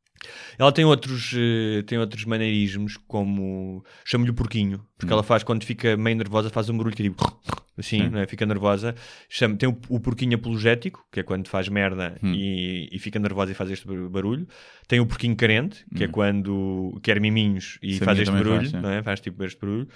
Ela 0.58 0.72
tem 0.72 0.86
outros, 0.86 1.34
eh, 1.36 1.82
tem 1.84 1.98
outros 1.98 2.26
maneirismos, 2.26 2.98
como 3.08 3.84
chamo-lhe 4.06 4.32
o 4.32 4.34
porquinho, 4.34 4.84
porque 4.98 5.12
ela 5.12 5.24
faz 5.24 5.44
quando 5.44 5.64
fica 5.66 5.98
meio 5.98 6.16
nervosa, 6.18 6.50
faz 6.50 6.70
um 6.70 6.78
barulho 6.78 6.94
é 6.94 6.96
tipo 7.04 7.16
assim, 7.78 8.04
Hum. 8.04 8.10
não 8.12 8.20
é? 8.20 8.28
fica 8.28 8.46
nervosa. 8.46 8.94
Chama, 9.30 9.56
tem 9.56 9.68
o, 9.68 9.78
o 9.90 10.00
porquinho 10.00 10.36
apologético, 10.36 11.04
que 11.12 11.22
é 11.22 11.24
quando 11.24 11.48
faz 11.48 11.68
merda 11.70 12.16
Hum. 12.22 12.34
e, 12.36 12.90
e 12.92 13.00
fica 13.00 13.18
nervosa 13.20 13.52
e 13.52 13.56
faz 13.56 13.72
este 13.72 13.88
bar- 13.88 14.10
barulho. 14.10 14.48
Tem 14.88 15.00
o 15.00 15.06
porquinho 15.06 15.36
carente, 15.36 15.84
que 15.96 16.04
é 16.04 16.08
quando 16.08 17.00
quer 17.02 17.20
miminhos 17.20 17.80
e 17.82 17.98
faz 18.00 18.20
este 18.20 18.32
barulho, 18.32 18.70
faz, 18.70 18.72
não 18.74 18.90
é? 18.90 19.02
faz 19.02 19.20
tipo 19.20 19.44
este 19.44 19.60
barulho. 19.60 19.88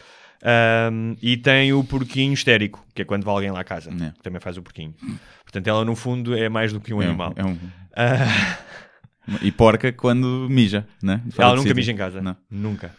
Ahm, 0.43 1.15
e 1.21 1.37
tem 1.37 1.73
o 1.73 1.83
porquinho 1.83 2.33
histérico, 2.33 2.85
que 2.93 3.01
é 3.01 3.05
quando 3.05 3.23
vai 3.23 3.33
alguém 3.35 3.51
lá 3.51 3.61
à 3.61 3.63
casa, 3.63 3.89
É. 3.91 4.11
que 4.11 4.21
também 4.23 4.39
faz 4.39 4.57
o 4.57 4.61
porquinho. 4.63 4.93
Portanto, 5.43 5.67
ela 5.67 5.83
no 5.85 5.95
fundo 5.95 6.35
é 6.35 6.49
mais 6.49 6.71
do 6.73 6.79
que 6.79 6.93
um 6.93 7.01
É 7.01 7.05
animal. 7.07 7.33
é 7.35 7.43
um- 7.45 7.57
Ah, 7.95 8.57
E 9.41 9.51
porca 9.51 9.91
quando 9.91 10.47
mija, 10.49 10.87
né? 11.01 11.21
Fora 11.31 11.49
ela 11.49 11.57
nunca 11.57 11.73
mija 11.73 11.91
em 11.91 11.95
casa. 11.95 12.21
Não. 12.21 12.35
Nunca. 12.49 12.93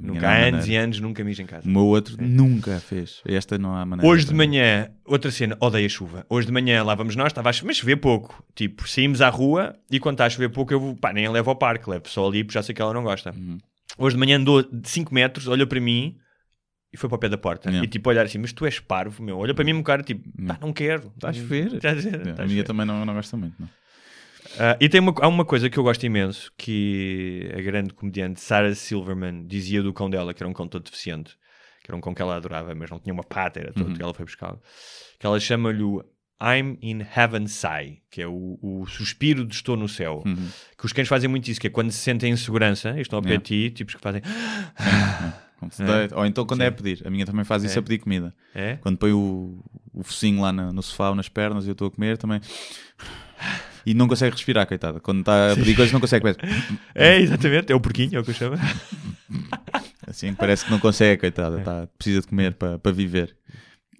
Nunca. 0.00 0.26
há 0.26 0.46
anos 0.46 0.66
e 0.66 0.74
anos 0.74 1.00
nunca 1.00 1.22
mija 1.22 1.42
em 1.42 1.46
casa. 1.46 1.68
O 1.68 1.70
meu 1.70 1.82
outro 1.82 2.16
nunca 2.18 2.80
fez. 2.80 3.20
Esta 3.26 3.58
não 3.58 3.76
há 3.76 3.84
maneira. 3.84 4.10
Hoje 4.10 4.24
de 4.24 4.34
manhã, 4.34 4.90
outra 5.04 5.30
cena, 5.30 5.56
odeio 5.60 5.84
a 5.84 5.88
chuva. 5.88 6.26
Hoje 6.30 6.46
de 6.46 6.52
manhã 6.52 6.82
lá 6.82 6.94
vamos 6.94 7.14
nós, 7.14 7.28
estava 7.28 7.50
a 7.50 7.52
chover, 7.52 7.68
mas 7.68 7.76
chover 7.76 7.96
pouco. 7.96 8.42
Tipo, 8.54 8.88
saímos 8.88 9.20
à 9.20 9.28
rua 9.28 9.76
e 9.90 10.00
quando 10.00 10.14
está 10.14 10.26
a 10.26 10.30
chover 10.30 10.48
pouco 10.48 10.72
eu 10.72 10.80
vou, 10.80 10.96
pá, 10.96 11.12
nem 11.12 11.26
a 11.26 11.30
levo 11.30 11.50
ao 11.50 11.56
parque, 11.56 11.90
levo 11.90 12.08
só 12.08 12.26
ali 12.26 12.42
porque 12.42 12.54
já 12.54 12.62
sei 12.62 12.74
que 12.74 12.80
ela 12.80 12.94
não 12.94 13.02
gosta. 13.02 13.32
Uhum. 13.32 13.58
Hoje 13.98 14.16
de 14.16 14.20
manhã 14.20 14.38
andou 14.38 14.62
de 14.62 14.88
5 14.88 15.12
metros, 15.12 15.46
olhou 15.46 15.66
para 15.66 15.80
mim 15.80 16.16
e 16.92 16.96
foi 16.96 17.08
para 17.08 17.16
o 17.16 17.18
pé 17.18 17.28
da 17.28 17.38
porta. 17.38 17.68
Yeah. 17.68 17.86
E 17.86 17.88
tipo, 17.88 18.08
olhar 18.08 18.24
assim, 18.24 18.38
mas 18.38 18.52
tu 18.52 18.64
és 18.64 18.80
parvo, 18.80 19.22
meu. 19.22 19.38
Olha 19.38 19.54
para 19.54 19.64
mim 19.64 19.74
um 19.74 19.82
cara 19.82 20.02
tipo, 20.02 20.26
pá, 20.46 20.58
não 20.60 20.72
quero. 20.72 21.12
Está 21.14 21.28
a 21.28 21.32
chover. 21.32 21.74
Está 21.74 21.90
a 21.92 22.40
É, 22.40 22.44
a 22.44 22.46
minha 22.46 22.64
também 22.64 22.86
não, 22.86 23.04
não 23.04 23.14
gosta 23.14 23.36
muito. 23.36 23.54
Não. 23.60 23.68
Ah, 24.58 24.76
e 24.80 24.88
tem 24.88 25.00
uma, 25.00 25.14
há 25.20 25.28
uma 25.28 25.44
coisa 25.44 25.68
que 25.70 25.78
eu 25.78 25.82
gosto 25.82 26.04
imenso 26.04 26.52
que 26.56 27.50
a 27.56 27.60
grande 27.62 27.92
comediante 27.94 28.40
Sarah 28.40 28.74
Silverman 28.74 29.46
dizia 29.46 29.82
do 29.82 29.92
cão 29.92 30.08
dela, 30.10 30.32
que 30.34 30.42
era 30.42 30.48
um 30.48 30.52
cão 30.52 30.68
todo 30.68 30.84
deficiente, 30.84 31.36
que 31.82 31.90
era 31.90 31.96
um 31.96 32.00
cão 32.00 32.12
que 32.14 32.20
ela 32.22 32.36
adorava, 32.36 32.74
mas 32.74 32.90
não 32.90 32.98
tinha 32.98 33.12
uma 33.14 33.24
pata, 33.24 33.60
era 33.60 33.72
todo 33.72 33.94
que 33.94 34.02
ela 34.02 34.12
foi 34.14 34.24
buscar. 34.24 34.56
Que 35.18 35.26
ela 35.26 35.38
chama-lhe 35.40 35.82
o 35.82 36.04
I'm 36.42 36.76
in 36.82 37.02
heaven 37.16 37.46
sigh, 37.46 38.02
que 38.10 38.20
é 38.20 38.26
o, 38.26 38.58
o 38.60 38.84
suspiro 38.86 39.46
de 39.46 39.54
estou 39.54 39.76
no 39.76 39.88
céu. 39.88 40.22
Que 40.76 40.84
os 40.86 40.92
cães 40.92 41.06
fazem 41.08 41.30
muito 41.30 41.48
isso, 41.48 41.60
que 41.60 41.68
é 41.68 41.70
quando 41.70 41.90
se 41.92 41.98
sentem 41.98 42.32
em 42.32 42.36
segurança, 42.36 43.00
estão 43.00 43.18
ao 43.18 43.22
pé 43.22 43.36
de 43.36 43.42
ti, 43.44 43.70
tipos 43.70 43.94
que 43.94 44.00
fazem. 44.00 44.22
Deita. 45.78 46.18
Ou 46.18 46.26
então 46.26 46.44
quando 46.44 46.62
é 46.62 46.66
a 46.66 46.72
pedir. 46.72 47.06
A 47.06 47.10
minha 47.10 47.24
também 47.24 47.44
faz 47.44 47.62
isso 47.62 47.76
É. 47.76 47.80
a 47.80 47.82
pedir 47.82 47.98
comida. 47.98 48.34
É? 48.52 48.78
Quando 48.80 48.98
põe 48.98 49.12
o, 49.12 49.62
o 49.94 50.02
focinho 50.02 50.40
lá 50.42 50.52
na- 50.52 50.72
no 50.72 50.82
sofá 50.82 51.10
ou 51.10 51.14
nas 51.14 51.28
pernas 51.28 51.64
e 51.64 51.68
eu 51.68 51.72
estou 51.72 51.86
a 51.86 51.90
comer 51.92 52.18
também. 52.18 52.40
E 53.84 53.94
não 53.94 54.06
consegue 54.08 54.32
respirar, 54.36 54.66
coitada. 54.66 55.00
Quando 55.00 55.20
está 55.20 55.52
a 55.52 55.56
pedir 55.56 55.74
coisas, 55.74 55.92
não 55.92 56.00
consegue. 56.00 56.22
Parece, 56.22 56.40
É, 56.94 57.18
exatamente, 57.20 57.72
é 57.72 57.74
o 57.74 57.80
porquinho, 57.80 58.16
é 58.16 58.20
o 58.20 58.24
que 58.24 58.30
eu 58.30 58.34
chamo. 58.34 58.56
assim, 60.06 60.32
parece 60.34 60.64
que 60.64 60.70
não 60.70 60.78
consegue, 60.78 61.20
coitada. 61.20 61.58
Tá, 61.60 61.88
precisa 61.98 62.20
de 62.20 62.26
comer 62.26 62.54
para 62.54 62.78
para 62.78 62.92
viver. 62.92 63.34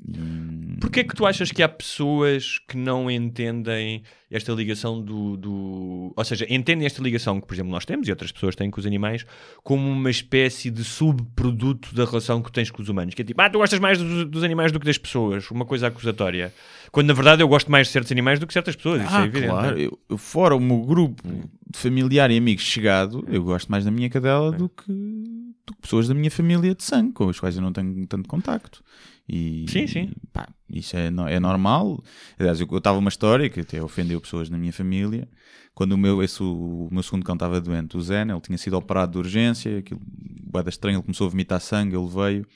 E- 0.08 0.62
Porquê 0.80 1.00
é 1.00 1.04
que 1.04 1.14
tu 1.14 1.24
achas 1.24 1.52
que 1.52 1.62
há 1.62 1.68
pessoas 1.68 2.58
que 2.68 2.76
não 2.76 3.08
entendem 3.08 4.02
esta 4.28 4.52
ligação 4.52 5.00
do, 5.00 5.36
do- 5.36 6.12
Ou 6.16 6.24
seja, 6.24 6.44
entendem 6.50 6.84
esta 6.86 7.00
ligação 7.00 7.40
que, 7.40 7.46
por 7.46 7.54
exemplo, 7.54 7.70
nós 7.70 7.84
temos 7.84 8.08
e 8.08 8.10
outras 8.10 8.32
pessoas 8.32 8.56
têm 8.56 8.68
com 8.68 8.80
os 8.80 8.86
animais 8.86 9.24
como 9.62 9.88
uma 9.88 10.10
espécie 10.10 10.70
de 10.70 10.82
subproduto 10.82 11.94
da 11.94 12.04
relação 12.04 12.42
que 12.42 12.50
tens 12.50 12.68
com 12.70 12.82
os 12.82 12.88
humanos? 12.88 13.14
Que 13.14 13.22
é 13.22 13.24
tipo, 13.24 13.40
ah, 13.40 13.48
tu 13.48 13.58
gostas 13.58 13.78
mais 13.78 13.98
dos, 13.98 14.24
dos 14.28 14.42
animais 14.42 14.72
do 14.72 14.80
que 14.80 14.86
das 14.86 14.98
pessoas. 14.98 15.48
Uma 15.52 15.64
coisa 15.64 15.86
acusatória. 15.86 16.52
Quando, 16.90 17.06
na 17.08 17.14
verdade, 17.14 17.42
eu 17.42 17.48
gosto 17.48 17.70
mais 17.70 17.86
de 17.86 17.92
certos 17.92 18.10
animais 18.10 18.40
do 18.40 18.46
que 18.46 18.52
certas 18.52 18.74
pessoas. 18.74 19.02
Isso 19.04 19.14
é 19.14 19.18
Ah, 19.18 19.24
evidente. 19.24 19.46
claro. 19.48 19.80
é? 19.80 19.88
Eu 20.08 20.18
fora 20.18 20.56
o 20.56 20.60
meu 20.60 20.80
grupo 20.80 21.22
de 21.28 21.78
familiar 21.78 22.28
e 22.30 22.36
amigos 22.36 22.64
chegado, 22.64 23.24
eu 23.28 23.42
gosto 23.44 23.70
mais 23.70 23.84
da 23.84 23.90
minha 23.90 24.10
cadela 24.10 24.50
do 24.50 24.68
que, 24.68 24.92
do 24.92 25.74
que 25.74 25.80
pessoas 25.82 26.08
da 26.08 26.14
minha 26.14 26.30
família 26.30 26.74
de 26.74 26.82
sangue, 26.82 27.12
com 27.12 27.28
as 27.28 27.38
quais 27.38 27.54
eu 27.56 27.62
não 27.62 27.72
tenho 27.72 28.04
tanto 28.08 28.28
contacto. 28.28 28.82
E, 29.28 29.66
Sim, 29.68 29.86
sim. 29.86 30.12
pá, 30.32 30.48
isso 30.68 30.96
é, 30.96 31.06
é 31.06 31.40
normal. 31.40 32.02
Aliás, 32.38 32.60
eu 32.60 32.66
estava 32.76 32.98
uma 32.98 33.08
história 33.08 33.48
que 33.48 33.60
até 33.60 33.82
ofendeu 33.82 34.20
pessoas 34.20 34.50
na 34.50 34.58
minha 34.58 34.72
família. 34.72 35.28
Quando 35.74 35.92
o 35.92 35.98
meu, 35.98 36.22
esse, 36.22 36.42
o, 36.42 36.86
o 36.86 36.88
meu 36.92 37.02
segundo 37.02 37.24
cão 37.24 37.34
estava 37.34 37.60
doente, 37.60 37.96
o 37.96 38.00
Zen, 38.02 38.30
ele 38.30 38.40
tinha 38.40 38.58
sido 38.58 38.76
operado 38.76 39.12
de 39.12 39.18
urgência, 39.18 39.78
aquilo, 39.78 40.00
bué 40.04 40.62
da 40.62 40.68
estranho, 40.68 40.96
ele 40.96 41.02
começou 41.02 41.26
a 41.26 41.30
vomitar 41.30 41.60
sangue, 41.60 41.96
ele 41.96 42.08
veio, 42.08 42.46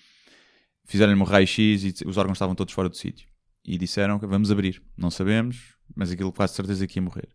fizeram-lhe 0.85 1.19
um 1.19 1.25
raio-x 1.25 1.85
e 1.85 2.07
os 2.07 2.17
órgãos 2.17 2.37
estavam 2.37 2.55
todos 2.55 2.75
fora 2.75 2.89
do 2.89 2.97
sítio. 2.97 3.27
E 3.64 3.79
disseram 3.79 4.19
que 4.19 4.27
vamos 4.27 4.51
abrir. 4.51 4.83
Não 4.97 5.11
sabemos, 5.11 5.77
mas 5.95 6.11
aquilo 6.11 6.33
quase 6.33 6.55
certeza 6.55 6.87
que 6.87 6.99
ia 6.99 7.03
morrer. 7.03 7.29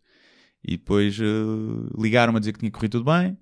E 0.64 0.78
depois 0.78 1.20
eh, 1.20 1.24
ligaram-me 2.00 2.38
a 2.38 2.40
dizer 2.40 2.54
que 2.54 2.60
tinha 2.60 2.72
corrido 2.72 2.92
tudo 3.00 3.06
bem. 3.06 3.38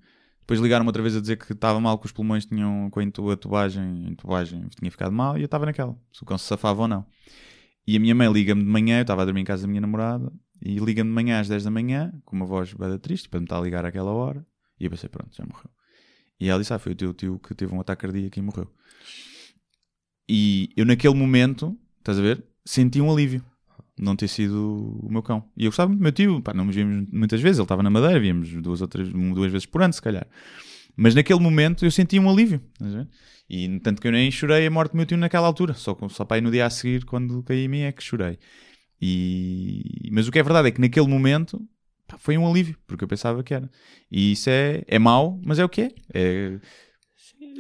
Depois 0.50 0.62
ligaram-me 0.62 0.90
outra 0.90 1.04
vez 1.04 1.16
a 1.16 1.22
dizer 1.22 1.38
que 1.38 1.54
estava 1.54 1.80
mal, 1.80 2.00
que 2.00 2.08
os 2.08 2.12
pulmões 2.12 2.44
tinham, 2.44 2.90
com 2.90 3.00
a 3.00 3.38
tubagem, 3.38 3.84
a 3.84 4.10
intubagem 4.10 4.68
tinha 4.70 4.90
ficado 4.90 5.12
mal 5.12 5.38
e 5.38 5.42
eu 5.42 5.46
estava 5.46 5.64
naquela, 5.64 5.96
se 6.12 6.24
o 6.24 6.26
cão 6.26 6.40
se 6.40 6.46
safava 6.46 6.82
ou 6.82 6.88
não. 6.88 7.06
E 7.86 7.96
a 7.96 8.00
minha 8.00 8.16
mãe 8.16 8.34
liga-me 8.34 8.64
de 8.64 8.68
manhã, 8.68 8.98
eu 8.98 9.02
estava 9.04 9.22
a 9.22 9.26
dormir 9.26 9.42
em 9.42 9.44
casa 9.44 9.62
da 9.62 9.68
minha 9.68 9.80
namorada, 9.80 10.34
e 10.60 10.80
liga-me 10.80 11.08
de 11.08 11.14
manhã 11.14 11.40
às 11.40 11.48
10 11.48 11.66
da 11.66 11.70
manhã, 11.70 12.12
com 12.26 12.36
uma 12.36 12.48
voz 12.48 12.74
bada 12.74 12.98
triste, 12.98 13.30
para 13.30 13.40
me 13.40 13.46
estar 13.46 13.60
a 13.60 13.62
ligar 13.62 13.86
àquela 13.86 14.10
hora, 14.10 14.44
e 14.80 14.86
eu 14.86 14.90
pensei, 14.90 15.08
pronto, 15.08 15.30
já 15.38 15.46
morreu. 15.46 15.70
E 16.40 16.50
ela 16.50 16.60
disse, 16.60 16.74
ah, 16.74 16.80
foi 16.80 16.94
o 16.94 16.96
teu 16.96 17.14
tio 17.14 17.38
que 17.38 17.54
teve 17.54 17.72
um 17.72 17.80
ataque 17.80 18.02
cardíaco 18.02 18.40
e 18.40 18.42
morreu. 18.42 18.74
E 20.28 20.72
eu 20.76 20.84
naquele 20.84 21.14
momento, 21.14 21.78
estás 22.00 22.18
a 22.18 22.24
ver, 22.24 22.44
senti 22.66 23.00
um 23.00 23.12
alívio 23.12 23.46
não 24.00 24.16
ter 24.16 24.28
sido 24.28 25.00
o 25.04 25.12
meu 25.12 25.22
cão. 25.22 25.44
E 25.58 25.66
eu 25.66 25.70
gostava 25.70 25.90
muito 25.90 26.00
do 26.00 26.04
meu 26.04 26.12
tio, 26.12 26.42
pá, 26.42 26.54
não 26.54 26.66
nos 26.66 26.76
víamos 26.76 27.08
muitas 27.12 27.42
vezes, 27.42 27.58
ele 27.60 27.66
estava 27.66 27.84
na 27.84 27.90
Madeira, 27.90 28.20
víamos 28.20 28.50
duas 28.62 28.82
ou 28.82 28.88
três, 28.88 29.10
duas 29.10 29.52
vezes 29.52 29.66
por 29.66 29.82
ano, 29.84 29.94
se 29.94 30.02
calhar. 30.02 30.26
Mas 30.96 31.14
naquele 31.16 31.40
momento 31.40 31.86
eu 31.86 31.92
senti 31.92 32.18
um 32.20 32.30
alívio. 32.30 32.62
E 33.50 33.80
tanto 33.80 34.02
que 34.02 34.08
eu 34.08 34.12
nem 34.12 34.30
chorei 34.30 34.66
a 34.68 34.72
morte 34.72 34.92
do 34.92 34.98
meu 34.98 35.06
tio 35.06 35.18
naquela 35.18 35.48
altura, 35.48 35.74
só, 35.74 35.98
só 36.10 36.24
para 36.26 36.38
aí 36.38 36.42
no 36.42 36.52
dia 36.52 36.66
a 36.66 36.70
seguir, 36.70 37.04
quando 37.06 37.42
caí 37.44 37.66
em 37.66 37.68
mim, 37.68 37.80
é 37.82 37.92
que 37.92 38.04
chorei. 38.04 38.38
E... 39.02 40.10
Mas 40.12 40.28
o 40.28 40.32
que 40.32 40.40
é 40.40 40.44
verdade 40.44 40.68
é 40.68 40.72
que 40.72 40.82
naquele 40.82 41.08
momento 41.08 41.60
pá, 42.08 42.18
foi 42.18 42.38
um 42.38 42.48
alívio, 42.50 42.76
porque 42.86 43.04
eu 43.04 43.08
pensava 43.08 43.44
que 43.44 43.54
era. 43.54 43.70
E 44.12 44.34
isso 44.34 44.50
é, 44.50 44.84
é 44.88 45.00
mau, 45.00 45.40
mas 45.44 45.58
é 45.60 45.66
o 45.66 45.70
que 45.70 45.82
é. 45.82 45.92
É, 46.14 46.60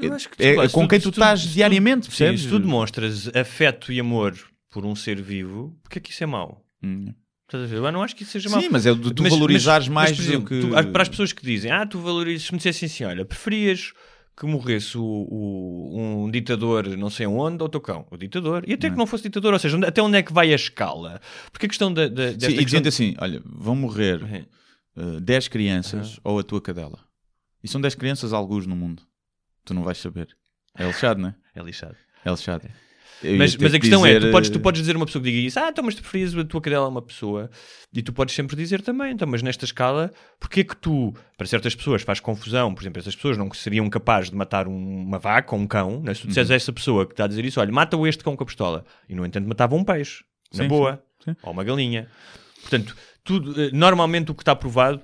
Eu 0.02 0.14
acho 0.14 0.30
que, 0.30 0.44
é- 0.44 0.56
é 0.58 0.70
com 0.70 0.84
tu- 0.84 0.90
quem 0.90 1.00
se 1.00 1.04
tu 1.04 1.10
estás 1.10 1.42
se 1.42 1.48
diariamente, 1.50 2.06
sim, 2.06 2.10
percebes? 2.10 2.42
se 2.42 2.50
tu 2.50 2.60
demonstras 2.60 3.30
afeto 3.36 3.92
e 3.92 4.00
amor 4.00 4.38
por 4.70 4.86
um 4.86 4.96
ser 4.96 5.22
vivo, 5.22 5.78
porque 5.84 5.98
é 6.00 6.02
que 6.02 6.12
isso 6.12 6.24
é 6.24 6.28
mau? 6.28 6.64
Hum. 6.84 7.14
Eu 7.52 7.92
não 7.92 8.04
acho 8.04 8.16
que 8.16 8.22
isso 8.24 8.34
seja 8.34 8.48
mau. 8.50 8.62
Sim, 8.62 8.70
mas 8.72 8.86
é 8.86 8.94
de 8.94 9.12
tu 9.14 9.24
valorizares 9.24 9.88
mais 9.88 10.12
por 10.12 10.18
do 10.18 10.22
exemplo, 10.24 10.48
que... 10.48 10.62
tu- 10.62 10.92
para 10.92 11.02
as 11.02 11.10
pessoas 11.10 11.34
que 11.34 11.42
dizem, 11.44 11.72
ah, 11.72 11.84
tu 11.86 12.00
valorizas, 12.00 12.44
se 12.46 12.52
me 12.52 12.58
dissessem 12.58 12.86
assim, 12.86 13.04
olha, 13.06 13.26
preferias 13.26 13.92
que 14.38 14.46
morresse 14.46 14.96
o, 14.98 15.02
o- 15.04 16.24
um 16.26 16.30
ditador 16.30 16.88
não 16.96 17.10
sei 17.10 17.26
onde 17.26 17.62
ou 17.64 17.68
o 17.68 17.70
teu 17.70 17.82
cão? 17.82 18.06
O 18.12 18.16
ditador. 18.18 18.64
E 18.68 18.74
até 18.74 18.90
que 18.92 18.96
não 18.96 19.08
fosse 19.08 19.24
ditador, 19.24 19.52
ou 19.54 19.60
seja, 19.60 19.76
onde- 19.78 19.88
até 19.88 20.00
onde 20.02 20.18
é 20.18 20.22
que 20.22 20.32
vai 20.32 20.52
a 20.52 20.56
escala? 20.56 21.20
Porque 21.52 21.66
a 21.66 21.70
questão 21.70 21.92
da, 21.92 22.08
da, 22.08 22.28
Sim, 22.30 22.36
e 22.36 22.38
questão... 22.38 22.64
dizendo 22.66 22.88
assim, 22.88 23.16
olha, 23.20 23.42
vão 23.44 23.76
morrer 23.76 24.22
Uhum. 24.24 25.16
uh, 25.18 25.20
10 25.20 25.48
crianças 25.48 26.20
ou 26.24 26.38
a 26.40 26.44
tua 26.44 26.62
cadela. 26.62 27.00
E 27.64 27.68
são 27.68 27.82
10 27.82 27.96
crianças 27.96 28.32
alguns 28.32 28.68
no 28.68 28.76
mundo. 28.76 29.02
Tu 29.66 29.74
não 29.74 29.84
vais 29.84 29.98
saber. 29.98 30.28
É 30.78 30.86
lixado, 30.86 31.20
não 31.20 31.30
é? 31.30 31.36
É 31.56 31.64
lixado. 31.64 31.96
É 32.24 32.30
lixado. 32.30 32.64
Eu 32.66 32.89
Mas, 33.38 33.56
mas 33.58 33.74
a 33.74 33.78
que 33.78 33.80
questão 33.82 34.06
é, 34.06 34.14
dizer, 34.16 34.28
tu 34.28 34.32
podes, 34.32 34.50
tu 34.50 34.58
uh, 34.58 34.62
podes 34.62 34.82
dizer 34.82 34.96
uma 34.96 35.06
pessoa 35.06 35.22
que 35.24 35.30
diga 35.32 35.48
isso, 35.48 35.60
ah, 35.60 35.70
então 35.70 35.84
mas 35.84 35.96
tu 35.96 36.02
preferias 36.02 36.36
a 36.38 36.44
tua 36.44 36.62
cadela 36.62 36.86
a 36.86 36.88
uma 36.88 37.02
pessoa, 37.02 37.50
e 37.94 38.02
tu 38.02 38.14
podes 38.14 38.34
sempre 38.34 38.56
dizer 38.56 38.82
também, 38.82 39.12
então, 39.12 39.28
mas 39.28 39.42
nesta 39.42 39.66
escala, 39.66 40.12
porque 40.40 40.62
é 40.62 40.64
que 40.64 40.76
tu, 40.76 41.14
para 41.38 41.46
certas 41.48 41.76
pessoas, 41.76 42.02
faz 42.02 42.20
confusão, 42.20 42.74
por 42.74 42.82
exemplo, 42.82 43.00
essas 43.00 43.16
pessoas 43.16 43.38
não 43.38 43.52
seriam 43.54 43.90
capazes 43.90 44.30
de 44.30 44.36
matar 44.38 44.68
um- 44.68 45.02
uma 45.04 45.20
vaca 45.20 45.54
ou 45.54 45.62
um 45.62 45.68
cão, 45.68 46.02
né? 46.02 46.14
se 46.14 46.22
tu 46.22 46.28
disseres 46.28 46.50
a 46.52 46.56
essa 46.56 46.72
pessoa 46.72 47.06
que 47.06 47.14
está 47.14 47.26
a 47.26 47.28
dizer 47.28 47.44
isso, 47.44 47.60
olha, 47.60 47.72
mata-o 47.72 48.08
este 48.08 48.24
cão 48.24 48.36
com 48.36 48.44
a 48.44 48.46
pistola, 48.48 48.86
e 49.10 49.16
no 49.16 49.26
entanto 49.26 49.48
matava 49.48 49.76
um 49.76 49.84
peixe, 49.84 50.24
na 50.54 50.64
Sim, 50.64 50.68
boa, 50.70 51.04
sim, 51.24 51.32
sim. 51.32 51.38
ou 51.44 51.52
uma 51.52 51.64
galinha. 51.64 52.08
Portanto, 52.62 52.96
tudo, 53.24 53.62
eh, 53.62 53.70
normalmente 53.74 54.32
o 54.32 54.36
que 54.36 54.42
está 54.42 54.56
provado 54.56 55.02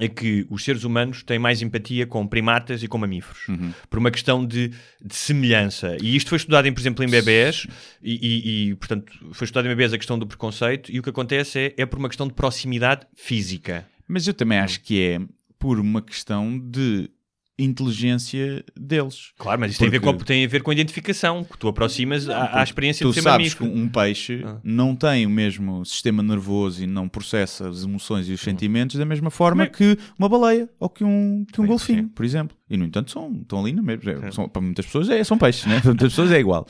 é 0.00 0.08
que 0.08 0.46
os 0.48 0.64
seres 0.64 0.84
humanos 0.84 1.22
têm 1.22 1.38
mais 1.38 1.60
empatia 1.62 2.06
com 2.06 2.26
primatas 2.26 2.82
e 2.82 2.88
com 2.88 2.98
mamíferos, 2.98 3.48
Uhum. 3.48 3.72
por 3.90 3.98
uma 3.98 4.10
questão 4.10 4.46
de, 4.46 4.68
de 5.04 5.14
semelhança. 5.14 5.96
E 6.00 6.14
isto 6.16 6.28
foi 6.28 6.36
estudado, 6.36 6.66
em, 6.66 6.72
por 6.72 6.80
exemplo, 6.80 7.04
em 7.04 7.08
bebés, 7.08 7.66
e, 8.02 8.14
e- 8.14 8.68
e, 8.70 8.74
portanto, 8.76 9.12
foi 9.32 9.44
estudado 9.44 9.66
em 9.66 9.68
bebés 9.70 9.92
a 9.92 9.98
questão 9.98 10.18
do 10.18 10.26
preconceito, 10.26 10.90
e 10.92 10.98
o 10.98 11.02
que 11.02 11.10
acontece 11.10 11.58
é, 11.58 11.74
é 11.82 11.86
por 11.86 11.98
uma 11.98 12.08
questão 12.08 12.26
de 12.26 12.34
proximidade 12.34 13.06
física. 13.14 13.86
Mas 14.06 14.26
eu 14.26 14.34
também 14.34 14.58
acho 14.58 14.80
que 14.80 15.00
é 15.02 15.20
por 15.58 15.78
uma 15.80 16.00
questão 16.00 16.58
de 16.58 17.10
inteligência 17.58 18.64
deles. 18.78 19.32
Claro, 19.36 19.60
mas 19.60 19.70
isso 19.72 19.80
tem 19.80 19.88
a, 19.88 19.90
ver 19.90 20.00
com, 20.00 20.16
tem 20.16 20.44
a 20.44 20.48
ver 20.48 20.62
com 20.62 20.70
a 20.70 20.74
identificação, 20.74 21.42
que 21.44 21.58
tu 21.58 21.68
aproximas 21.68 22.28
à, 22.28 22.60
à 22.60 22.62
experiência 22.62 23.04
Tu 23.04 23.08
de 23.10 23.14
ser 23.16 23.22
sabes 23.22 23.54
que 23.54 23.62
mamífero. 23.62 23.84
um 23.84 23.88
peixe 23.88 24.42
Ah. 24.44 24.58
não 24.62 24.94
tem 24.94 25.26
o 25.26 25.30
mesmo 25.30 25.84
sistema 25.84 26.22
nervoso 26.22 26.82
e 26.82 26.86
não 26.86 27.08
processa 27.08 27.68
as 27.68 27.82
emoções 27.84 28.28
e 28.28 28.32
os 28.32 28.40
sentimentos 28.40 28.96
da 28.96 29.04
mesma 29.04 29.30
forma 29.30 29.64
é- 29.64 29.66
que 29.66 29.98
uma 30.18 30.28
baleia 30.28 30.68
ou 30.78 30.88
que 30.88 31.02
um, 31.04 31.44
que 31.52 31.60
um 31.60 31.66
golfinho, 31.66 32.02
sim. 32.04 32.08
por 32.08 32.24
exemplo. 32.24 32.56
E 32.70 32.76
no 32.76 32.84
entanto 32.84 33.10
são, 33.10 33.32
estão 33.42 33.60
ali 33.60 33.72
na 33.72 33.82
mesma. 33.82 34.12
é, 34.26 34.30
são- 34.30 34.48
para 34.48 34.62
muitas 34.62 34.86
pessoas 34.86 35.08
é, 35.08 35.22
são 35.24 35.36
peixes, 35.38 35.66
né? 35.66 35.80
para 35.80 35.88
muitas 35.90 36.08
pessoas 36.12 36.30
é 36.32 36.38
igual. 36.38 36.66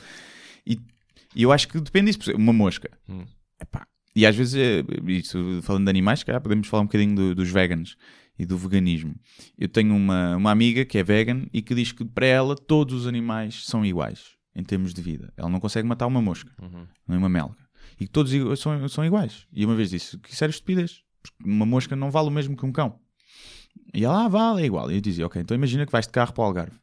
E, 0.65 0.79
e 1.35 1.43
eu 1.43 1.51
acho 1.51 1.67
que 1.67 1.79
depende 1.79 2.11
disso. 2.15 2.31
Uma 2.35 2.53
mosca. 2.53 2.89
Hum. 3.07 3.23
Epá, 3.61 3.85
E 4.15 4.25
às 4.25 4.35
vezes, 4.35 4.55
é, 4.55 4.83
isso, 5.11 5.59
falando 5.61 5.83
de 5.85 5.89
animais, 5.89 6.23
calhar 6.23 6.41
podemos 6.41 6.67
falar 6.67 6.83
um 6.83 6.85
bocadinho 6.87 7.15
do- 7.15 7.35
dos 7.35 7.49
veganos 7.49 7.95
e 8.39 8.45
do 8.45 8.57
veganismo. 8.57 9.13
Eu 9.57 9.67
tenho 9.67 9.93
uma, 9.95 10.37
uma 10.37 10.49
amiga 10.51 10.85
que 10.85 10.97
é 10.97 11.03
vegan 11.03 11.43
e 11.53 11.61
que 11.61 11.75
diz 11.75 11.91
que 11.91 12.05
para 12.05 12.25
ela 12.25 12.55
todos 12.55 13.01
os 13.01 13.05
animais 13.07 13.65
são 13.65 13.85
iguais 13.85 14.31
em 14.55 14.63
termos 14.63 14.93
de 14.93 15.01
vida. 15.01 15.31
Ela 15.37 15.49
não 15.49 15.59
consegue 15.59 15.87
matar 15.87 16.07
uma 16.07 16.21
mosca, 16.21 16.51
nem 17.07 17.17
uma 17.17 17.29
melga. 17.29 17.57
E 17.99 18.05
que 18.05 18.11
todos 18.11 18.31
são, 18.59 18.87
são 18.87 19.05
iguais. 19.05 19.45
E 19.53 19.65
uma 19.65 19.75
vez 19.75 19.89
disse 19.89 20.17
que 20.17 20.31
isso 20.33 20.43
era 20.43 20.51
estupidez. 20.51 21.01
Porque 21.21 21.37
uma 21.49 21.65
mosca 21.65 21.95
não 21.97 22.09
vale 22.09 22.29
o 22.29 22.31
mesmo 22.31 22.55
que 22.55 22.65
um 22.65 22.71
cão. 22.71 22.97
E 23.93 24.05
ela, 24.05 24.25
ah, 24.25 24.27
vale, 24.29 24.61
é 24.61 24.65
igual. 24.65 24.89
E 24.89 24.95
eu 24.95 25.01
dizia, 25.01 25.25
ok, 25.25 25.41
então 25.41 25.53
imagina 25.55 25.85
que 25.85 25.91
vais 25.91 26.05
de 26.07 26.11
carro 26.13 26.31
para 26.31 26.41
o 26.41 26.45
Algarve. 26.45 26.77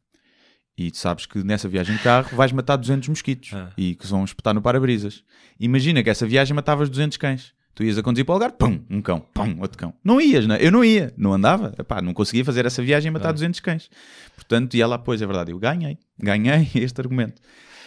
E 0.76 0.90
tu 0.90 0.98
sabes 0.98 1.24
que 1.24 1.42
nessa 1.42 1.68
viagem 1.68 1.96
de 1.96 2.02
carro 2.02 2.36
vais 2.36 2.52
matar 2.52 2.76
200 2.76 3.08
mosquitos 3.08 3.50
Ah. 3.54 3.72
e 3.78 3.94
que 3.94 4.06
vão 4.06 4.24
espetar 4.24 4.52
no 4.52 4.60
para-brisas. 4.60 5.24
Imagina 5.58 6.02
que 6.02 6.10
essa 6.10 6.26
viagem 6.26 6.54
matavas 6.54 6.90
200 6.90 7.16
cães. 7.16 7.54
Tu 7.76 7.84
ias 7.84 7.98
a 7.98 8.02
conduzir 8.02 8.24
para 8.24 8.32
o 8.32 8.34
Algarve, 8.36 8.56
pum, 8.56 8.80
um 8.90 9.02
cão, 9.02 9.20
pum, 9.20 9.58
outro 9.60 9.76
cão. 9.76 9.92
Não 10.02 10.18
ias, 10.18 10.46
não 10.46 10.54
é? 10.54 10.66
Eu 10.66 10.72
não 10.72 10.82
ia, 10.82 11.12
não 11.16 11.34
andava. 11.34 11.74
Epá, 11.78 12.00
não 12.00 12.14
conseguia 12.14 12.42
fazer 12.42 12.64
essa 12.64 12.82
viagem 12.82 13.10
e 13.10 13.12
matar 13.12 13.32
200 13.34 13.60
cães. 13.60 13.90
Portanto, 14.34 14.74
e 14.74 14.80
ela, 14.80 14.98
pois, 14.98 15.20
é 15.20 15.26
verdade, 15.26 15.52
eu 15.52 15.58
ganhei. 15.58 15.98
Ganhei 16.18 16.68
este 16.74 16.98
argumento. 17.02 17.40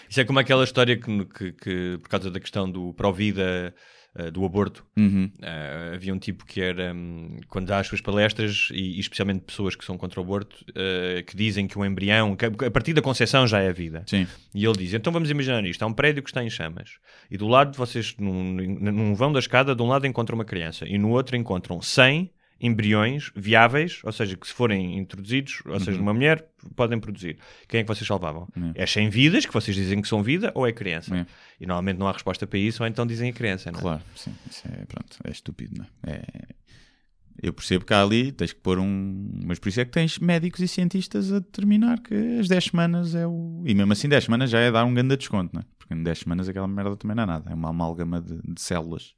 Isso 0.08 0.22
é 0.22 0.24
como 0.24 0.38
aquela 0.38 0.64
história 0.64 0.96
que, 0.96 1.26
que- 1.26 1.52
que, 1.54 1.98
por 2.04 2.08
causa 2.08 2.30
da 2.30 2.40
questão 2.40 2.70
do 2.70 2.94
pró-vida, 2.94 3.74
eh, 4.16 4.32
do 4.32 4.44
aborto, 4.44 4.86
Uhum. 4.98 5.32
eh, 5.42 5.92
havia 5.96 6.14
um 6.14 6.20
tipo 6.20 6.46
que 6.46 6.60
era, 6.62 6.94
hum, 6.94 7.38
quando 7.48 7.68
dá 7.68 7.80
as 7.80 7.88
suas 7.88 8.02
palestras, 8.02 8.70
e, 8.72 8.98
e 8.98 9.00
especialmente 9.00 9.42
pessoas 9.42 9.76
que 9.76 9.86
são 9.86 9.98
contra 9.98 10.20
o 10.20 10.24
aborto, 10.24 10.66
eh, 10.76 11.24
que 11.26 11.36
dizem 11.36 11.68
que 11.68 11.78
um 11.78 11.86
embrião, 11.86 12.36
que 12.36 12.46
a 12.46 12.72
partir 12.72 12.94
da 12.94 13.02
concepção 13.02 13.46
já 13.48 13.60
é 13.60 13.72
vida. 13.72 14.04
Sim. 14.08 14.28
E 14.54 14.66
ele 14.66 14.78
diz: 14.78 14.94
então 14.94 15.14
vamos 15.14 15.30
imaginar 15.30 15.64
isto: 15.66 15.84
há 15.84 15.86
um 15.88 15.94
prédio 15.94 16.24
que 16.24 16.30
está 16.30 16.44
em 16.44 16.50
chamas, 16.50 16.98
e 17.30 17.38
do 17.38 17.48
lado, 17.48 17.78
vocês, 17.78 18.16
num, 18.18 18.54
num 18.54 19.14
vão 19.14 19.32
da 19.32 19.40
escada, 19.40 19.76
de 19.76 19.82
um 19.82 19.88
lado 19.88 20.08
encontram 20.08 20.36
uma 20.38 20.46
criança, 20.46 20.86
e 20.88 20.98
no 20.98 21.10
outro 21.10 21.36
encontram 21.36 21.82
100 21.82 22.32
embriões 22.62 23.32
viáveis, 23.36 24.02
ou 24.04 24.12
seja, 24.12 24.36
que 24.36 24.46
se 24.48 24.54
forem 24.54 24.98
introduzidos, 24.98 25.62
ou 25.66 25.74
Uhum. 25.74 25.80
seja, 25.80 25.98
numa 25.98 26.14
mulher, 26.14 26.46
podem 26.76 27.00
produzir. 27.00 27.38
Quem 27.68 27.80
é 27.80 27.84
que 27.84 27.88
vocês 27.88 28.06
salvavam? 28.08 28.48
É. 28.76 28.84
É 28.84 28.86
sem 28.86 29.10
vidas, 29.10 29.46
que 29.46 29.54
vocês 29.54 29.76
dizem 29.76 30.02
que 30.02 30.08
são 30.08 30.22
vida, 30.22 30.52
ou 30.56 30.68
é 30.68 30.72
criança? 30.74 31.16
É. 31.16 31.26
E 31.60 31.66
normalmente 31.66 31.98
não 31.98 32.08
há 32.08 32.12
resposta 32.12 32.46
para 32.46 32.60
isso, 32.60 32.84
ou 32.84 32.88
então 32.88 33.06
dizem 33.08 33.30
a 33.30 33.34
criança, 33.34 33.72
não 33.72 33.80
é? 33.80 33.82
Claro, 33.82 34.02
sim, 34.16 34.34
isso 34.50 34.64
é, 34.68 34.86
pronto, 34.86 35.18
é 35.24 35.32
estúpido, 35.32 35.78
não 35.78 35.86
é? 36.12 36.16
É- 36.16 36.60
Eu 37.42 37.54
percebo 37.54 37.86
que 37.86 37.94
há 37.94 38.02
ali 38.02 38.34
tens 38.34 38.52
que 38.52 38.60
pôr 38.60 38.78
um. 38.80 39.30
Mas 39.46 39.60
por 39.60 39.70
isso 39.70 39.80
é 39.80 39.86
que 39.86 39.92
tens 39.92 40.20
médicos 40.20 40.60
e 40.60 40.68
cientistas 40.68 41.32
a 41.32 41.40
determinar 41.40 42.02
que 42.02 42.14
as 42.38 42.50
10 42.50 42.66
semanas 42.66 43.16
é 43.16 43.26
o. 43.26 43.64
E 43.66 43.74
mesmo 43.74 43.94
assim, 43.94 44.10
10 44.10 44.26
semanas 44.26 44.50
já 44.50 44.60
é 44.60 44.70
dar 44.70 44.84
um 44.84 44.94
grande 44.94 45.16
desconto, 45.16 45.52
não 45.54 45.62
é? 45.62 45.66
Porque 45.78 45.94
em 45.94 46.04
10 46.04 46.20
semanas 46.20 46.50
aquela 46.50 46.68
merda 46.68 46.98
também 46.98 47.16
não 47.16 47.24
é 47.24 47.26
nada, 47.26 47.50
é 47.50 47.54
uma 47.54 47.70
amálgama 47.70 48.20
de, 48.22 48.36
de 48.46 48.60
células. 48.62 49.14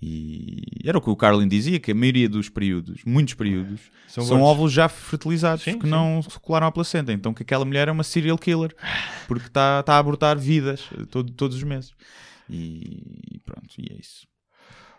E 0.00 0.62
era 0.84 0.98
o 0.98 1.00
que 1.00 1.08
o 1.08 1.16
Carlin 1.16 1.48
dizia, 1.48 1.80
que 1.80 1.90
a 1.92 1.94
maioria 1.94 2.28
dos 2.28 2.48
períodos, 2.48 3.00
muitos 3.06 3.32
períodos, 3.34 3.80
São 4.06 4.24
são, 4.24 4.36
gordos. 4.38 4.52
óvulos 4.52 4.72
já 4.72 4.88
fertilizados 4.88 5.64
Sim, 5.64 5.78
que 5.78 5.84
sim. 5.84 5.90
não 5.90 6.20
colaram 6.42 6.66
à 6.66 6.72
placenta. 6.72 7.12
Então 7.12 7.32
que 7.32 7.42
aquela 7.42 7.64
mulher 7.64 7.88
é 7.88 7.92
uma 7.92 8.04
serial 8.04 8.36
killer, 8.36 8.74
porque 9.26 9.46
está 9.46 9.82
tá 9.82 9.94
a 9.94 9.98
abortar 9.98 10.38
vidas 10.38 10.84
eh, 10.98 11.04
todo- 11.10 11.32
todos 11.32 11.56
os 11.56 11.62
meses. 11.62 11.92
E 12.48 13.40
pronto, 13.44 13.68
e 13.78 13.92
é 13.92 13.96
isso. 13.98 14.26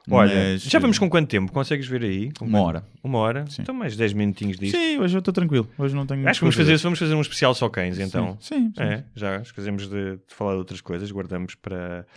Olha, 0.10 0.34
Mas, 0.34 0.62
já 0.64 0.80
vamos 0.80 0.98
com 0.98 1.10
quanto 1.10 1.28
tempo? 1.30 1.52
Consegues 1.52 1.86
ver 1.86 2.02
aí? 2.02 2.32
Com 2.32 2.46
Uma 2.46 2.60
quanto? 2.60 2.68
hora. 2.68 2.86
Uma 3.04 3.18
hora? 3.20 3.46
Sim. 3.50 3.62
Então 3.64 3.76
mais 3.76 3.96
10 3.98 4.14
minutinhos 4.14 4.58
disto. 4.58 4.78
Sim, 4.78 5.00
hoje 5.00 5.18
eu 5.18 5.20
estou 5.20 5.34
tranquilo. 5.34 5.70
Hoje 5.78 5.94
não 5.94 6.06
tenho. 6.08 6.28
Acho 6.28 6.40
que 6.40 6.46
vamos 6.46 6.56
fazer, 6.56 6.78
vamos 6.78 6.98
fazer 6.98 7.14
um 7.14 7.20
especial 7.22 7.54
só 7.54 7.68
cães, 7.70 8.00
então. 8.00 8.38
Sim, 8.40 8.72
sim. 8.76 8.82
É, 8.82 9.04
já 9.16 9.38
esquecemos 9.42 9.90
de, 9.90 10.16
de 10.16 10.22
falar 10.34 10.54
de 10.54 10.60
outras 10.60 10.80
coisas, 10.80 11.12
guardamos 11.12 11.56
para, 11.56 12.08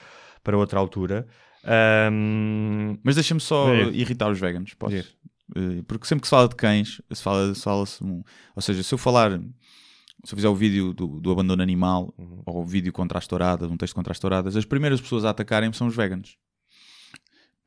para 0.44 0.56
outra 0.56 0.78
altura. 0.78 1.26
Ahm, 1.64 2.98
Mas 3.02 3.14
deixa-me 3.16 3.40
só 3.40 3.72
É. 3.74 3.84
irritar 3.90 4.30
os 4.30 4.38
veganos, 4.38 4.74
posso? 4.74 4.94
Eh, 4.96 5.82
Porque 5.86 6.06
sempre 6.06 6.22
que 6.22 6.26
se 6.28 6.30
fala 6.30 6.48
de 6.48 6.54
cães, 6.56 7.00
se 7.12 7.22
fala, 7.22 7.54
se 7.54 7.62
fala-se 7.62 8.02
um- 8.04 8.22
Ou 8.54 8.62
seja, 8.62 8.82
se 8.82 8.92
eu 8.94 8.98
falar. 8.98 9.32
Se 10.22 10.34
eu 10.34 10.36
fizer 10.36 10.48
o 10.48 10.54
vídeo 10.54 10.92
do, 10.92 11.18
do 11.18 11.30
abandono 11.32 11.62
animal 11.62 12.12
Uhum. 12.18 12.42
ou 12.44 12.62
o 12.62 12.66
vídeo 12.66 12.92
contra 12.92 13.18
as 13.18 13.26
touradas, 13.26 13.70
um 13.70 13.76
texto 13.76 13.94
contra 13.94 14.12
as 14.12 14.18
touradas, 14.18 14.54
as 14.54 14.66
primeiras 14.66 15.00
pessoas 15.00 15.24
a 15.24 15.30
atacarem 15.30 15.72
são 15.72 15.86
os 15.86 15.96
veganos. 15.96 16.36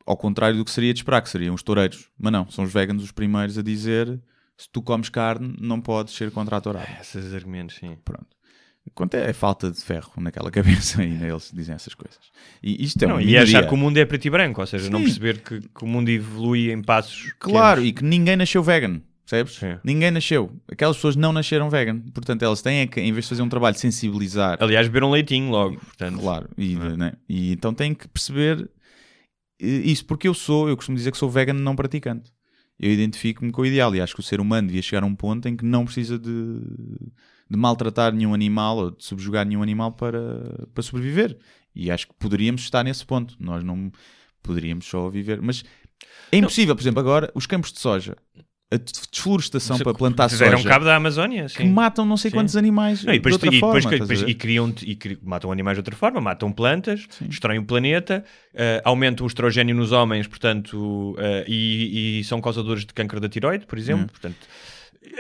Ao 0.06 0.16
contrário 0.16 0.58
do 0.58 0.64
que 0.66 0.70
seria 0.72 0.94
de 0.94 1.00
esperar, 1.00 1.22
que 1.22 1.30
seriam 1.30 1.56
os 1.56 1.64
toureiros. 1.64 2.10
Mas 2.18 2.32
não, 2.32 2.50
são 2.52 2.64
os 2.64 2.72
veganos 2.72 3.04
os 3.04 3.12
primeiros 3.12 3.58
a 3.58 3.64
dizer 3.64 4.22
se 4.56 4.70
tu 4.70 4.82
comes 4.84 5.10
carne, 5.10 5.56
não 5.60 5.82
podes 5.82 6.14
ser 6.14 6.30
contra 6.32 6.58
a 6.58 6.62
tourada. 6.62 6.88
esses 7.02 7.34
argumentos, 7.34 7.76
sim. 7.78 7.98
Pronto. 8.06 8.28
Quanto 8.94 9.16
é, 9.16 9.30
é 9.30 9.34
falta 9.34 9.72
de 9.72 9.82
ferro 9.82 10.12
naquela 10.18 10.52
cabeça 10.52 11.02
ainda 11.02 11.26
eles 11.26 11.52
dizem 11.54 11.74
essas 11.74 11.94
coisas. 11.96 12.20
E 12.62 12.84
isto 12.84 13.04
é 13.04 13.08
Não, 13.08 13.20
e 13.20 13.38
achar 13.38 13.66
que 13.68 13.74
o 13.74 13.78
mundo 13.78 13.98
é 13.98 14.06
preto 14.06 14.26
e 14.26 14.30
branco, 14.30 14.62
ou 14.62 14.68
seja, 14.68 14.90
não 14.90 15.00
Sim. 15.00 15.06
perceber 15.06 15.42
que, 15.42 15.62
que 15.62 15.84
o 15.84 15.88
mundo 15.88 16.10
evolui 16.10 16.72
em 16.72 16.82
passos. 16.82 17.34
Claro, 17.40 17.82
pequenos. 17.82 17.90
e 17.90 17.94
que 17.94 18.04
ninguém 18.04 18.36
nasceu 18.36 18.62
vegan, 18.62 19.02
percebes? 19.26 19.56
Sim. 19.56 19.80
Ninguém 19.84 20.12
nasceu. 20.12 20.52
Aquelas 20.70 20.98
pessoas 20.98 21.16
não 21.16 21.32
nasceram 21.32 21.70
vegan. 21.70 22.00
Portanto, 22.14 22.44
elas 22.44 22.62
têm 22.62 22.82
é 22.82 22.88
que, 22.88 23.00
em 23.00 23.12
vez 23.14 23.26
de 23.26 23.30
fazer 23.30 23.42
um 23.42 23.50
trabalho 23.50 23.74
de 23.74 23.80
sensibilizar, 23.82 24.58
Aliás, 24.62 24.88
beber 24.88 25.06
um 25.06 25.12
leitinho 25.12 25.50
logo, 25.50 25.78
portanto. 25.78 26.20
claro, 26.20 26.50
e, 26.58 26.76
Não 26.76 26.86
é? 26.88 26.98
né? 26.98 27.14
e 27.28 27.54
então 27.54 27.74
têm 27.74 27.94
que 27.94 28.08
perceber 28.08 28.70
eh, 29.62 29.66
isso, 29.66 30.06
porque 30.06 30.28
eu 30.28 30.34
sou, 30.34 30.68
eu 30.68 30.76
costumo 30.76 30.98
dizer 30.98 31.12
que 31.12 31.18
sou 31.18 31.30
vegan 31.30 31.54
não 31.54 31.76
praticante. 31.76 32.32
Eu 32.80 32.92
identifico-me 32.92 33.52
com 33.52 33.62
o 33.62 33.66
ideal 33.66 33.96
e 33.96 34.02
acho 34.02 34.14
que 34.14 34.20
o 34.20 34.24
ser 34.24 34.42
humano 34.42 34.68
devia 34.68 34.82
chegar 34.82 35.04
a 35.04 35.06
um 35.06 35.16
ponto 35.16 35.48
em 35.48 35.56
que 35.56 35.64
não 35.64 35.86
precisa 35.86 36.20
de, 36.20 36.60
de 37.54 37.60
maltratar 37.60 38.12
nenhum 38.14 38.34
animal 38.34 38.78
ou 38.78 38.92
de 38.92 39.04
subjugar 39.06 39.46
nenhum 39.46 39.62
animal 39.64 39.92
para, 39.92 40.66
para 40.74 40.84
sobreviver. 40.84 41.38
E 41.76 41.90
acho 41.92 42.08
que 42.08 42.14
poderíamos 42.20 42.62
estar 42.64 42.84
nesse 42.84 43.06
ponto. 43.06 43.36
Nós 43.40 43.64
não 43.64 43.92
poderíamos 44.42 44.86
só 44.86 45.10
viver. 45.10 45.42
Mas 45.42 45.64
é 46.32 46.38
impossível, 46.38 46.76
por 46.76 46.82
exemplo, 46.82 47.00
agora, 47.00 47.32
os 47.34 47.46
campos 47.46 47.72
de 47.72 47.80
soja, 47.80 48.16
a 48.72 48.78
desflorestação 48.78 49.78
para 49.80 49.94
plantar 49.94 50.30
soja, 50.30 50.64
cabo 50.68 50.84
da 50.86 50.96
Amazónia, 50.96 51.46
que 51.46 51.62
sim. 51.64 51.70
matam 51.70 52.06
não 52.06 52.18
sei 52.18 52.32
Sim. 52.32 52.38
quantos 52.38 52.56
animais 52.58 53.04
Não, 53.04 53.14
e 53.14 53.18
depois, 53.18 53.34
de 53.38 53.46
outra 53.46 53.56
e 53.56 53.60
forma. 53.60 53.90
que- 53.90 54.00
depois- 54.00 54.22
e 54.24 54.34
criam, 54.34 54.74
e 54.82 54.98
matam 55.22 55.52
animais 55.52 55.76
de 55.76 55.80
outra 55.80 55.96
forma, 55.96 56.20
matam 56.20 56.52
plantas, 56.52 57.06
Sim. 57.10 57.28
destroem 57.28 57.60
o 57.60 57.66
planeta, 57.66 58.24
eh, 58.54 58.82
aumentam 58.84 59.26
o 59.26 59.28
estrogênio 59.28 59.76
nos 59.76 59.92
homens, 59.92 60.26
portanto, 60.28 61.16
eh, 61.20 61.46
e, 61.48 62.20
e 62.20 62.24
são 62.24 62.42
causadores 62.42 62.84
de 62.86 62.94
câncer 62.94 63.20
da 63.20 63.30
tiroide, 63.30 63.66
por 63.68 63.78
Hum. 63.78 63.82
exemplo. 63.82 64.08
Portanto, 64.08 64.38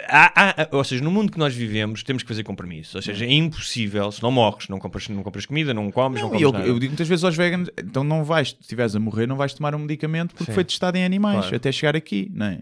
há- 0.07 0.33
há- 0.63 0.67
ou 0.71 0.83
seja, 0.83 1.03
no 1.03 1.11
mundo 1.11 1.31
que 1.31 1.37
nós 1.37 1.53
vivemos, 1.53 2.03
temos 2.03 2.23
que 2.23 2.27
fazer 2.29 2.43
compromissos. 2.43 2.95
Ou 2.95 3.01
seja, 3.01 3.25
é 3.25 3.31
impossível, 3.31 4.11
se 4.11 4.21
não 4.21 4.31
morres, 4.31 4.67
não 4.69 4.79
compras, 4.79 5.07
não 5.09 5.23
compras 5.23 5.45
comida, 5.45 5.73
não 5.73 5.91
comes, 5.91 6.21
não, 6.21 6.27
Não, 6.29 6.29
comes 6.31 6.41
eu, 6.43 6.51
nada. 6.51 6.65
eu 6.65 6.79
digo 6.79 6.91
muitas 6.91 7.07
vezes 7.07 7.23
aos 7.23 7.35
veganos: 7.35 7.69
então 7.77 8.03
não 8.03 8.23
vais, 8.23 8.49
se 8.49 8.57
estiveres 8.61 8.95
a 8.95 8.99
morrer, 8.99 9.27
não 9.27 9.35
vais 9.35 9.53
tomar 9.53 9.73
um 9.75 9.79
medicamento 9.79 10.33
porque 10.35 10.45
Sim. 10.51 10.53
foi 10.55 10.63
testado 10.63 10.97
em 10.97 11.03
animais 11.05 11.39
Claro. 11.41 11.55
até 11.55 11.71
chegar 11.71 11.95
aqui, 11.95 12.31
não 12.33 12.45
é? 12.47 12.61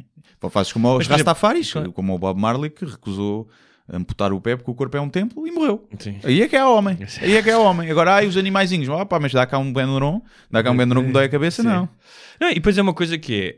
Fazes 0.49 0.73
como 0.73 0.97
os 0.97 1.05
Rastafaris, 1.07 1.71
claro. 1.71 1.91
como 1.91 2.15
o 2.15 2.17
Bob 2.17 2.39
Marley, 2.39 2.71
que 2.71 2.83
recusou 2.83 3.47
amputar 3.91 4.31
o 4.33 4.39
pé 4.41 4.55
porque 4.55 4.71
o 4.71 4.73
corpo 4.73 4.95
é 4.97 5.01
um 5.01 5.09
templo 5.09 5.45
e 5.45 5.51
morreu. 5.51 5.87
Sim. 5.99 6.17
Aí 6.23 6.41
é 6.41 6.47
que 6.47 6.55
é 6.55 6.65
homem. 6.65 6.97
Sim. 7.07 7.25
Aí 7.25 7.35
é 7.35 7.43
que 7.43 7.49
é 7.49 7.57
homem. 7.57 7.91
Agora, 7.91 8.15
ai, 8.15 8.25
os 8.25 8.35
animaizinhos, 8.37 8.89
oh, 8.89 9.05
pá, 9.05 9.19
mas 9.19 9.31
dá 9.33 9.45
cá 9.45 9.59
um 9.59 9.71
Benuron, 9.71 10.21
dá 10.49 10.63
cá 10.63 10.71
um 10.71 10.77
Benuron 10.77 11.01
que 11.01 11.07
me 11.07 11.13
dói 11.13 11.25
a 11.25 11.29
cabeça, 11.29 11.61
não. 11.61 11.87
Não, 12.39 12.49
e 12.49 12.55
depois 12.55 12.75
é 12.77 12.81
uma 12.81 12.93
coisa 12.93 13.17
que 13.19 13.35
é. 13.39 13.55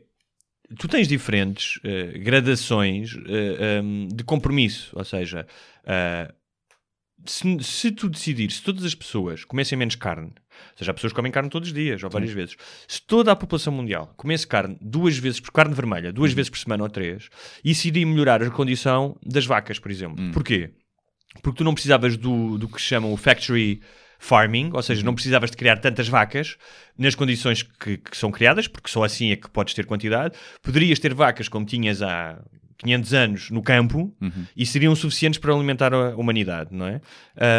Tu 0.78 0.88
tens 0.88 1.08
diferentes 1.08 1.80
eh, 1.84 2.18
gradações 2.20 3.16
eh, 3.28 3.82
um, 3.82 4.08
de 4.08 4.24
compromisso. 4.24 4.92
Ou 4.94 5.04
seja, 5.04 5.46
eh, 5.86 6.34
se, 7.26 7.58
se 7.62 7.92
tu 7.92 8.10
decidires, 8.10 8.58
se 8.58 8.64
todas 8.64 8.84
as 8.84 8.96
pessoas 8.96 9.46
comessem 9.46 9.78
menos 9.78 9.96
carne, 9.96 10.28
ou 10.28 10.78
seja, 10.78 10.92
há 10.92 10.94
pessoas 10.94 11.14
que 11.14 11.16
comem 11.16 11.32
carne 11.32 11.50
todos 11.50 11.70
os 11.70 11.74
dias 11.74 12.04
ou 12.04 12.10
várias 12.10 12.32
vezes, 12.32 12.56
se 12.88 13.02
toda 13.02 13.32
a 13.32 13.36
população 13.36 13.74
mundial 13.74 14.14
comesse 14.18 14.46
carne 14.46 14.78
duas 14.82 15.18
vezes, 15.18 15.40
por 15.40 15.52
carne 15.52 15.74
vermelha, 15.74 16.12
duas 16.12 16.34
vezes 16.34 16.50
por 16.50 16.58
semana 16.58 16.84
ou 16.84 16.90
três, 16.90 17.30
isso 17.64 17.88
iria 17.88 18.06
melhorar 18.06 18.42
a 18.44 18.50
condição 18.50 19.18
das 19.26 19.46
vacas, 19.46 19.80
por 19.80 19.92
exemplo. 19.92 20.32
Porquê? 20.32 20.72
Porque 21.42 21.58
tu 21.58 21.64
não 21.64 21.74
precisavas 21.74 22.16
do, 22.18 22.58
do 22.58 22.68
que 22.68 22.80
chamam 22.80 23.12
o 23.12 23.18
factory 23.18 23.82
farming, 24.24 24.72
ou 24.74 24.82
seja, 24.82 25.04
não 25.04 25.14
precisavas 25.14 25.52
de 25.52 25.58
criar 25.58 25.78
tantas 25.78 26.08
vacas 26.08 26.56
nas 26.98 27.14
condições 27.14 27.62
que, 27.62 27.98
que 27.98 28.16
são 28.16 28.32
criadas, 28.32 28.68
porque 28.68 28.90
só 28.90 29.04
assim 29.04 29.32
é 29.32 29.36
que 29.36 29.50
podes 29.50 29.74
ter 29.74 29.86
quantidade. 29.86 30.36
Poderias 30.62 30.98
ter 30.98 31.14
vacas 31.14 31.50
como 31.50 31.66
tinhas 31.66 32.02
há 32.02 32.40
500 32.78 33.14
anos 33.14 33.50
no 33.50 33.62
campo 33.62 34.16
e 34.56 34.66
seriam 34.66 34.96
suficientes 34.96 35.40
para 35.40 35.54
alimentar 35.54 35.94
a 35.94 36.16
humanidade, 36.16 36.70
não 36.72 36.88
é? 36.88 37.02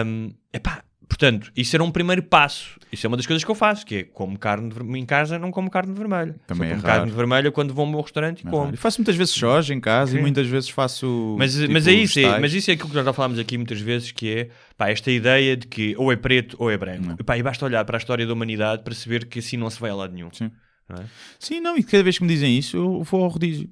Um, 0.06 0.32
epá, 0.52 0.82
portanto, 1.08 1.50
isso 1.56 1.74
era 1.76 1.82
um 1.82 1.90
primeiro 1.90 2.22
passo. 2.22 2.78
Isso 2.92 3.06
é 3.06 3.08
uma 3.08 3.16
das 3.16 3.26
coisas 3.26 3.42
que 3.44 3.50
eu 3.50 3.54
faço, 3.54 3.84
que 3.84 3.94
é 3.96 4.04
como 4.04 4.38
carne 4.38 4.68
de 4.68 4.74
ver- 4.74 4.96
em 4.96 5.04
casa, 5.04 5.38
não 5.38 5.50
como 5.50 5.68
carne 5.70 5.92
vermelha. 5.92 6.36
Também 6.46 6.68
Só 6.68 6.74
é 6.74 6.80
como 6.80 6.82
carne 6.82 7.10
vermelha 7.12 7.50
quando 7.52 7.74
vou 7.74 7.84
ao 7.84 7.90
meu 7.90 8.00
restaurante 8.00 8.40
e 8.40 8.44
como. 8.44 8.72
Eu 8.72 8.76
faço 8.78 9.00
muitas 9.00 9.16
vezes 9.16 9.34
soja 9.34 9.74
em 9.74 9.80
casa 9.80 10.12
Sim. 10.12 10.18
e 10.18 10.20
muitas 10.20 10.46
vezes 10.46 10.68
faço. 10.70 11.34
Mas, 11.38 11.54
tipo, 11.54 11.72
mas, 11.72 11.86
é 11.88 11.92
isso, 11.92 12.18
é, 12.20 12.38
mas 12.40 12.52
isso 12.54 12.70
é 12.70 12.74
aquilo 12.74 12.88
que 12.88 12.94
nós 12.94 13.04
já 13.04 13.12
falámos 13.12 13.38
aqui 13.38 13.56
muitas 13.56 13.80
vezes, 13.80 14.12
que 14.12 14.30
é 14.30 14.48
pá, 14.76 14.88
esta 14.90 15.10
ideia 15.10 15.56
de 15.56 15.66
que 15.66 15.94
ou 15.96 16.12
é 16.12 16.16
preto 16.16 16.56
ou 16.58 16.70
é 16.70 16.76
branco. 16.78 17.16
E, 17.18 17.22
pá, 17.24 17.36
e 17.36 17.42
basta 17.42 17.64
olhar 17.64 17.84
para 17.84 17.96
a 17.96 17.98
história 17.98 18.26
da 18.26 18.32
humanidade 18.32 18.82
para 18.82 18.94
saber 18.94 19.26
que 19.26 19.38
assim 19.40 19.56
não 19.56 19.68
se 19.70 19.80
vai 19.80 19.90
a 19.90 19.94
lado 19.94 20.12
nenhum. 20.14 20.28
Sim. 20.32 20.50
Não 20.88 20.96
é? 21.02 21.04
Sim, 21.38 21.60
não, 21.60 21.76
e 21.76 21.82
cada 21.82 22.02
vez 22.02 22.18
que 22.18 22.24
me 22.24 22.28
dizem 22.28 22.56
isso, 22.58 22.76
eu 22.76 23.02
vou 23.02 23.22
ao 23.24 23.28
rodízio. 23.28 23.68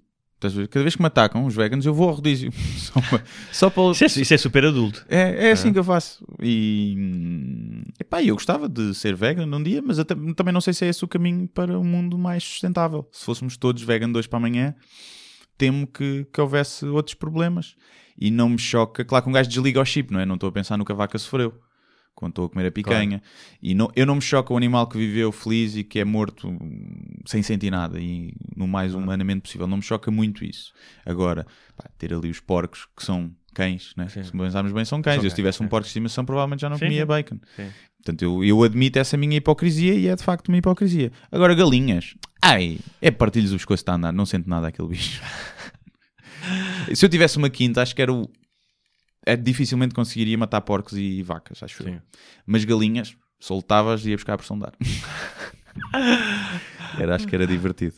Cada 0.51 0.83
vez 0.83 0.97
que 0.97 1.03
me 1.03 1.07
atacam 1.07 1.45
os 1.47 1.55
veganos, 1.55 1.85
eu 1.87 1.93
vou 1.95 2.09
ao 2.09 2.15
rodízio. 2.17 2.51
Só, 2.77 3.01
para- 3.01 3.25
só 3.53 3.71
para. 3.71 3.91
Isso, 3.93 4.05
é, 4.05 4.23
isso 4.23 4.35
é 4.35 4.39
super 4.39 4.65
adulto. 4.65 5.05
É, 5.09 5.49
é 5.49 5.53
assim 5.53 5.73
que 5.73 5.79
eu 5.79 5.85
faço. 5.85 6.25
E 6.43 6.95
hum, 6.99 7.83
epá, 8.01 8.23
eu 8.23 8.35
gostava 8.35 8.69
de 8.69 8.95
ser 8.95 9.15
vegan 9.15 9.47
num 9.47 9.63
dia, 9.63 9.81
mas 9.83 10.03
tam- 10.05 10.33
também 10.35 10.53
não 10.53 10.61
sei 10.61 10.73
se 10.73 10.85
é 10.85 10.89
esse 10.89 11.05
o 11.05 11.09
caminho 11.09 11.49
para 11.49 11.79
um 11.79 11.85
mundo 11.85 12.17
mais 12.19 12.43
sustentável. 12.43 13.09
Se 13.13 13.25
fôssemos 13.25 13.57
todos 13.57 13.83
vegan 13.83 14.11
de 14.11 14.19
hoje 14.19 14.29
para 14.29 14.39
amanhã, 14.39 14.75
temo 15.57 15.87
que, 15.87 16.27
que 16.33 16.41
houvesse 16.41 16.85
outros 16.87 17.15
problemas. 17.15 17.77
E 18.19 18.31
não 18.31 18.49
me 18.51 18.59
choca. 18.59 19.05
Claro 19.05 19.25
que 19.25 19.31
um 19.31 19.33
gajo 19.33 19.49
desliga 19.49 19.81
o 19.81 19.85
chip, 19.85 20.13
não 20.13 20.21
é? 20.21 20.27
Não 20.27 20.35
estou 20.35 20.49
a 20.49 20.53
pensar 20.53 20.77
no 20.77 20.85
que 20.85 20.93
a 20.93 20.95
vaca 20.95 21.19
sofreu 21.19 21.55
quando 22.15 22.33
estou 22.33 22.45
a 22.47 22.49
comer 22.49 22.67
a 22.67 22.71
picanha. 22.71 23.23
E 23.63 23.75
não, 23.75 23.91
eu 23.97 24.07
não 24.07 24.17
me 24.17 24.21
choca 24.21 24.53
o 24.53 24.57
animal 24.57 24.87
que 24.87 24.97
viveu 24.97 25.33
feliz 25.33 25.77
e 25.77 25.85
que 25.85 25.99
é 25.99 26.05
morto 26.05 26.49
hum, 26.49 26.91
sem 27.27 27.43
sentir 27.43 27.71
nada 27.71 28.01
e 28.01 28.35
no 28.57 28.67
mais 28.67 28.95
humanamente 28.95 29.43
possível. 29.43 29.67
Não 29.67 29.79
me 29.79 29.83
choca 29.83 30.11
muito 30.11 30.45
isso. 30.45 30.73
Agora, 31.05 31.47
pá, 31.77 31.89
ter 31.99 32.13
ali 32.13 32.31
os 32.31 32.41
porcos 32.41 32.87
que 32.97 33.05
são 33.05 33.31
cães, 33.55 33.93
né? 33.97 34.09
Sim. 34.09 34.25
se 34.25 34.33
pensarmos 34.33 34.73
bem, 34.73 34.85
são 34.85 35.03
cães. 35.03 35.17
São 35.17 35.25
eu 35.25 35.31
se 35.31 35.37
tivesse 35.37 35.59
cães, 35.59 35.67
um 35.67 35.69
porco 35.69 35.85
de 35.85 35.89
estimação, 35.89 36.25
provavelmente 36.25 36.61
já 36.61 36.69
não 36.69 36.79
Sim, 36.79 36.87
comia 36.87 37.07
bacon. 37.07 37.39
Sim. 37.57 37.71
Portanto, 37.99 38.23
eu, 38.23 38.45
eu 38.45 38.63
admito 38.63 38.99
essa 38.99 39.17
minha 39.17 39.37
hipocrisia 39.37 39.95
e 39.95 40.09
é 40.09 40.17
de 40.17 40.25
facto 40.25 40.49
uma 40.49 40.59
hipocrisia. 40.59 41.13
Agora, 41.31 41.55
galinhas, 41.55 42.15
ai, 42.43 42.79
é 43.01 43.11
partilhos 43.11 43.53
os 43.53 43.65
coisas 43.65 43.81
está 43.81 43.93
a 43.93 43.97
andar, 43.97 44.13
não 44.13 44.27
sento 44.27 44.49
nada 44.49 44.69
aquele 44.69 44.89
bicho. 44.89 45.23
se 46.93 47.05
eu 47.05 47.09
tivesse 47.09 47.39
uma 47.39 47.49
quinta, 47.49 47.81
acho 47.81 47.95
que 47.95 48.03
era 48.03 48.13
o. 48.13 48.29
É, 49.25 49.37
dificilmente 49.37 49.95
conseguiria 49.95 50.37
matar 50.37 50.61
porcos 50.63 50.95
e 50.97 51.23
vacas, 51.23 51.63
acho 51.63 51.83
eu. 51.83 51.93
Sim. 51.95 52.01
Mas 52.47 52.65
galinhas, 52.65 53.17
soltavas 53.39 54.05
e 54.05 54.11
ia 54.11 54.17
buscar 54.17 54.35
a 54.35 54.39
pressão 54.39 54.59
de 54.59 54.65
ar. 54.65 54.73
era, 56.99 57.15
acho 57.15 57.27
que 57.27 57.35
era 57.35 57.47
divertido. 57.47 57.95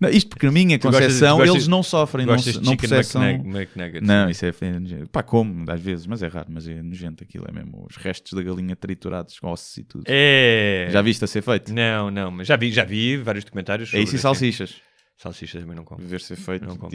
Não, 0.00 0.08
isto 0.10 0.28
porque 0.28 0.46
na 0.46 0.52
minha 0.52 0.78
concepção 0.78 1.44
eles 1.44 1.66
não 1.66 1.82
sofrem, 1.82 2.26
não, 2.26 2.36
não 2.62 2.76
processam. 2.76 3.22
McNug- 3.22 3.56
McNuggets? 3.56 4.06
Não, 4.06 4.28
isso 4.28 4.44
é, 4.44 4.54
é 4.60 4.78
nojento. 4.78 5.10
Pá, 5.10 5.22
como, 5.22 5.68
às 5.70 5.80
vezes, 5.80 6.06
mas 6.06 6.22
é 6.22 6.28
raro, 6.28 6.46
mas 6.50 6.68
é 6.68 6.82
nojento 6.82 7.24
aquilo, 7.24 7.46
é 7.48 7.52
mesmo 7.52 7.86
os 7.88 7.96
restos 7.96 8.32
da 8.32 8.42
galinha 8.42 8.76
triturados 8.76 9.38
com 9.38 9.48
ossos 9.48 9.76
e 9.78 9.84
tudo. 9.84 10.04
É. 10.06 10.88
Já 10.90 11.02
viste 11.02 11.24
a 11.24 11.26
ser 11.26 11.42
feito? 11.42 11.72
Não, 11.72 12.10
não, 12.10 12.30
mas 12.30 12.46
já 12.46 12.56
vi, 12.56 12.70
já 12.70 12.84
vi 12.84 13.16
vários 13.16 13.44
documentários 13.44 13.92
É 13.94 14.00
isso 14.00 14.14
e 14.14 14.18
salsichas. 14.18 14.76
Salsichas 15.16 15.60
também 15.62 15.76
não 15.76 15.84
como. 15.84 16.06
Ver 16.06 16.20
ser 16.20 16.36
feito. 16.36 16.66
Não 16.66 16.76
como. 16.76 16.92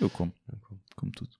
Eu 0.00 0.10
como. 0.10 0.34
Não 0.52 0.58
como. 0.60 0.80
Como 0.96 1.12
tudo. 1.12 1.30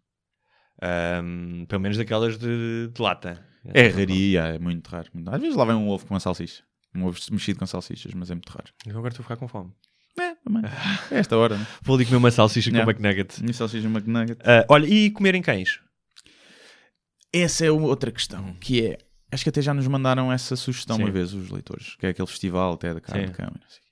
Ahm, 0.82 1.64
pelo 1.66 1.80
menos 1.80 1.96
daquelas 1.96 2.36
de, 2.36 2.88
de 2.92 3.00
lata. 3.00 3.40
É 3.72 3.86
raria, 3.86 4.40
é 4.42 4.58
muito 4.58 4.88
raro. 4.88 5.08
Às 5.26 5.40
vezes 5.40 5.56
lá 5.56 5.64
vem 5.64 5.76
um 5.76 5.88
ovo 5.88 6.04
com 6.04 6.14
uma 6.14 6.18
salsicha. 6.20 6.64
Um 6.94 7.04
ovo 7.06 7.18
mexido 7.30 7.60
com 7.60 7.66
salsichas, 7.66 8.12
mas 8.12 8.30
é 8.30 8.34
muito 8.34 8.50
raro. 8.50 8.72
Eu 8.84 8.98
agora 8.98 9.12
estou 9.12 9.22
a 9.22 9.24
ficar 9.24 9.36
com 9.36 9.46
fome. 9.46 9.72
É, 10.18 10.34
também. 10.44 10.62
É 11.10 11.18
esta 11.18 11.36
hora, 11.36 11.56
né? 11.56 11.66
Vou 11.80 11.94
ali 11.96 12.04
comer 12.04 12.16
uma 12.18 12.30
salsicha 12.30 12.70
com 12.70 12.76
Yeah. 12.76 12.90
McNuggets. 12.92 13.40
E 13.40 13.52
salsicha 13.54 13.86
McNugget. 13.86 14.38
Ah, 14.44 14.66
olha, 14.68 14.86
e 14.86 15.10
comerem 15.10 15.40
cães? 15.40 15.80
Essa 17.32 17.64
é 17.64 17.70
outra 17.70 18.10
questão, 18.10 18.52
que 18.54 18.84
é... 18.84 18.98
Acho 19.30 19.44
que 19.44 19.48
até 19.48 19.62
já 19.62 19.72
nos 19.72 19.86
mandaram 19.86 20.30
essa 20.30 20.54
sugestão 20.56 20.96
Sim. 20.96 21.04
uma 21.04 21.10
vez, 21.10 21.32
os 21.32 21.48
leitores. 21.48 21.96
Que 21.96 22.06
é 22.06 22.08
aquele 22.10 22.28
festival 22.28 22.74
até 22.74 22.92
da 22.92 23.00
carne 23.00 23.26
Sim. 23.26 23.30
de 23.30 23.36
cama. 23.38 23.52
e 23.56 23.60
não 23.60 23.68
sei 23.70 23.78
o 23.78 23.82
quê. 23.82 23.88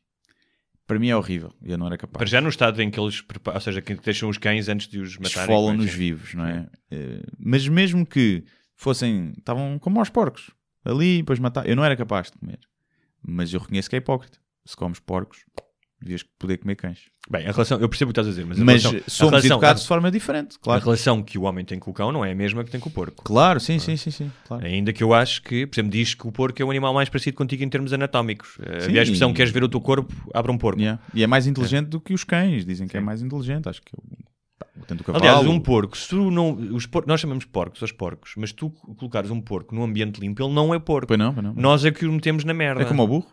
Para 0.90 0.98
mim 0.98 1.08
é 1.08 1.16
horrível. 1.16 1.54
Eu 1.62 1.78
não 1.78 1.86
era 1.86 1.96
capaz. 1.96 2.18
Para 2.18 2.26
já 2.26 2.40
no 2.40 2.48
estado 2.48 2.82
em 2.82 2.90
que 2.90 2.98
eles 2.98 3.20
preparam, 3.20 3.56
ou 3.56 3.60
seja, 3.60 3.80
que 3.80 3.94
deixam 3.94 4.28
os 4.28 4.38
cães 4.38 4.68
antes 4.68 4.88
de 4.88 4.98
os 4.98 5.16
matarem. 5.18 5.42
Esfolam-nos 5.42 5.92
Sim. 5.92 5.96
vivos, 5.96 6.34
não 6.34 6.44
é? 6.44 6.68
Eh, 6.90 7.22
Mas 7.38 7.68
mesmo 7.68 8.04
que 8.04 8.42
fossem... 8.74 9.32
Estavam 9.38 9.78
como 9.78 10.00
aos 10.00 10.10
porcos. 10.10 10.50
Ali, 10.84 11.18
depois 11.18 11.38
matar... 11.38 11.64
Eu 11.68 11.76
não 11.76 11.84
era 11.84 11.96
capaz 11.96 12.28
de 12.28 12.38
comer. 12.38 12.58
Mas 13.22 13.54
eu 13.54 13.60
reconheço 13.60 13.88
que 13.88 13.94
é 13.94 13.98
hipócrita. 13.98 14.40
Se 14.64 14.76
comes 14.76 14.98
porcos, 14.98 15.44
devias 16.01 16.22
poder 16.39 16.56
comer 16.59 16.77
cães. 16.77 16.98
Bem, 17.31 17.47
a 17.47 17.52
relação, 17.52 17.78
eu 17.78 17.89
percebo 17.89 18.10
o 18.10 18.14
que 18.14 18.20
estás 18.20 18.27
a 18.27 18.31
dizer, 18.31 18.47
mas, 18.47 18.60
a 18.60 18.64
Mas 18.64 18.82
relação, 18.82 19.01
a 19.06 19.10
somos 19.10 19.31
relação- 19.32 19.56
educados 19.56 19.82
de 19.82 19.89
forma 19.89 20.10
diferente, 20.10 20.56
A 20.56 20.64
claro. 20.64 20.82
relação 20.85 21.22
que 21.22 21.36
o 21.39 21.43
homem 21.43 21.64
tem 21.64 21.78
com 21.78 21.90
o 21.90 21.94
cão 21.94 22.10
não 22.10 22.24
é 22.24 22.32
a 22.32 22.35
mesma 22.35 22.64
que 22.64 22.70
tem 22.70 22.81
com 22.81 22.89
o 22.89 22.93
porco. 22.93 23.22
Claro, 23.22 23.60
sim, 23.60 23.78
sim, 23.78 23.97
sim, 23.97 24.10
sim. 24.10 24.32
Claro. 24.48 24.64
Ainda 24.64 24.93
que 24.93 25.02
eu 25.02 25.12
acho 25.14 25.43
que, 25.43 25.66
por 25.66 25.74
exemplo, 25.77 25.93
diz 25.93 26.14
que 26.14 26.27
o 26.27 26.32
porco 26.32 26.60
é 26.60 26.64
o 26.64 26.70
animal 26.70 26.93
mais 26.94 27.09
parecido 27.09 27.36
contigo 27.36 27.62
em 27.62 27.68
termos 27.68 27.93
anatómicos. 27.93 28.56
Eh, 28.62 28.81
Sim. 28.81 28.98
A 28.98 29.02
expressão, 29.02 29.32
queres 29.35 29.52
ver 29.52 29.62
o 29.62 29.68
teu 29.68 29.81
corpo? 29.81 30.12
Abre 30.35 30.51
um 30.51 30.59
porco. 30.59 30.81
Yeah. 30.81 31.01
E 31.14 31.22
é 31.22 31.27
mais 31.27 31.47
inteligente 31.47 31.89
do 31.89 32.01
que 32.01 32.14
os 32.14 32.24
cães. 32.24 32.64
Dizem 32.64 32.89
que 32.89 32.97
é 32.97 33.01
mais 33.01 33.20
inteligente. 33.22 33.68
Acho 33.68 33.82
que 33.82 33.93
eu... 33.94 35.05
cavalo... 35.05 35.24
Aliás, 35.24 35.47
um 35.47 35.60
porco, 35.60 35.97
se 35.97 36.09
tu 36.09 36.31
não. 36.31 36.52
Os 36.74 36.86
por- 36.86 37.06
nós 37.06 37.20
chamamos 37.20 37.44
porcos 37.44 37.82
aos 37.82 37.93
porcos, 37.93 38.32
mas 38.36 38.51
tu 38.52 38.70
colocares 38.97 39.31
um 39.31 39.40
porco 39.40 39.74
num 39.74 39.82
ambiente 39.85 40.18
limpo, 40.20 40.43
ele 40.43 40.52
não 40.55 40.74
é 40.74 40.78
porco. 40.78 41.06
Pois 41.09 41.18
não, 41.18 41.32
pois 41.35 41.44
não. 41.44 41.55
Nós 41.55 41.85
é 41.85 41.90
que 41.90 42.06
o 42.06 42.12
metemos 42.12 42.44
na 42.44 42.55
merda. 42.55 42.82
É 42.82 42.85
como 42.86 43.02
o 43.02 43.06
burro. 43.06 43.27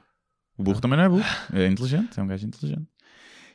O 0.57 0.63
burro 0.63 0.81
também 0.81 0.97
não 0.97 1.05
é 1.05 1.09
burro. 1.09 1.25
É 1.53 1.67
inteligente, 1.67 2.19
é 2.19 2.23
um 2.23 2.27
gajo 2.27 2.45
inteligente. 2.47 2.87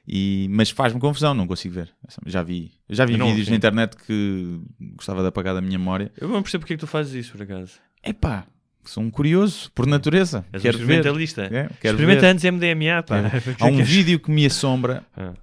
E, 0.06 0.48
mas 0.50 0.70
faz-me 0.70 0.98
confusão, 1.00 1.32
não 1.34 1.46
consigo 1.46 1.74
ver. 1.74 1.90
Já 2.26 2.42
vi, 2.42 2.72
já 2.90 3.04
vi 3.04 3.16
não, 3.16 3.28
vídeos 3.28 3.46
sim. 3.46 3.50
na 3.52 3.56
internet 3.56 3.96
que 3.96 4.60
gostava 4.96 5.22
de 5.22 5.28
apagar 5.28 5.54
da 5.54 5.60
minha 5.60 5.78
memória. 5.78 6.10
Eu 6.20 6.28
não 6.28 6.42
percebo 6.42 6.62
porque 6.62 6.74
é 6.74 6.76
que 6.76 6.80
tu 6.80 6.86
fazes 6.86 7.14
isso, 7.14 7.32
por 7.32 7.42
acaso. 7.42 7.74
Epá, 8.04 8.46
sou 8.84 9.02
um 9.02 9.10
curioso, 9.10 9.70
por 9.72 9.86
natureza. 9.86 10.44
És 10.52 10.60
um 10.60 10.62
quero 10.62 10.78
ver. 10.78 10.82
experimentalista. 10.84 11.42
É, 11.44 11.68
quero 11.80 11.94
Experimenta 11.96 12.20
ver. 12.22 12.26
antes 12.26 12.44
MDMA, 12.44 13.02
pá. 13.04 13.30
Há 13.60 13.66
um 13.66 13.82
vídeo 13.84 14.18
que 14.18 14.30
me 14.30 14.44
assombra. 14.46 15.04
Ah. 15.16 15.34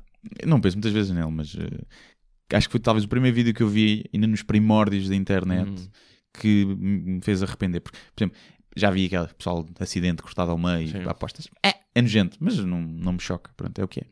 Não 0.46 0.60
penso 0.60 0.76
muitas 0.76 0.92
vezes 0.92 1.12
nele, 1.12 1.32
mas 1.32 1.56
eh, 1.58 2.58
acho 2.58 2.68
que 2.68 2.74
foi 2.74 2.80
talvez 2.82 3.06
o 3.06 3.08
primeiro 3.08 3.34
vídeo 3.34 3.54
que 3.54 3.64
eu 3.64 3.70
vi 3.70 4.04
ainda 4.14 4.28
nos 4.28 4.44
primórdios 4.44 5.08
da 5.08 5.16
internet 5.16 5.70
Hum. 5.70 5.88
que 6.38 6.66
me 6.66 7.22
fez 7.22 7.42
arrepender. 7.42 7.80
Porque, 7.80 7.98
por 8.14 8.22
exemplo, 8.24 8.38
já 8.80 8.90
vi 8.90 9.06
aquele 9.06 9.28
pessoal 9.28 9.64
de 9.64 9.72
acidente 9.80 10.22
cortado 10.22 10.52
ao 10.52 10.58
meio, 10.58 10.88
Sim. 10.90 11.04
apostas. 11.06 11.48
É, 11.64 11.74
é 11.94 12.02
nojento, 12.02 12.38
mas 12.40 12.58
não, 12.58 12.82
não 12.82 13.14
me 13.14 13.20
choca. 13.20 13.52
Pronto, 13.56 13.80
é 13.80 13.84
o 13.84 13.88
que 13.88 14.02
é. 14.02 14.06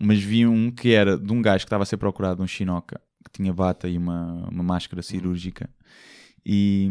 Mas 0.00 0.22
vi 0.22 0.46
um 0.46 0.70
que 0.70 0.92
era 0.92 1.16
de 1.16 1.32
um 1.32 1.40
gajo 1.40 1.64
que 1.64 1.66
estava 1.66 1.84
a 1.84 1.86
ser 1.86 1.96
procurado, 1.96 2.42
um 2.42 2.46
chinoca, 2.46 3.00
que 3.24 3.30
tinha 3.30 3.52
bata 3.52 3.88
e 3.88 3.96
uma, 3.96 4.48
uma 4.50 4.62
máscara 4.62 5.02
cirúrgica. 5.02 5.70
E, 6.44 6.88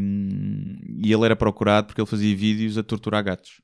e 0.97 1.13
ele 1.13 1.25
era 1.25 1.35
procurado 1.35 1.87
porque 1.87 2.01
ele 2.01 2.09
fazia 2.09 2.35
vídeos 2.35 2.77
a 2.77 2.83
torturar 2.83 3.23
gatos. 3.23 3.61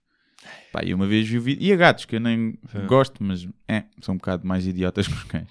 Pá, 0.72 0.82
e 0.84 0.94
uma 0.94 1.07
vez 1.07 1.28
vi 1.28 1.38
o 1.38 1.41
vídeo. 1.41 1.64
E 1.64 1.74
a 1.74 1.76
gatos, 1.76 2.06
que 2.06 2.16
eu 2.16 2.20
nem 2.20 2.57
Sim. 2.72 2.86
gosto, 2.86 3.24
mas 3.24 3.48
é, 3.68 3.86
são 4.02 4.16
um 4.16 4.18
bocado 4.18 4.48
mais 4.48 4.68
idiotas 4.68 5.07
que 5.10 5.14
os 5.14 5.24
cães. 5.24 5.49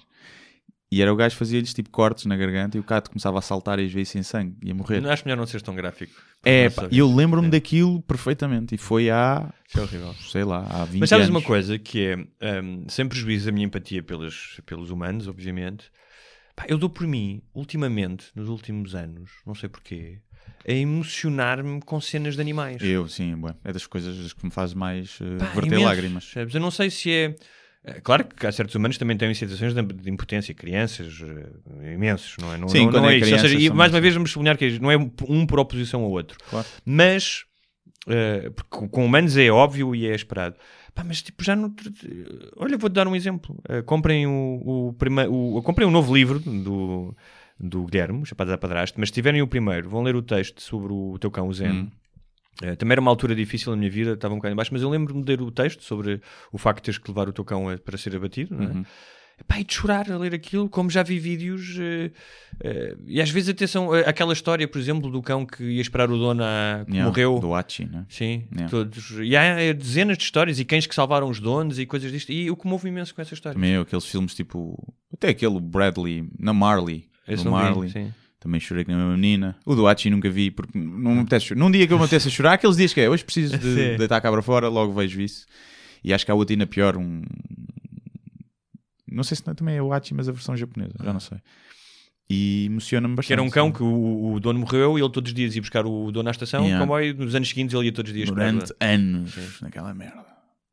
E 0.91 1.01
era 1.03 1.13
o 1.13 1.15
gajo 1.15 1.35
que 1.35 1.39
fazia-lhes 1.39 1.71
tipo 1.71 1.89
cortes 1.91 2.25
na 2.25 2.35
garganta 2.35 2.75
e 2.75 2.79
o 2.79 2.83
gato 2.83 3.11
começava 3.11 3.37
a 3.37 3.41
saltar 3.43 3.77
e 3.79 3.85
às 3.85 3.91
vezes 3.93 4.09
sem 4.09 4.23
sangue, 4.23 4.55
ia 4.63 4.73
morrer. 4.73 4.99
Não 5.01 5.11
acho 5.11 5.23
melhor 5.23 5.37
não 5.37 5.45
seres 5.45 5.61
tão 5.61 5.75
gráfico. 5.75 6.11
É, 6.43 6.67
pá, 6.69 6.87
e 6.89 6.97
eu 6.97 7.13
lembro-me 7.13 7.47
É. 7.47 7.51
daquilo 7.51 8.01
perfeitamente. 8.01 8.73
E 8.73 8.77
foi 8.77 9.09
há, 9.09 9.53
Isso 9.67 9.79
é 9.79 9.83
horrível. 9.83 10.15
sei 10.15 10.43
lá, 10.43 10.65
há 10.67 10.85
20 10.85 10.99
Mas 11.01 11.09
sabes 11.09 11.27
anos. 11.27 11.35
uma 11.41 11.45
coisa 11.45 11.77
que 11.77 12.07
é, 12.41 12.61
hum, 12.61 12.85
sem 12.87 13.07
prejuízo 13.07 13.45
da 13.45 13.51
minha 13.51 13.65
empatia 13.67 14.01
pelos, 14.01 14.59
pelos 14.65 14.89
humanos, 14.89 15.27
obviamente, 15.27 15.85
pá, 16.55 16.65
eu 16.67 16.77
dou 16.79 16.89
por 16.89 17.05
mim, 17.05 17.41
ultimamente, 17.53 18.25
nos 18.35 18.49
últimos 18.49 18.95
anos, 18.95 19.29
não 19.45 19.53
sei 19.53 19.69
porquê, 19.69 20.17
a 20.67 20.71
emocionar-me 20.71 21.81
com 21.81 22.01
cenas 22.01 22.33
de 22.33 22.41
animais. 22.41 22.81
Eu, 22.81 23.07
sim, 23.07 23.35
bué, 23.35 23.53
é 23.63 23.71
das 23.71 23.85
coisas 23.85 24.33
que 24.33 24.43
me 24.43 24.51
faz 24.51 24.73
mais 24.73 25.19
eh, 25.21 25.37
Pá, 25.37 25.45
verter 25.47 25.67
imenso, 25.67 25.83
lágrimas. 25.85 26.23
percebes? 26.25 26.55
Eu 26.55 26.61
não 26.61 26.71
sei 26.71 26.89
se 26.89 27.11
é. 27.11 27.35
É 27.83 28.01
Claro 28.01 28.25
que 28.25 28.45
há 28.45 28.51
certos 28.51 28.75
humanos 28.75 28.97
também 28.97 29.15
têm 29.17 29.33
situações 29.33 29.73
de, 29.73 30.09
impotência, 30.09 30.53
crianças 30.53 31.21
eh, 31.21 31.93
imensos, 31.93 32.35
não 32.39 32.53
é? 32.53 32.57
Não, 32.57 32.67
Sim, 32.67 32.85
não, 32.85 33.01
não 33.01 33.09
é 33.09 33.15
é 33.15 33.17
isso. 33.17 33.33
Ou 33.33 33.39
seja, 33.39 33.57
e 33.57 33.69
mais 33.69 33.93
uma 33.93 34.01
vez 34.01 34.13
vamos 34.13 34.31
sublinhar 34.31 34.57
que 34.57 34.79
não 34.79 34.91
é 34.91 34.97
um 34.97 35.45
por 35.45 35.59
oposição 35.59 36.03
ao 36.03 36.11
outro, 36.11 36.37
Claro. 36.49 36.67
mas 36.85 37.45
eh, 38.07 38.49
porque 38.49 38.87
com 38.89 39.05
humanos 39.05 39.37
é 39.37 39.49
óbvio 39.49 39.95
e 39.95 40.07
é 40.07 40.15
esperado. 40.15 40.55
Pá, 40.93 41.03
mas 41.03 41.21
tipo, 41.21 41.43
já 41.43 41.55
não. 41.55 41.73
Olha, 42.57 42.77
vou-te 42.77 42.93
dar 42.93 43.07
um 43.07 43.15
exemplo. 43.15 43.57
Eh, 43.69 43.81
comprem 43.81 44.27
o, 44.27 44.89
o 44.89 44.93
primeiro. 44.93 45.33
O, 45.33 45.61
comprem 45.61 45.87
um 45.87 45.91
novo 45.91 46.13
livro 46.13 46.39
do, 46.39 47.15
do 47.59 47.85
Guilherme, 47.85 48.21
o 48.21 48.25
Chapados 48.25 48.53
a 48.53 48.57
Padrasto, 48.57 48.99
mas 48.99 49.09
se 49.09 49.13
tiverem 49.13 49.41
o 49.41 49.47
primeiro, 49.47 49.89
vão 49.89 50.03
ler 50.03 50.15
o 50.15 50.21
texto 50.21 50.61
sobre 50.61 50.91
o 50.91 51.17
teu 51.19 51.31
cão, 51.31 51.47
o 51.47 51.53
Zen. 51.53 51.71
Hum. 51.71 51.91
Eh, 52.61 52.75
também 52.75 52.93
era 52.93 53.01
uma 53.01 53.11
altura 53.11 53.33
difícil 53.35 53.71
na 53.71 53.77
minha 53.77 53.89
vida, 53.91 54.13
estava 54.13 54.33
um 54.33 54.37
bocado 54.37 54.53
em 54.53 54.55
baixo, 54.55 54.71
mas 54.73 54.81
eu 54.81 54.89
lembro-me 54.89 55.23
de 55.23 55.29
ler 55.29 55.41
o 55.41 55.49
texto 55.51 55.83
sobre 55.83 56.21
o 56.51 56.57
facto 56.57 56.79
de 56.79 56.83
teres 56.85 56.97
que 56.97 57.09
levar 57.09 57.29
o 57.29 57.33
teu 57.33 57.45
cão 57.45 57.69
a- 57.69 57.77
para 57.77 57.97
ser 57.97 58.15
abatido, 58.15 58.55
não 58.55 58.63
é? 58.63 58.67
Uhum. 58.67 58.85
Epá, 59.39 59.57
e 59.57 59.63
de 59.63 59.73
chorar 59.73 60.11
a 60.11 60.17
ler 60.17 60.33
aquilo, 60.35 60.67
como 60.67 60.89
já 60.89 61.01
vi 61.01 61.17
vídeos, 61.17 61.77
eh, 61.79 62.11
eh, 62.61 62.97
e 63.07 63.21
às 63.21 63.29
vezes 63.29 63.47
atenção, 63.47 63.95
eh, 63.95 64.03
aquela 64.05 64.33
história, 64.33 64.67
por 64.67 64.77
exemplo, 64.77 65.09
do 65.09 65.21
cão 65.21 65.45
que 65.45 65.63
ia 65.63 65.79
esperar 65.81 66.11
o 66.11 66.17
dono 66.17 66.43
a, 66.43 66.83
que 66.85 66.91
Yeah, 66.91 67.09
morreu. 67.09 67.39
Do 67.39 67.55
Hachi, 67.55 67.85
né? 67.85 68.05
Sim, 68.09 68.43
Yeah. 68.51 68.69
todos. 68.69 69.11
E 69.21 69.37
há 69.37 69.71
dezenas 69.71 70.17
de 70.17 70.25
histórias 70.25 70.59
e 70.59 70.65
cães 70.65 70.85
que 70.85 70.93
salvaram 70.93 71.29
os 71.29 71.39
donos 71.39 71.79
e 71.79 71.85
coisas 71.85 72.11
disto. 72.11 72.33
E 72.33 72.47
eu 72.47 72.55
comovo 72.57 72.85
imenso 72.85 73.15
com 73.15 73.21
essa 73.21 73.33
história. 73.33 73.53
Também 73.55 73.71
eu, 73.71 73.83
aqueles 73.83 74.03
filmes 74.05 74.35
tipo. 74.35 74.77
Até 75.13 75.29
aquele 75.29 75.57
Bradley, 75.61 76.27
na 76.37 76.51
Marley. 76.51 77.07
Esse 77.25 77.45
do 77.45 77.49
não 77.51 77.57
vi, 77.57 77.63
Marley. 77.63 77.89
sim. 77.91 78.13
Também 78.39 78.59
chorei 78.59 78.85
com 78.85 78.91
a 78.93 78.95
minha 78.95 79.07
menina. 79.17 79.57
O 79.65 79.75
do 79.75 79.85
Hachi 79.87 80.09
nunca 80.09 80.29
vi, 80.29 80.49
porque 80.49 80.77
não 80.77 81.13
me 81.13 81.21
apetece 81.21 81.47
chorar. 81.47 81.59
Num 81.59 81.69
dia 81.71 81.85
que 81.85 81.91
eu 81.93 81.97
me 81.97 82.05
apetece 82.05 82.27
a 82.29 82.31
chorar, 82.31 82.53
aqueles 82.53 82.77
dias 82.77 82.93
que 82.93 83.01
é, 83.01 83.09
hoje 83.09 83.23
preciso 83.25 83.57
de 83.57 83.63
Sim. 83.75 83.97
deitar 83.97 84.15
a 84.17 84.21
cabra 84.21 84.41
fora, 84.41 84.69
logo 84.69 84.93
vejo 84.93 85.19
isso. 85.21 85.45
E 86.03 86.13
acho 86.13 86.23
que 86.25 86.31
há 86.31 86.35
outra 86.35 86.53
ainda 86.53 86.65
pior, 86.65 86.95
um... 86.95 87.21
Não 89.11 89.23
sei 89.23 89.35
se 89.37 89.45
não- 89.45 89.55
também 89.55 89.75
é 89.75 89.81
o 89.81 89.91
Hachi, 89.91 90.13
mas 90.13 90.29
a 90.29 90.31
versão 90.31 90.55
japonesa, 90.55 90.93
já 91.03 91.11
não 91.11 91.19
sei. 91.19 91.39
E 92.29 92.65
emociona-me 92.67 93.15
bastante. 93.15 93.27
Que 93.27 93.33
era 93.33 93.41
um 93.41 93.49
cão 93.49 93.67
sim. 93.67 93.73
que 93.73 93.83
o, 93.83 94.33
o 94.33 94.39
dono 94.39 94.59
morreu 94.59 94.97
e 94.99 95.01
ele 95.01 95.09
todos 95.11 95.31
os 95.31 95.35
dias 95.35 95.55
ia 95.55 95.61
buscar 95.61 95.85
o 95.85 96.11
dono 96.11 96.29
à 96.29 96.31
estação. 96.31 96.61
Yeah. 96.61 96.77
O 96.77 96.87
comboio, 96.87 97.15
nos 97.15 97.33
anos 97.33 97.49
seguintes, 97.49 97.73
ele 97.73 97.85
ia 97.87 97.91
todos 97.91 98.11
os 98.11 98.15
dias. 98.15 98.29
Durante 98.29 98.71
anos, 98.79 99.59
naquela 99.61 99.93
merda. 99.95 100.23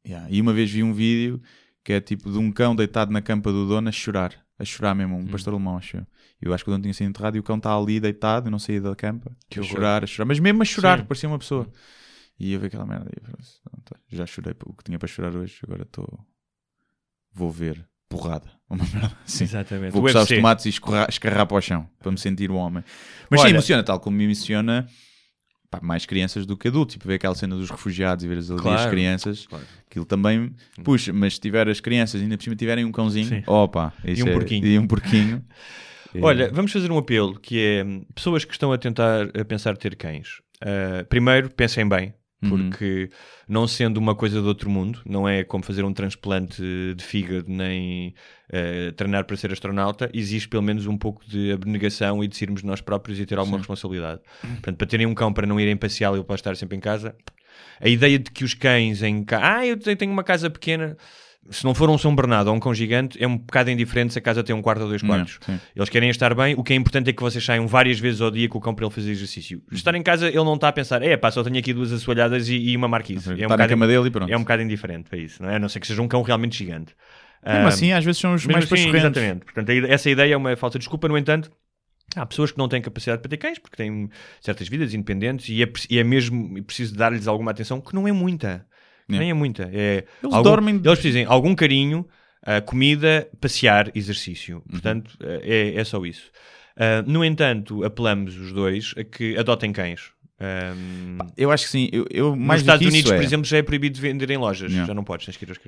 Yeah. 0.06 0.28
E 0.30 0.38
uma 0.40 0.52
vez 0.52 0.70
vi 0.70 0.82
um 0.82 0.92
vídeo 0.92 1.40
que 1.82 1.94
é 1.94 2.00
tipo 2.00 2.30
de 2.30 2.36
um 2.36 2.52
cão 2.52 2.76
deitado 2.76 3.10
na 3.10 3.22
campa 3.22 3.50
do 3.50 3.66
dono 3.66 3.88
a 3.88 3.92
chorar. 3.92 4.32
A 4.58 4.64
chorar 4.66 4.94
mesmo, 4.94 5.16
um 5.16 5.20
Hum. 5.20 5.26
pastor 5.28 5.54
alemão, 5.54 5.78
acho 5.78 5.96
eu. 5.96 6.06
Eu 6.40 6.52
acho 6.52 6.62
que 6.64 6.70
o 6.70 6.72
dono 6.72 6.82
tinha 6.82 6.92
sido 6.94 7.08
enterrado 7.08 7.36
e 7.36 7.40
o 7.40 7.42
cão 7.42 7.56
está 7.56 7.74
ali 7.76 7.98
deitado, 7.98 8.46
eu 8.48 8.50
não 8.50 8.58
saía 8.58 8.80
da 8.80 8.94
campa. 8.94 9.34
Que 9.48 9.58
a 9.60 9.62
chorar, 9.62 10.04
a 10.04 10.06
chorar. 10.06 10.26
Mas 10.26 10.38
mesmo 10.38 10.60
a 10.62 10.64
chorar, 10.64 10.98
Sim. 11.00 11.04
Parecia 11.06 11.28
uma 11.28 11.38
pessoa. 11.38 11.68
E 12.38 12.52
eu 12.52 12.60
vi 12.60 12.66
aquela 12.66 12.84
merda 12.84 13.10
e 13.16 13.20
falei 13.20 13.36
assim, 13.40 13.58
"Pronto, 13.64 13.94
já 14.08 14.26
chorei 14.26 14.54
o 14.66 14.74
que 14.74 14.84
tinha 14.84 14.98
para 14.98 15.08
chorar 15.08 15.34
hoje, 15.34 15.58
agora 15.64 15.82
estou... 15.84 16.26
Vou 17.32 17.50
ver 17.50 17.86
porrada. 18.08 18.46
Uma 18.68 18.84
merda 18.84 19.16
assim. 19.24 19.44
Exatamente. 19.44 19.92
Vou 19.92 20.02
puxar 20.02 20.22
os 20.22 20.28
tomates 20.28 20.66
e 20.66 20.68
escorrar, 20.70 21.06
escarrar 21.08 21.46
para 21.46 21.56
o 21.56 21.60
chão 21.60 21.88
para 21.98 22.10
me 22.12 22.18
sentir 22.18 22.50
um 22.50 22.56
homem. 22.56 22.82
Mas 23.30 23.40
sim, 23.40 23.46
Olha- 23.46 23.54
emociona, 23.54 23.82
tal 23.82 23.98
como 24.00 24.16
me 24.16 24.24
emociona 24.24 24.86
pá, 25.70 25.80
mais 25.82 26.04
crianças 26.06 26.44
do 26.46 26.56
que 26.56 26.68
adultos. 26.68 26.94
Tipo, 26.94 27.08
ver 27.08 27.14
aquela 27.14 27.34
cena 27.34 27.56
dos 27.56 27.70
refugiados 27.70 28.24
e 28.24 28.28
ver 28.28 28.38
as 28.38 28.48
Claro. 28.48 28.90
crianças, 28.90 29.46
Claro. 29.46 29.64
aquilo 29.90 30.04
também 30.04 30.54
puxa. 30.84 31.12
Mas 31.12 31.34
se 31.34 31.40
tiver 31.40 31.68
as 31.68 31.80
crianças 31.80 32.20
ainda 32.20 32.36
por 32.36 32.44
cima 32.44 32.54
tiverem 32.56 32.84
um 32.84 32.92
cãozinho, 32.92 33.28
Sim. 33.28 33.42
opa, 33.46 33.92
isso 34.04 34.24
um 34.24 34.28
é- 34.28 34.32
porquinho. 34.32 34.66
E 34.66 34.78
um 34.78 34.86
porquinho. 34.86 35.44
Olha, 36.22 36.50
vamos 36.52 36.72
fazer 36.72 36.90
um 36.90 36.98
apelo 36.98 37.38
que 37.38 37.60
é 37.60 37.84
hum, 37.84 38.04
pessoas 38.14 38.44
que 38.44 38.52
estão 38.52 38.72
a 38.72 38.78
tentar 38.78 39.28
a 39.38 39.44
pensar 39.44 39.76
ter 39.76 39.96
cães. 39.96 40.40
Ah, 40.60 41.04
primeiro, 41.08 41.50
pensem 41.50 41.88
bem, 41.88 42.14
Uhum. 42.42 42.50
porque 42.50 43.08
não 43.48 43.66
sendo 43.66 43.96
uma 43.96 44.14
coisa 44.14 44.42
do 44.42 44.46
outro 44.48 44.68
mundo, 44.68 45.00
não 45.06 45.26
é 45.26 45.42
como 45.42 45.64
fazer 45.64 45.84
um 45.86 45.92
transplante 45.92 46.62
de 46.94 47.02
fígado 47.02 47.46
nem 47.48 48.14
ah, 48.52 48.92
treinar 48.94 49.24
para 49.24 49.36
ser 49.36 49.50
astronauta, 49.52 50.10
existe 50.12 50.46
pelo 50.48 50.62
menos 50.62 50.86
um 50.86 50.98
pouco 50.98 51.26
de 51.26 51.50
abnegação 51.52 52.22
e 52.22 52.28
de 52.28 52.36
sermos 52.36 52.62
nós 52.62 52.80
próprios 52.82 53.18
e 53.18 53.24
ter 53.26 53.38
alguma 53.38 53.56
responsabilidade. 53.58 54.20
Portanto, 54.42 54.76
para 54.76 54.86
terem 54.86 55.06
um 55.06 55.14
cão 55.14 55.32
para 55.32 55.46
não 55.46 55.58
irem 55.58 55.76
passear 55.76 56.12
e 56.12 56.16
ele 56.16 56.24
para 56.24 56.34
estar 56.36 56.54
sempre 56.56 56.76
em 56.76 56.80
casa, 56.80 57.16
a 57.80 57.88
ideia 57.88 58.18
de 58.18 58.30
que 58.30 58.44
os 58.44 58.52
cães 58.52 59.02
em 59.02 59.24
casa, 59.24 59.44
ah, 59.58 59.66
eu 59.66 59.76
te- 59.78 59.96
tenho 59.96 60.12
uma 60.12 60.22
casa 60.24 60.50
pequena. 60.50 60.96
Se 61.50 61.64
não 61.64 61.74
for 61.74 61.88
um 61.90 61.96
São 61.98 62.14
Bernardo 62.14 62.48
ou 62.48 62.56
um 62.56 62.60
cão 62.60 62.74
gigante, 62.74 63.22
é 63.22 63.26
um 63.26 63.36
bocado 63.38 63.70
indiferente 63.70 64.12
se 64.12 64.18
a 64.18 64.22
casa 64.22 64.42
tem 64.42 64.54
um 64.54 64.60
quarto 64.62 64.82
ou 64.82 64.88
dois 64.88 65.02
quartos. 65.02 65.38
Sim. 65.44 65.60
Eles 65.74 65.88
querem 65.88 66.08
estar 66.10 66.34
bem. 66.34 66.54
O 66.58 66.62
que 66.64 66.72
é 66.72 66.76
importante 66.76 67.10
é 67.10 67.12
que 67.12 67.22
vocês 67.22 67.44
saiam 67.44 67.66
várias 67.66 67.98
vezes 67.98 68.20
ao 68.20 68.30
dia 68.30 68.48
com 68.48 68.58
o 68.58 68.60
cão 68.60 68.74
para 68.74 68.84
ele 68.86 68.94
fazer 68.94 69.10
exercício. 69.10 69.62
Estar 69.70 69.94
em 69.94 70.02
casa, 70.02 70.26
ele 70.28 70.36
não 70.44 70.54
está 70.54 70.68
a 70.68 70.72
pensar, 70.72 71.02
é 71.02 71.16
pá, 71.16 71.30
só 71.30 71.42
tenho 71.44 71.58
aqui 71.58 71.72
duas 71.72 71.92
assoalhadas 71.92 72.48
e, 72.48 72.56
e 72.56 72.76
uma 72.76 72.88
marquise. 72.88 73.28
É 73.28 73.32
um, 73.32 73.34
Está 73.34 73.42
na 73.48 73.54
bocado, 73.56 73.68
cama 73.70 73.86
dele 73.86 74.08
e 74.08 74.10
pronto. 74.10 74.32
é 74.32 74.36
um 74.36 74.40
bocado 74.40 74.62
indiferente 74.62 75.08
para 75.08 75.18
isso, 75.18 75.42
não 75.42 75.50
é? 75.50 75.56
A 75.56 75.58
não 75.58 75.68
ser 75.68 75.80
que 75.80 75.86
seja 75.86 76.02
um 76.02 76.08
cão 76.08 76.22
realmente 76.22 76.56
gigante. 76.58 76.94
Mesmo 77.46 77.64
Ah, 77.64 77.68
assim, 77.68 77.92
às 77.92 78.04
vezes 78.04 78.20
são 78.20 78.34
os 78.34 78.44
mais 78.46 78.64
assim. 78.70 78.88
Exatamente. 78.88 79.44
Portanto, 79.44 79.70
essa 79.70 80.10
ideia 80.10 80.34
é 80.34 80.36
uma 80.36 80.56
falta 80.56 80.78
de 80.78 80.82
desculpa. 80.82 81.06
No 81.06 81.16
entanto, 81.16 81.50
há 82.16 82.26
pessoas 82.26 82.50
que 82.50 82.58
não 82.58 82.68
têm 82.68 82.80
capacidade 82.82 83.22
para 83.22 83.28
ter 83.28 83.36
cães 83.36 83.58
porque 83.58 83.76
têm 83.76 84.08
certas 84.40 84.66
vidas 84.68 84.92
independentes 84.94 85.48
e 85.48 85.62
é, 85.62 85.68
e 85.88 85.98
é 85.98 86.02
mesmo 86.04 86.62
preciso 86.64 86.96
dar-lhes 86.96 87.28
alguma 87.28 87.52
atenção, 87.52 87.80
que 87.80 87.94
não 87.94 88.08
é 88.08 88.12
muita. 88.12 88.66
Yeah. 89.08 89.20
Nem 89.20 89.30
é 89.30 89.34
muita. 89.34 89.70
É 89.72 90.04
Eles 90.22 90.34
algum- 90.34 90.42
dormem- 90.42 90.74
Eles 90.84 90.98
precisam 90.98 91.22
de 91.22 91.28
algum 91.28 91.54
carinho, 91.54 92.06
ah, 92.42 92.60
comida, 92.60 93.28
passear, 93.40 93.90
exercício. 93.94 94.56
Uhum. 94.56 94.62
Portanto, 94.70 95.16
ah, 95.22 95.38
é, 95.42 95.74
é 95.76 95.84
só 95.84 96.04
isso. 96.04 96.30
Ah, 96.76 97.02
no 97.06 97.24
entanto, 97.24 97.84
apelamos 97.84 98.36
os 98.36 98.52
dois 98.52 98.92
a 98.96 99.04
que 99.04 99.36
adotem 99.38 99.72
cães. 99.72 100.10
Ahm, 100.38 101.18
Eu 101.36 101.50
acho 101.50 101.64
que 101.64 101.70
sim. 101.70 101.88
Eu, 101.92 102.04
eu, 102.10 102.36
nos 102.36 102.46
mais 102.46 102.62
do 102.62 102.64
Estados 102.66 102.86
Unidos, 102.86 103.10
é, 103.10 103.14
por 103.16 103.24
exemplo, 103.24 103.46
já 103.46 103.56
é 103.58 103.62
proibido 103.62 103.98
vender 104.00 104.30
em 104.30 104.36
lojas. 104.36 104.70
Yeah. 104.70 104.86
Já 104.86 104.92
não 104.94 105.02
podes, 105.04 105.24
tens 105.24 105.36
que 105.36 105.44
ir 105.44 105.48
aos 105.50 105.58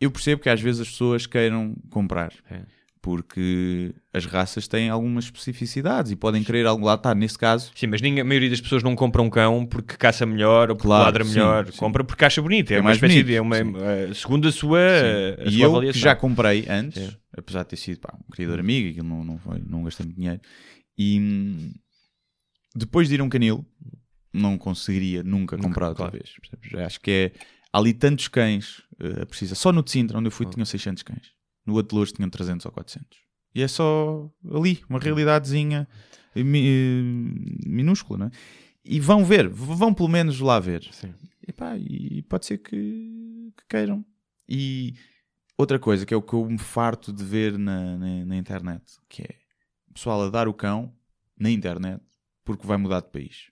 eu 0.00 0.10
percebo 0.10 0.42
que 0.42 0.48
às 0.50 0.60
vezes 0.60 0.80
as 0.82 0.88
pessoas 0.90 1.26
queiram 1.26 1.74
comprar. 1.90 2.32
É. 2.50 2.60
Porque 3.04 3.94
as 4.14 4.24
raças 4.24 4.66
têm 4.66 4.88
algumas 4.88 5.26
especificidades 5.26 6.10
e 6.10 6.16
podem 6.16 6.42
querer 6.42 6.64
algo 6.64 6.86
lá 6.86 6.94
está. 6.94 7.14
Nesse 7.14 7.36
caso, 7.38 7.70
Sim, 7.74 7.88
mas 7.88 8.00
ninguém, 8.00 8.22
a 8.22 8.24
maioria 8.24 8.48
das 8.48 8.62
pessoas 8.62 8.82
não 8.82 8.96
compra 8.96 9.20
um 9.20 9.28
cão 9.28 9.66
porque 9.66 9.94
caça 9.98 10.24
melhor 10.24 10.70
ou 10.70 10.76
porque 10.76 10.88
Claro, 10.88 11.04
ladra 11.04 11.22
sim, 11.22 11.32
melhor. 11.34 11.66
sim. 11.70 11.76
Compra 11.76 12.02
porque 12.02 12.24
acha 12.24 12.40
bonito. 12.40 12.70
É, 12.70 12.76
É 12.76 12.80
uma 12.80 12.92
espécie 12.92 13.16
bonito, 13.16 13.26
de. 13.26 13.34
É 13.34 13.40
uma, 13.42 13.56
sim. 13.56 13.72
eh, 13.76 14.14
segundo 14.14 14.48
a 14.48 14.52
sua, 14.52 14.78
a 14.80 15.44
e 15.44 15.50
sua 15.52 15.60
eu 15.64 15.70
avaliação. 15.70 15.92
que 15.92 15.98
já 15.98 16.16
comprei 16.16 16.64
antes, 16.66 17.02
Sim. 17.10 17.16
apesar 17.36 17.62
de 17.64 17.68
ter 17.68 17.76
sido 17.76 18.00
pá, 18.00 18.16
um 18.18 18.30
criador 18.32 18.58
amigo, 18.58 18.88
aquilo 18.88 19.06
não, 19.06 19.22
não, 19.22 19.38
foi, 19.38 19.62
não 19.68 19.84
gastei 19.84 20.06
muito 20.06 20.16
dinheiro, 20.16 20.40
e 20.96 21.20
hum, 21.20 21.72
depois 22.74 23.06
de 23.08 23.16
ir 23.16 23.20
a 23.20 23.24
um 23.24 23.28
canil, 23.28 23.66
não 24.32 24.56
conseguiria 24.56 25.22
nunca 25.22 25.56
Nunca, 25.58 25.68
comprar 25.68 25.88
outra 25.90 26.08
claro. 26.10 26.18
vez. 26.18 26.84
Acho 26.86 26.98
que 27.02 27.10
é. 27.10 27.32
Há 27.70 27.78
ali 27.78 27.92
tantos 27.92 28.28
cães, 28.28 28.80
eh, 28.98 29.26
precisa. 29.26 29.54
Só 29.54 29.72
no 29.72 29.82
de 29.82 29.90
Sintra, 29.90 30.16
onde 30.16 30.28
eu 30.28 30.30
fui, 30.32 30.46
tinham 30.46 30.64
600 30.64 31.02
cães. 31.02 31.34
No 31.66 31.74
Lourdes 31.74 32.12
tinham 32.12 32.28
300 32.28 32.66
ou 32.66 32.72
400. 32.72 33.18
E 33.54 33.62
é 33.62 33.68
só 33.68 34.30
ali, 34.52 34.82
uma 34.88 34.98
realidadezinha 34.98 35.88
eh, 36.34 36.40
eh, 36.40 37.02
minúscula, 37.66 38.18
não 38.18 38.26
é? 38.26 38.30
E 38.84 39.00
vão 39.00 39.24
ver, 39.24 39.48
vão 39.48 39.94
pelo 39.94 40.08
menos 40.08 40.40
lá 40.40 40.60
ver. 40.60 40.86
Sim. 40.92 41.14
E, 41.46 41.52
pá, 41.52 41.76
e 41.78 42.22
pode 42.22 42.44
ser 42.44 42.58
que, 42.58 43.52
que 43.56 43.64
queiram. 43.68 44.04
E 44.48 44.94
outra 45.56 45.78
coisa 45.78 46.04
que 46.04 46.12
é 46.12 46.16
o 46.16 46.22
que 46.22 46.34
eu 46.34 46.44
me 46.44 46.58
farto 46.58 47.12
de 47.12 47.24
ver 47.24 47.56
na, 47.56 47.96
na, 47.96 48.24
na 48.26 48.36
internet, 48.36 48.82
que 49.08 49.22
é 49.22 49.34
o 49.88 49.94
pessoal 49.94 50.22
a 50.22 50.30
dar 50.30 50.48
o 50.48 50.54
cão 50.54 50.92
na 51.38 51.50
internet 51.50 52.02
porque 52.44 52.66
vai 52.66 52.76
mudar 52.76 53.00
de 53.00 53.08
país. 53.08 53.50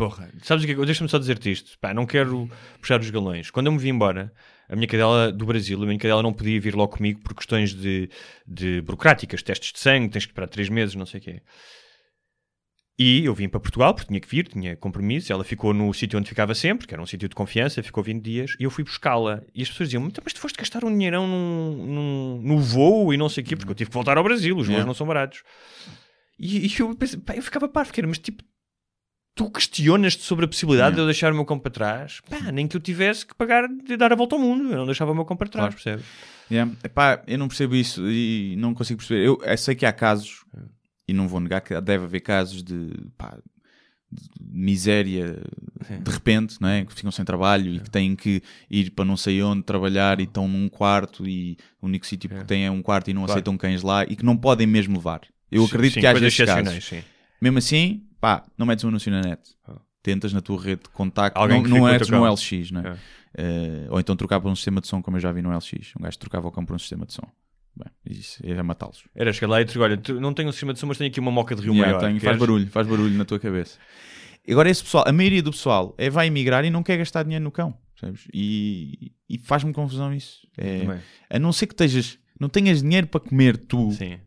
Porra, 0.00 0.30
sabes 0.42 0.64
o 0.64 0.66
que 0.66 0.72
é 0.72 0.86
Deixa-me 0.86 1.10
só 1.10 1.18
dizer-te 1.18 1.50
isto. 1.52 1.78
Pá, 1.78 1.92
não 1.92 2.06
quero 2.06 2.48
puxar 2.80 2.98
os 2.98 3.10
galões. 3.10 3.50
Quando 3.50 3.66
eu 3.66 3.72
me 3.72 3.78
vim 3.78 3.90
embora, 3.90 4.32
a 4.66 4.74
minha 4.74 4.88
cadela 4.88 5.30
do 5.30 5.44
Brasil, 5.44 5.76
a 5.82 5.84
minha 5.84 5.98
cadela 5.98 6.22
não 6.22 6.32
podia 6.32 6.58
vir 6.58 6.74
logo 6.74 6.96
comigo 6.96 7.20
por 7.20 7.34
questões 7.34 7.74
de, 7.74 8.08
de 8.46 8.80
burocráticas, 8.80 9.42
testes 9.42 9.72
de 9.74 9.78
sangue, 9.78 10.08
tens 10.08 10.24
que 10.24 10.30
esperar 10.32 10.48
três 10.48 10.70
meses, 10.70 10.94
não 10.94 11.04
sei 11.04 11.20
o 11.20 11.22
quê. 11.22 11.42
E 12.98 13.24
eu 13.26 13.34
vim 13.34 13.46
para 13.46 13.60
Portugal, 13.60 13.92
porque 13.94 14.08
tinha 14.08 14.20
que 14.20 14.28
vir, 14.28 14.48
tinha 14.48 14.74
compromisso. 14.74 15.30
Ela 15.32 15.44
ficou 15.44 15.74
no 15.74 15.92
sítio 15.92 16.18
onde 16.18 16.28
ficava 16.30 16.54
sempre, 16.54 16.86
que 16.86 16.94
era 16.94 17.02
um 17.02 17.06
sítio 17.06 17.28
de 17.28 17.34
confiança, 17.34 17.82
ficou 17.82 18.02
20 18.02 18.22
dias, 18.22 18.56
e 18.58 18.64
eu 18.64 18.70
fui 18.70 18.84
buscá-la. 18.84 19.42
E 19.54 19.62
as 19.62 19.68
pessoas 19.68 19.88
diziam: 19.90 20.06
"Então, 20.06 20.22
Mas 20.24 20.32
tu 20.32 20.40
foste 20.40 20.56
gastar 20.56 20.82
um 20.82 20.90
dinheirão 20.90 21.26
num, 21.26 21.86
num- 21.86 22.42
no 22.42 22.58
voo 22.58 23.12
e 23.12 23.18
não 23.18 23.28
sei 23.28 23.42
o 23.42 23.46
quê, 23.46 23.54
porque 23.56 23.70
eu 23.70 23.74
tive 23.74 23.90
que 23.90 23.94
voltar 23.94 24.16
ao 24.16 24.24
Brasil, 24.24 24.54
os 24.54 24.66
voos 24.66 24.68
Yeah. 24.68 24.86
não 24.86 24.94
são 24.94 25.06
baratos. 25.06 25.42
E, 26.38 26.66
e 26.66 26.72
eu, 26.78 26.94
pensei, 26.94 27.18
pá, 27.20 27.34
eu 27.34 27.42
ficava 27.42 27.68
parvo, 27.68 27.88
porque 27.88 28.00
era, 28.00 28.08
mas 28.08 28.18
tipo, 28.18 28.42
tu 29.34 29.50
questionas-te 29.50 30.22
sobre 30.22 30.44
a 30.44 30.48
possibilidade 30.48 30.88
Yeah. 30.90 30.96
de 30.96 31.00
eu 31.02 31.06
deixar 31.06 31.32
o 31.32 31.34
meu 31.34 31.44
cão 31.44 31.58
para 31.58 31.70
trás? 31.70 32.20
Pá, 32.28 32.52
nem 32.52 32.66
que 32.68 32.76
eu 32.76 32.80
tivesse 32.80 33.24
que 33.26 33.34
pagar 33.34 33.68
de 33.68 33.96
dar 33.96 34.12
a 34.12 34.16
volta 34.16 34.34
ao 34.36 34.40
mundo, 34.40 34.64
eu 34.70 34.76
não 34.78 34.86
deixava 34.86 35.12
o 35.12 35.14
meu 35.14 35.24
cão 35.24 35.36
para 35.36 35.48
trás, 35.48 35.74
Claro. 35.74 35.82
percebe? 35.82 36.02
Yeah. 36.50 36.72
Epá, 36.84 37.22
eu 37.26 37.38
não 37.38 37.48
percebo 37.48 37.74
isso 37.76 38.02
e 38.10 38.54
não 38.58 38.74
consigo 38.74 38.98
perceber. 38.98 39.24
Eu, 39.24 39.38
eu 39.42 39.58
sei 39.58 39.74
que 39.74 39.86
há 39.86 39.92
casos, 39.92 40.44
e 41.08 41.12
não 41.12 41.28
vou 41.28 41.40
negar 41.40 41.60
que 41.60 41.80
deve 41.80 42.04
haver 42.04 42.20
casos 42.20 42.62
de, 42.62 42.90
pá, 43.16 43.38
de 44.10 44.30
miséria 44.52 45.40
de 46.02 46.10
repente, 46.10 46.56
não 46.60 46.68
é? 46.68 46.84
que 46.84 46.92
ficam 46.92 47.10
sem 47.12 47.24
trabalho 47.24 47.74
e 47.74 47.80
que 47.80 47.88
têm 47.90 48.14
que 48.16 48.42
ir 48.68 48.90
para 48.90 49.04
não 49.04 49.16
sei 49.16 49.42
onde 49.42 49.62
trabalhar 49.62 50.20
e 50.20 50.24
estão 50.24 50.46
num 50.48 50.68
quarto 50.68 51.26
e 51.26 51.56
o 51.80 51.86
único 51.86 52.04
sítio 52.06 52.28
que 52.28 52.44
têm 52.44 52.66
é 52.66 52.70
um 52.70 52.82
quarto 52.82 53.08
e 53.10 53.14
não 53.14 53.22
Claro. 53.22 53.32
aceitam 53.32 53.56
cães 53.56 53.82
lá 53.82 54.04
e 54.04 54.16
que 54.16 54.24
não 54.24 54.36
podem 54.36 54.66
mesmo 54.66 54.96
levar. 54.96 55.20
Eu 55.50 55.64
acredito 55.64 55.94
Sim, 55.94 56.00
que 56.00 56.06
haja 56.06 56.26
esses 56.26 56.44
casos. 56.44 56.84
sim. 56.84 57.02
Mesmo 57.40 57.58
assim, 57.58 58.02
pá, 58.20 58.44
não 58.56 58.66
metes 58.66 58.84
um 58.84 58.88
anúncio 58.88 59.10
na 59.10 59.20
net. 59.20 59.40
Ah. 59.66 59.80
Tentas 60.02 60.32
na 60.32 60.40
tua 60.40 60.60
rede 60.60 60.82
de 60.84 60.88
contacto. 60.90 61.38
Alguém 61.38 61.58
não 61.58 61.64
que 61.64 61.70
não 61.70 61.84
metes 61.84 62.08
no. 62.08 62.24
LX, 62.24 62.70
não 62.70 62.80
é? 62.80 62.88
É. 62.88 62.96
Eh, 63.36 63.86
ou 63.90 64.00
então 64.00 64.16
trocar 64.16 64.40
para 64.40 64.50
um 64.50 64.56
sistema 64.56 64.80
de 64.80 64.86
som, 64.88 65.02
como 65.02 65.16
eu 65.16 65.20
já 65.20 65.30
vi 65.30 65.42
no 65.42 65.54
LX. 65.54 65.94
Um 65.98 66.02
gajo 66.02 66.18
trocava 66.18 66.48
o 66.48 66.50
cão 66.52 66.64
para 66.64 66.74
um 66.74 66.78
sistema 66.78 67.04
de 67.04 67.12
som. 67.12 67.26
Bem, 67.76 67.88
isso 68.06 68.40
é 68.44 68.62
matá-los. 68.62 69.04
Era 69.14 69.32
chegar 69.32 69.48
lá 69.48 69.60
e 69.60 69.64
dizer, 69.64 69.78
olha, 69.78 69.96
tu 69.96 70.20
não 70.20 70.32
tenho 70.34 70.48
um 70.48 70.52
sistema 70.52 70.72
de 70.72 70.78
som, 70.78 70.86
mas 70.86 70.98
tenho 70.98 71.10
aqui 71.10 71.20
uma 71.20 71.30
moca 71.30 71.54
de 71.54 71.62
rio 71.62 71.72
Yeah, 71.74 71.98
maior. 71.98 72.10
tem- 72.10 72.18
faz 72.18 72.38
barulho, 72.38 72.66
faz 72.68 72.86
barulho 72.86 73.16
na 73.16 73.24
tua 73.24 73.38
cabeça. 73.38 73.78
Agora, 74.48 74.68
esse 74.70 74.82
pessoal, 74.82 75.04
a 75.06 75.12
maioria 75.12 75.42
do 75.42 75.50
pessoal 75.50 75.94
é 75.98 76.08
vai 76.10 76.26
emigrar 76.26 76.64
e 76.64 76.70
não 76.70 76.82
quer 76.82 76.96
gastar 76.96 77.22
dinheiro 77.22 77.44
no 77.44 77.50
cão, 77.52 77.76
percebes? 77.94 78.26
E, 78.34 79.12
e 79.28 79.38
faz-me 79.38 79.72
confusão 79.72 80.12
isso. 80.12 80.40
É, 80.58 80.98
a 81.28 81.38
não 81.38 81.52
ser 81.52 81.66
que 81.66 81.74
estejas, 81.74 82.18
não 82.40 82.48
tenhas 82.48 82.82
dinheiro 82.82 83.06
para 83.06 83.20
comer 83.20 83.56
tu, 83.58 83.92
Sim. 83.92 84.18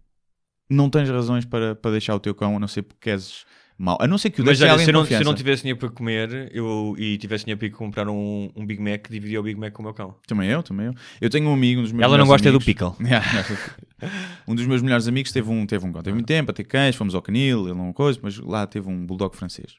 não 0.69 0.89
tens 0.89 1.09
razões 1.09 1.45
para, 1.45 1.75
para 1.75 1.91
deixar 1.91 2.15
o 2.15 2.19
teu 2.19 2.33
cão, 2.33 2.55
a 2.55 2.59
não 2.59 2.67
ser 2.67 2.83
porque 2.83 3.09
queres 3.09 3.43
mal. 3.77 3.97
A 3.99 4.07
não 4.07 4.17
ser 4.17 4.29
que 4.29 4.41
o 4.41 4.45
Mas 4.45 4.61
olha, 4.61 4.77
se 4.79 4.91
não, 4.91 5.05
se 5.05 5.23
não 5.23 5.33
tivesse 5.33 5.63
dinheiro 5.63 5.79
para 5.79 5.89
comer 5.89 6.49
eu, 6.53 6.95
e 6.97 7.17
tivesse 7.17 7.45
dinheiro 7.45 7.59
para 7.59 7.67
ir 7.67 7.71
comprar 7.71 8.07
um, 8.09 8.49
um 8.55 8.65
Big 8.65 8.81
Mac, 8.81 9.09
dividia 9.09 9.39
o 9.39 9.43
Big 9.43 9.59
Mac 9.59 9.73
com 9.73 9.81
o 9.81 9.85
meu 9.85 9.93
cão. 9.93 10.15
Também 10.27 10.49
eu, 10.49 10.61
também 10.63 10.87
eu. 10.87 10.93
Eu 11.19 11.29
tenho 11.29 11.47
um 11.49 11.53
amigo, 11.53 11.81
um 11.81 11.83
dos 11.83 11.91
meus 11.91 12.03
Ela 12.03 12.17
não 12.17 12.25
gosta 12.25 12.51
do 12.51 12.57
amigos- 12.57 12.65
pickle. 12.65 12.93
um 14.47 14.55
dos 14.55 14.65
meus 14.65 14.81
melhores 14.81 15.07
amigos 15.07 15.31
teve 15.31 15.49
um, 15.49 15.65
teve 15.65 15.85
um 15.85 15.91
cão. 15.91 16.01
Teve 16.01 16.13
muito 16.13 16.27
tempo 16.27 16.51
a 16.51 16.53
ter 16.53 16.63
cães, 16.63 16.95
fomos 16.95 17.15
ao 17.15 17.21
canil, 17.21 17.67
ele 17.67 17.77
não 17.77 17.93
coisa, 17.93 18.19
mas 18.21 18.37
lá 18.37 18.65
teve 18.67 18.87
um 18.89 19.05
bulldog 19.05 19.35
francês. 19.35 19.75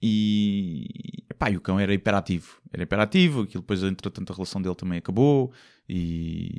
E, 0.00 0.86
epá, 1.30 1.50
e 1.50 1.56
o 1.56 1.60
cão 1.60 1.78
era 1.78 1.92
hiperativo. 1.92 2.56
Era 2.72 2.82
hiperativo, 2.84 3.42
aquilo 3.42 3.62
depois, 3.62 3.82
entretanto, 3.82 4.32
a 4.32 4.36
relação 4.36 4.62
dele 4.62 4.74
também 4.74 4.98
acabou. 4.98 5.52
E, 5.88 6.50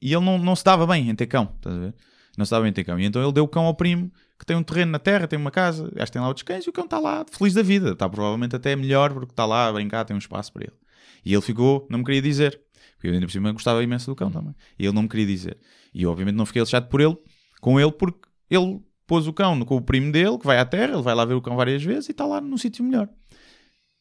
e 0.00 0.12
ele 0.12 0.24
não, 0.24 0.38
não 0.38 0.56
se 0.56 0.64
dava 0.64 0.86
bem 0.86 1.08
em 1.08 1.14
ter 1.14 1.26
cão, 1.26 1.52
estás 1.56 1.76
a 1.76 1.78
ver? 1.78 1.94
Não 2.36 2.44
se 2.44 2.50
dava 2.50 2.62
bem 2.62 2.70
em 2.70 2.74
ter 2.74 2.84
cão. 2.84 2.98
E 2.98 3.04
então 3.04 3.22
ele 3.22 3.32
deu 3.32 3.44
o 3.44 3.48
cão 3.48 3.64
ao 3.64 3.74
primo, 3.74 4.10
que 4.42 4.46
tem 4.46 4.56
um 4.56 4.62
terreno 4.62 4.90
na 4.90 4.98
terra, 4.98 5.28
tem 5.28 5.38
uma 5.38 5.52
casa, 5.52 5.86
o 5.86 5.94
gajo 5.94 6.10
tem 6.10 6.20
lá 6.20 6.26
outros 6.26 6.42
cães, 6.42 6.64
e 6.64 6.68
o 6.68 6.72
cão 6.72 6.84
está 6.84 6.98
lá, 6.98 7.24
feliz 7.30 7.54
da 7.54 7.62
vida. 7.62 7.92
Está 7.92 8.08
provavelmente 8.08 8.56
até 8.56 8.74
melhor, 8.74 9.12
porque 9.12 9.32
está 9.32 9.46
lá 9.46 9.68
a 9.68 9.72
brincar, 9.72 10.04
tem 10.04 10.16
um 10.16 10.18
espaço 10.18 10.52
para 10.52 10.64
ele. 10.64 10.76
E 11.24 11.32
ele 11.32 11.42
ficou, 11.42 11.86
não 11.88 12.00
me 12.00 12.04
queria 12.04 12.20
dizer. 12.20 12.60
Porque 12.96 13.06
eu 13.06 13.12
ainda 13.12 13.24
por 13.24 13.30
cima 13.30 13.52
gostava 13.52 13.80
imenso 13.84 14.10
do 14.10 14.16
cão 14.16 14.32
também. 14.32 14.52
E 14.76 14.84
ele 14.84 14.92
não 14.92 15.02
me 15.02 15.08
queria 15.08 15.26
dizer. 15.26 15.58
E 15.94 16.02
eu 16.02 16.10
obviamente 16.10 16.34
não 16.34 16.44
fiquei 16.44 16.66
chato 16.66 16.88
por 16.88 17.00
ele, 17.00 17.16
com 17.60 17.78
ele, 17.78 17.92
porque 17.92 18.18
ele 18.50 18.80
pôs 19.06 19.28
o 19.28 19.32
cão 19.32 19.64
com 19.64 19.76
o 19.76 19.80
primo 19.80 20.10
dele, 20.10 20.36
que 20.36 20.44
vai 20.44 20.58
à 20.58 20.64
terra, 20.64 20.94
ele 20.94 21.02
vai 21.02 21.14
lá 21.14 21.24
ver 21.24 21.34
o 21.34 21.40
cão 21.40 21.54
várias 21.54 21.80
vezes 21.84 22.08
e 22.08 22.10
está 22.10 22.26
lá 22.26 22.40
num 22.40 22.58
sítio 22.58 22.84
melhor. 22.84 23.08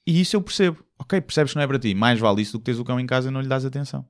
E 0.07 0.21
isso 0.21 0.35
eu 0.35 0.41
percebo. 0.41 0.83
Ok, 0.97 1.21
percebes 1.21 1.51
que 1.53 1.57
não 1.57 1.63
é 1.63 1.67
para 1.67 1.77
ti. 1.77 1.93
Mais 1.93 2.19
vale 2.19 2.41
isso 2.41 2.53
do 2.53 2.59
que 2.59 2.65
teres 2.65 2.79
o 2.79 2.83
cão 2.83 2.99
em 2.99 3.05
casa 3.05 3.29
e 3.29 3.31
não 3.31 3.41
lhe 3.41 3.47
dás 3.47 3.63
atenção. 3.63 4.07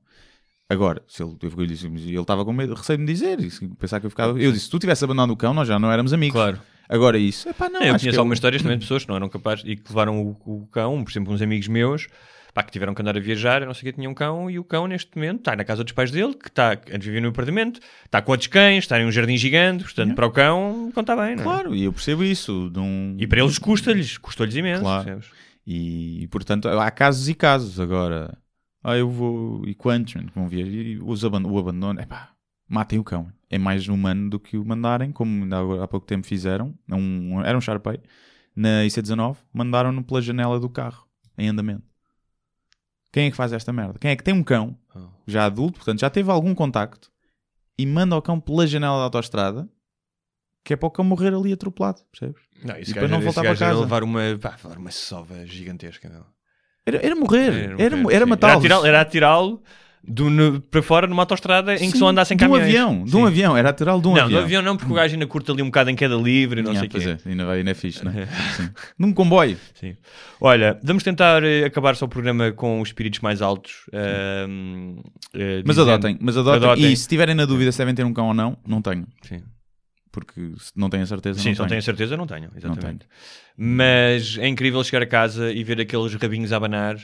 Agora, 0.72 1.02
se 1.06 1.22
ele, 1.22 1.36
eu 1.42 1.66
disse, 1.66 1.88
mas 1.88 2.02
ele 2.02 2.18
estava 2.18 2.44
com 2.44 2.52
medo, 2.52 2.74
receio 2.74 2.96
de 2.98 3.04
me 3.04 3.12
dizer, 3.12 3.38
e 3.40 3.50
pensar 3.76 4.00
que 4.00 4.06
eu 4.06 4.10
ficava. 4.10 4.40
Eu 4.40 4.52
disse, 4.52 4.64
se 4.64 4.70
tu 4.70 4.78
tivesse 4.78 5.04
abandonado 5.04 5.30
o 5.30 5.36
cão, 5.36 5.52
nós 5.52 5.68
já 5.68 5.78
não 5.78 5.90
éramos 5.92 6.12
amigos. 6.12 6.34
Claro. 6.34 6.60
Agora 6.88 7.16
isso, 7.18 7.48
epá, 7.48 7.68
não, 7.68 7.80
eu 7.80 7.94
acho 7.94 8.02
conheço 8.02 8.10
que 8.10 8.18
algumas 8.18 8.36
histórias 8.36 8.60
também 8.62 8.76
de 8.76 8.84
pessoas 8.84 9.02
que 9.02 9.08
não 9.08 9.16
eram 9.16 9.28
capazes 9.28 9.64
e 9.66 9.76
que 9.76 9.88
levaram 9.88 10.20
o, 10.20 10.36
o 10.44 10.66
cão, 10.66 11.02
por 11.02 11.10
exemplo, 11.10 11.32
uns 11.32 11.40
amigos 11.40 11.66
meus, 11.68 12.06
pá, 12.52 12.62
que 12.62 12.70
tiveram 12.70 12.92
que 12.92 13.00
andar 13.00 13.16
a 13.16 13.20
viajar, 13.20 13.62
eu 13.62 13.66
não 13.66 13.72
sei 13.72 13.88
o 13.88 13.92
que, 13.92 13.98
tinha 13.98 14.10
um 14.10 14.14
cão 14.14 14.50
e 14.50 14.58
o 14.58 14.64
cão 14.64 14.86
neste 14.86 15.10
momento 15.16 15.38
está 15.38 15.56
na 15.56 15.64
casa 15.64 15.84
dos 15.84 15.92
pais 15.92 16.10
dele, 16.10 16.34
que 16.34 16.48
está, 16.48 16.72
antes 16.72 17.06
vivia 17.06 17.20
no 17.20 17.28
apartamento, 17.28 17.80
está 18.04 18.20
com 18.20 18.32
outros 18.32 18.48
cães, 18.48 18.84
está 18.84 19.00
em 19.00 19.06
um 19.06 19.12
jardim 19.12 19.36
gigante, 19.38 19.84
portanto, 19.84 20.14
para 20.14 20.26
o 20.26 20.30
cão, 20.30 20.88
o 20.88 20.92
cão 20.92 21.00
está 21.00 21.16
bem, 21.16 21.36
não 21.36 21.42
é? 21.42 21.44
Claro, 21.44 21.74
e 21.74 21.84
eu 21.84 21.92
percebo 21.92 22.24
isso. 22.24 22.70
E 23.16 23.26
para 23.26 23.40
eles 23.40 23.58
custa-lhes, 23.58 24.18
custou-lhes 24.18 24.54
imenso, 24.54 24.82
Claro. 24.82 25.04
percebes? 25.04 25.30
E, 25.66 26.26
portanto, 26.30 26.68
há 26.68 26.90
casos 26.90 27.28
e 27.28 27.34
casos. 27.34 27.78
Agora, 27.78 28.36
ah, 28.82 28.96
eu 28.96 29.08
vou. 29.08 29.66
E 29.66 29.74
quantos 29.74 30.14
man, 30.14 30.26
que 30.26 30.34
vão 30.34 30.48
vir? 30.48 30.66
E 30.66 30.98
os 31.02 31.24
aban- 31.24 31.46
o 31.46 31.58
abandono, 31.58 32.00
epá, 32.00 32.32
matem 32.68 32.98
o 32.98 33.04
cão. 33.04 33.32
É 33.50 33.58
mais 33.58 33.86
humano 33.88 34.30
do 34.30 34.40
que 34.40 34.56
o 34.56 34.64
mandarem, 34.64 35.12
como 35.12 35.42
ainda 35.44 35.58
agora 35.58 35.84
há 35.84 35.88
pouco 35.88 36.06
tempo 36.06 36.26
fizeram. 36.26 36.74
É 36.88 36.94
Um, 36.94 37.40
era 37.42 37.56
um 37.56 37.60
Sharpei 37.60 38.00
na 38.56 38.82
IC19, 38.84 39.36
mandaram-no 39.52 40.02
pela 40.02 40.20
janela 40.22 40.58
do 40.60 40.68
carro, 40.68 41.06
em 41.38 41.48
andamento. 41.48 41.84
Quem 43.12 43.26
é 43.26 43.30
que 43.30 43.36
faz 43.36 43.52
esta 43.52 43.72
merda? 43.72 43.98
Quem 43.98 44.10
é 44.10 44.16
que 44.16 44.24
tem 44.24 44.32
um 44.34 44.42
cão, 44.42 44.76
Oh. 44.94 45.08
já 45.26 45.44
adulto, 45.46 45.74
portanto 45.78 46.00
já 46.00 46.08
teve 46.10 46.30
algum 46.30 46.54
contacto, 46.54 47.10
e 47.78 47.84
manda 47.86 48.16
o 48.16 48.22
cão 48.22 48.38
pela 48.40 48.66
janela 48.66 48.96
da 48.98 49.04
autostrada, 49.04 49.68
que 50.64 50.72
é 50.72 50.76
para 50.76 50.86
o 50.86 50.90
cão 50.90 51.04
morrer 51.04 51.34
ali 51.34 51.52
atropelado, 51.52 52.00
percebes? 52.10 52.42
Não, 52.64 52.76
esse 52.76 52.90
E 52.90 52.94
depois 52.94 53.10
não 53.10 53.20
voltar 53.20 53.42
para 53.42 53.56
casa. 53.56 53.80
levar 53.80 54.02
uma, 54.02 54.20
pá, 54.40 54.50
levar 54.62 54.78
uma 54.78 54.90
sova 54.90 55.44
gigantesca. 55.46 56.08
Não. 56.08 56.24
Era, 56.84 56.98
era 57.06 57.14
morrer, 57.14 57.74
era, 57.78 57.94
um 57.96 58.10
era, 58.10 58.24
sim. 58.24 58.30
matá-los. 58.30 58.56
atirá-lo- 58.58 58.86
Era 58.86 59.00
atirá-lo 59.00 59.62
do, 60.04 60.60
para 60.68 60.82
fora 60.82 61.06
numa 61.06 61.22
autostrada 61.22 61.74
em 61.76 61.78
que 61.86 61.92
Sim, 61.92 61.98
só 61.98 62.08
andassem 62.08 62.36
de 62.36 62.42
um 62.42 62.48
caminhões. 62.48 62.68
avião, 62.68 63.04
de 63.04 63.10
Sim. 63.12 63.16
um 63.18 63.24
avião, 63.26 63.56
era 63.56 63.68
lateral 63.68 64.00
de 64.00 64.08
um 64.08 64.14
não, 64.14 64.22
avião. 64.24 64.38
no 64.40 64.44
avião 64.44 64.62
não, 64.62 64.76
porque 64.76 64.90
o 64.92 64.96
gajo 64.96 65.14
ainda 65.14 65.26
curta 65.28 65.52
ali 65.52 65.62
um 65.62 65.66
bocado 65.66 65.90
em 65.90 65.94
queda 65.94 66.16
livre 66.16 66.58
e 66.60 66.62
não 66.64 66.74
sei 66.74 66.88
o 66.88 66.90
quê. 66.90 66.98
é, 67.24 67.28
ainda, 67.30 67.46
vai, 67.46 67.58
ainda 67.58 67.70
é 67.70 67.74
fixe, 67.74 68.04
não 68.04 68.10
é? 68.10 68.26
Sim. 68.56 68.68
Num 68.98 69.12
comboio. 69.12 69.56
Sim. 69.74 69.96
Olha, 70.40 70.76
vamos 70.82 71.04
tentar 71.04 71.44
eh, 71.44 71.64
acabar 71.66 71.94
só 71.94 72.06
o 72.06 72.08
programa 72.08 72.50
com 72.50 72.80
os 72.80 72.88
espíritos 72.88 73.20
mais 73.20 73.40
altos. 73.40 73.82
ahm, 73.92 74.96
eh, 75.34 75.62
Mas 75.64 75.76
dizendo- 75.76 75.92
adotem, 75.92 76.18
mas 76.20 76.36
adotem. 76.36 76.68
Adotem. 76.68 76.92
E 76.92 76.96
se 76.96 77.06
tiverem 77.06 77.36
na 77.36 77.44
dúvida 77.44 77.70
se 77.70 77.78
devem 77.78 77.94
ter 77.94 78.04
um 78.04 78.12
cão 78.12 78.26
ou 78.26 78.34
não, 78.34 78.56
não 78.66 78.82
tenho. 78.82 79.06
Sim. 79.22 79.40
Porque 80.12 80.40
se 80.58 80.70
não 80.76 80.90
tenho 80.90 81.02
a 81.02 81.06
certeza, 81.06 81.40
Sim, 81.40 81.48
não 81.48 81.54
se 81.54 81.60
não 81.60 81.66
tenho. 81.66 81.68
tenho 81.70 81.82
certeza, 81.82 82.16
não 82.18 82.26
tenho, 82.26 82.50
exatamente. 82.54 83.06
Mas 83.56 84.36
é 84.38 84.46
incrível 84.46 84.84
chegar 84.84 85.02
a 85.02 85.06
casa 85.06 85.50
e 85.50 85.64
ver 85.64 85.80
aqueles 85.80 86.14
rabinhos 86.14 86.52
a 86.52 86.56
abanar. 86.58 86.96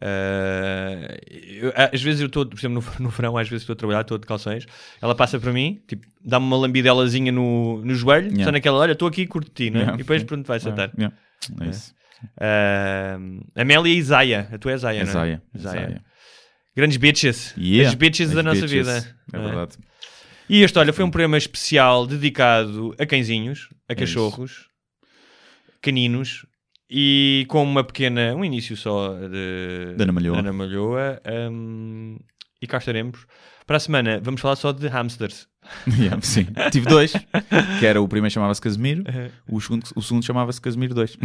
Ah, 0.00 1.16
eu- 1.30 1.72
às 1.76 2.02
vezes 2.02 2.20
eu 2.20 2.26
estou, 2.26 2.46
por 2.46 2.58
exemplo, 2.58 2.82
no, 2.98 3.04
no 3.04 3.10
verão, 3.10 3.36
às 3.36 3.48
vezes 3.48 3.62
estou 3.62 3.74
a 3.74 3.76
trabalhar, 3.76 4.00
estou 4.02 4.18
de 4.18 4.26
calções, 4.26 4.66
ela 5.00 5.14
passa 5.14 5.38
para 5.38 5.52
mim, 5.52 5.80
tipo, 5.86 6.06
dá-me 6.24 6.46
uma 6.46 6.56
lambidelazinha 6.56 7.30
no, 7.32 7.82
no 7.84 7.94
joelho, 7.94 8.26
Yeah. 8.28 8.44
só 8.44 8.52
naquela, 8.52 8.78
olha, 8.78 8.92
estou 8.92 9.08
aqui, 9.08 9.26
curti, 9.26 9.70
né? 9.70 9.78
Yeah. 9.80 9.94
e 9.94 9.98
depois 9.98 10.22
pronto, 10.24 10.46
vai 10.46 10.58
sentar. 10.60 10.90
Yeah, 10.96 11.14
É 11.60 11.66
isso. 11.68 11.94
Ah, 12.38 13.18
Amélia 13.56 13.92
e 13.94 14.02
Zaya, 14.02 14.48
a 14.52 14.58
tua 14.58 14.72
é 14.72 14.74
É 14.74 14.78
não 14.78 14.88
é? 14.88 15.04
Zaya. 15.06 15.42
é. 15.54 15.58
Zaya. 15.58 16.02
Grandes 16.76 16.96
bitches, 16.98 17.54
Yeah, 17.58 17.88
as 17.88 17.94
bitches 17.94 18.30
da 18.32 18.40
as 18.40 18.44
nossa 18.46 18.60
bitches. 18.66 18.72
vida. 18.86 19.16
É 19.32 19.38
não 19.38 19.62
é? 19.62 19.68
E 20.52 20.62
este, 20.64 20.76
olha, 20.80 20.92
foi 20.92 21.04
um 21.04 21.10
programa 21.10 21.38
especial 21.38 22.04
dedicado 22.08 22.92
a 22.98 23.06
cãezinhos, 23.06 23.68
a 23.88 23.92
É 23.92 23.94
cachorros, 23.94 24.66
caninos 25.80 26.44
e 26.90 27.46
com 27.48 27.62
uma 27.62 27.84
pequena, 27.84 28.34
um 28.34 28.44
início 28.44 28.76
só 28.76 29.14
de 29.14 29.94
Ana 30.02 30.10
Malhoa. 30.12 30.38
Ana 30.40 30.52
Malhoa, 30.52 31.22
hum, 31.52 32.18
e 32.60 32.66
cá 32.66 32.78
estaremos. 32.78 33.26
Para 33.64 33.76
a 33.76 33.80
semana 33.80 34.18
vamos 34.20 34.40
falar 34.40 34.56
só 34.56 34.72
de 34.72 34.88
hamsters. 34.88 35.46
Yeah, 36.00 36.20
sim. 36.20 36.48
Tive 36.72 36.86
dois, 36.86 37.12
que 37.78 37.86
era 37.86 38.02
o 38.02 38.08
primeiro 38.08 38.32
chamava-se 38.34 38.60
Casemiro, 38.60 39.04
Uhum. 39.06 39.56
o 39.56 39.60
segundo, 39.60 39.84
o 39.94 40.02
segundo 40.02 40.24
chamava-se 40.24 40.60
Casemiro 40.60 40.94
2. 40.94 41.16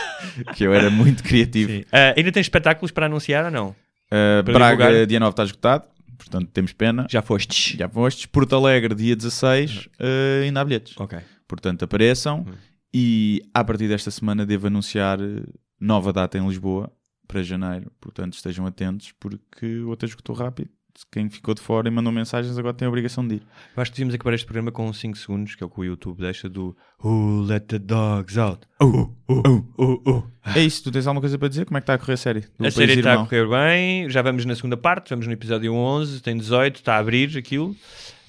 que 0.56 0.64
eu 0.64 0.72
era 0.72 0.88
muito 0.88 1.22
criativo. 1.22 1.84
Ah, 1.92 2.14
ainda 2.16 2.32
tens 2.32 2.46
espetáculos 2.46 2.92
para 2.92 3.04
anunciar 3.06 3.44
ou 3.44 3.50
não? 3.50 3.68
Uh, 4.10 4.42
Braga, 4.42 4.84
divulgar? 4.86 5.06
dia 5.06 5.20
9 5.20 5.30
está 5.32 5.44
esgotado, 5.44 5.84
portanto 6.20 6.50
temos 6.52 6.72
pena. 6.72 7.06
Já 7.10 7.22
fostes? 7.22 7.76
Já 7.76 7.88
fostes. 7.88 8.26
Porto 8.26 8.54
Alegre, 8.54 8.94
dia 8.94 9.16
16, 9.16 9.86
uh, 9.86 10.44
ainda 10.44 10.60
há 10.60 10.64
bilhetes. 10.64 10.94
Ok. 10.98 11.18
Portanto, 11.48 11.84
apareçam. 11.84 12.40
Uhum. 12.40 12.54
E 12.92 13.42
a 13.54 13.64
partir 13.64 13.88
desta 13.88 14.10
semana 14.10 14.44
devo 14.44 14.66
anunciar 14.66 15.20
uh, 15.20 15.42
nova 15.80 16.12
data 16.12 16.36
em 16.38 16.46
Lisboa 16.46 16.92
para 17.26 17.42
janeiro. 17.42 17.90
Portanto, 18.00 18.34
estejam 18.34 18.66
atentos 18.66 19.12
porque 19.18 19.78
o 19.80 19.88
outro 19.88 20.08
esgotou 20.08 20.34
rápido. 20.34 20.70
Quem 21.10 21.28
ficou 21.28 21.54
de 21.54 21.60
fora 21.60 21.88
e 21.88 21.90
mandou 21.90 22.12
mensagens 22.12 22.56
agora 22.58 22.74
tem 22.74 22.86
a 22.86 22.88
obrigação 22.88 23.26
de 23.26 23.36
ir. 23.36 23.42
Eu 23.76 23.82
acho 23.82 23.90
que 23.90 23.96
devíamos 23.96 24.14
acabar 24.14 24.34
este 24.34 24.44
programa 24.44 24.70
com 24.70 24.92
5 24.92 25.16
segundos, 25.16 25.54
que 25.54 25.62
é 25.62 25.66
o 25.66 25.70
que 25.70 25.80
o 25.80 25.84
YouTube 25.84 26.20
deixa 26.20 26.48
do 26.48 26.76
Who 27.02 27.42
let 27.42 27.66
the 27.66 27.78
dogs 27.78 28.38
out? 28.38 28.66
Oh, 28.80 29.10
oh, 29.28 29.64
oh, 29.78 30.00
oh. 30.06 30.22
É 30.54 30.60
isso, 30.60 30.82
tu 30.82 30.90
tens 30.90 31.06
alguma 31.06 31.20
coisa 31.20 31.38
para 31.38 31.48
dizer? 31.48 31.64
Como 31.64 31.78
é 31.78 31.80
que 31.80 31.84
está 31.84 31.94
a 31.94 31.98
correr 31.98 32.14
a 32.14 32.16
série? 32.16 32.40
Do 32.58 32.66
A 32.66 32.70
série 32.70 32.94
está 32.94 33.14
a 33.14 33.18
correr 33.18 33.48
bem, 33.48 34.08
já 34.10 34.22
vamos 34.22 34.44
na 34.44 34.54
segunda 34.54 34.76
parte, 34.76 35.10
vamos 35.10 35.26
no 35.26 35.32
episódio 35.32 35.72
11, 35.72 36.20
tem 36.22 36.36
18, 36.36 36.76
está 36.76 36.94
a 36.96 36.98
abrir 36.98 37.36
aquilo. 37.36 37.74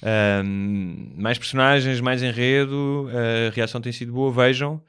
Ahm, 0.02 1.12
mais 1.16 1.38
personagens, 1.38 2.00
mais 2.00 2.22
enredo, 2.22 3.08
a 3.10 3.54
reação 3.54 3.80
tem 3.80 3.92
sido 3.92 4.12
boa, 4.12 4.32
vejam. 4.32 4.80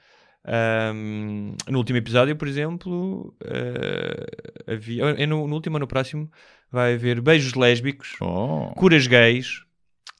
Ahm, 0.45 1.55
no 1.69 1.77
último 1.77 1.97
episódio, 1.97 2.35
por 2.35 2.47
exemplo, 2.47 3.33
ah, 3.45 4.73
havia, 4.73 5.03
é 5.11 5.25
no, 5.25 5.47
no 5.47 5.55
último 5.55 5.77
ou 5.77 5.79
no 5.79 5.87
próximo, 5.87 6.29
vai 6.71 6.95
haver 6.95 7.21
beijos 7.21 7.53
lésbicos, 7.53 8.15
Oh, 8.19 8.73
curas 8.75 9.07
gays, 9.07 9.61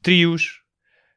trios 0.02 0.62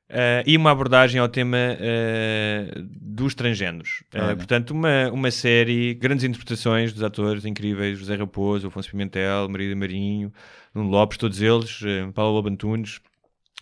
eh, 0.08 0.42
e 0.46 0.56
uma 0.56 0.70
abordagem 0.70 1.20
ao 1.20 1.28
tema 1.28 1.56
eh, 1.58 2.72
dos 3.00 3.34
transgêneros. 3.34 4.02
Olha. 4.14 4.36
portanto, 4.36 4.70
uma, 4.70 5.10
uma 5.12 5.30
série, 5.30 5.94
grandes 5.94 6.24
interpretações 6.24 6.92
dos 6.92 7.02
atores 7.02 7.44
incríveis, 7.44 7.98
José 7.98 8.14
Raposo, 8.16 8.68
Afonso 8.68 8.90
Pimentel, 8.90 9.48
Maria 9.48 9.74
Marinho, 9.76 10.32
Nuno 10.74 10.90
Lopes, 10.90 11.18
todos 11.18 11.40
eles, 11.40 11.80
Paulo 12.14 12.34
Lobo 12.34 12.48
Antunes. 12.48 13.00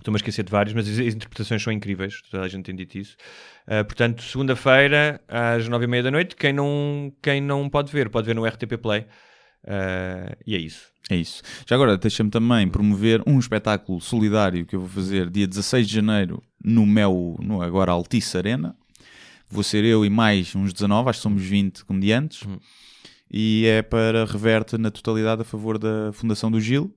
Estou-me 0.04 0.16
a 0.16 0.18
esquecer 0.18 0.42
de 0.42 0.52
vários, 0.52 0.74
mas 0.74 0.86
as, 0.86 0.98
interpretações 0.98 1.62
são 1.62 1.72
incríveis, 1.72 2.20
toda 2.30 2.44
a 2.44 2.48
gente 2.48 2.66
tem 2.66 2.76
dito 2.76 2.98
isso. 2.98 3.16
Eh, 3.66 3.82
portanto, 3.84 4.22
segunda-feira, 4.22 5.18
às 5.26 5.66
nove 5.66 5.86
e 5.86 5.88
meia 5.88 6.02
da 6.02 6.10
noite, 6.10 6.36
quem 6.36 6.52
não, 6.52 7.10
quem 7.22 7.40
não 7.40 7.70
pode 7.70 7.90
ver, 7.90 8.10
pode 8.10 8.26
ver 8.26 8.34
no 8.34 8.44
RTP 8.44 8.76
Play. 8.76 9.06
Eh, 9.66 10.36
e 10.46 10.54
é 10.54 10.58
isso. 10.58 10.88
é 11.08 11.16
isso. 11.16 11.42
Já 11.66 11.74
agora, 11.74 11.96
deixa-me 11.96 12.28
também 12.28 12.68
promover 12.68 13.22
um 13.26 13.38
espetáculo 13.38 13.98
solidário 13.98 14.66
que 14.66 14.76
eu 14.76 14.80
vou 14.80 14.90
fazer 14.90 15.30
dia 15.30 15.46
16 15.46 15.88
de 15.88 15.94
janeiro 15.94 16.42
no 16.62 16.84
meu, 16.84 17.38
no 17.40 17.62
agora 17.62 17.90
Altice 17.90 18.36
Arena. 18.36 18.76
Vou 19.48 19.62
ser 19.62 19.84
eu 19.84 20.04
e 20.04 20.10
mais 20.10 20.54
uns 20.54 20.74
19, 20.74 21.08
acho 21.08 21.18
que 21.18 21.22
somos 21.22 21.42
20 21.42 21.82
comediantes. 21.82 22.46
Hum. 22.46 22.58
E 23.30 23.64
é 23.64 23.80
para 23.80 24.26
Reverte 24.26 24.76
na 24.76 24.90
totalidade 24.90 25.40
a 25.40 25.44
favor 25.46 25.78
da 25.78 26.12
Fundação 26.12 26.50
do 26.50 26.60
Gil. 26.60 26.94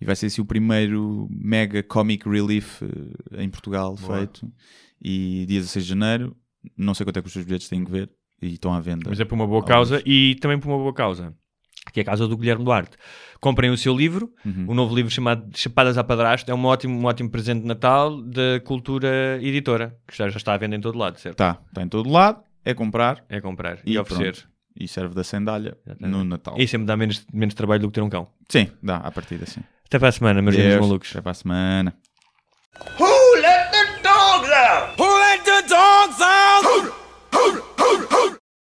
E 0.00 0.04
vai 0.04 0.16
ser 0.16 0.26
assim 0.26 0.40
o 0.40 0.44
primeiro 0.46 1.28
mega 1.30 1.82
comic 1.82 2.28
relief 2.28 2.82
eh, 2.82 3.42
em 3.42 3.48
Portugal 3.50 3.94
Boa. 3.96 4.18
feito. 4.18 4.50
E 5.02 5.44
dia 5.46 5.58
16 5.60 5.84
de 5.84 5.88
janeiro, 5.90 6.36
não 6.76 6.94
sei 6.94 7.04
quanto 7.04 7.18
é 7.18 7.22
que 7.22 7.26
os 7.28 7.32
seus 7.32 7.44
bilhetes 7.44 7.68
têm 7.68 7.84
que 7.84 7.90
ver. 7.90 8.10
E 8.42 8.54
estão 8.54 8.72
à 8.72 8.80
venda. 8.80 9.04
Mas 9.08 9.20
é 9.20 9.24
por 9.26 9.34
uma 9.34 9.46
boa 9.46 9.58
Alguns. 9.58 9.68
causa 9.68 10.02
e 10.06 10.34
também 10.36 10.58
por 10.58 10.68
uma 10.68 10.78
boa 10.78 10.94
causa, 10.94 11.34
que 11.92 12.00
é 12.00 12.02
a 12.02 12.06
causa 12.06 12.26
do 12.26 12.38
Guilherme 12.38 12.64
Duarte. 12.64 12.96
Comprem 13.38 13.70
o 13.70 13.76
seu 13.76 13.94
livro, 13.94 14.32
Uhum. 14.46 14.64
o 14.68 14.74
novo 14.74 14.94
livro 14.96 15.10
chamado 15.10 15.46
Chapadas 15.54 15.98
à 15.98 16.04
Padrasto, 16.04 16.50
é 16.50 16.54
um 16.54 16.64
ótimo, 16.64 16.98
um 16.98 17.04
ótimo 17.04 17.28
presente 17.30 17.60
de 17.60 17.66
Natal 17.66 18.22
da 18.22 18.58
cultura 18.64 19.38
editora, 19.42 19.94
que 20.08 20.16
já, 20.16 20.28
já 20.30 20.38
está 20.38 20.54
à 20.54 20.56
venda 20.56 20.74
em 20.76 20.80
todo 20.80 20.96
lado, 20.96 21.18
certo? 21.20 21.36
Tá, 21.36 21.60
está 21.68 21.82
em 21.82 21.88
todo 21.88 22.08
lado, 22.08 22.42
é 22.64 22.72
comprar 22.72 23.22
É 23.28 23.42
comprar 23.42 23.78
e, 23.84 23.92
E 23.92 23.98
oferecer. 23.98 24.32
pronto. 24.32 24.48
e 24.74 24.88
serve 24.88 25.14
da 25.14 25.22
sandália 25.24 25.76
no 26.00 26.24
Natal. 26.24 26.54
E 26.58 26.66
sempre 26.66 26.86
dá 26.86 26.96
menos, 26.96 27.26
menos 27.32 27.54
trabalho 27.54 27.82
do 27.82 27.88
que 27.88 27.94
ter 27.94 28.00
um 28.02 28.08
cão. 28.08 28.26
Sim, 28.48 28.68
dá, 28.82 28.96
à 28.96 29.10
partida 29.10 29.44
sim. 29.44 29.60
Até 29.90 29.98
para 29.98 30.08
a 30.10 30.12
semana, 30.12 30.40
meus 30.40 30.54
Deus. 30.56 30.80
malucos. 30.80 31.10
Até 31.10 31.20
para 31.20 31.32
a 31.32 31.34
semana. 31.34 31.94
Who 32.96 33.40
let 33.40 33.72
the 33.72 34.02
dogs 34.04 34.48
out? 34.48 34.94
Who 34.96 35.18
let 35.18 35.44
the 35.44 35.62
dogs 35.68 36.20
out? 36.22 36.99